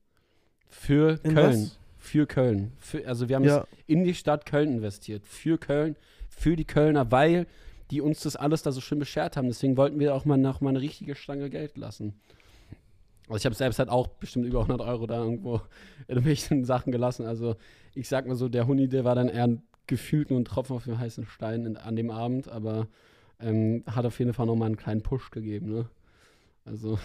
Für 0.80 1.19
In 1.23 1.34
Köln. 1.34 1.63
was? 1.63 1.80
Für 1.97 2.28
Köln. 2.28 2.71
Für, 2.78 3.07
also 3.07 3.30
wir 3.30 3.36
haben 3.36 3.43
ja, 3.43 3.61
es 3.61 3.67
in 3.88 4.03
die 4.03 4.13
Stadt 4.13 4.45
Köln 4.45 4.73
investiert. 4.73 5.26
Für 5.26 5.57
Köln, 5.57 5.95
für 6.30 6.55
die 6.55 6.65
Kölner, 6.65 7.11
weil 7.11 7.47
die 7.91 8.01
uns 8.01 8.21
das 8.21 8.36
alles 8.36 8.63
da 8.63 8.71
so 8.71 8.82
schön 8.82 8.99
beschert 8.99 9.38
haben. 9.38 9.47
Deswegen 9.47 9.78
wollten 9.78 9.99
wir 9.99 10.13
auch 10.13 10.26
mal 10.26 10.38
noch 10.38 10.61
mal 10.61 10.69
eine 10.69 10.82
richtige 10.82 11.15
Stange 11.15 11.49
Geld 11.49 11.78
lassen. 11.78 12.19
Also 13.28 13.38
ich 13.38 13.45
habe 13.45 13.55
selbst 13.55 13.80
halt 13.80 13.89
auch 13.89 14.07
bestimmt 14.07 14.45
über 14.45 14.59
100 14.59 14.82
Euro 14.82 15.07
da 15.07 15.17
irgendwo 15.17 15.55
in 16.07 16.09
irgendwelchen 16.09 16.65
Sachen 16.65 16.91
gelassen. 16.91 17.26
Also 17.26 17.55
ich 17.95 18.07
sag 18.07 18.28
mal 18.28 18.36
so, 18.36 18.49
der 18.49 18.67
Huni, 18.67 18.88
der 18.88 19.03
war 19.03 19.15
dann 19.15 19.30
eher 19.30 19.57
gefühlt 19.88 20.30
nur 20.30 20.39
ein 20.39 20.45
Tropfen 20.45 20.76
auf 20.76 20.84
dem 20.84 20.99
heißen 20.99 21.26
Stein 21.28 21.65
in, 21.65 21.78
an 21.78 21.95
dem 21.95 22.09
Abend, 22.11 22.47
aber 22.49 22.88
ähm, 23.39 23.84
hat 23.88 24.05
auf 24.05 24.19
jeden 24.19 24.34
Fall 24.34 24.45
nochmal 24.45 24.67
einen 24.67 24.78
kleinen 24.78 25.01
Push 25.01 25.32
gegeben, 25.32 25.69
ne? 25.69 25.89
Also, 26.65 26.97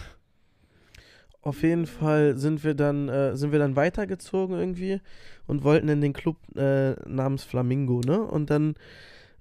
auf 1.42 1.62
jeden 1.62 1.86
Fall 1.86 2.36
sind 2.36 2.64
wir 2.64 2.74
dann, 2.74 3.08
äh, 3.08 3.36
sind 3.36 3.52
wir 3.52 3.58
dann 3.58 3.76
weitergezogen 3.76 4.58
irgendwie 4.58 5.00
und 5.46 5.64
wollten 5.64 5.88
in 5.88 6.00
den 6.00 6.12
Club 6.12 6.36
äh, 6.56 6.92
namens 7.08 7.44
Flamingo, 7.44 8.00
ne? 8.00 8.20
Und 8.20 8.50
dann 8.50 8.74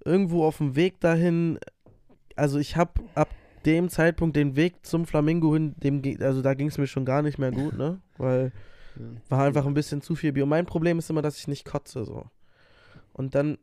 irgendwo 0.05 0.45
auf 0.45 0.57
dem 0.57 0.75
Weg 0.75 0.99
dahin, 1.01 1.59
also 2.35 2.57
ich 2.57 2.77
habe 2.77 3.01
ab 3.15 3.29
dem 3.65 3.89
Zeitpunkt 3.89 4.35
den 4.35 4.55
Weg 4.55 4.85
zum 4.85 5.05
Flamingo 5.05 5.53
hin, 5.53 5.75
dem, 5.77 6.01
also 6.21 6.41
da 6.41 6.53
ging 6.53 6.67
es 6.67 6.77
mir 6.77 6.87
schon 6.87 7.05
gar 7.05 7.21
nicht 7.21 7.37
mehr 7.37 7.51
gut, 7.51 7.77
ne? 7.77 7.99
Weil 8.17 8.53
ja. 8.95 9.05
war 9.27 9.45
einfach 9.45 9.65
ein 9.65 9.73
bisschen 9.73 10.01
zu 10.01 10.15
viel 10.15 10.31
Bier. 10.31 10.43
Und 10.43 10.49
mein 10.49 10.65
Problem 10.65 10.99
ist 10.99 11.09
immer, 11.09 11.21
dass 11.21 11.37
ich 11.37 11.47
nicht 11.47 11.65
kotze 11.65 12.05
so. 12.05 12.25
Und 13.11 13.35
dann 13.35 13.57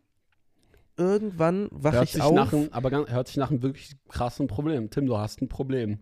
irgendwann 0.99 1.69
wache 1.71 2.05
ich 2.05 2.21
auf. 2.21 2.35
nach 2.35 2.53
aber 2.71 2.91
ganz, 2.91 3.11
hört 3.11 3.29
sich 3.29 3.37
nach 3.39 3.51
einem 3.51 3.63
wirklich 3.63 3.97
krassen 4.09 4.47
Problem. 4.47 4.91
Tim, 4.91 5.07
du 5.07 5.17
hast 5.17 5.41
ein 5.41 5.49
Problem. 5.49 6.01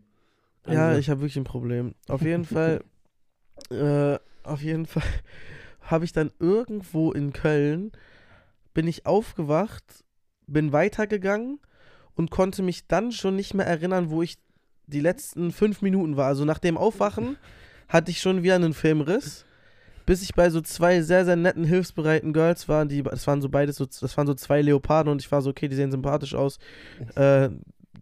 Ja, 0.66 0.88
Also, 0.88 0.98
ich 1.00 1.10
habe 1.10 1.20
wirklich 1.20 1.36
ein 1.36 1.44
Problem. 1.44 1.94
Auf 2.08 2.22
jeden 2.22 2.44
Fall, 2.44 2.82
äh, 3.70 4.18
auf 4.42 4.62
jeden 4.62 4.86
Fall 4.86 5.02
habe 5.82 6.04
ich 6.04 6.12
dann 6.12 6.30
irgendwo 6.38 7.12
in 7.12 7.32
Köln, 7.32 7.92
bin 8.72 8.86
ich 8.88 9.06
aufgewacht, 9.06 9.84
bin 10.46 10.72
weitergegangen 10.72 11.60
und 12.14 12.30
konnte 12.30 12.62
mich 12.62 12.86
dann 12.86 13.12
schon 13.12 13.36
nicht 13.36 13.54
mehr 13.54 13.66
erinnern, 13.66 14.10
wo 14.10 14.22
ich 14.22 14.36
die 14.86 15.00
letzten 15.00 15.52
fünf 15.52 15.82
Minuten 15.82 16.16
war. 16.16 16.26
Also 16.26 16.44
nach 16.44 16.58
dem 16.58 16.76
Aufwachen 16.76 17.36
hatte 17.88 18.10
ich 18.10 18.20
schon 18.20 18.42
wieder 18.42 18.54
einen 18.54 18.74
Filmriss, 18.74 19.44
bis 20.06 20.22
ich 20.22 20.34
bei 20.34 20.50
so 20.50 20.60
zwei 20.60 21.00
sehr, 21.02 21.24
sehr 21.24 21.36
netten, 21.36 21.64
hilfsbereiten 21.64 22.32
Girls 22.32 22.68
war. 22.68 22.84
Die, 22.84 23.02
das 23.02 23.26
waren 23.26 23.40
so 23.40 23.48
beides 23.48 23.76
so, 23.76 23.86
das 23.86 24.16
waren 24.16 24.26
so 24.26 24.34
zwei 24.34 24.60
Leoparden 24.62 25.10
und 25.10 25.22
ich 25.22 25.30
war 25.32 25.40
so, 25.42 25.50
okay, 25.50 25.68
die 25.68 25.76
sehen 25.76 25.90
sympathisch 25.90 26.34
aus. 26.34 26.58
Äh, 27.14 27.50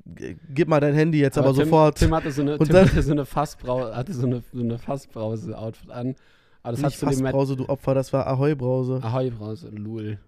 gib 0.05 0.69
mal 0.69 0.81
dein 0.81 0.95
Handy 0.95 1.21
jetzt, 1.21 1.39
aber, 1.39 1.49
Tim, 1.55 1.65
sofort. 1.65 1.99
Tim 1.99 2.15
hatte 2.15 2.31
so 2.33 2.43
eine, 2.43 2.59
Und 2.59 2.67
Tim 2.67 2.75
dann- 2.75 2.89
hatte 2.89 3.03
so 3.03 3.13
eine 3.13 3.25
Fassbrause, 3.25 3.97
hatte 3.97 4.13
so 4.13 4.27
eine, 4.27 4.43
so 4.53 4.61
eine 4.61 4.79
Fassbrause-Outfit 4.79 5.91
an. 5.91 6.15
Aber 6.63 6.73
das 6.77 6.83
nicht 6.83 6.97
Fassbrause, 6.97 7.57
du 7.57 7.69
Opfer, 7.69 7.95
das 7.95 8.13
war 8.13 8.27
Ahoi-Brause. 8.27 9.01
Ahoi-Brause, 9.03 9.69
Lul. 9.71 10.19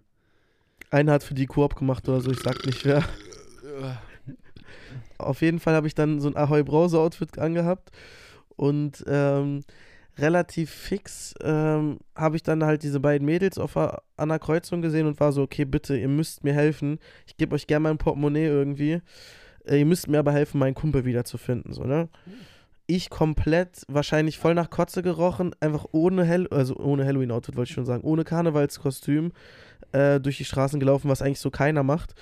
Einer 0.91 1.13
hat 1.13 1.23
für 1.23 1.35
die 1.35 1.47
Koop 1.47 1.77
gemacht 1.77 2.09
oder 2.09 2.21
so, 2.21 2.31
ich 2.31 2.41
sag 2.41 2.65
nicht 2.67 2.85
wer. 2.85 3.05
Auf 5.19 5.43
jeden 5.43 5.61
Fall 5.61 5.75
habe 5.75 5.87
ich 5.87 5.95
dann 5.95 6.21
so 6.21 6.29
ein 6.29 6.37
Ahoi-Brause-Outfit 6.37 7.39
angehabt 7.39 7.91
und 8.57 9.05
ähm, 9.07 9.61
relativ 10.19 10.71
fix 10.71 11.35
ähm, 11.43 11.99
habe 12.15 12.37
ich 12.37 12.43
dann 12.43 12.65
halt 12.65 12.83
diese 12.83 13.01
beiden 13.01 13.25
Mädels 13.27 13.59
auf 13.59 13.77
an 13.77 14.29
der 14.29 14.39
Kreuzung 14.39 14.83
gesehen 14.83 15.07
und 15.07 15.19
war 15.21 15.33
so, 15.33 15.43
okay, 15.43 15.65
bitte, 15.65 15.97
ihr 15.97 16.09
müsst 16.09 16.45
mir 16.45 16.53
helfen. 16.53 16.99
Ich 17.27 17.37
gebe 17.37 17.55
euch 17.55 17.67
gerne 17.67 17.85
mein 17.85 17.99
Portemonnaie 17.99 18.45
irgendwie. 18.47 19.01
Äh, 19.67 19.79
ihr 19.79 19.87
müsst 19.87 20.09
mir 20.09 20.19
aber 20.19 20.33
helfen, 20.33 20.59
meinen 20.59 20.75
Kumpel 20.75 21.05
wiederzufinden, 21.05 21.73
so, 21.73 21.85
ne? 21.85 22.09
Ich 22.87 23.09
komplett, 23.09 23.83
wahrscheinlich 23.89 24.39
voll 24.39 24.55
nach 24.55 24.69
Kotze 24.69 25.03
gerochen, 25.03 25.55
einfach 25.61 25.87
ohne 25.93 26.25
Hell 26.25 26.47
also 26.51 26.77
ohne 26.77 27.07
Halloween-Outfit 27.07 27.57
wollte 27.57 27.71
ich 27.71 27.75
schon 27.75 27.87
sagen, 27.87 28.03
ohne 28.05 28.25
Karnevalskostüm 28.25 29.33
äh, 29.93 30.21
durch 30.21 30.37
die 30.37 30.45
Straßen 30.45 30.79
gelaufen, 30.81 31.09
was 31.09 31.23
eigentlich 31.23 31.41
so 31.41 31.51
keiner 31.51 31.83
macht. 31.83 32.15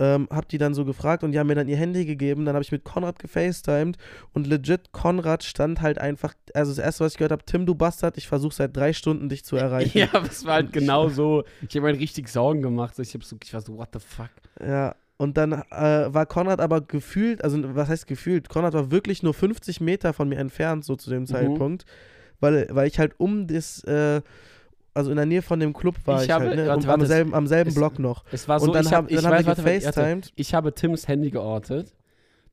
ähm, 0.00 0.26
hab 0.30 0.48
die 0.48 0.58
dann 0.58 0.74
so 0.74 0.84
gefragt 0.84 1.22
und 1.22 1.32
die 1.32 1.38
haben 1.38 1.46
mir 1.46 1.54
dann 1.54 1.68
ihr 1.68 1.76
Handy 1.76 2.04
gegeben. 2.04 2.44
Dann 2.44 2.54
habe 2.54 2.64
ich 2.64 2.72
mit 2.72 2.84
Konrad 2.84 3.18
gefacetimed 3.20 3.96
und 4.32 4.46
legit 4.46 4.90
Konrad 4.92 5.44
stand 5.44 5.80
halt 5.80 5.98
einfach, 5.98 6.34
also 6.52 6.72
das 6.72 6.78
erste, 6.84 7.04
was 7.04 7.12
ich 7.12 7.18
gehört 7.18 7.32
habe, 7.32 7.44
Tim, 7.46 7.64
du 7.64 7.74
Bastard, 7.74 8.18
ich 8.18 8.26
versuche 8.26 8.54
seit 8.54 8.76
drei 8.76 8.92
Stunden 8.92 9.28
dich 9.28 9.44
zu 9.44 9.56
erreichen. 9.56 9.96
Ja, 9.98 10.08
das 10.12 10.44
war 10.44 10.54
halt 10.54 10.72
genau 10.72 11.08
so. 11.08 11.44
Ich 11.62 11.76
habe 11.76 11.82
mir 11.82 11.92
halt 11.92 12.00
richtig 12.00 12.28
Sorgen 12.28 12.60
gemacht. 12.60 12.98
Ich, 12.98 13.14
hab 13.14 13.22
so, 13.24 13.36
ich 13.42 13.54
war 13.54 13.60
so, 13.60 13.76
what 13.78 13.88
the 13.92 14.00
fuck? 14.00 14.30
Ja, 14.60 14.96
und 15.16 15.36
dann 15.36 15.52
äh, 15.52 15.62
war 16.12 16.26
Konrad 16.26 16.60
aber 16.60 16.80
gefühlt, 16.80 17.42
also 17.44 17.58
was 17.74 17.88
heißt 17.88 18.06
gefühlt? 18.06 18.48
Konrad 18.48 18.74
war 18.74 18.90
wirklich 18.90 19.22
nur 19.22 19.34
50 19.34 19.80
Meter 19.80 20.12
von 20.12 20.28
mir 20.28 20.38
entfernt, 20.38 20.84
so 20.84 20.96
zu 20.96 21.10
dem 21.10 21.26
Zeitpunkt, 21.26 21.84
weil, 22.40 22.66
weil 22.70 22.88
ich 22.88 22.98
halt 22.98 23.14
um 23.18 23.46
das, 23.46 23.82
äh, 23.84 24.20
also 24.92 25.10
in 25.10 25.16
der 25.16 25.26
Nähe 25.26 25.42
von 25.42 25.60
dem 25.60 25.72
Club 25.72 25.96
war 26.04 26.18
Ich 26.18 26.24
ich, 26.26 26.30
habe- 26.30 26.46
halt, 26.46 26.56
ne? 26.56 26.66
warte, 26.66 26.86
warte, 26.88 27.02
am 27.02 27.06
selben, 27.06 27.34
am 27.34 27.46
selben 27.46 27.68
es- 27.70 27.74
Block 27.74 27.98
noch. 27.98 28.24
Es 28.32 28.48
war 28.48 28.60
so, 28.60 28.66
und 28.66 28.74
dann, 28.74 28.84
ich 28.84 28.92
hab, 28.92 29.04
habe 29.04 29.10
ich 29.10 29.16
dann 29.16 29.26
haben 29.26 29.32
weiß, 29.32 29.40
wir 29.46 29.46
warte. 29.48 29.62
gefacetimed. 29.62 30.32
Ich 30.36 30.54
habe 30.54 30.72
Tims 30.74 31.08
Handy 31.08 31.30
geortet. 31.30 31.94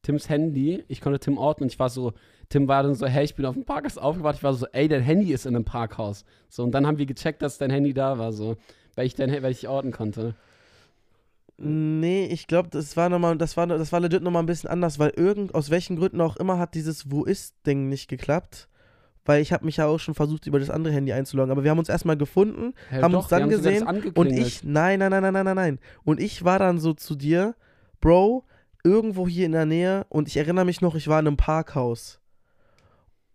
Tims 0.03 0.29
Handy, 0.29 0.83
ich 0.87 1.01
konnte 1.01 1.19
Tim 1.19 1.37
orten 1.37 1.63
und 1.63 1.71
ich 1.71 1.77
war 1.79 1.89
so, 1.89 2.13
Tim 2.49 2.67
war 2.67 2.81
dann 2.83 2.95
so, 2.95 3.05
hey, 3.05 3.23
ich 3.23 3.35
bin 3.35 3.45
auf 3.45 3.53
dem 3.53 3.65
Parkhaus 3.65 3.97
aufgewacht. 3.99 4.35
Ich 4.37 4.43
war 4.43 4.53
so, 4.53 4.65
ey, 4.71 4.87
dein 4.87 5.01
Handy 5.03 5.31
ist 5.31 5.45
in 5.45 5.55
einem 5.55 5.63
Parkhaus. 5.65 6.25
So, 6.49 6.63
und 6.63 6.71
dann 6.71 6.87
haben 6.87 6.97
wir 6.97 7.05
gecheckt, 7.05 7.41
dass 7.43 7.57
dein 7.59 7.69
Handy 7.69 7.93
da 7.93 8.17
war, 8.17 8.33
so, 8.33 8.55
weil 8.95 9.05
ich 9.05 9.13
dein, 9.15 9.31
weil 9.43 9.51
ich 9.51 9.67
orten 9.67 9.91
konnte. 9.91 10.35
Nee, 11.57 12.25
ich 12.25 12.47
glaube, 12.47 12.69
das 12.69 12.97
war 12.97 13.09
nochmal, 13.09 13.37
das 13.37 13.55
war, 13.55 13.67
das 13.67 13.91
war 13.91 13.99
legit 13.99 14.23
nochmal 14.23 14.41
ein 14.43 14.47
bisschen 14.47 14.69
anders, 14.69 14.97
weil 14.97 15.11
irgend, 15.11 15.53
aus 15.53 15.69
welchen 15.69 15.95
Gründen 15.95 16.19
auch 16.21 16.37
immer 16.37 16.57
hat 16.57 16.73
dieses 16.73 17.11
Wo 17.11 17.23
ist-Ding 17.23 17.87
nicht 17.87 18.07
geklappt. 18.07 18.67
Weil 19.23 19.41
ich 19.41 19.53
habe 19.53 19.65
mich 19.65 19.77
ja 19.77 19.85
auch 19.85 19.99
schon 19.99 20.15
versucht, 20.15 20.47
über 20.47 20.59
das 20.59 20.71
andere 20.71 20.93
Handy 20.93 21.13
einzuloggen. 21.13 21.51
Aber 21.51 21.63
wir 21.63 21.69
haben 21.69 21.77
uns 21.77 21.89
erstmal 21.89 22.17
gefunden 22.17 22.73
Hey, 22.89 23.01
Haben 23.03 23.11
doch, 23.11 23.19
uns 23.19 23.27
dann 23.27 23.49
das 23.49 23.61
gesehen 23.61 23.87
und 24.15 24.31
ich, 24.31 24.63
nein, 24.63 24.97
nein, 24.97 25.11
nein, 25.11 25.21
nein, 25.21 25.33
nein, 25.33 25.45
nein, 25.45 25.55
nein. 25.55 25.79
Und 26.03 26.19
ich 26.19 26.43
war 26.43 26.57
dann 26.57 26.79
so 26.79 26.93
zu 26.93 27.15
dir, 27.15 27.55
Bro, 27.99 28.45
irgendwo 28.83 29.27
hier 29.27 29.45
in 29.45 29.51
der 29.51 29.67
Nähe 29.67 30.05
und 30.09 30.27
ich 30.27 30.37
erinnere 30.37 30.65
mich 30.65 30.81
noch, 30.81 30.95
ich 30.95 31.07
war 31.07 31.19
in 31.19 31.27
einem 31.27 31.37
Parkhaus. 31.37 32.19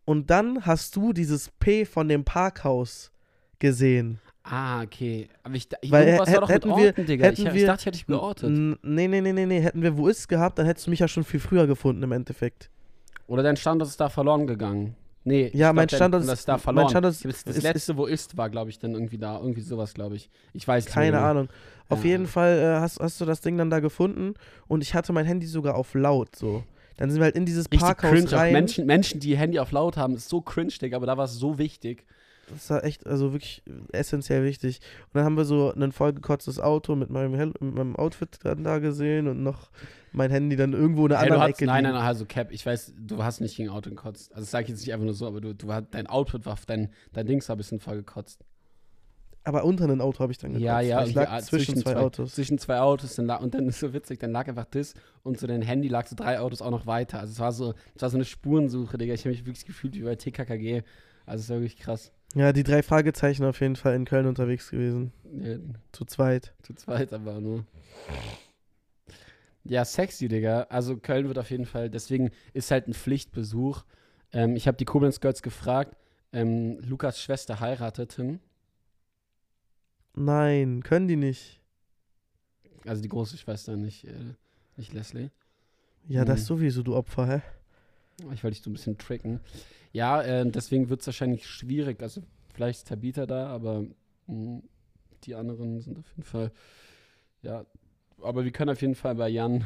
Und 0.04 0.30
dann 0.30 0.66
hast 0.66 0.96
du 0.96 1.12
dieses 1.12 1.50
P 1.50 1.84
von 1.84 2.08
dem 2.08 2.24
Parkhaus 2.24 3.12
gesehen. 3.58 4.20
Ah, 4.49 4.82
okay. 4.82 5.28
Aber 5.42 5.55
ich, 5.57 5.68
ich 5.80 5.90
Weil 5.90 6.07
irgendwas 6.07 6.32
war 6.32 6.40
doch 6.42 6.49
mit 6.49 6.55
hätten 6.57 6.68
wir- 6.68 6.86
Orten, 6.86 7.07
Digga. 7.07 7.30
Ich, 7.30 7.38
hätten 7.40 7.49
ich 7.49 7.55
wir- 7.55 7.66
dachte, 7.66 7.80
ich 7.80 7.86
hätte 7.86 7.99
dich 7.99 8.07
geortet. 8.07 8.51
Nee, 8.51 9.09
nee, 9.09 9.20
nee, 9.20 9.32
nee, 9.32 9.44
nee. 9.47 9.61
Hätten 9.61 9.82
wir 9.82 9.97
Wo 9.97 10.07
ist 10.09 10.28
gehabt, 10.28 10.59
dann 10.59 10.66
hättest 10.66 10.86
du 10.86 10.90
mich 10.90 11.01
ja 11.01 11.09
schon 11.09 11.24
viel 11.24 11.40
früher 11.40 11.66
gefunden 11.66 12.03
im 12.05 12.12
Endeffekt. 12.12 12.70
Oder 13.26 13.42
dein 13.42 13.57
Standort 13.57 13.90
ist 13.90 14.01
da 14.01 14.09
verloren 14.09 14.47
gegangen. 14.47 14.94
Nee, 15.24 15.51
Ja, 15.53 15.72
mein 15.72 15.88
glaub, 15.88 15.99
Standort 15.99 16.22
ist- 16.22 16.47
da 16.49 16.53
mein 16.53 16.61
verloren. 16.61 16.88
Standort 16.90 17.14
ist- 17.14 17.24
das 17.24 17.42
das 17.42 17.57
ist- 17.57 17.62
letzte, 17.64 17.97
wo 17.97 18.07
ist, 18.07 18.36
war, 18.36 18.49
glaube 18.49 18.70
ich, 18.70 18.78
dann 18.78 18.92
irgendwie 18.92 19.18
da. 19.18 19.40
Irgendwie 19.40 19.62
sowas, 19.62 19.92
glaube 19.94 20.14
ich. 20.14 20.30
Ich 20.53 20.68
weiß 20.68 20.84
nicht 20.84 20.94
Keine. 20.94 21.18
Ahnung. 21.18 21.49
Auf 21.88 22.05
Ja. 22.05 22.11
jeden 22.11 22.26
Fall 22.28 22.57
äh, 22.59 22.80
hast, 22.80 23.01
hast 23.01 23.20
du 23.20 23.24
das 23.24 23.40
Ding 23.40 23.59
dann 23.59 23.68
da 23.70 23.80
gefunden 23.80 24.34
und 24.68 24.82
ich 24.82 24.94
hatte 24.94 25.12
mein 25.12 25.26
Handy 25.26 25.47
sogar 25.47 25.74
auf 25.74 25.94
laut 25.94 26.36
so. 26.36 26.62
Dann 26.99 27.11
sind 27.11 27.18
wir 27.20 27.24
halt 27.24 27.34
in 27.36 27.44
dieses 27.47 27.64
Richtig 27.66 27.80
Parkhaus 27.80 28.11
cringe. 28.12 28.32
Rein. 28.32 28.53
Menschen, 28.53 28.86
Menschen, 28.86 29.18
die 29.20 29.36
Handy 29.36 29.59
auf 29.59 29.72
laut 29.72 29.97
haben, 29.97 30.14
ist 30.14 30.28
so 30.28 30.40
cringe, 30.40 30.72
Digga, 30.80 30.97
aber 30.97 31.07
da 31.07 31.16
war 31.16 31.24
es 31.24 31.34
so 31.34 31.59
wichtig. 31.59 32.05
Das 32.49 32.70
war 32.70 32.84
echt, 32.84 33.07
also 33.07 33.32
wirklich 33.32 33.62
essentiell 33.92 34.44
wichtig. 34.44 34.80
Und 35.07 35.14
dann 35.14 35.24
haben 35.24 35.36
wir 35.36 35.44
so 35.44 35.72
ein 35.72 35.92
vollgekotztes 35.92 36.61
Auto 36.61 36.94
mit 36.94 37.11
meinem, 37.11 37.34
Hel 37.34 37.53
mit 37.61 37.74
meinem 37.74 37.97
Outfit 37.97 38.38
dann 38.42 38.62
da 38.62 38.78
gesehen 38.78 39.26
und 39.26 39.42
noch 39.42 39.70
mein 40.12 40.30
Handy 40.30 40.57
dann 40.57 40.72
irgendwo 40.72 41.03
in 41.03 41.11
der 41.11 41.18
Hey, 41.18 41.26
anderen 41.26 41.42
hast, 41.42 41.51
Ecke 41.51 41.66
nein, 41.66 41.82
nein, 41.84 41.94
nein, 41.94 42.03
also 42.03 42.24
Cap, 42.24 42.53
ich 42.53 42.64
weiß, 42.64 42.94
du 42.99 43.22
hast 43.22 43.40
nicht 43.40 43.57
gegen 43.57 43.68
Auto 43.68 43.90
gekotzt. 43.90 44.32
Also 44.32 44.42
das 44.42 44.51
sage 44.51 44.64
ich 44.64 44.70
jetzt 44.70 44.80
nicht 44.80 44.92
einfach 44.92 45.05
nur 45.05 45.14
so, 45.14 45.26
aber 45.26 45.40
du, 45.40 45.55
du 45.55 45.72
hast, 45.72 45.88
dein 45.90 46.07
Outfit 46.07 46.47
war, 46.47 46.57
dein, 46.66 46.90
dein 47.12 47.26
Dings 47.26 47.49
war 47.49 47.57
ein 47.57 47.59
bisschen 47.59 47.80
voll 47.80 47.97
gekotzt. 47.97 48.44
Aber 49.47 49.64
unter 49.64 49.84
einem 49.84 50.01
Auto 50.01 50.20
habe 50.20 50.32
ich 50.32 50.38
dann 50.38 50.55
gekotzt. 50.55 50.64
Ja, 50.64 50.80
ja, 50.80 51.05
Ich 51.05 51.14
lag 51.14 51.30
ah, 51.30 51.40
zwischen, 51.40 51.76
zwei, 51.76 51.97
Autos. 51.97 52.34
Zwischen 52.34 52.59
zwei 52.59 52.80
Autos 52.80 53.14
dann 53.14 53.26
lag, 53.26 53.40
und 53.40 53.55
dann 53.55 53.68
ist 53.68 53.78
so 53.78 53.92
witzig, 53.92 54.18
dann 54.18 54.32
lag 54.32 54.49
einfach 54.49 54.64
das 54.64 54.94
und 55.22 55.38
so 55.38 55.47
dein 55.47 55.62
Handy 55.62 55.86
lag 55.86 56.07
so 56.07 56.16
drei 56.16 56.40
Autos 56.40 56.62
auch 56.62 56.72
noch 56.72 56.86
weiter. 56.86 57.20
Also 57.20 57.32
es 57.32 57.38
war 57.38 57.53
so, 57.53 57.74
es 57.94 58.03
war 58.03 58.11
so 58.11 58.16
eine 58.16 58.24
Spurensuche, 58.24 58.99
Digga. 58.99 59.14
Ich 59.14 59.20
habe 59.20 59.30
mich 59.30 59.47
wirklich 59.47 59.64
gefühlt 59.64 59.94
wie 59.94 60.03
bei 60.03 60.16
TKKG. 60.16 60.82
Also 61.26 61.42
es 61.42 61.51
war 61.51 61.57
wirklich 61.59 61.76
krass. 61.76 62.12
Ja, 62.35 62.53
die 62.53 62.64
drei 62.64 62.83
Fragezeichen 62.83 63.45
auf 63.45 63.61
jeden 63.61 63.77
Fall 63.77 63.95
in 63.95 64.05
Köln 64.05 64.27
unterwegs 64.27 64.70
gewesen. 64.70 65.12
Ja, 65.41 65.57
Zu 65.93 66.05
zweit. 66.05 66.53
zu 66.62 66.74
zweit 66.74 67.12
aber 67.12 67.41
nur. 67.41 67.64
Ja, 69.64 69.85
sexy, 69.85 70.29
Digga. 70.29 70.62
Also 70.68 70.97
Köln 70.97 71.29
wird 71.29 71.39
auf 71.39 71.51
jeden 71.51 71.66
Fall, 71.66 71.91
deswegen 71.91 72.31
ist 72.53 72.70
halt 72.70 72.87
ein 72.89 72.95
Pflichtbesuch. 72.95 73.85
Ähm, 74.33 74.55
ich 74.55 74.68
habe 74.68 74.77
die 74.77 74.85
Koblenz 74.85 75.20
Girls 75.20 75.43
gefragt, 75.43 75.97
ähm, 76.33 76.79
Lukas 76.81 77.20
Schwester 77.20 77.61
heiratet 77.61 78.14
Tim, 78.16 78.41
Nein, 80.14 80.83
können 80.83 81.09
die 81.09 81.16
nicht. 81.16 81.61
also 82.87 83.03
die 83.03 83.09
große 83.09 83.37
Schwester, 83.37 83.77
nicht, 83.77 84.05
äh, 84.05 84.35
nicht 84.77 84.93
Leslie. 84.95 85.31
Ja, 86.09 86.24
das 86.24 86.41
Hm. 86.41 86.47
sowieso, 86.47 86.83
du 86.83 86.95
Opfer, 86.97 87.27
hä? 87.27 87.43
Ich 88.20 88.42
wollte 88.42 88.54
dich 88.56 88.62
so 88.62 88.70
ein 88.70 88.72
bisschen 88.74 88.98
tricken. 88.98 89.40
Ja, 89.92 90.22
äh, 90.22 90.48
deswegen 90.50 90.88
wird 90.88 91.00
es 91.00 91.06
wahrscheinlich 91.06 91.46
schwierig. 91.46 92.02
Also 92.02 92.22
vielleicht 92.54 92.78
ist 92.80 92.88
Tabitha 92.88 93.26
da, 93.26 93.48
aber 93.48 93.84
mh, 94.26 94.62
die 95.24 95.34
anderen 95.34 95.80
sind 95.80 95.98
auf 95.98 96.08
jeden 96.10 96.22
Fall, 96.22 96.50
ja. 97.42 97.64
Aber 98.22 98.44
wir 98.44 98.50
können 98.50 98.70
auf 98.70 98.80
jeden 98.80 98.94
Fall 98.94 99.14
bei 99.14 99.28
Jan. 99.28 99.64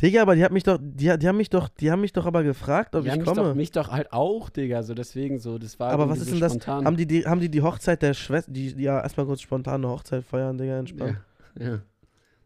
Digga, 0.00 0.22
aber 0.22 0.34
die 0.36 0.44
hat 0.44 0.52
mich 0.52 0.62
doch, 0.62 0.78
die, 0.80 1.16
die 1.18 1.28
haben 1.28 1.36
mich 1.36 1.50
doch, 1.50 1.68
die 1.68 1.90
haben 1.90 2.00
mich 2.00 2.12
doch 2.12 2.26
aber 2.26 2.42
gefragt, 2.42 2.94
ob 2.94 3.04
Jan 3.04 3.14
ich 3.14 3.20
mich 3.20 3.28
komme. 3.28 3.48
doch, 3.48 3.54
mich 3.54 3.70
doch 3.72 3.90
halt 3.90 4.12
auch, 4.12 4.48
Digga. 4.50 4.82
So 4.82 4.94
deswegen 4.94 5.38
so, 5.38 5.58
das 5.58 5.78
war 5.78 5.90
Aber 5.92 6.08
was 6.08 6.18
ist 6.20 6.26
so 6.26 6.32
denn 6.32 6.40
das? 6.40 6.52
spontan. 6.52 6.84
Haben 6.86 6.96
die, 6.96 7.06
die, 7.06 7.26
haben 7.26 7.40
die 7.40 7.48
die 7.50 7.62
Hochzeit 7.62 8.02
der 8.02 8.14
Schwester, 8.14 8.50
die, 8.50 8.74
die 8.74 8.82
ja 8.84 9.00
erstmal 9.00 9.26
kurz 9.26 9.40
spontan 9.42 9.84
eine 9.84 9.88
Hochzeit 9.92 10.24
feiern, 10.24 10.56
Digga, 10.58 10.78
entspannt. 10.78 11.18
ja, 11.56 11.64
ja. 11.66 11.82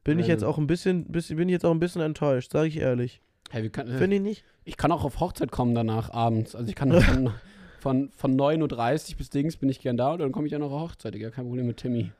Bin 0.05 0.19
ich 0.19 0.27
Ja, 0.27 0.35
jetzt 0.35 0.45
auch 0.45 0.59
ein 0.59 0.67
bisschen, 0.67 1.11
bisschen, 1.11 1.37
bin 1.37 1.49
ich 1.49 1.53
jetzt 1.55 1.65
auch 1.65 1.71
ein 1.73 1.81
bisschen 1.81 2.03
enttäuscht, 2.03 2.53
sage 2.53 2.69
ich 2.69 2.79
ehrlich. 2.79 3.21
Hey, 3.51 3.71
Finde 3.71 4.17
ich 4.17 4.23
nicht? 4.23 4.45
ich 4.67 4.77
kann 4.77 4.93
auch 4.93 5.05
auf 5.05 5.21
Hochzeit 5.21 5.51
kommen 5.51 5.75
danach 5.75 6.11
abends. 6.11 6.55
Also 6.55 6.69
ich 6.69 6.75
kann 6.75 6.93
von, 7.01 7.33
von, 7.81 8.11
von 8.11 8.37
9.30 8.37 9.13
Uhr 9.13 9.17
bis 9.19 9.31
Dings 9.31 9.57
bin 9.57 9.69
ich 9.69 9.81
gern 9.81 9.97
da 9.97 10.13
und 10.13 10.19
dann 10.19 10.33
komme 10.33 10.47
ich 10.47 10.55
auch 10.55 10.61
noch 10.61 10.73
auf 10.73 10.91
Hochzeit, 10.91 11.15
Digga. 11.15 11.31
Kein 11.31 11.47
Problem 11.47 11.67
mit 11.67 11.79
Timmy. 11.79 12.11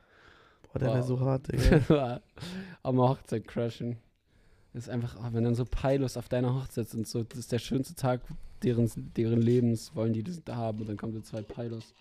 Boah, 0.63 0.79
der 0.79 0.93
wäre 0.93 1.03
so 1.03 1.19
hart, 1.19 1.47
Digga. 1.51 2.21
Am 2.83 2.97
Hochzeit 2.99 3.47
crashen. 3.47 3.97
Das 4.73 4.83
ist 4.83 4.89
einfach, 4.89 5.17
oh, 5.19 5.27
wenn 5.33 5.43
dann 5.43 5.55
so 5.55 5.65
Peilos 5.65 6.15
auf 6.17 6.29
deiner 6.29 6.55
Hochzeit 6.55 6.87
sind, 6.87 7.07
so, 7.07 7.23
das 7.23 7.39
ist 7.39 7.51
der 7.51 7.59
schönste 7.59 7.95
Tag 7.95 8.21
deren, 8.63 8.89
deren 9.15 9.41
Lebens, 9.41 9.93
wollen 9.95 10.13
die 10.13 10.23
das 10.23 10.41
da 10.43 10.55
haben 10.55 10.79
und 10.79 10.89
dann 10.89 10.97
kommen 10.97 11.13
so 11.13 11.21
zwei 11.21 11.41
Peilos. 11.41 11.93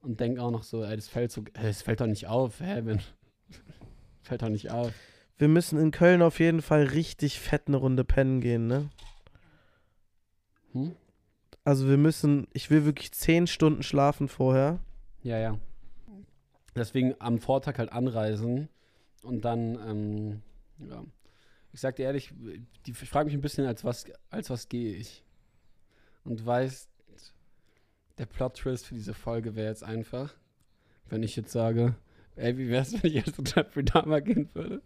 Und 0.00 0.20
denken 0.20 0.40
auch 0.40 0.50
noch 0.50 0.62
so, 0.62 0.84
ey, 0.84 0.96
das 0.96 1.08
fällt 1.08 1.32
so, 1.32 1.42
ey, 1.54 1.64
das 1.64 1.82
fällt 1.82 2.00
doch 2.00 2.06
nicht 2.06 2.28
auf, 2.28 2.60
hä, 2.60 2.80
wenn, 2.84 3.00
fällt 4.22 4.42
doch 4.42 4.48
nicht 4.48 4.70
auf. 4.70 4.92
Wir 5.38 5.48
müssen 5.48 5.78
in 5.78 5.92
Köln 5.92 6.20
auf 6.20 6.40
jeden 6.40 6.62
Fall 6.62 6.82
richtig 6.82 7.38
fett 7.38 7.68
eine 7.68 7.76
Runde 7.76 8.04
pennen 8.04 8.40
gehen, 8.40 8.66
ne? 8.66 8.90
Hm? 10.72 10.96
Also 11.64 11.88
wir 11.88 11.96
müssen, 11.96 12.48
ich 12.52 12.70
will 12.70 12.84
wirklich 12.84 13.12
zehn 13.12 13.46
Stunden 13.46 13.82
schlafen 13.82 14.28
vorher. 14.28 14.80
Ja, 15.22 15.38
ja. 15.38 15.58
Deswegen 16.74 17.14
am 17.18 17.38
Vortag 17.38 17.78
halt 17.78 17.92
anreisen 17.92 18.68
und 19.22 19.44
dann, 19.44 19.78
ähm, 19.86 20.42
ja. 20.88 21.04
Ich 21.72 21.80
sag 21.80 21.96
dir 21.96 22.04
ehrlich, 22.04 22.32
die, 22.86 22.90
ich 22.90 23.08
frage 23.10 23.26
mich 23.26 23.34
ein 23.34 23.40
bisschen, 23.40 23.66
als 23.66 23.84
was, 23.84 24.06
als 24.30 24.50
was 24.50 24.68
gehe 24.68 24.94
ich. 24.94 25.24
Und 26.24 26.44
weißt, 26.44 26.88
der 28.16 28.26
Plot-Twist 28.26 28.86
für 28.86 28.94
diese 28.94 29.14
Folge 29.14 29.54
wäre 29.54 29.68
jetzt 29.68 29.84
einfach, 29.84 30.34
wenn 31.08 31.22
ich 31.22 31.36
jetzt 31.36 31.52
sage, 31.52 31.94
ey, 32.36 32.56
wie 32.58 32.68
wär's, 32.68 32.92
wenn 33.02 33.12
ich 33.12 33.24
als 33.24 33.36
Jeffrey 33.54 33.84
Dahmer 33.84 34.20
gehen 34.20 34.48
würde? 34.54 34.82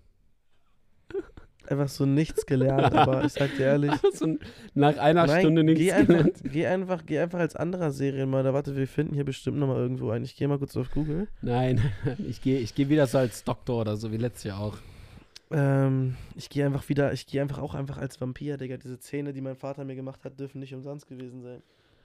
Einfach 1.69 1.89
so 1.89 2.05
nichts 2.07 2.45
gelernt, 2.47 2.95
aber 2.95 3.25
ich 3.25 3.33
sag 3.33 3.57
dir 3.57 3.67
ehrlich. 3.67 3.93
so 4.15 4.27
ein- 4.27 4.39
nach 4.75 4.97
einer 4.99 5.27
Nein, 5.27 5.41
Stunde 5.41 5.65
geh 5.65 5.73
nichts 5.75 5.93
einfach, 5.95 6.07
gelernt. 6.15 6.41
geh 6.45 6.67
einfach, 6.67 7.07
geh 7.07 7.19
einfach 7.21 7.39
als 7.39 7.57
anderer 7.57 7.91
Serienmörder. 7.93 8.53
Warte, 8.53 8.77
wir 8.77 8.89
finden 8.89 9.15
hier 9.15 9.25
bestimmt 9.25 9.59
nochmal 9.59 9.77
irgendwo 9.79 10.11
einen. 10.11 10.25
Ich 10.25 10.37
gehe 10.37 10.49
mal 10.49 10.59
kurz 10.59 10.77
auf 10.77 10.91
Google. 10.91 11.29
Nein, 11.41 11.81
ich 12.29 12.43
gehe 12.43 12.59
ich 12.59 12.75
geh 12.75 12.89
wieder 12.89 13.07
so 13.07 13.19
als 13.19 13.45
Doktor 13.45 13.81
oder 13.83 13.97
so, 13.97 14.11
wie 14.13 14.17
letztes 14.17 14.45
Jahr 14.45 14.61
auch. 14.61 14.77
Ähm, 15.51 16.17
ich 16.35 16.49
gehe 16.49 16.65
einfach 16.67 16.89
wieder, 16.89 17.13
ich 17.13 17.27
gehe 17.27 17.43
einfach 17.43 17.59
auch 17.59 17.75
einfach 17.75 17.99
als 17.99 18.21
Vampir, 18.21 18.57
Digga. 18.57 18.77
Diese 18.79 18.99
Zähne, 18.99 19.33
die 19.33 19.41
mein 19.43 19.57
Vater 19.57 19.85
mir 19.85 19.95
gemacht 19.95 20.25
hat, 20.25 20.41
dürfen 20.41 20.61
nicht 20.61 20.75
umsonst 20.75 21.07
gewesen 21.09 21.43
sein. 21.43 21.63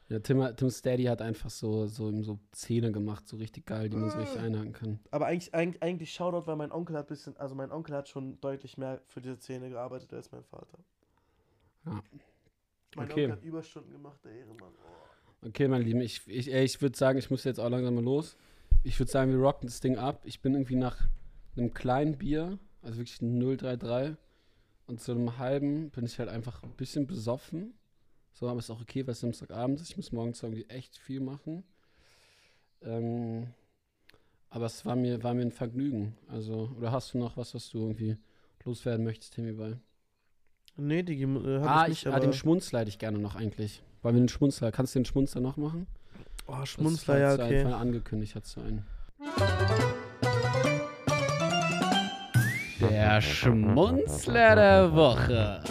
Ja, 0.10 0.20
Tim, 0.20 0.56
Tim 0.56 0.70
Steady 0.70 1.04
hat 1.04 1.22
einfach 1.22 1.50
so, 1.50 1.86
so, 1.88 2.22
so 2.22 2.40
Zähne 2.52 2.94
gemacht, 2.94 3.28
so 3.28 3.36
richtig 3.36 3.66
geil, 3.66 3.90
die 3.90 3.98
man 3.98 4.10
so 4.10 4.18
richtig 4.18 4.40
einhaken 4.40 4.72
kann. 4.72 5.00
Aber 5.12 5.26
eigentlich, 5.26 5.54
eigentlich, 5.54 5.84
eigentlich 5.84 6.14
Shoutout, 6.14 6.48
weil 6.48 6.56
mein 6.56 6.72
Onkel 6.72 6.96
hat 6.96 7.08
bisschen, 7.08 7.36
also 7.36 7.56
mein 7.56 7.72
Onkel 7.72 7.94
hat 7.94 8.08
schon 8.08 8.40
deutlich 8.40 8.78
mehr 8.78 9.02
für 9.08 9.20
diese 9.20 9.38
Zähne 9.38 9.70
gearbeitet 9.70 10.14
als 10.14 10.32
mein 10.32 10.44
Vater. 10.46 10.80
Ja. 11.86 12.02
Mein 12.96 13.12
Okay. 13.12 13.24
Onkel 13.24 13.32
hat 13.34 13.44
Überstunden 13.44 13.92
gemacht, 13.92 14.24
der 14.24 14.32
Ehrenmann. 14.32 14.74
Oh. 14.82 15.48
Okay, 15.48 15.68
mein 15.68 15.82
Lieben, 15.82 16.00
ich, 16.00 16.26
ich, 16.28 16.50
ich 16.52 16.82
würde 16.82 16.98
sagen, 16.98 17.20
ich 17.20 17.30
muss 17.30 17.44
jetzt 17.44 17.60
auch 17.60 17.70
langsam 17.70 17.96
mal 17.96 18.04
los. 18.04 18.38
Ich 18.84 18.98
würde 19.00 19.12
sagen, 19.12 19.32
wir 19.32 19.40
rocken 19.40 19.68
das 19.68 19.82
Ding 19.82 19.98
ab. 19.98 20.22
Ich 20.24 20.42
bin 20.42 20.54
irgendwie 20.54 20.76
nach 20.76 20.98
einem 21.58 21.74
kleinen 21.74 22.18
Bier, 22.18 22.58
also 22.82 22.98
wirklich 22.98 23.22
ein 23.22 23.40
033, 23.40 24.16
und 24.88 25.02
zu 25.02 25.12
einem 25.12 25.38
halben 25.38 25.90
bin 25.90 26.06
ich 26.06 26.18
halt 26.18 26.30
einfach 26.30 26.64
ein 26.64 26.72
bisschen 26.72 27.08
besoffen. 27.08 27.77
So, 28.40 28.48
aber 28.48 28.60
ist 28.60 28.70
auch 28.70 28.82
okay, 28.82 29.06
weil 29.08 29.14
es 29.14 29.20
Samstagabend 29.22 29.82
ist. 29.82 29.90
Ich 29.90 29.98
muss 29.98 30.12
morgens 30.12 30.44
irgendwie 30.44 30.66
echt 30.70 30.96
viel 30.96 31.22
machen. 31.22 31.64
Ähm, 32.84 33.48
aber 34.52 34.68
es 34.68 34.86
war 34.86 34.96
mir, 34.96 35.24
war 35.24 35.34
mir 35.34 35.42
ein 35.42 35.52
Vergnügen. 35.52 36.16
Also, 36.28 36.72
oder 36.78 36.92
hast 36.92 37.16
du 37.16 37.18
noch 37.18 37.36
was, 37.36 37.56
was 37.56 37.68
du 37.72 37.80
irgendwie 37.80 38.16
loswerden 38.64 39.04
möchtest, 39.06 39.34
Timmy 39.34 39.54
Boy? 39.54 39.78
Nee, 40.76 41.02
die 41.02 41.20
äh, 41.20 41.58
Ah, 41.64 41.86
ich 41.86 41.90
nicht, 41.90 42.06
ich, 42.06 42.14
ah, 42.14 42.20
den 42.20 42.32
Schmunzler 42.32 42.82
hätte 42.82 42.90
ich 42.90 43.00
gerne 43.00 43.18
noch 43.18 43.36
eigentlich. 43.36 43.82
Weil 44.04 44.14
wir 44.14 44.22
den 44.22 44.30
Schmunzler, 44.30 44.72
kannst 44.72 44.94
du 44.94 45.00
den 45.00 45.06
Schmunzler 45.06 45.42
noch 45.42 45.58
machen? 45.58 45.88
oh, 46.46 46.64
Schmunzler, 46.64 47.18
ja, 47.18 47.34
okay. 47.34 47.62
einfach 47.62 47.80
angekündigt, 47.80 48.36
hat 48.36 48.46
so 48.46 48.62
einen. 48.62 48.86
Der 52.80 53.20
Schmunzler 53.20 54.56
der 54.56 54.94
Woche. 54.94 55.64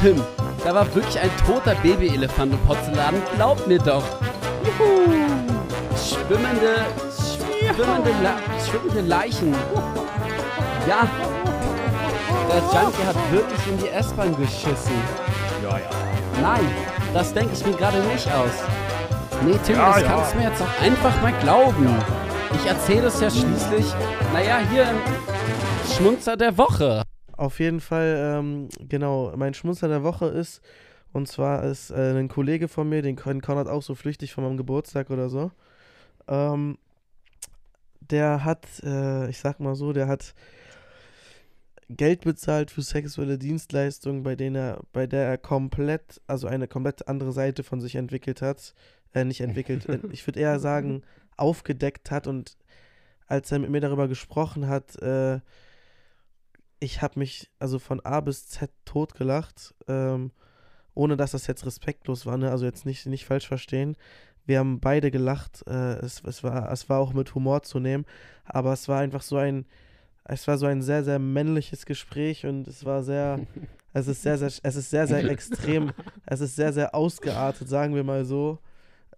Tim, 0.00 0.22
da 0.62 0.74
war 0.74 0.94
wirklich 0.94 1.18
ein 1.18 1.30
toter 1.46 1.74
Babyelefant 1.76 2.52
im 2.52 2.58
Porzellan. 2.66 3.14
Glaub 3.36 3.66
mir 3.66 3.78
doch. 3.78 4.02
Juhu. 4.64 5.14
Schwimmende, 5.96 6.86
schwimmende, 7.74 8.10
La 8.22 8.36
schwimmende 8.62 9.00
Leichen. 9.02 9.54
Ja, 10.86 11.08
der 12.48 12.58
Junkie 12.58 13.06
hat 13.06 13.16
wirklich 13.30 13.66
in 13.68 13.78
die 13.78 13.88
S-Bahn 13.88 14.36
geschissen. 14.36 15.00
Ja, 15.62 15.78
ja. 15.78 15.90
Nein, 16.42 16.66
das 17.12 17.32
denke 17.34 17.52
ich 17.52 17.64
mir 17.66 17.72
gerade 17.72 17.98
nicht 18.04 18.30
aus. 18.32 18.52
Nee, 19.44 19.58
Tim, 19.64 19.76
Ja, 19.76 19.94
das 19.94 20.02
ja. 20.02 20.08
kannst 20.08 20.34
du 20.34 20.38
mir 20.38 20.44
jetzt 20.44 20.62
auch 20.62 20.80
einfach 20.80 21.22
mal 21.22 21.32
glauben. 21.40 21.88
Ich 22.54 22.66
erzähle 22.66 23.06
es 23.06 23.20
ja 23.20 23.30
schließlich, 23.30 23.86
naja, 24.32 24.58
hier 24.70 24.88
im 24.90 24.98
Schmunzer 25.92 26.36
der 26.36 26.56
Woche. 26.58 27.02
Auf 27.36 27.58
jeden 27.58 27.80
Fall, 27.80 28.36
ähm, 28.38 28.68
genau, 28.80 29.32
mein 29.36 29.54
Schmunzler 29.54 29.88
der 29.88 30.02
Woche 30.02 30.26
ist, 30.26 30.60
und 31.12 31.26
zwar 31.26 31.64
ist 31.64 31.90
äh, 31.90 32.12
ein 32.18 32.28
Kollege 32.28 32.68
von 32.68 32.88
mir, 32.88 33.02
den 33.02 33.16
kennt 33.16 33.42
Konrad 33.42 33.66
auch 33.66 33.82
so 33.82 33.94
flüchtig 33.94 34.32
von 34.34 34.44
meinem 34.44 34.56
Geburtstag 34.56 35.10
oder 35.10 35.28
so. 35.28 35.50
Ähm, 36.28 36.76
der 38.00 38.44
hat, 38.44 38.66
äh, 38.84 39.28
ich 39.30 39.38
sag 39.38 39.58
mal 39.58 39.74
so, 39.74 39.92
der 39.92 40.06
hat 40.06 40.34
Geld 41.96 42.22
bezahlt 42.22 42.70
für 42.70 42.82
sexuelle 42.82 43.36
Dienstleistungen, 43.36 44.22
bei 44.22 44.36
denen 44.36 44.56
er, 44.56 44.82
bei 44.92 45.06
der 45.06 45.26
er 45.26 45.38
komplett, 45.38 46.20
also 46.26 46.46
eine 46.46 46.68
komplett 46.68 47.08
andere 47.08 47.32
Seite 47.32 47.64
von 47.64 47.80
sich 47.80 47.96
entwickelt 47.96 48.42
hat. 48.42 48.74
Äh, 49.12 49.24
nicht 49.24 49.40
entwickelt, 49.40 49.88
äh, 49.88 49.98
ich 50.12 50.26
würde 50.26 50.38
eher 50.38 50.60
sagen, 50.60 51.02
aufgedeckt 51.36 52.10
hat 52.10 52.26
und 52.26 52.56
als 53.26 53.50
er 53.50 53.58
mit 53.58 53.70
mir 53.70 53.80
darüber 53.80 54.06
gesprochen 54.06 54.68
hat, 54.68 55.00
äh, 55.02 55.40
ich 56.78 57.02
habe 57.02 57.18
mich 57.18 57.50
also 57.58 57.78
von 57.78 58.00
A 58.00 58.20
bis 58.20 58.48
Z 58.48 58.70
totgelacht, 58.84 59.74
ähm, 59.88 60.30
ohne 60.94 61.16
dass 61.16 61.32
das 61.32 61.46
jetzt 61.46 61.66
respektlos 61.66 62.24
war, 62.24 62.36
ne? 62.36 62.50
also 62.50 62.64
jetzt 62.64 62.86
nicht, 62.86 63.06
nicht 63.06 63.24
falsch 63.24 63.48
verstehen. 63.48 63.96
Wir 64.46 64.58
haben 64.58 64.80
beide 64.80 65.10
gelacht, 65.10 65.64
äh, 65.66 65.94
es, 65.98 66.22
es, 66.24 66.42
war, 66.42 66.70
es 66.70 66.88
war 66.88 66.98
auch 67.00 67.12
mit 67.12 67.34
Humor 67.34 67.62
zu 67.62 67.80
nehmen, 67.80 68.06
aber 68.44 68.72
es 68.72 68.88
war 68.88 69.00
einfach 69.00 69.22
so 69.22 69.36
ein, 69.36 69.66
es 70.32 70.46
war 70.46 70.58
so 70.58 70.66
ein 70.66 70.80
sehr, 70.80 71.02
sehr 71.02 71.18
männliches 71.18 71.86
Gespräch 71.86 72.46
und 72.46 72.68
es 72.68 72.84
war 72.84 73.02
sehr, 73.02 73.40
es 73.92 74.06
ist 74.06 74.22
sehr, 74.22 74.38
sehr, 74.38 74.48
es 74.62 74.76
ist 74.76 74.90
sehr, 74.90 75.06
sehr 75.06 75.24
extrem, 75.24 75.90
es 76.26 76.40
ist 76.40 76.54
sehr, 76.54 76.72
sehr 76.72 76.94
ausgeartet, 76.94 77.68
sagen 77.68 77.96
wir 77.96 78.04
mal 78.04 78.24
so, 78.24 78.58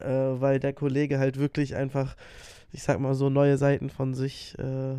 äh, 0.01 0.07
weil 0.07 0.59
der 0.59 0.73
Kollege 0.73 1.19
halt 1.19 1.39
wirklich 1.39 1.77
einfach, 1.77 2.17
ich 2.73 2.83
sag 2.83 2.99
mal 2.99 3.15
so, 3.15 3.29
neue 3.29 3.59
Seiten 3.59 3.91
von 3.91 4.15
sich 4.15 4.57
äh, 4.59 4.97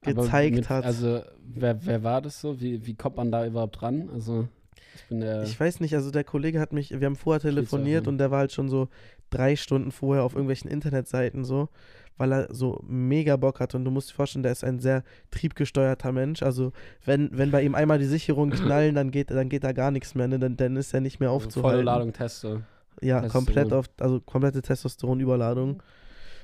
gezeigt 0.00 0.56
mit, 0.56 0.70
hat. 0.70 0.84
Also, 0.84 1.22
wer, 1.42 1.84
wer 1.84 2.02
war 2.02 2.22
das 2.22 2.40
so? 2.40 2.58
Wie, 2.58 2.86
wie 2.86 2.94
kommt 2.94 3.16
man 3.16 3.30
da 3.30 3.44
überhaupt 3.44 3.82
ran? 3.82 4.08
Also, 4.14 4.48
ich 4.94 5.04
bin 5.04 5.20
der. 5.20 5.42
Ich 5.42 5.60
weiß 5.60 5.80
nicht, 5.80 5.94
also 5.94 6.10
der 6.10 6.24
Kollege 6.24 6.58
hat 6.58 6.72
mich, 6.72 6.98
wir 6.98 7.04
haben 7.04 7.16
vorher 7.16 7.40
telefoniert 7.40 8.08
und 8.08 8.16
der 8.16 8.30
war 8.30 8.38
halt 8.38 8.52
schon 8.52 8.70
so 8.70 8.88
drei 9.28 9.56
Stunden 9.56 9.92
vorher 9.92 10.24
auf 10.24 10.32
irgendwelchen 10.32 10.70
Internetseiten 10.70 11.44
so, 11.44 11.68
weil 12.20 12.32
er 12.32 12.54
so 12.54 12.78
mega 12.86 13.36
Bock 13.36 13.60
hat 13.60 13.74
und 13.74 13.84
du 13.84 13.90
musst 13.90 14.10
dir 14.10 14.14
vorstellen, 14.14 14.42
der 14.42 14.52
ist 14.52 14.62
ein 14.62 14.78
sehr 14.78 15.02
triebgesteuerter 15.30 16.12
Mensch, 16.12 16.42
also 16.42 16.72
wenn, 17.06 17.30
wenn 17.32 17.50
bei 17.50 17.62
ihm 17.62 17.74
einmal 17.74 17.98
die 17.98 18.04
Sicherungen 18.04 18.56
knallen, 18.56 18.94
dann 18.94 19.10
geht, 19.10 19.30
dann 19.30 19.48
geht 19.48 19.64
da 19.64 19.72
gar 19.72 19.90
nichts 19.90 20.14
mehr, 20.14 20.28
ne? 20.28 20.38
dann, 20.38 20.56
dann 20.56 20.76
ist 20.76 20.92
er 20.92 21.00
nicht 21.00 21.18
mehr 21.18 21.30
also 21.30 21.46
aufzuhalten. 21.46 21.78
volle 21.78 21.82
Ladung 21.82 22.12
Testo. 22.12 22.60
Ja, 23.00 23.26
komplett 23.26 23.70
Testosteron. 23.70 23.72
auf, 23.72 23.86
also 23.98 24.20
komplette 24.20 24.60
Testosteronüberladung. 24.60 25.82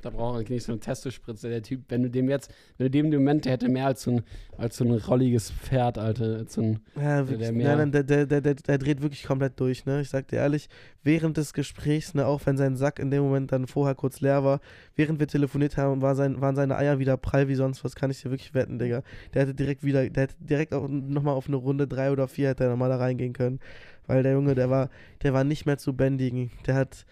Da 0.02 0.10
braucht 0.10 0.42
er 0.48 0.50
nicht 0.54 0.64
so 0.64 0.72
eine 0.72 0.80
Testospritze. 0.80 1.48
Der 1.48 1.62
Typ, 1.62 1.82
wenn 1.88 2.02
du 2.02 2.10
dem 2.10 2.28
jetzt, 2.28 2.52
wenn 2.78 2.86
du 2.86 2.90
dem 2.90 3.10
Moment, 3.10 3.44
der 3.44 3.52
hätte 3.52 3.68
mehr 3.68 3.86
als 3.86 4.02
so 4.02 4.12
ein, 4.12 4.22
als 4.58 4.76
so 4.76 4.84
ein 4.84 4.92
rolliges 4.92 5.50
Pferd, 5.50 5.98
Alter. 5.98 6.36
Als 6.38 6.54
so 6.54 6.62
ein, 6.62 6.80
Ja, 6.96 7.18
wirklich, 7.28 7.38
der 7.38 7.52
nein, 7.52 7.56
mehr- 7.56 7.76
nein, 7.76 7.92
der, 7.92 8.02
der, 8.04 8.26
der, 8.26 8.40
der, 8.40 8.54
der 8.54 8.78
dreht 8.78 9.02
wirklich 9.02 9.24
komplett 9.24 9.58
durch, 9.58 9.84
ne? 9.86 10.00
Ich 10.00 10.10
sag 10.10 10.28
dir 10.28 10.36
ehrlich, 10.36 10.68
während 11.02 11.36
des 11.36 11.52
Gesprächs, 11.52 12.14
ne, 12.14 12.26
auch 12.26 12.40
wenn 12.44 12.56
sein 12.56 12.76
Sack 12.76 12.98
in 12.98 13.10
dem 13.10 13.22
Moment 13.22 13.52
dann 13.52 13.66
vorher 13.66 13.94
kurz 13.94 14.20
leer 14.20 14.44
war, 14.44 14.60
während 14.94 15.18
wir 15.20 15.26
telefoniert 15.28 15.76
haben, 15.76 16.02
war 16.02 16.14
sein, 16.14 16.40
waren 16.40 16.56
seine 16.56 16.76
Eier 16.76 16.98
wieder 16.98 17.16
prall 17.16 17.48
wie 17.48 17.54
sonst 17.54 17.84
was, 17.84 17.94
kann 17.94 18.10
ich 18.10 18.22
dir 18.22 18.30
wirklich 18.30 18.54
wetten, 18.54 18.78
Digga. 18.78 19.02
Der 19.34 19.42
hätte 19.42 19.54
direkt 19.54 19.82
wieder, 19.84 20.08
der 20.08 20.24
hätte 20.24 20.34
direkt 20.40 20.74
auch 20.74 20.88
nochmal 20.88 21.34
auf 21.34 21.46
eine 21.48 21.56
Runde 21.56 21.86
drei 21.86 22.10
oder 22.10 22.28
vier 22.28 22.48
hätte 22.48 22.64
er 22.64 22.70
nochmal 22.70 22.88
da 22.90 22.96
reingehen 22.96 23.32
können. 23.32 23.60
Weil 24.08 24.22
der 24.22 24.32
Junge, 24.32 24.54
der 24.54 24.70
war, 24.70 24.88
der 25.24 25.32
war 25.32 25.42
nicht 25.42 25.66
mehr 25.66 25.78
zu 25.78 25.92
bändigen. 25.92 26.50
Der 26.66 26.74
hat, 26.76 27.06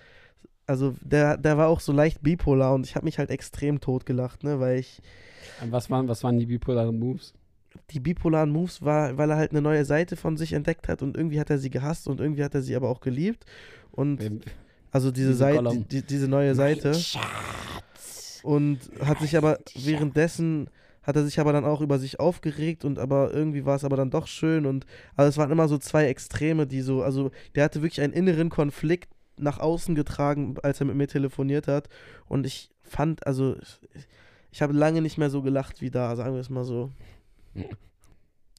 also 0.67 0.95
der, 1.01 1.37
der 1.37 1.59
war 1.59 1.69
auch 1.69 1.81
so 1.81 1.93
leicht 1.93 2.23
bipolar 2.23 2.75
und 2.75 2.87
ich 2.87 2.97
habe 2.97 3.05
mich 3.05 3.19
halt 3.19 3.31
extrem 3.31 3.81
totgelacht, 3.81 4.45
ne, 4.45 4.61
weil 4.61 4.79
ich, 4.79 5.01
was, 5.69 5.91
waren, 5.91 6.09
was 6.09 6.25
waren 6.25 6.39
die 6.39 6.47
bipolaren 6.47 6.99
Moves? 6.99 7.35
die 7.91 8.01
bipolaren 8.01 8.51
Moves 8.51 8.83
war, 8.83 9.19
weil 9.19 9.31
er 9.31 9.37
halt 9.37 9.51
eine 9.51 9.61
neue 9.61 9.85
Seite 9.85 10.17
von 10.17 10.37
sich 10.37 10.53
entdeckt 10.53 10.89
hat 10.89 11.03
und 11.03 11.17
irgendwie 11.17 11.41
hat 11.41 11.51
er 11.51 11.59
sie 11.59 11.71
gehasst 11.71 12.09
und 12.09 12.21
irgendwie 12.21 12.45
hat 12.45 12.55
er 12.55 12.63
sie 12.63 12.77
aber 12.77 12.89
auch 12.89 13.01
geliebt. 13.01 13.45
Und 13.91 14.21
also 14.91 15.11
diese 15.11 15.29
Diese 15.29 15.39
Seite, 15.39 15.85
die, 15.91 16.03
diese 16.03 16.29
neue 16.29 16.55
Seite. 16.55 16.93
Und 18.43 18.79
hat 19.05 19.21
sich 19.21 19.37
aber 19.37 19.59
währenddessen 19.75 20.69
hat 21.03 21.17
er 21.17 21.25
sich 21.25 21.39
aber 21.39 21.53
dann 21.53 21.65
auch 21.65 21.81
über 21.83 21.99
sich 21.99 22.19
aufgeregt 22.19 22.85
und 22.85 22.99
aber 22.99 23.33
irgendwie 23.33 23.67
war 23.67 23.77
es 23.77 23.85
aber 23.85 23.97
dann 23.97 24.11
doch 24.11 24.27
schön 24.27 24.65
und 24.65 24.87
also 25.17 25.29
es 25.29 25.37
waren 25.37 25.51
immer 25.51 25.69
so 25.69 25.77
zwei 25.77 26.07
Extreme, 26.07 26.67
die 26.67 26.81
so, 26.81 27.03
also 27.03 27.31
der 27.55 27.65
hatte 27.65 27.83
wirklich 27.83 28.01
einen 28.01 28.15
inneren 28.15 28.49
Konflikt 28.49 29.14
nach 29.37 29.59
außen 29.59 29.95
getragen, 29.95 30.57
als 30.63 30.81
er 30.81 30.87
mit 30.87 30.97
mir 30.97 31.09
telefoniert 31.09 31.69
hat 31.69 31.89
und 32.27 32.47
ich 32.47 32.71
fand, 32.83 33.27
also 33.27 33.57
ich, 33.95 34.07
ich 34.53 34.63
habe 34.63 34.73
lange 34.73 35.03
nicht 35.03 35.19
mehr 35.19 35.31
so 35.31 35.43
gelacht 35.43 35.81
wie 35.81 35.91
da, 35.91 36.15
sagen 36.15 36.35
wir 36.35 36.41
es 36.41 36.51
mal 36.51 36.65
so. 36.65 36.91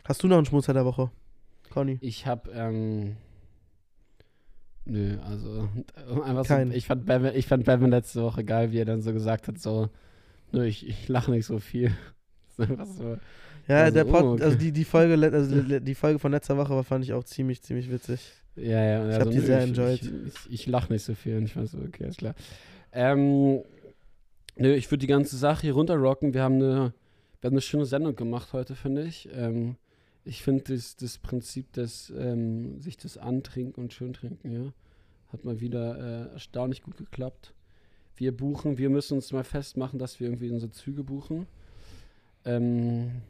Hast 0.04 0.22
du 0.22 0.28
noch 0.28 0.38
einen 0.38 0.46
Schmutzer 0.46 0.74
der 0.74 0.86
Woche, 0.86 1.10
Conny? 1.70 1.98
Ich 2.02 2.28
hab, 2.28 2.48
ähm. 2.54 3.18
Nö, 4.86 5.18
also. 5.22 5.68
Einfach 6.24 6.46
Kein. 6.46 6.70
so, 6.70 6.74
ich, 6.76 6.86
fand 6.86 7.06
Bevan, 7.06 7.34
ich 7.36 7.48
fand 7.48 7.66
Bevan 7.66 7.90
letzte 7.90 8.22
Woche 8.22 8.44
geil, 8.44 8.72
wie 8.72 8.80
er 8.80 8.86
dann 8.86 9.02
so 9.02 9.14
gesagt 9.14 9.48
hat: 9.48 9.58
so, 9.58 9.90
nö, 10.52 10.66
ich, 10.66 10.88
ich 10.88 11.08
lache 11.08 11.32
nicht 11.32 11.46
so 11.46 11.60
viel. 11.60 11.92
Das 12.58 12.70
ist 12.70 12.72
einfach 12.72 12.86
so. 12.86 13.18
Ja, 13.68 13.82
Also, 13.82 13.94
der 13.96 14.04
Pod, 14.06 14.24
oh, 14.24 14.34
okay. 14.34 14.44
also 14.44 14.58
die, 14.58 14.72
die 14.72 14.86
Folge, 14.86 15.34
also 15.34 15.62
die 15.62 15.96
Folge 15.96 16.20
von 16.20 16.32
letzter 16.32 16.56
Woche 16.56 16.70
war, 16.70 16.86
fand 16.86 17.04
ich 17.04 17.12
auch 17.12 17.26
ziemlich, 17.26 17.62
ziemlich 17.64 17.92
witzig. 17.92 18.32
Ja, 18.56 18.84
ja. 18.84 19.04
und 19.04 19.10
Ich 19.10 19.16
hab 19.16 19.24
so, 19.24 19.30
die 19.32 19.40
sehr 19.40 19.64
ich, 19.64 19.70
enjoyed. 19.70 20.02
Ich, 20.02 20.12
ich, 20.12 20.52
ich 20.52 20.68
lache 20.68 20.92
nicht 20.92 21.04
so 21.04 21.14
viel. 21.14 21.38
Und 21.38 21.46
ich 21.46 21.56
war 21.56 21.66
so, 21.68 21.78
okay, 21.80 22.08
ist 22.08 22.20
klar. 22.20 22.36
Ähm, 22.92 23.62
nö, 24.56 24.74
ich 24.74 24.90
würde 24.90 25.02
die 25.02 25.08
ganze 25.08 25.38
Sache 25.38 25.62
hier 25.62 25.74
runterrocken. 25.74 26.34
Wir 26.34 26.44
haben 26.44 26.56
eine, 26.56 26.94
wir 27.42 27.48
haben 27.48 27.54
eine 27.54 27.62
schöne 27.62 27.86
Sendung 27.86 28.16
gemacht 28.16 28.54
heute, 28.54 28.76
finde 28.76 29.04
ich. 29.04 29.30
Ähm, 29.34 29.76
ich 30.24 30.42
finde 30.42 30.74
das, 30.74 30.96
das 30.96 31.20
Prinzip 31.20 31.72
des, 31.74 32.12
ähm, 32.18 32.82
sich 32.82 32.98
das 32.98 33.18
Antrinken 33.18 33.84
und 33.84 33.94
Schöntrinken, 33.94 34.52
ja, 34.52 34.74
hat 35.32 35.46
mal 35.46 35.60
wieder 35.60 36.30
äh, 36.30 36.34
erstaunlich 36.34 36.82
gut 36.82 36.98
geklappt. 36.98 37.54
Wir 38.16 38.36
buchen, 38.36 38.78
wir 38.78 38.90
müssen 38.90 39.16
uns 39.16 39.32
mal 39.32 39.44
festmachen, 39.44 40.00
dass 40.00 40.20
wir 40.20 40.28
irgendwie 40.28 40.50
unsere 40.50 40.72
Züge 40.72 41.04
buchen. 41.04 41.46
Ähm, 42.44 43.22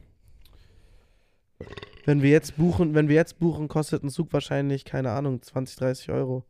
Wenn 2.06 2.22
wir 2.22 2.30
jetzt 2.30 2.56
buchen, 2.56 2.94
wenn 2.94 3.08
wir 3.08 3.16
jetzt 3.16 3.40
buchen, 3.40 3.66
kostet 3.66 4.04
ein 4.04 4.10
Zug 4.10 4.32
wahrscheinlich, 4.32 4.84
keine 4.84 5.10
Ahnung, 5.10 5.42
20, 5.42 5.76
30 5.76 6.10
Euro. 6.10 6.44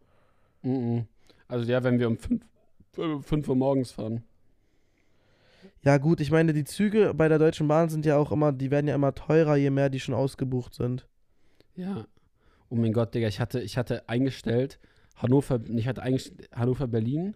mhm. 0.62 1.06
also 1.48 1.64
ja, 1.70 1.82
wenn 1.82 1.98
wir 1.98 2.08
um 2.08 2.18
5 3.22 3.48
Uhr 3.48 3.56
morgens 3.56 3.90
fahren. 3.90 4.22
Ja, 5.82 5.96
gut, 5.96 6.20
ich 6.20 6.30
meine, 6.30 6.52
die 6.52 6.64
Züge 6.64 7.14
bei 7.14 7.28
der 7.28 7.38
Deutschen 7.38 7.68
Bahn 7.68 7.88
sind 7.88 8.04
ja 8.04 8.18
auch 8.18 8.32
immer, 8.32 8.52
die 8.52 8.70
werden 8.70 8.86
ja 8.86 8.94
immer 8.94 9.14
teurer, 9.14 9.56
je 9.56 9.70
mehr 9.70 9.88
die 9.88 10.00
schon 10.00 10.14
ausgebucht 10.14 10.74
sind. 10.74 11.06
Ja. 11.74 12.06
Oh 12.68 12.74
mein 12.74 12.92
Gott, 12.92 13.14
Digga, 13.14 13.28
ich 13.28 13.40
hatte, 13.40 13.60
ich 13.60 13.78
hatte 13.78 14.08
eingestellt 14.10 14.78
Hannover, 15.14 15.60
ich 15.74 15.86
hatte 15.86 16.02
eingestellt 16.02 16.50
Hannover, 16.52 16.86
Berlin 16.86 17.34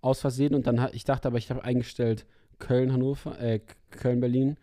aus 0.00 0.20
Versehen 0.20 0.54
und 0.54 0.68
dann, 0.68 0.90
ich 0.92 1.04
dachte 1.04 1.26
aber, 1.26 1.38
ich 1.38 1.50
habe 1.50 1.64
eingestellt 1.64 2.24
Köln, 2.60 2.92
Hannover, 2.92 3.40
äh, 3.40 3.60
Köln, 3.90 4.20
Berlin 4.20 4.58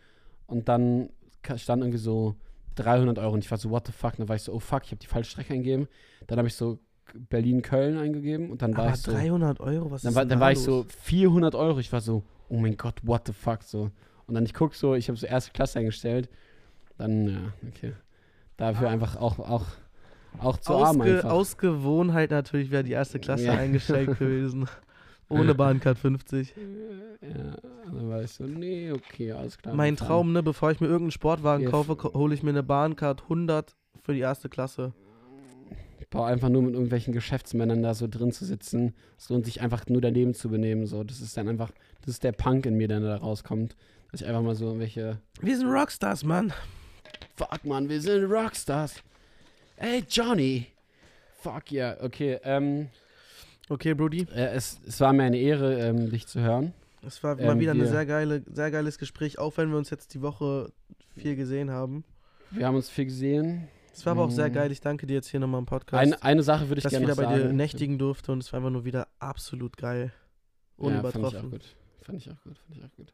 und 0.48 0.70
dann 0.70 1.10
stand 1.58 1.82
irgendwie 1.82 1.98
so 1.98 2.36
300 2.84 3.20
Euro 3.20 3.34
und 3.34 3.44
ich 3.44 3.52
war 3.52 3.58
so, 3.58 3.70
what 3.70 3.86
the 3.88 3.94
fuck, 3.94 4.14
und 4.14 4.20
dann 4.20 4.30
war 4.30 4.36
ich 4.36 4.44
so, 4.44 4.54
oh 4.54 4.60
fuck, 4.60 4.84
ich 4.86 4.92
habe 4.92 5.00
die 5.00 5.08
falsche 5.08 5.32
Strecke 5.32 5.54
eingegeben, 5.54 5.88
dann 6.28 6.38
habe 6.38 6.48
ich 6.48 6.56
so 6.56 6.80
Berlin, 7.30 7.62
Köln 7.62 7.98
eingegeben 7.98 8.52
und 8.52 8.62
dann 8.62 8.76
war 8.78 8.86
Aber 8.86 8.94
ich 8.94 9.02
so, 9.02 9.12
300 9.12 9.60
Euro, 9.60 9.92
was 9.92 10.04
dann 10.04 10.12
ist 10.12 10.16
war, 10.16 10.26
dann 10.26 10.40
da 10.40 10.46
war 10.46 10.52
ich 10.52 10.60
so 10.60 10.86
400 10.88 11.56
Euro. 11.56 11.80
Ich 11.80 11.92
war 11.92 12.02
so, 12.02 12.24
oh 12.50 12.58
mein 12.58 12.78
Gott, 12.78 12.96
what 13.04 13.24
the 13.26 13.34
fuck 13.34 13.64
so. 13.64 13.90
Und 14.28 14.36
dann 14.36 14.46
ich 14.46 14.54
guck 14.54 14.76
so, 14.76 14.94
ich 14.94 15.08
habe 15.10 15.18
so 15.18 15.26
erste 15.26 15.52
Klasse 15.52 15.80
eingestellt. 15.80 16.30
Dann, 16.98 17.28
ja, 17.28 17.40
okay. 17.68 17.94
Dafür 18.58 18.90
einfach 18.90 19.16
auch, 19.16 19.40
auch, 19.40 19.66
auch 20.38 20.58
zu 20.58 20.74
Ausge 20.74 20.86
arm 20.88 21.02
einfach. 21.02 21.32
Aus 21.32 21.58
Gewohnheit 21.58 22.30
natürlich 22.30 22.70
wäre 22.70 22.84
die 22.84 22.92
erste 22.92 23.20
Klasse 23.20 23.46
Ja. 23.46 23.54
eingestellt 23.54 24.08
gewesen. 24.20 24.68
Ohne 25.30 25.56
Bahncard 25.56 25.98
50. 25.98 26.56
Ja, 27.22 27.56
dann 27.86 28.10
war 28.10 28.24
ich 28.24 28.32
so, 28.32 28.44
nee, 28.46 28.92
okay, 28.92 29.32
alles 29.32 29.58
klar. 29.58 29.76
Mein. 29.76 29.96
Traum, 29.96 30.32
ne, 30.32 30.42
bevor 30.42 30.72
ich 30.72 30.80
mir 30.80 30.88
irgendeinen 30.88 31.12
Sportwagen 31.12 31.64
Wir 31.66 31.72
kaufe, 31.72 31.96
hole 32.14 32.34
ich 32.34 32.44
mir 32.44 32.50
eine 32.50 32.64
Bahncard 32.64 33.24
100 33.24 33.76
für 34.02 34.14
die 34.14 34.20
erste 34.22 34.50
Klasse. 34.50 34.94
Boah, 36.10 36.26
einfach 36.26 36.50
nur 36.50 36.64
mit 36.64 36.74
irgendwelchen 36.74 37.14
Geschäftsmännern 37.14 37.84
da 37.84 37.94
so 37.94 38.08
drin 38.08 38.32
zu 38.32 38.44
sitzen. 38.44 38.96
Es 39.18 39.30
lohnt 39.30 39.46
sich 39.46 39.62
einfach 39.62 39.86
nur 39.88 40.02
daneben 40.02 40.34
zu 40.34 40.50
benehmen. 40.50 40.88
So. 40.88 41.04
Das 41.04 41.22
ist 41.22 41.38
dann 41.38 41.48
einfach, 41.48 41.72
das 42.02 42.16
ist 42.16 42.24
der 42.24 42.32
Punk 42.32 42.66
in 42.66 42.76
mir, 42.76 42.88
der 42.88 43.00
da 43.00 43.18
rauskommt. 43.18 43.76
Dass 44.12 44.22
ich 44.22 44.28
einfach 44.28 44.42
mal 44.42 44.56
so 44.56 44.66
irgendwelche, 44.66 45.20
Wir 45.42 45.56
sind 45.56 45.68
Rockstars, 45.68 46.24
Mann. 46.24 46.52
fuck 47.36 47.64
man, 47.64 47.90
wir 47.90 48.02
sind 48.02 48.24
Rockstars. 48.24 49.04
Ey, 49.78 50.04
Johnny. 50.10 50.68
Fuck 51.42 51.72
ja, 51.72 51.96
okay. 52.02 52.40
Ähm, 52.44 52.88
Okay, 53.70 53.94
Brody. 53.94 54.28
äh, 54.36 54.48
es, 54.56 54.80
es 54.86 55.00
war 55.00 55.14
mir 55.14 55.24
eine 55.24 55.38
Ehre, 55.38 55.80
ähm, 55.80 56.10
dich 56.10 56.28
zu 56.28 56.42
hören. 56.42 56.74
Es 57.06 57.24
war 57.24 57.36
mal 57.36 57.54
Ähm, 57.54 57.60
wieder 57.60 57.72
ein 57.72 57.86
sehr, 57.86 58.06
geile, 58.06 58.44
sehr 58.52 58.72
geiles 58.72 58.98
Gespräch, 58.98 59.40
auch 59.40 59.56
wenn 59.58 59.70
wir 59.70 59.78
uns 59.78 59.90
jetzt 59.90 60.14
die 60.14 60.22
Woche 60.22 60.72
viel 61.16 61.36
gesehen 61.36 61.70
haben. 61.72 62.04
Wir 62.52 62.66
haben 62.68 62.76
uns 62.76 62.90
viel 62.90 63.06
gesehen. 63.06 63.68
Es 63.94 64.06
war 64.06 64.12
aber 64.12 64.24
auch 64.26 64.32
sehr 64.32 64.50
Mm. 64.50 64.54
geil. 64.54 64.72
Ich 64.72 64.82
danke 64.82 65.06
dir 65.08 65.14
jetzt 65.14 65.28
hier 65.30 65.40
nochmal 65.40 65.60
im 65.60 65.66
Podcast, 65.66 66.02
Eine, 66.02 66.22
eine 66.24 66.44
Sache 66.44 66.68
würde 66.70 66.80
ich 66.80 66.84
dass 66.84 66.94
ich 66.94 67.00
gerne 67.00 67.14
wieder 67.14 67.22
bei 67.28 67.34
dir 67.36 67.44
sagen. 67.44 67.56
nächtigen 67.56 67.98
durfte 68.00 68.32
und 68.32 68.42
es 68.44 68.52
war 68.52 68.58
einfach 68.58 68.72
nur 68.72 68.86
wieder 68.86 69.08
absolut 69.20 69.78
geil. 69.78 70.12
ja, 70.12 70.12
fand 70.12 70.80
ich 70.80 70.80
auch 70.80 70.86
Unübertroffen. 70.88 71.52
gut. 71.52 71.76
Fand 72.02 72.18
ich 72.18 72.30
auch 72.32 72.42
gut, 72.44 72.58
fand 72.58 72.78
ich 72.78 72.84
auch 72.84 72.96
gut. 72.96 73.14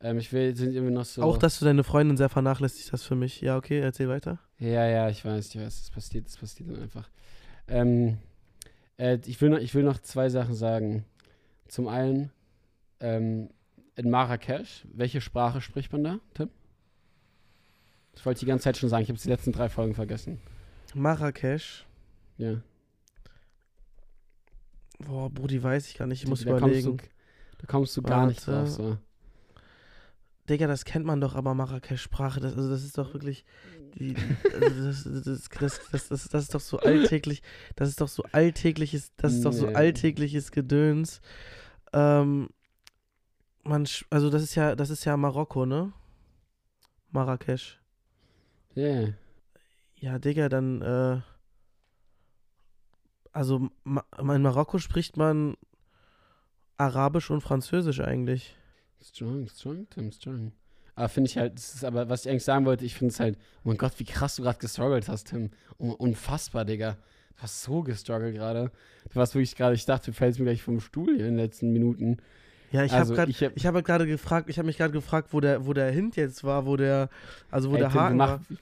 Ähm, 0.00 0.18
ich 0.18 0.32
will, 0.32 0.54
sind 0.56 0.72
irgendwie 0.72 0.92
noch 0.94 1.04
so. 1.04 1.22
Auch, 1.22 1.36
dass 1.38 1.58
du 1.58 1.64
deine 1.64 1.84
Freundin 1.84 2.16
sehr 2.16 2.28
vernachlässigt 2.28 2.92
hast 2.92 3.04
für 3.04 3.14
mich. 3.16 3.40
Ja, 3.40 3.56
okay, 3.56 3.80
erzähl 3.80 4.08
weiter. 4.08 4.38
Ja, 4.58 4.86
ja, 4.86 5.08
ich 5.08 5.24
weiß, 5.24 5.48
ich 5.54 5.60
weiß, 5.60 5.78
das 5.80 5.90
passiert, 5.90 6.26
das 6.26 6.36
passiert 6.36 6.68
dann 6.70 6.82
einfach. 6.82 7.08
Ähm, 7.68 8.18
äh, 8.98 9.18
ich, 9.26 9.40
will 9.40 9.50
noch, 9.50 9.58
ich 9.58 9.74
will 9.74 9.82
noch 9.82 9.98
zwei 9.98 10.28
Sachen 10.28 10.54
sagen. 10.54 11.04
Zum 11.68 11.88
einen, 11.88 12.30
ähm, 13.00 13.50
in 13.96 14.10
Marrakesch, 14.10 14.86
welche 14.92 15.20
Sprache 15.20 15.60
spricht 15.60 15.92
man 15.92 16.04
da, 16.04 16.20
Tim? 16.34 16.50
Das 18.12 18.24
wollte 18.24 18.38
ich 18.38 18.40
die 18.40 18.46
ganze 18.46 18.64
Zeit 18.64 18.76
schon 18.76 18.88
sagen, 18.88 19.02
ich 19.02 19.08
habe 19.08 19.18
die 19.18 19.28
letzten 19.28 19.52
drei 19.52 19.68
Folgen 19.68 19.94
vergessen. 19.94 20.40
Marrakesch. 20.94 21.86
Ja. 22.38 22.60
Boah, 24.98 25.30
Brudi, 25.30 25.62
weiß 25.62 25.88
ich 25.88 25.96
gar 25.96 26.06
nicht. 26.06 26.22
Ich 26.22 26.28
muss 26.28 26.44
da 26.44 26.56
überlegen. 26.56 26.96
Kommst 26.96 27.04
du, 27.04 27.58
da 27.58 27.66
kommst 27.66 27.96
du 27.96 28.02
gar 28.02 28.26
nicht 28.26 28.46
drauf. 28.46 28.68
So. 28.68 28.98
Digga, 30.48 30.66
das 30.66 30.84
kennt 30.84 31.06
man 31.06 31.20
doch, 31.20 31.34
aber 31.34 31.54
Marrakesch-Sprache, 31.54 32.40
das, 32.40 32.54
also 32.56 32.68
das 32.68 32.84
ist 32.84 32.98
doch 32.98 33.14
wirklich. 33.14 33.44
Die, 33.94 34.14
also 34.60 34.84
das, 34.84 35.04
das, 35.04 35.48
das, 35.90 36.08
das, 36.08 36.28
das, 36.28 36.42
ist 36.42 36.54
doch 36.54 36.60
so 36.60 36.78
alltäglich. 36.78 37.42
Das 37.76 37.88
ist 37.88 38.00
doch 38.00 38.08
so 38.08 38.24
alltägliches, 38.32 39.12
das 39.16 39.34
ist 39.34 39.44
doch 39.44 39.52
so 39.52 39.68
alltägliches 39.68 40.50
Gedöns. 40.50 41.22
Ähm, 41.92 42.50
man, 43.62 43.88
also 44.10 44.28
das 44.28 44.42
ist 44.42 44.54
ja, 44.54 44.76
das 44.76 44.90
ist 44.90 45.04
ja 45.06 45.16
Marokko, 45.16 45.64
ne? 45.64 45.92
Marrakesch. 47.10 47.80
Yeah. 48.76 49.14
Ja, 49.94 50.18
Digga, 50.18 50.50
dann, 50.50 50.82
äh, 50.82 51.20
also 53.32 53.70
in 53.86 54.42
Marokko 54.42 54.78
spricht 54.78 55.16
man 55.16 55.56
Arabisch 56.76 57.30
und 57.30 57.40
Französisch 57.40 58.00
eigentlich. 58.00 58.56
Strong, 59.04 59.48
strong, 59.48 59.86
Tim, 59.90 60.10
strong. 60.10 60.52
Aber 60.94 61.08
finde 61.08 61.28
ich 61.28 61.36
halt, 61.36 61.54
das 61.54 61.74
ist 61.74 61.84
aber, 61.84 62.08
was 62.08 62.24
ich 62.24 62.30
eigentlich 62.30 62.44
sagen 62.44 62.64
wollte, 62.64 62.84
ich 62.84 62.94
finde 62.94 63.12
es 63.12 63.20
halt, 63.20 63.36
oh 63.58 63.68
mein 63.68 63.76
Gott, 63.76 63.92
wie 63.98 64.04
krass 64.04 64.36
du 64.36 64.42
gerade 64.42 64.58
gestruggelt 64.58 65.08
hast, 65.08 65.28
Tim. 65.28 65.50
Un 65.78 65.92
unfassbar, 65.92 66.64
Digga. 66.64 66.96
Du 67.36 67.42
hast 67.42 67.62
so 67.64 67.82
gestruggelt 67.82 68.34
gerade. 68.34 68.70
Du 69.10 69.16
warst 69.16 69.34
wirklich 69.34 69.56
gerade, 69.56 69.74
ich 69.74 69.84
dachte, 69.84 70.06
du 70.10 70.16
fällst 70.16 70.38
mir 70.38 70.46
gleich 70.46 70.62
vom 70.62 70.80
Stuhl 70.80 71.16
hier 71.16 71.26
in 71.26 71.36
den 71.36 71.44
letzten 71.44 71.72
Minuten. 71.72 72.18
Ja, 72.70 72.84
ich 72.84 72.92
also, 72.92 73.12
habe 73.12 73.16
gerade 73.16 73.30
ich 73.30 73.42
hab, 73.42 73.56
Ich 73.56 73.66
habe 73.66 73.82
gerade 73.82 74.06
gefragt, 74.06 74.48
ich 74.48 74.58
habe 74.58 74.66
mich 74.66 74.78
gerade 74.78 74.92
gefragt, 74.92 75.28
wo 75.32 75.40
der, 75.40 75.66
wo 75.66 75.74
der 75.74 75.90
Hint 75.90 76.16
jetzt 76.16 76.42
war, 76.42 76.64
wo 76.64 76.76
der, 76.76 77.08
also 77.50 77.70
wo 77.70 77.74
ey, 77.74 77.80
der 77.80 77.88
Tim, 77.90 77.96
wir, 77.96 78.02
Haken 78.02 78.18
war. 78.18 78.26
machen, 78.26 78.58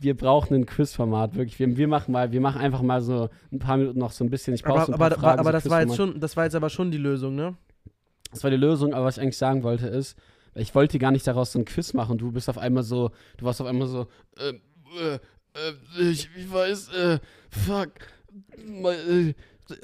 wir 0.00 0.16
brauchen 0.16 0.54
ein 0.54 0.66
Quizformat, 0.66 1.36
wirklich. 1.36 1.58
Wir, 1.58 1.76
wir 1.76 1.88
machen 1.88 2.12
mal, 2.12 2.32
wir 2.32 2.40
machen 2.40 2.60
einfach 2.60 2.82
mal 2.82 3.00
so 3.00 3.30
ein 3.52 3.58
paar 3.60 3.76
Minuten 3.76 4.00
noch 4.00 4.12
so 4.12 4.24
ein 4.24 4.30
bisschen. 4.30 4.54
Ich 4.54 4.62
brauche 4.62 4.80
Aber, 4.80 4.86
so 4.86 4.92
ein 4.92 4.94
aber, 4.94 5.08
paar 5.10 5.12
aber, 5.12 5.20
Fragen, 5.20 5.40
aber 5.40 5.50
so 5.50 5.52
das 5.52 5.70
war 5.70 5.80
jetzt 5.82 5.96
schon, 5.96 6.20
das 6.20 6.36
war 6.36 6.44
jetzt 6.44 6.56
aber 6.56 6.68
schon 6.68 6.90
die 6.90 6.98
Lösung, 6.98 7.36
ne? 7.36 7.56
Das 8.34 8.42
war 8.42 8.50
die 8.50 8.56
Lösung, 8.56 8.94
aber 8.94 9.04
was 9.04 9.16
ich 9.16 9.22
eigentlich 9.22 9.38
sagen 9.38 9.62
wollte 9.62 9.86
ist, 9.86 10.18
ich 10.56 10.74
wollte 10.74 10.98
gar 10.98 11.12
nicht 11.12 11.24
daraus 11.26 11.52
so 11.52 11.58
ein 11.60 11.64
Quiz 11.64 11.94
machen. 11.94 12.18
Du 12.18 12.32
bist 12.32 12.48
auf 12.48 12.58
einmal 12.58 12.82
so, 12.82 13.12
du 13.36 13.44
warst 13.44 13.60
auf 13.60 13.66
einmal 13.68 13.86
so, 13.86 14.08
äh, 14.38 14.54
äh, 15.00 15.18
äh, 15.54 16.10
ich, 16.10 16.28
ich 16.36 16.52
weiß, 16.52 16.88
äh, 16.88 17.18
fuck, 17.48 17.90
äh, 18.58 19.34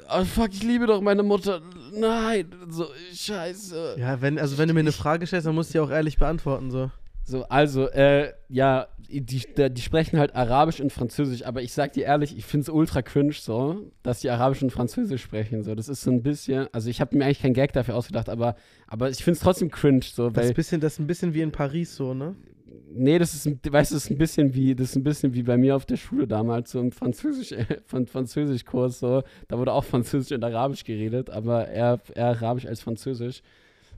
ah, 0.07 0.25
fuck, 0.25 0.49
ich 0.51 0.63
liebe 0.63 0.85
doch 0.85 0.99
meine 0.99 1.23
Mutter. 1.23 1.61
Nein, 1.93 2.53
so, 2.69 2.87
scheiße. 3.13 3.95
Ja, 3.97 4.21
wenn, 4.21 4.37
also 4.37 4.57
wenn 4.57 4.67
du 4.67 4.73
mir 4.73 4.81
eine 4.81 4.91
Frage 4.91 5.25
stellst, 5.25 5.47
dann 5.47 5.55
musst 5.55 5.69
du 5.69 5.73
die 5.73 5.79
auch 5.79 5.89
ehrlich 5.89 6.17
beantworten, 6.17 6.71
so. 6.71 6.91
So, 7.31 7.43
also, 7.43 7.87
äh, 7.89 8.33
ja, 8.49 8.87
die, 9.09 9.21
die, 9.21 9.81
sprechen 9.81 10.19
halt 10.19 10.35
Arabisch 10.35 10.81
und 10.81 10.91
Französisch, 10.91 11.45
aber 11.45 11.61
ich 11.61 11.71
sag 11.71 11.93
dir 11.93 12.03
ehrlich, 12.03 12.37
ich 12.37 12.45
find's 12.45 12.67
ultra 12.69 13.01
cringe 13.01 13.31
so, 13.31 13.89
dass 14.03 14.19
die 14.19 14.29
Arabisch 14.29 14.61
und 14.61 14.69
Französisch 14.71 15.21
sprechen. 15.21 15.63
So, 15.63 15.73
das 15.73 15.87
ist 15.87 16.01
so 16.01 16.11
ein 16.11 16.23
bisschen, 16.23 16.67
also 16.73 16.89
ich 16.89 16.99
habe 16.99 17.17
mir 17.17 17.23
eigentlich 17.25 17.41
keinen 17.41 17.53
Gag 17.53 17.71
dafür 17.71 17.95
ausgedacht, 17.95 18.27
aber, 18.27 18.55
aber 18.85 19.09
ich 19.09 19.23
find's 19.23 19.39
trotzdem 19.39 19.71
cringe, 19.71 20.01
so, 20.03 20.29
Das 20.29 20.47
ist, 20.47 20.55
bisschen, 20.55 20.81
das 20.81 20.93
ist 20.93 20.99
ein 20.99 21.07
bisschen 21.07 21.33
wie 21.33 21.41
in 21.41 21.53
Paris, 21.53 21.95
so, 21.95 22.13
ne? 22.13 22.35
Nee, 22.93 23.17
das 23.17 23.33
ist, 23.33 23.45
ein- 23.47 23.59
weißt 23.65 23.91
du, 23.91 23.95
das 23.95 24.05
ist 24.05 24.11
ein 24.11 24.17
bisschen 24.17 24.53
wie, 24.53 24.75
das 24.75 24.89
ist 24.89 24.95
ein 24.97 25.03
bisschen 25.03 25.33
wie 25.33 25.43
bei 25.43 25.55
mir 25.55 25.77
auf 25.77 25.85
der 25.85 25.95
Schule 25.95 26.27
damals, 26.27 26.71
so 26.71 26.81
im 26.81 26.91
Französisch, 26.91 27.53
von 27.85 28.07
Französischkurs, 28.07 28.99
so, 28.99 29.23
da 29.47 29.57
wurde 29.57 29.71
auch 29.71 29.85
Französisch 29.85 30.33
und 30.35 30.43
Arabisch 30.43 30.83
geredet, 30.83 31.29
aber 31.29 31.69
eher, 31.69 31.99
eher 32.13 32.25
Arabisch 32.27 32.65
als 32.65 32.81
Französisch. 32.81 33.41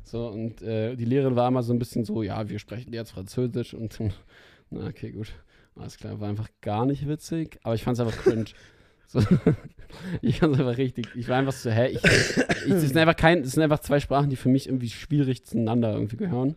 So, 0.03 0.27
und 0.27 0.61
äh, 0.61 0.95
die 0.95 1.05
Lehrerin 1.05 1.35
war 1.35 1.47
immer 1.47 1.63
so 1.63 1.73
ein 1.73 1.79
bisschen 1.79 2.05
so, 2.05 2.23
ja, 2.23 2.49
wir 2.49 2.59
sprechen 2.59 2.93
jetzt 2.93 3.11
Französisch 3.11 3.73
und 3.73 3.97
na, 4.69 4.87
okay, 4.87 5.11
gut. 5.11 5.31
Alles 5.75 5.97
klar, 5.97 6.19
war 6.19 6.29
einfach 6.29 6.49
gar 6.61 6.85
nicht 6.85 7.07
witzig, 7.07 7.59
aber 7.63 7.73
ich 7.73 7.83
fand 7.83 7.97
es 7.97 8.05
einfach 8.05 8.21
cringe. 8.21 8.45
so, 9.07 9.19
ich 10.21 10.39
fand 10.39 10.53
es 10.53 10.59
einfach 10.59 10.77
richtig, 10.77 11.07
ich 11.15 11.27
war 11.27 11.37
einfach 11.37 11.53
so, 11.53 11.71
hä, 11.71 11.87
ich, 11.87 11.95
ich, 11.95 12.01
sind 12.01 12.95
das 12.95 13.51
sind 13.51 13.63
einfach 13.63 13.79
zwei 13.79 13.99
Sprachen, 13.99 14.29
die 14.29 14.35
für 14.35 14.49
mich 14.49 14.67
irgendwie 14.67 14.89
schwierig 14.89 15.45
zueinander 15.45 15.93
irgendwie 15.93 16.17
gehören 16.17 16.55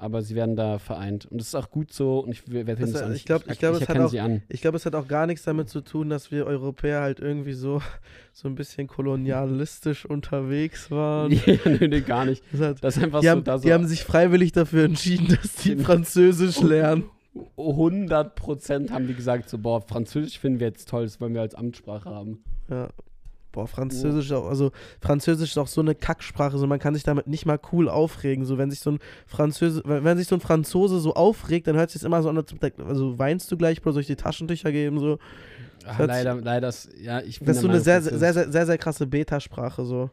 aber 0.00 0.22
sie 0.22 0.34
werden 0.34 0.56
da 0.56 0.78
vereint. 0.78 1.26
Und 1.26 1.38
das 1.40 1.48
ist 1.48 1.54
auch 1.54 1.70
gut 1.70 1.92
so 1.92 2.20
und 2.20 2.32
ich 2.32 2.50
werde 2.50 2.74
Das- 2.76 3.02
auch 3.02 3.10
ich 3.10 3.24
glaub- 3.24 3.48
ich 3.50 3.58
glaub, 3.58 3.74
es 3.74 3.88
hat 3.88 3.98
auch-. 3.98 4.12
Ich 4.48 4.60
glaube, 4.62 4.76
es 4.76 4.86
hat 4.86 4.94
auch 4.94 5.06
gar 5.06 5.26
nichts 5.26 5.44
damit 5.44 5.68
zu 5.68 5.80
tun, 5.82 6.08
dass 6.08 6.30
wir 6.30 6.46
Europäer 6.46 7.00
halt 7.02 7.20
irgendwie 7.20 7.52
so, 7.52 7.82
so 8.32 8.48
ein 8.48 8.54
bisschen 8.54 8.86
kolonialistisch 8.86 10.06
unterwegs 10.06 10.90
waren. 10.90 11.30
ja, 11.46 11.56
nee, 11.66 11.88
nee, 11.88 12.00
gar 12.00 12.24
nicht. 12.24 12.42
Das 12.52 12.60
hat, 12.60 12.84
Das 12.84 12.96
ist 12.96 13.02
einfach 13.04 13.20
die, 13.20 13.26
so, 13.26 13.30
haben, 13.32 13.44
da 13.44 13.58
so 13.58 13.64
die 13.68 13.72
haben 13.72 13.86
sich 13.86 14.02
freiwillig 14.04 14.52
dafür 14.52 14.84
entschieden, 14.84 15.28
dass 15.42 15.54
die 15.56 15.76
Französisch 15.76 16.60
lernen. 16.60 17.04
100 17.56 18.34
Prozent 18.34 18.90
haben 18.90 19.06
die 19.06 19.14
gesagt, 19.14 19.48
so, 19.48 19.58
boah, 19.58 19.80
Französisch 19.82 20.38
finden 20.38 20.58
wir 20.60 20.66
jetzt 20.68 20.88
toll, 20.88 21.04
das 21.04 21.20
wollen 21.20 21.34
wir 21.34 21.42
als 21.42 21.54
Amtssprache 21.54 22.08
haben. 22.10 22.42
Ja. 22.68 22.88
Boah, 23.52 23.66
Französisch 23.66 24.26
ist 24.26 24.32
auch, 24.32 24.46
also 24.48 24.70
Französisch 25.00 25.50
ist 25.50 25.58
auch 25.58 25.66
so 25.66 25.80
eine 25.80 25.94
Kacksprache, 25.94 26.56
so 26.58 26.66
man 26.66 26.78
kann 26.78 26.94
sich 26.94 27.02
damit 27.02 27.26
nicht 27.26 27.46
mal 27.46 27.58
cool 27.72 27.88
aufregen. 27.88 28.44
So 28.44 28.58
wenn 28.58 28.70
sich 28.70 28.80
so 28.80 28.92
ein 28.92 28.98
Französe, 29.26 29.82
wenn 29.84 30.16
sich 30.18 30.28
so 30.28 30.36
ein 30.36 30.40
Franzose 30.40 31.00
so 31.00 31.14
aufregt, 31.14 31.66
dann 31.66 31.76
hört 31.76 31.88
es 31.88 31.94
sich 31.94 32.04
immer 32.04 32.22
so 32.22 32.28
an, 32.28 32.36
als- 32.38 32.54
also 32.86 33.18
weinst 33.18 33.50
du 33.50 33.56
gleich, 33.56 33.82
Bro, 33.82 33.92
soll 33.92 34.02
ich 34.02 34.06
dir 34.06 34.16
Taschentücher 34.16 34.70
geben? 34.72 34.98
So. 35.00 35.18
Ach, 35.86 35.98
hört 35.98 36.08
leider, 36.08 36.34
leider, 36.36 36.72
ja, 37.02 37.20
ich 37.20 37.38
bin 37.40 37.46
Das 37.46 37.56
ist 37.56 37.62
so 37.62 37.68
eine 37.68 37.80
sehr, 37.80 38.02
sehr, 38.02 38.18
sehr, 38.34 38.50
sehr, 38.52 38.66
sehr, 38.66 38.78
krasse 38.78 39.06
Beta-Sprache, 39.06 39.84
so. 39.84 40.10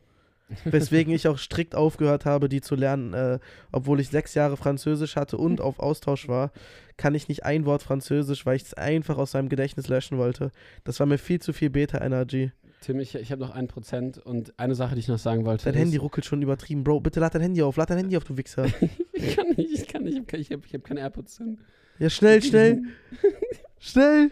Weswegen 0.63 1.13
ich 1.13 1.27
auch 1.27 1.37
strikt 1.37 1.75
aufgehört 1.75 2.23
habe, 2.25 2.47
die 2.47 2.61
zu 2.61 2.75
lernen, 2.75 3.13
äh, 3.13 3.37
obwohl 3.73 3.99
ich 3.99 4.07
sechs 4.07 4.33
Jahre 4.33 4.55
Französisch 4.55 5.17
hatte 5.17 5.37
und 5.37 5.59
auf 5.59 5.79
Austausch 5.79 6.29
war, 6.29 6.51
kann 6.95 7.15
ich 7.15 7.27
nicht 7.27 7.43
ein 7.43 7.65
Wort 7.65 7.83
Französisch, 7.83 8.45
weil 8.45 8.55
ich 8.55 8.63
es 8.63 8.73
einfach 8.73 9.17
aus 9.17 9.33
meinem 9.33 9.49
Gedächtnis 9.49 9.89
löschen 9.89 10.17
wollte. 10.17 10.51
Das 10.85 11.01
war 11.01 11.05
mir 11.05 11.17
viel 11.17 11.41
zu 11.41 11.51
viel 11.51 11.69
Beta-Energy. 11.69 12.53
Tim, 12.81 12.99
ich, 12.99 13.15
ich 13.15 13.31
habe 13.31 13.41
noch 13.41 13.49
ein 13.49 13.67
Prozent 13.67 14.19
und 14.19 14.57
eine 14.59 14.75
Sache, 14.75 14.93
die 14.95 14.99
ich 14.99 15.07
noch 15.07 15.17
sagen 15.17 15.45
wollte. 15.45 15.65
Dein 15.65 15.73
ist, 15.73 15.79
Handy 15.79 15.97
ruckelt 15.97 16.25
schon 16.25 16.41
übertrieben. 16.41 16.83
Bro, 16.83 17.01
bitte 17.01 17.19
lad 17.19 17.33
dein 17.33 17.41
Handy 17.41 17.61
auf, 17.63 17.75
lad 17.75 17.89
dein 17.89 17.97
Handy 17.97 18.15
auf, 18.15 18.23
du 18.23 18.37
Wichser. 18.37 18.65
ich 19.13 19.35
kann 19.35 19.49
nicht, 19.49 19.71
ich 19.73 19.87
kann 19.87 20.03
nicht, 20.03 20.33
ich 20.33 20.51
habe 20.51 20.63
ich 20.65 20.73
hab, 20.73 20.83
keine 20.83 20.99
AirPods 21.01 21.37
drin. 21.37 21.59
Ja, 21.99 22.09
schnell, 22.09 22.41
schnell, 22.43 22.83
schnell. 23.79 24.31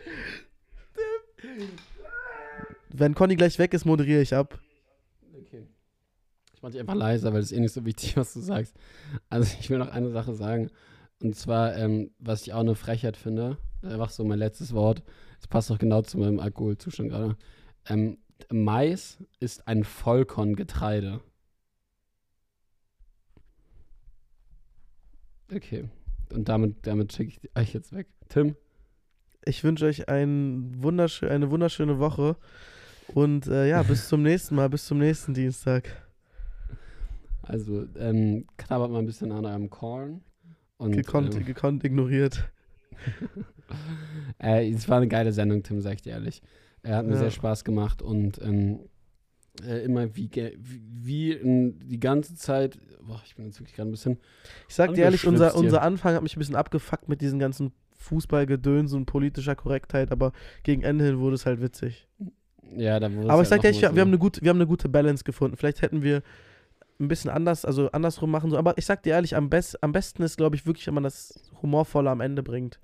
Wenn 2.89 3.15
Conny 3.15 3.35
gleich 3.35 3.57
weg 3.57 3.73
ist, 3.73 3.85
moderiere 3.85 4.21
ich 4.21 4.33
ab. 4.35 4.59
Okay. 5.33 5.65
Ich 6.53 6.61
mach 6.61 6.69
dich 6.69 6.79
einfach 6.79 6.95
leiser, 6.95 7.33
weil 7.33 7.39
es 7.39 7.51
ist 7.51 7.57
eh 7.57 7.59
nicht 7.59 7.73
so 7.73 7.83
wichtig, 7.83 8.15
was 8.15 8.33
du 8.33 8.41
sagst. 8.41 8.75
Also 9.29 9.51
ich 9.59 9.69
will 9.69 9.79
noch 9.79 9.89
eine 9.89 10.11
Sache 10.11 10.35
sagen. 10.35 10.69
Und 11.19 11.35
zwar, 11.35 11.75
ähm, 11.75 12.11
was 12.19 12.43
ich 12.43 12.53
auch 12.53 12.59
eine 12.59 12.75
Frechheit 12.75 13.17
finde, 13.17 13.57
einfach 13.81 14.11
so 14.11 14.23
mein 14.23 14.39
letztes 14.39 14.73
Wort, 14.73 15.03
das 15.39 15.47
passt 15.47 15.71
auch 15.71 15.79
genau 15.79 16.03
zu 16.03 16.19
meinem 16.19 16.39
Alkoholzustand 16.39 17.09
gerade. 17.09 17.37
Ähm, 17.87 18.17
Mais 18.51 19.17
ist 19.39 19.67
ein 19.67 19.83
Vollkorngetreide. 19.83 21.21
Okay. 25.53 25.89
Und 26.33 26.49
damit, 26.49 26.87
damit 26.87 27.13
schicke 27.13 27.33
ich 27.41 27.55
euch 27.55 27.73
jetzt 27.73 27.93
weg. 27.93 28.07
Tim? 28.29 28.55
Ich 29.45 29.63
wünsche 29.63 29.85
euch 29.85 30.09
ein 30.09 30.81
wunderschö 30.81 31.29
eine 31.29 31.51
wunderschöne 31.51 31.99
Woche. 31.99 32.35
Und 33.13 33.47
äh, 33.47 33.69
ja, 33.69 33.83
bis 33.83 34.07
zum 34.09 34.23
nächsten 34.23 34.55
Mal, 34.55 34.69
bis 34.69 34.85
zum 34.85 34.97
nächsten 34.97 35.33
Dienstag. 35.33 35.89
Also, 37.43 37.85
ähm, 37.99 38.47
knabbert 38.57 38.89
mal 38.89 38.99
ein 38.99 39.05
bisschen 39.05 39.31
an 39.31 39.45
eurem 39.45 39.69
Korn. 39.69 40.21
Und, 40.77 40.93
Gekonnt, 40.93 41.35
ähm, 41.35 41.45
gekonnt 41.45 41.83
ignoriert. 41.83 42.49
äh, 44.41 44.69
es 44.69 44.89
war 44.89 44.97
eine 44.97 45.07
geile 45.07 45.31
Sendung, 45.31 45.61
Tim, 45.61 45.79
sag 45.79 45.93
ich 45.93 46.01
dir 46.01 46.13
ehrlich. 46.13 46.41
Er 46.85 46.97
hat 46.97 47.05
mir 47.05 47.13
Ja. 47.13 47.17
sehr 47.19 47.31
Spaß 47.31 47.63
gemacht 47.63 48.01
und 48.01 48.39
ähm, 48.41 48.79
äh, 49.65 49.83
immer 49.83 50.15
wie, 50.15 50.29
wie, 50.59 51.31
in 51.31 51.79
die 51.79 51.99
ganze 51.99 52.35
Zeit. 52.35 52.77
Boah, 53.01 53.21
ich 53.25 53.35
bin 53.35 53.45
jetzt 53.45 53.59
wirklich 53.59 53.75
gerade 53.75 53.89
ein 53.89 53.91
bisschen. 53.91 54.19
Ich 54.67 54.75
sag 54.75 54.93
dir 54.93 55.03
ehrlich, 55.03 55.25
unser, 55.25 55.55
unser 55.55 55.81
Anfang 55.81 56.13
hat 56.13 56.23
mich 56.23 56.35
ein 56.35 56.39
bisschen 56.39 56.55
abgefuckt 56.55 57.07
mit 57.09 57.21
diesen 57.21 57.39
ganzen 57.39 57.71
Fußballgedöns 57.97 58.93
und 58.93 59.05
politischer 59.05 59.55
Korrektheit, 59.55 60.11
aber 60.11 60.31
gegen 60.63 60.83
Ende 60.83 61.05
hin 61.05 61.19
wurde 61.19 61.35
es 61.35 61.45
halt 61.45 61.61
witzig. 61.61 62.07
Ja, 62.75 62.99
da 62.99 63.11
wurde 63.11 63.27
es 63.27 63.29
Aber 63.29 63.41
ich 63.41 63.49
halt 63.51 63.61
sag 63.61 63.61
dir, 63.61 63.69
noch 63.71 63.75
ich, 63.77 63.81
mal 63.83 63.95
wir, 63.95 64.01
haben 64.01 64.09
eine 64.09 64.17
gute, 64.19 64.41
wir 64.41 64.49
haben 64.49 64.57
eine 64.57 64.67
gute 64.67 64.89
Balance 64.89 65.23
gefunden. 65.23 65.57
Vielleicht 65.57 65.81
hätten 65.81 66.03
wir 66.03 66.21
ein 66.99 67.07
bisschen 67.07 67.31
anders, 67.31 67.65
also 67.65 67.89
andersrum 67.91 68.31
machen 68.31 68.49
sollen. 68.49 68.59
Aber 68.59 68.77
ich 68.77 68.85
sag 68.85 69.03
dir 69.03 69.11
ehrlich, 69.13 69.35
am, 69.35 69.49
best, 69.49 69.81
am 69.83 69.91
besten 69.91 70.23
ist, 70.23 70.37
glaube 70.37 70.55
ich, 70.55 70.65
wirklich, 70.65 70.85
wenn 70.87 70.93
man 70.93 71.03
das 71.03 71.51
Humorvolle 71.61 72.09
am 72.09 72.21
Ende 72.21 72.43
bringt. 72.43 72.79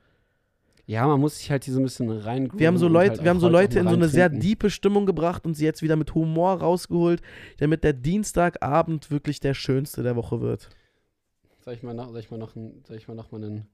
Ja, 0.92 1.08
man 1.08 1.22
muss 1.22 1.38
sich 1.38 1.50
halt 1.50 1.64
hier 1.64 1.74
so 1.74 1.80
ein 1.80 1.84
bisschen 1.84 2.10
rein. 2.10 2.52
Wir 2.54 2.68
haben 2.68 2.78
so 2.78 2.90
Leute, 2.90 3.12
halt 3.12 3.24
wir 3.24 3.30
haben 3.30 3.40
so 3.40 3.48
Leute 3.48 3.80
in 3.80 3.88
so 3.88 3.94
eine 3.94 4.10
sehr 4.10 4.28
diepe 4.28 4.70
Stimmung 4.70 5.06
gebracht 5.06 5.46
und 5.46 5.54
sie 5.54 5.64
jetzt 5.64 5.82
wieder 5.82 5.96
mit 5.96 6.14
Humor 6.16 6.56
rausgeholt, 6.56 7.22
damit 7.60 7.86
der 7.86 7.94
Dienstagabend 7.94 9.10
wirklich 9.10 9.40
der 9.40 9.54
schönste 9.54 10.04
der 10.04 10.18
Woche 10.18 10.42
wird. 10.42 10.68
Soll 11.64 11.76
ich 11.76 11.82
mal 11.82 11.94
noch, 11.94 12.10
soll 12.10 12.20
ich 12.20 12.30
mal 12.30 12.38
noch, 12.38 12.58
ein, 12.58 12.84
soll 12.86 12.98
ich 12.98 13.08
mal 13.08 13.16
noch 13.16 13.32
mal 13.32 13.42
einen, 13.42 13.68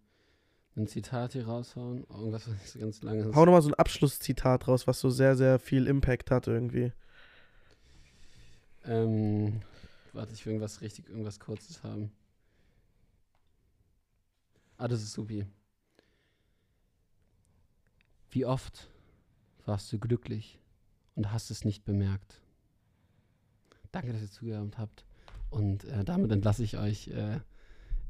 ein 0.75 0.85
Zitat 0.85 1.33
hier 1.33 1.47
raushauen? 1.47 2.05
Irgendwas, 2.07 2.47
was 2.47 2.53
nicht 2.53 2.69
so 2.69 2.77
ganz 2.77 3.01
lange 3.01 3.21
ist. 3.23 3.35
Hau 3.35 3.45
nochmal 3.45 3.63
so 3.63 3.69
ein 3.69 3.73
Abschlusszitat 3.73 4.67
raus, 4.67 4.85
was 4.85 4.99
so 4.99 5.09
sehr, 5.09 5.35
sehr 5.35 5.57
viel 5.57 5.87
Impact 5.87 6.29
hat 6.29 6.45
irgendwie. 6.45 6.91
Ähm, 8.85 9.61
warte, 10.13 10.33
ich 10.33 10.45
will 10.45 10.53
irgendwas 10.53 10.81
richtig, 10.81 11.09
irgendwas 11.09 11.39
Kurzes 11.39 11.81
haben. 11.81 12.11
Ah, 14.77 14.87
das 14.87 15.01
ist 15.01 15.13
supi. 15.13 15.47
Wie 18.29 18.45
oft 18.45 18.89
warst 19.65 19.91
du 19.91 19.99
glücklich 19.99 20.59
und 21.15 21.31
hast 21.31 21.49
es 21.51 21.65
nicht 21.65 21.85
bemerkt? 21.85 22.41
Danke, 23.91 24.11
dass 24.13 24.21
ihr 24.21 24.29
zugehört 24.31 24.77
habt. 24.77 25.05
Und 25.49 25.85
äh, 25.85 26.03
damit 26.03 26.31
entlasse 26.31 26.63
ich 26.63 26.77
euch 26.77 27.07
äh, 27.09 27.39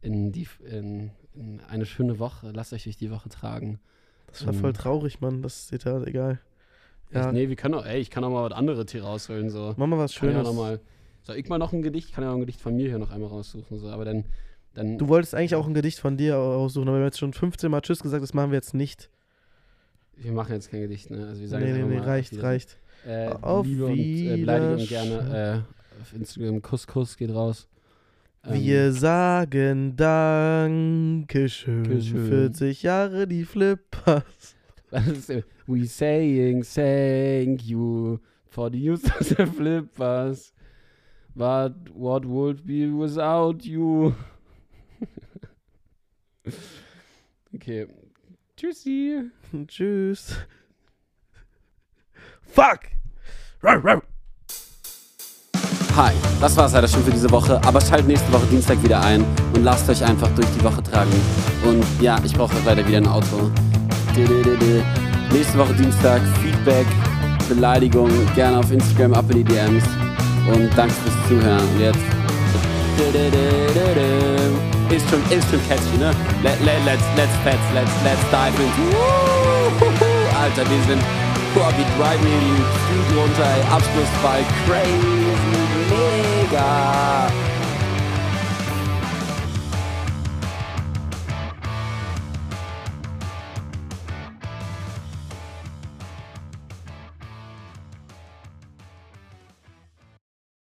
in, 0.01 0.31
die, 0.31 0.47
in, 0.69 1.11
in 1.33 1.61
eine 1.61 1.85
schöne 1.85 2.19
Woche. 2.19 2.51
Lasst 2.51 2.73
euch 2.73 2.83
durch 2.83 2.97
die 2.97 3.11
Woche 3.11 3.29
tragen. 3.29 3.79
Das 4.27 4.45
war 4.45 4.53
Ähm. 4.53 4.59
voll 4.59 4.73
traurig, 4.73 5.21
Mann, 5.21 5.41
das 5.41 5.67
Zitat, 5.67 6.05
egal. 6.07 6.39
Ja, 7.11 7.25
Echt, 7.25 7.33
nee, 7.33 7.47
wir 7.47 7.55
können 7.55 7.75
auch, 7.75 7.85
ey, 7.85 7.99
ich 8.01 8.09
kann 8.09 8.23
auch 8.23 8.29
mal 8.31 8.49
was 8.49 8.57
anderes 8.57 8.91
hier 8.91 9.03
rausholen. 9.03 9.49
So. 9.49 9.73
mach 9.77 9.87
mal 9.87 9.97
was 9.97 10.13
ja 10.15 10.19
Schönes. 10.19 10.43
noch 10.43 10.53
mal, 10.53 10.81
soll 11.23 11.37
ich 11.37 11.47
mal 11.47 11.57
noch 11.57 11.71
ein 11.71 11.81
Gedicht? 11.81 12.09
Ich 12.09 12.13
kann 12.13 12.23
ja 12.23 12.29
noch 12.31 12.37
ein 12.37 12.41
Gedicht 12.41 12.59
von 12.59 12.75
mir 12.75 12.89
hier 12.89 12.99
noch 12.99 13.11
einmal 13.11 13.29
raussuchen. 13.29 13.77
So. 13.79 13.87
Aber 13.89 14.03
dann, 14.03 14.25
dann 14.73 14.97
Du 14.97 15.07
wolltest 15.07 15.33
eigentlich 15.35 15.55
auch 15.55 15.67
ein 15.67 15.73
Gedicht 15.73 15.99
von 15.99 16.17
dir 16.17 16.37
aussuchen, 16.37 16.87
aber 16.89 16.97
wir 16.97 17.01
haben 17.01 17.07
jetzt 17.07 17.19
schon 17.19 17.33
15 17.33 17.71
Mal 17.71 17.81
Tschüss 17.81 18.01
gesagt, 18.01 18.23
das 18.23 18.33
machen 18.33 18.51
wir 18.51 18.55
jetzt 18.57 18.73
nicht. 18.73 19.09
Wir 20.19 20.31
machen 20.31 20.53
jetzt 20.53 20.71
kein 20.71 20.81
Gedicht, 20.81 21.09
ne? 21.09 21.27
Also 21.27 21.41
wir 21.41 21.47
sagen 21.47 21.65
Nee, 21.65 21.73
nee, 21.73 21.83
nee, 21.83 21.97
reicht, 21.99 22.33
auf 22.33 22.43
reicht. 22.43 22.77
Äh, 23.05 23.27
Auf 23.41 23.65
Liebe 23.65 23.85
und 23.85 23.99
äh, 23.99 24.37
Beleidigung 24.37 24.87
gerne 24.87 25.63
äh, 25.65 26.01
auf 26.01 26.13
Instagram. 26.13 26.61
Kuss, 26.61 26.87
Kuss 26.87 27.15
geht 27.15 27.29
raus. 27.33 27.67
Ähm, 28.43 28.61
Wir 28.61 28.91
sagen 28.91 29.95
Dankeschön. 29.95 31.83
Dankeschön. 31.83 32.27
40 32.27 32.83
Jahre 32.83 33.27
die 33.27 33.45
Flippers. 33.45 34.55
we 35.67 35.85
saying 35.85 36.63
thank 36.63 37.63
you 37.63 38.19
for 38.49 38.69
the 38.71 38.77
use 38.77 39.05
of 39.05 39.27
the 39.27 39.45
flippers. 39.45 40.53
But 41.35 41.73
what 41.93 42.25
would 42.25 42.65
be 42.65 42.87
without 42.87 43.63
you? 43.63 44.15
okay. 47.55 47.85
Tschüssi. 48.55 49.29
Tschüss. 49.67 50.35
Fuck! 52.53 52.79
Hi, 55.95 56.13
das 56.39 56.55
war's 56.55 56.73
leider 56.73 56.87
schon 56.87 57.03
für 57.03 57.11
diese 57.11 57.29
Woche, 57.31 57.59
aber 57.65 57.81
schaltet 57.81 58.07
nächste 58.07 58.31
Woche 58.31 58.45
Dienstag 58.47 58.81
wieder 58.83 59.01
ein 59.01 59.25
und 59.53 59.63
lasst 59.63 59.89
euch 59.89 60.03
einfach 60.03 60.29
durch 60.35 60.47
die 60.49 60.63
Woche 60.63 60.83
tragen. 60.83 61.11
Und 61.65 61.83
ja, 61.99 62.19
ich 62.23 62.33
brauche 62.33 62.53
leider 62.65 62.87
wieder 62.87 62.97
ein 62.97 63.07
Auto. 63.07 63.49
Nächste 65.31 65.57
Woche 65.57 65.73
Dienstag, 65.73 66.21
Feedback, 66.41 66.85
Beleidigung, 67.49 68.09
gerne 68.35 68.59
auf 68.59 68.71
Instagram, 68.71 69.13
ab 69.13 69.25
in 69.31 69.37
die 69.37 69.43
DMs. 69.43 69.83
Und 70.53 70.69
danke 70.77 70.93
fürs 70.93 71.27
Zuhören. 71.27 71.67
Und 71.73 71.79
jetzt. 71.79 71.99
Ist 74.97 75.07
schon 75.11 75.61
catchy, 75.67 75.97
ne? 75.99 76.11
Let, 76.41 76.59
let, 76.61 76.83
let's, 76.83 77.03
let's, 77.15 77.31
let's, 77.45 77.61
let's, 77.75 77.91
let's 78.03 78.31
dive 78.31 78.59
into. 78.59 78.97
Woo! 78.97 79.77
Alter, 80.41 80.67
wir 80.67 80.83
sind. 80.87 81.03
Boah, 81.53 81.71
wir 81.77 81.85
driven 81.93 82.25
hier 82.25 82.39
die 82.39 82.63
Street 82.81 83.09
runter, 83.15 83.45
ey. 83.45 83.61
Abschlussball, 83.69 84.43
crazy, 84.65 85.35
mega. 85.91 87.46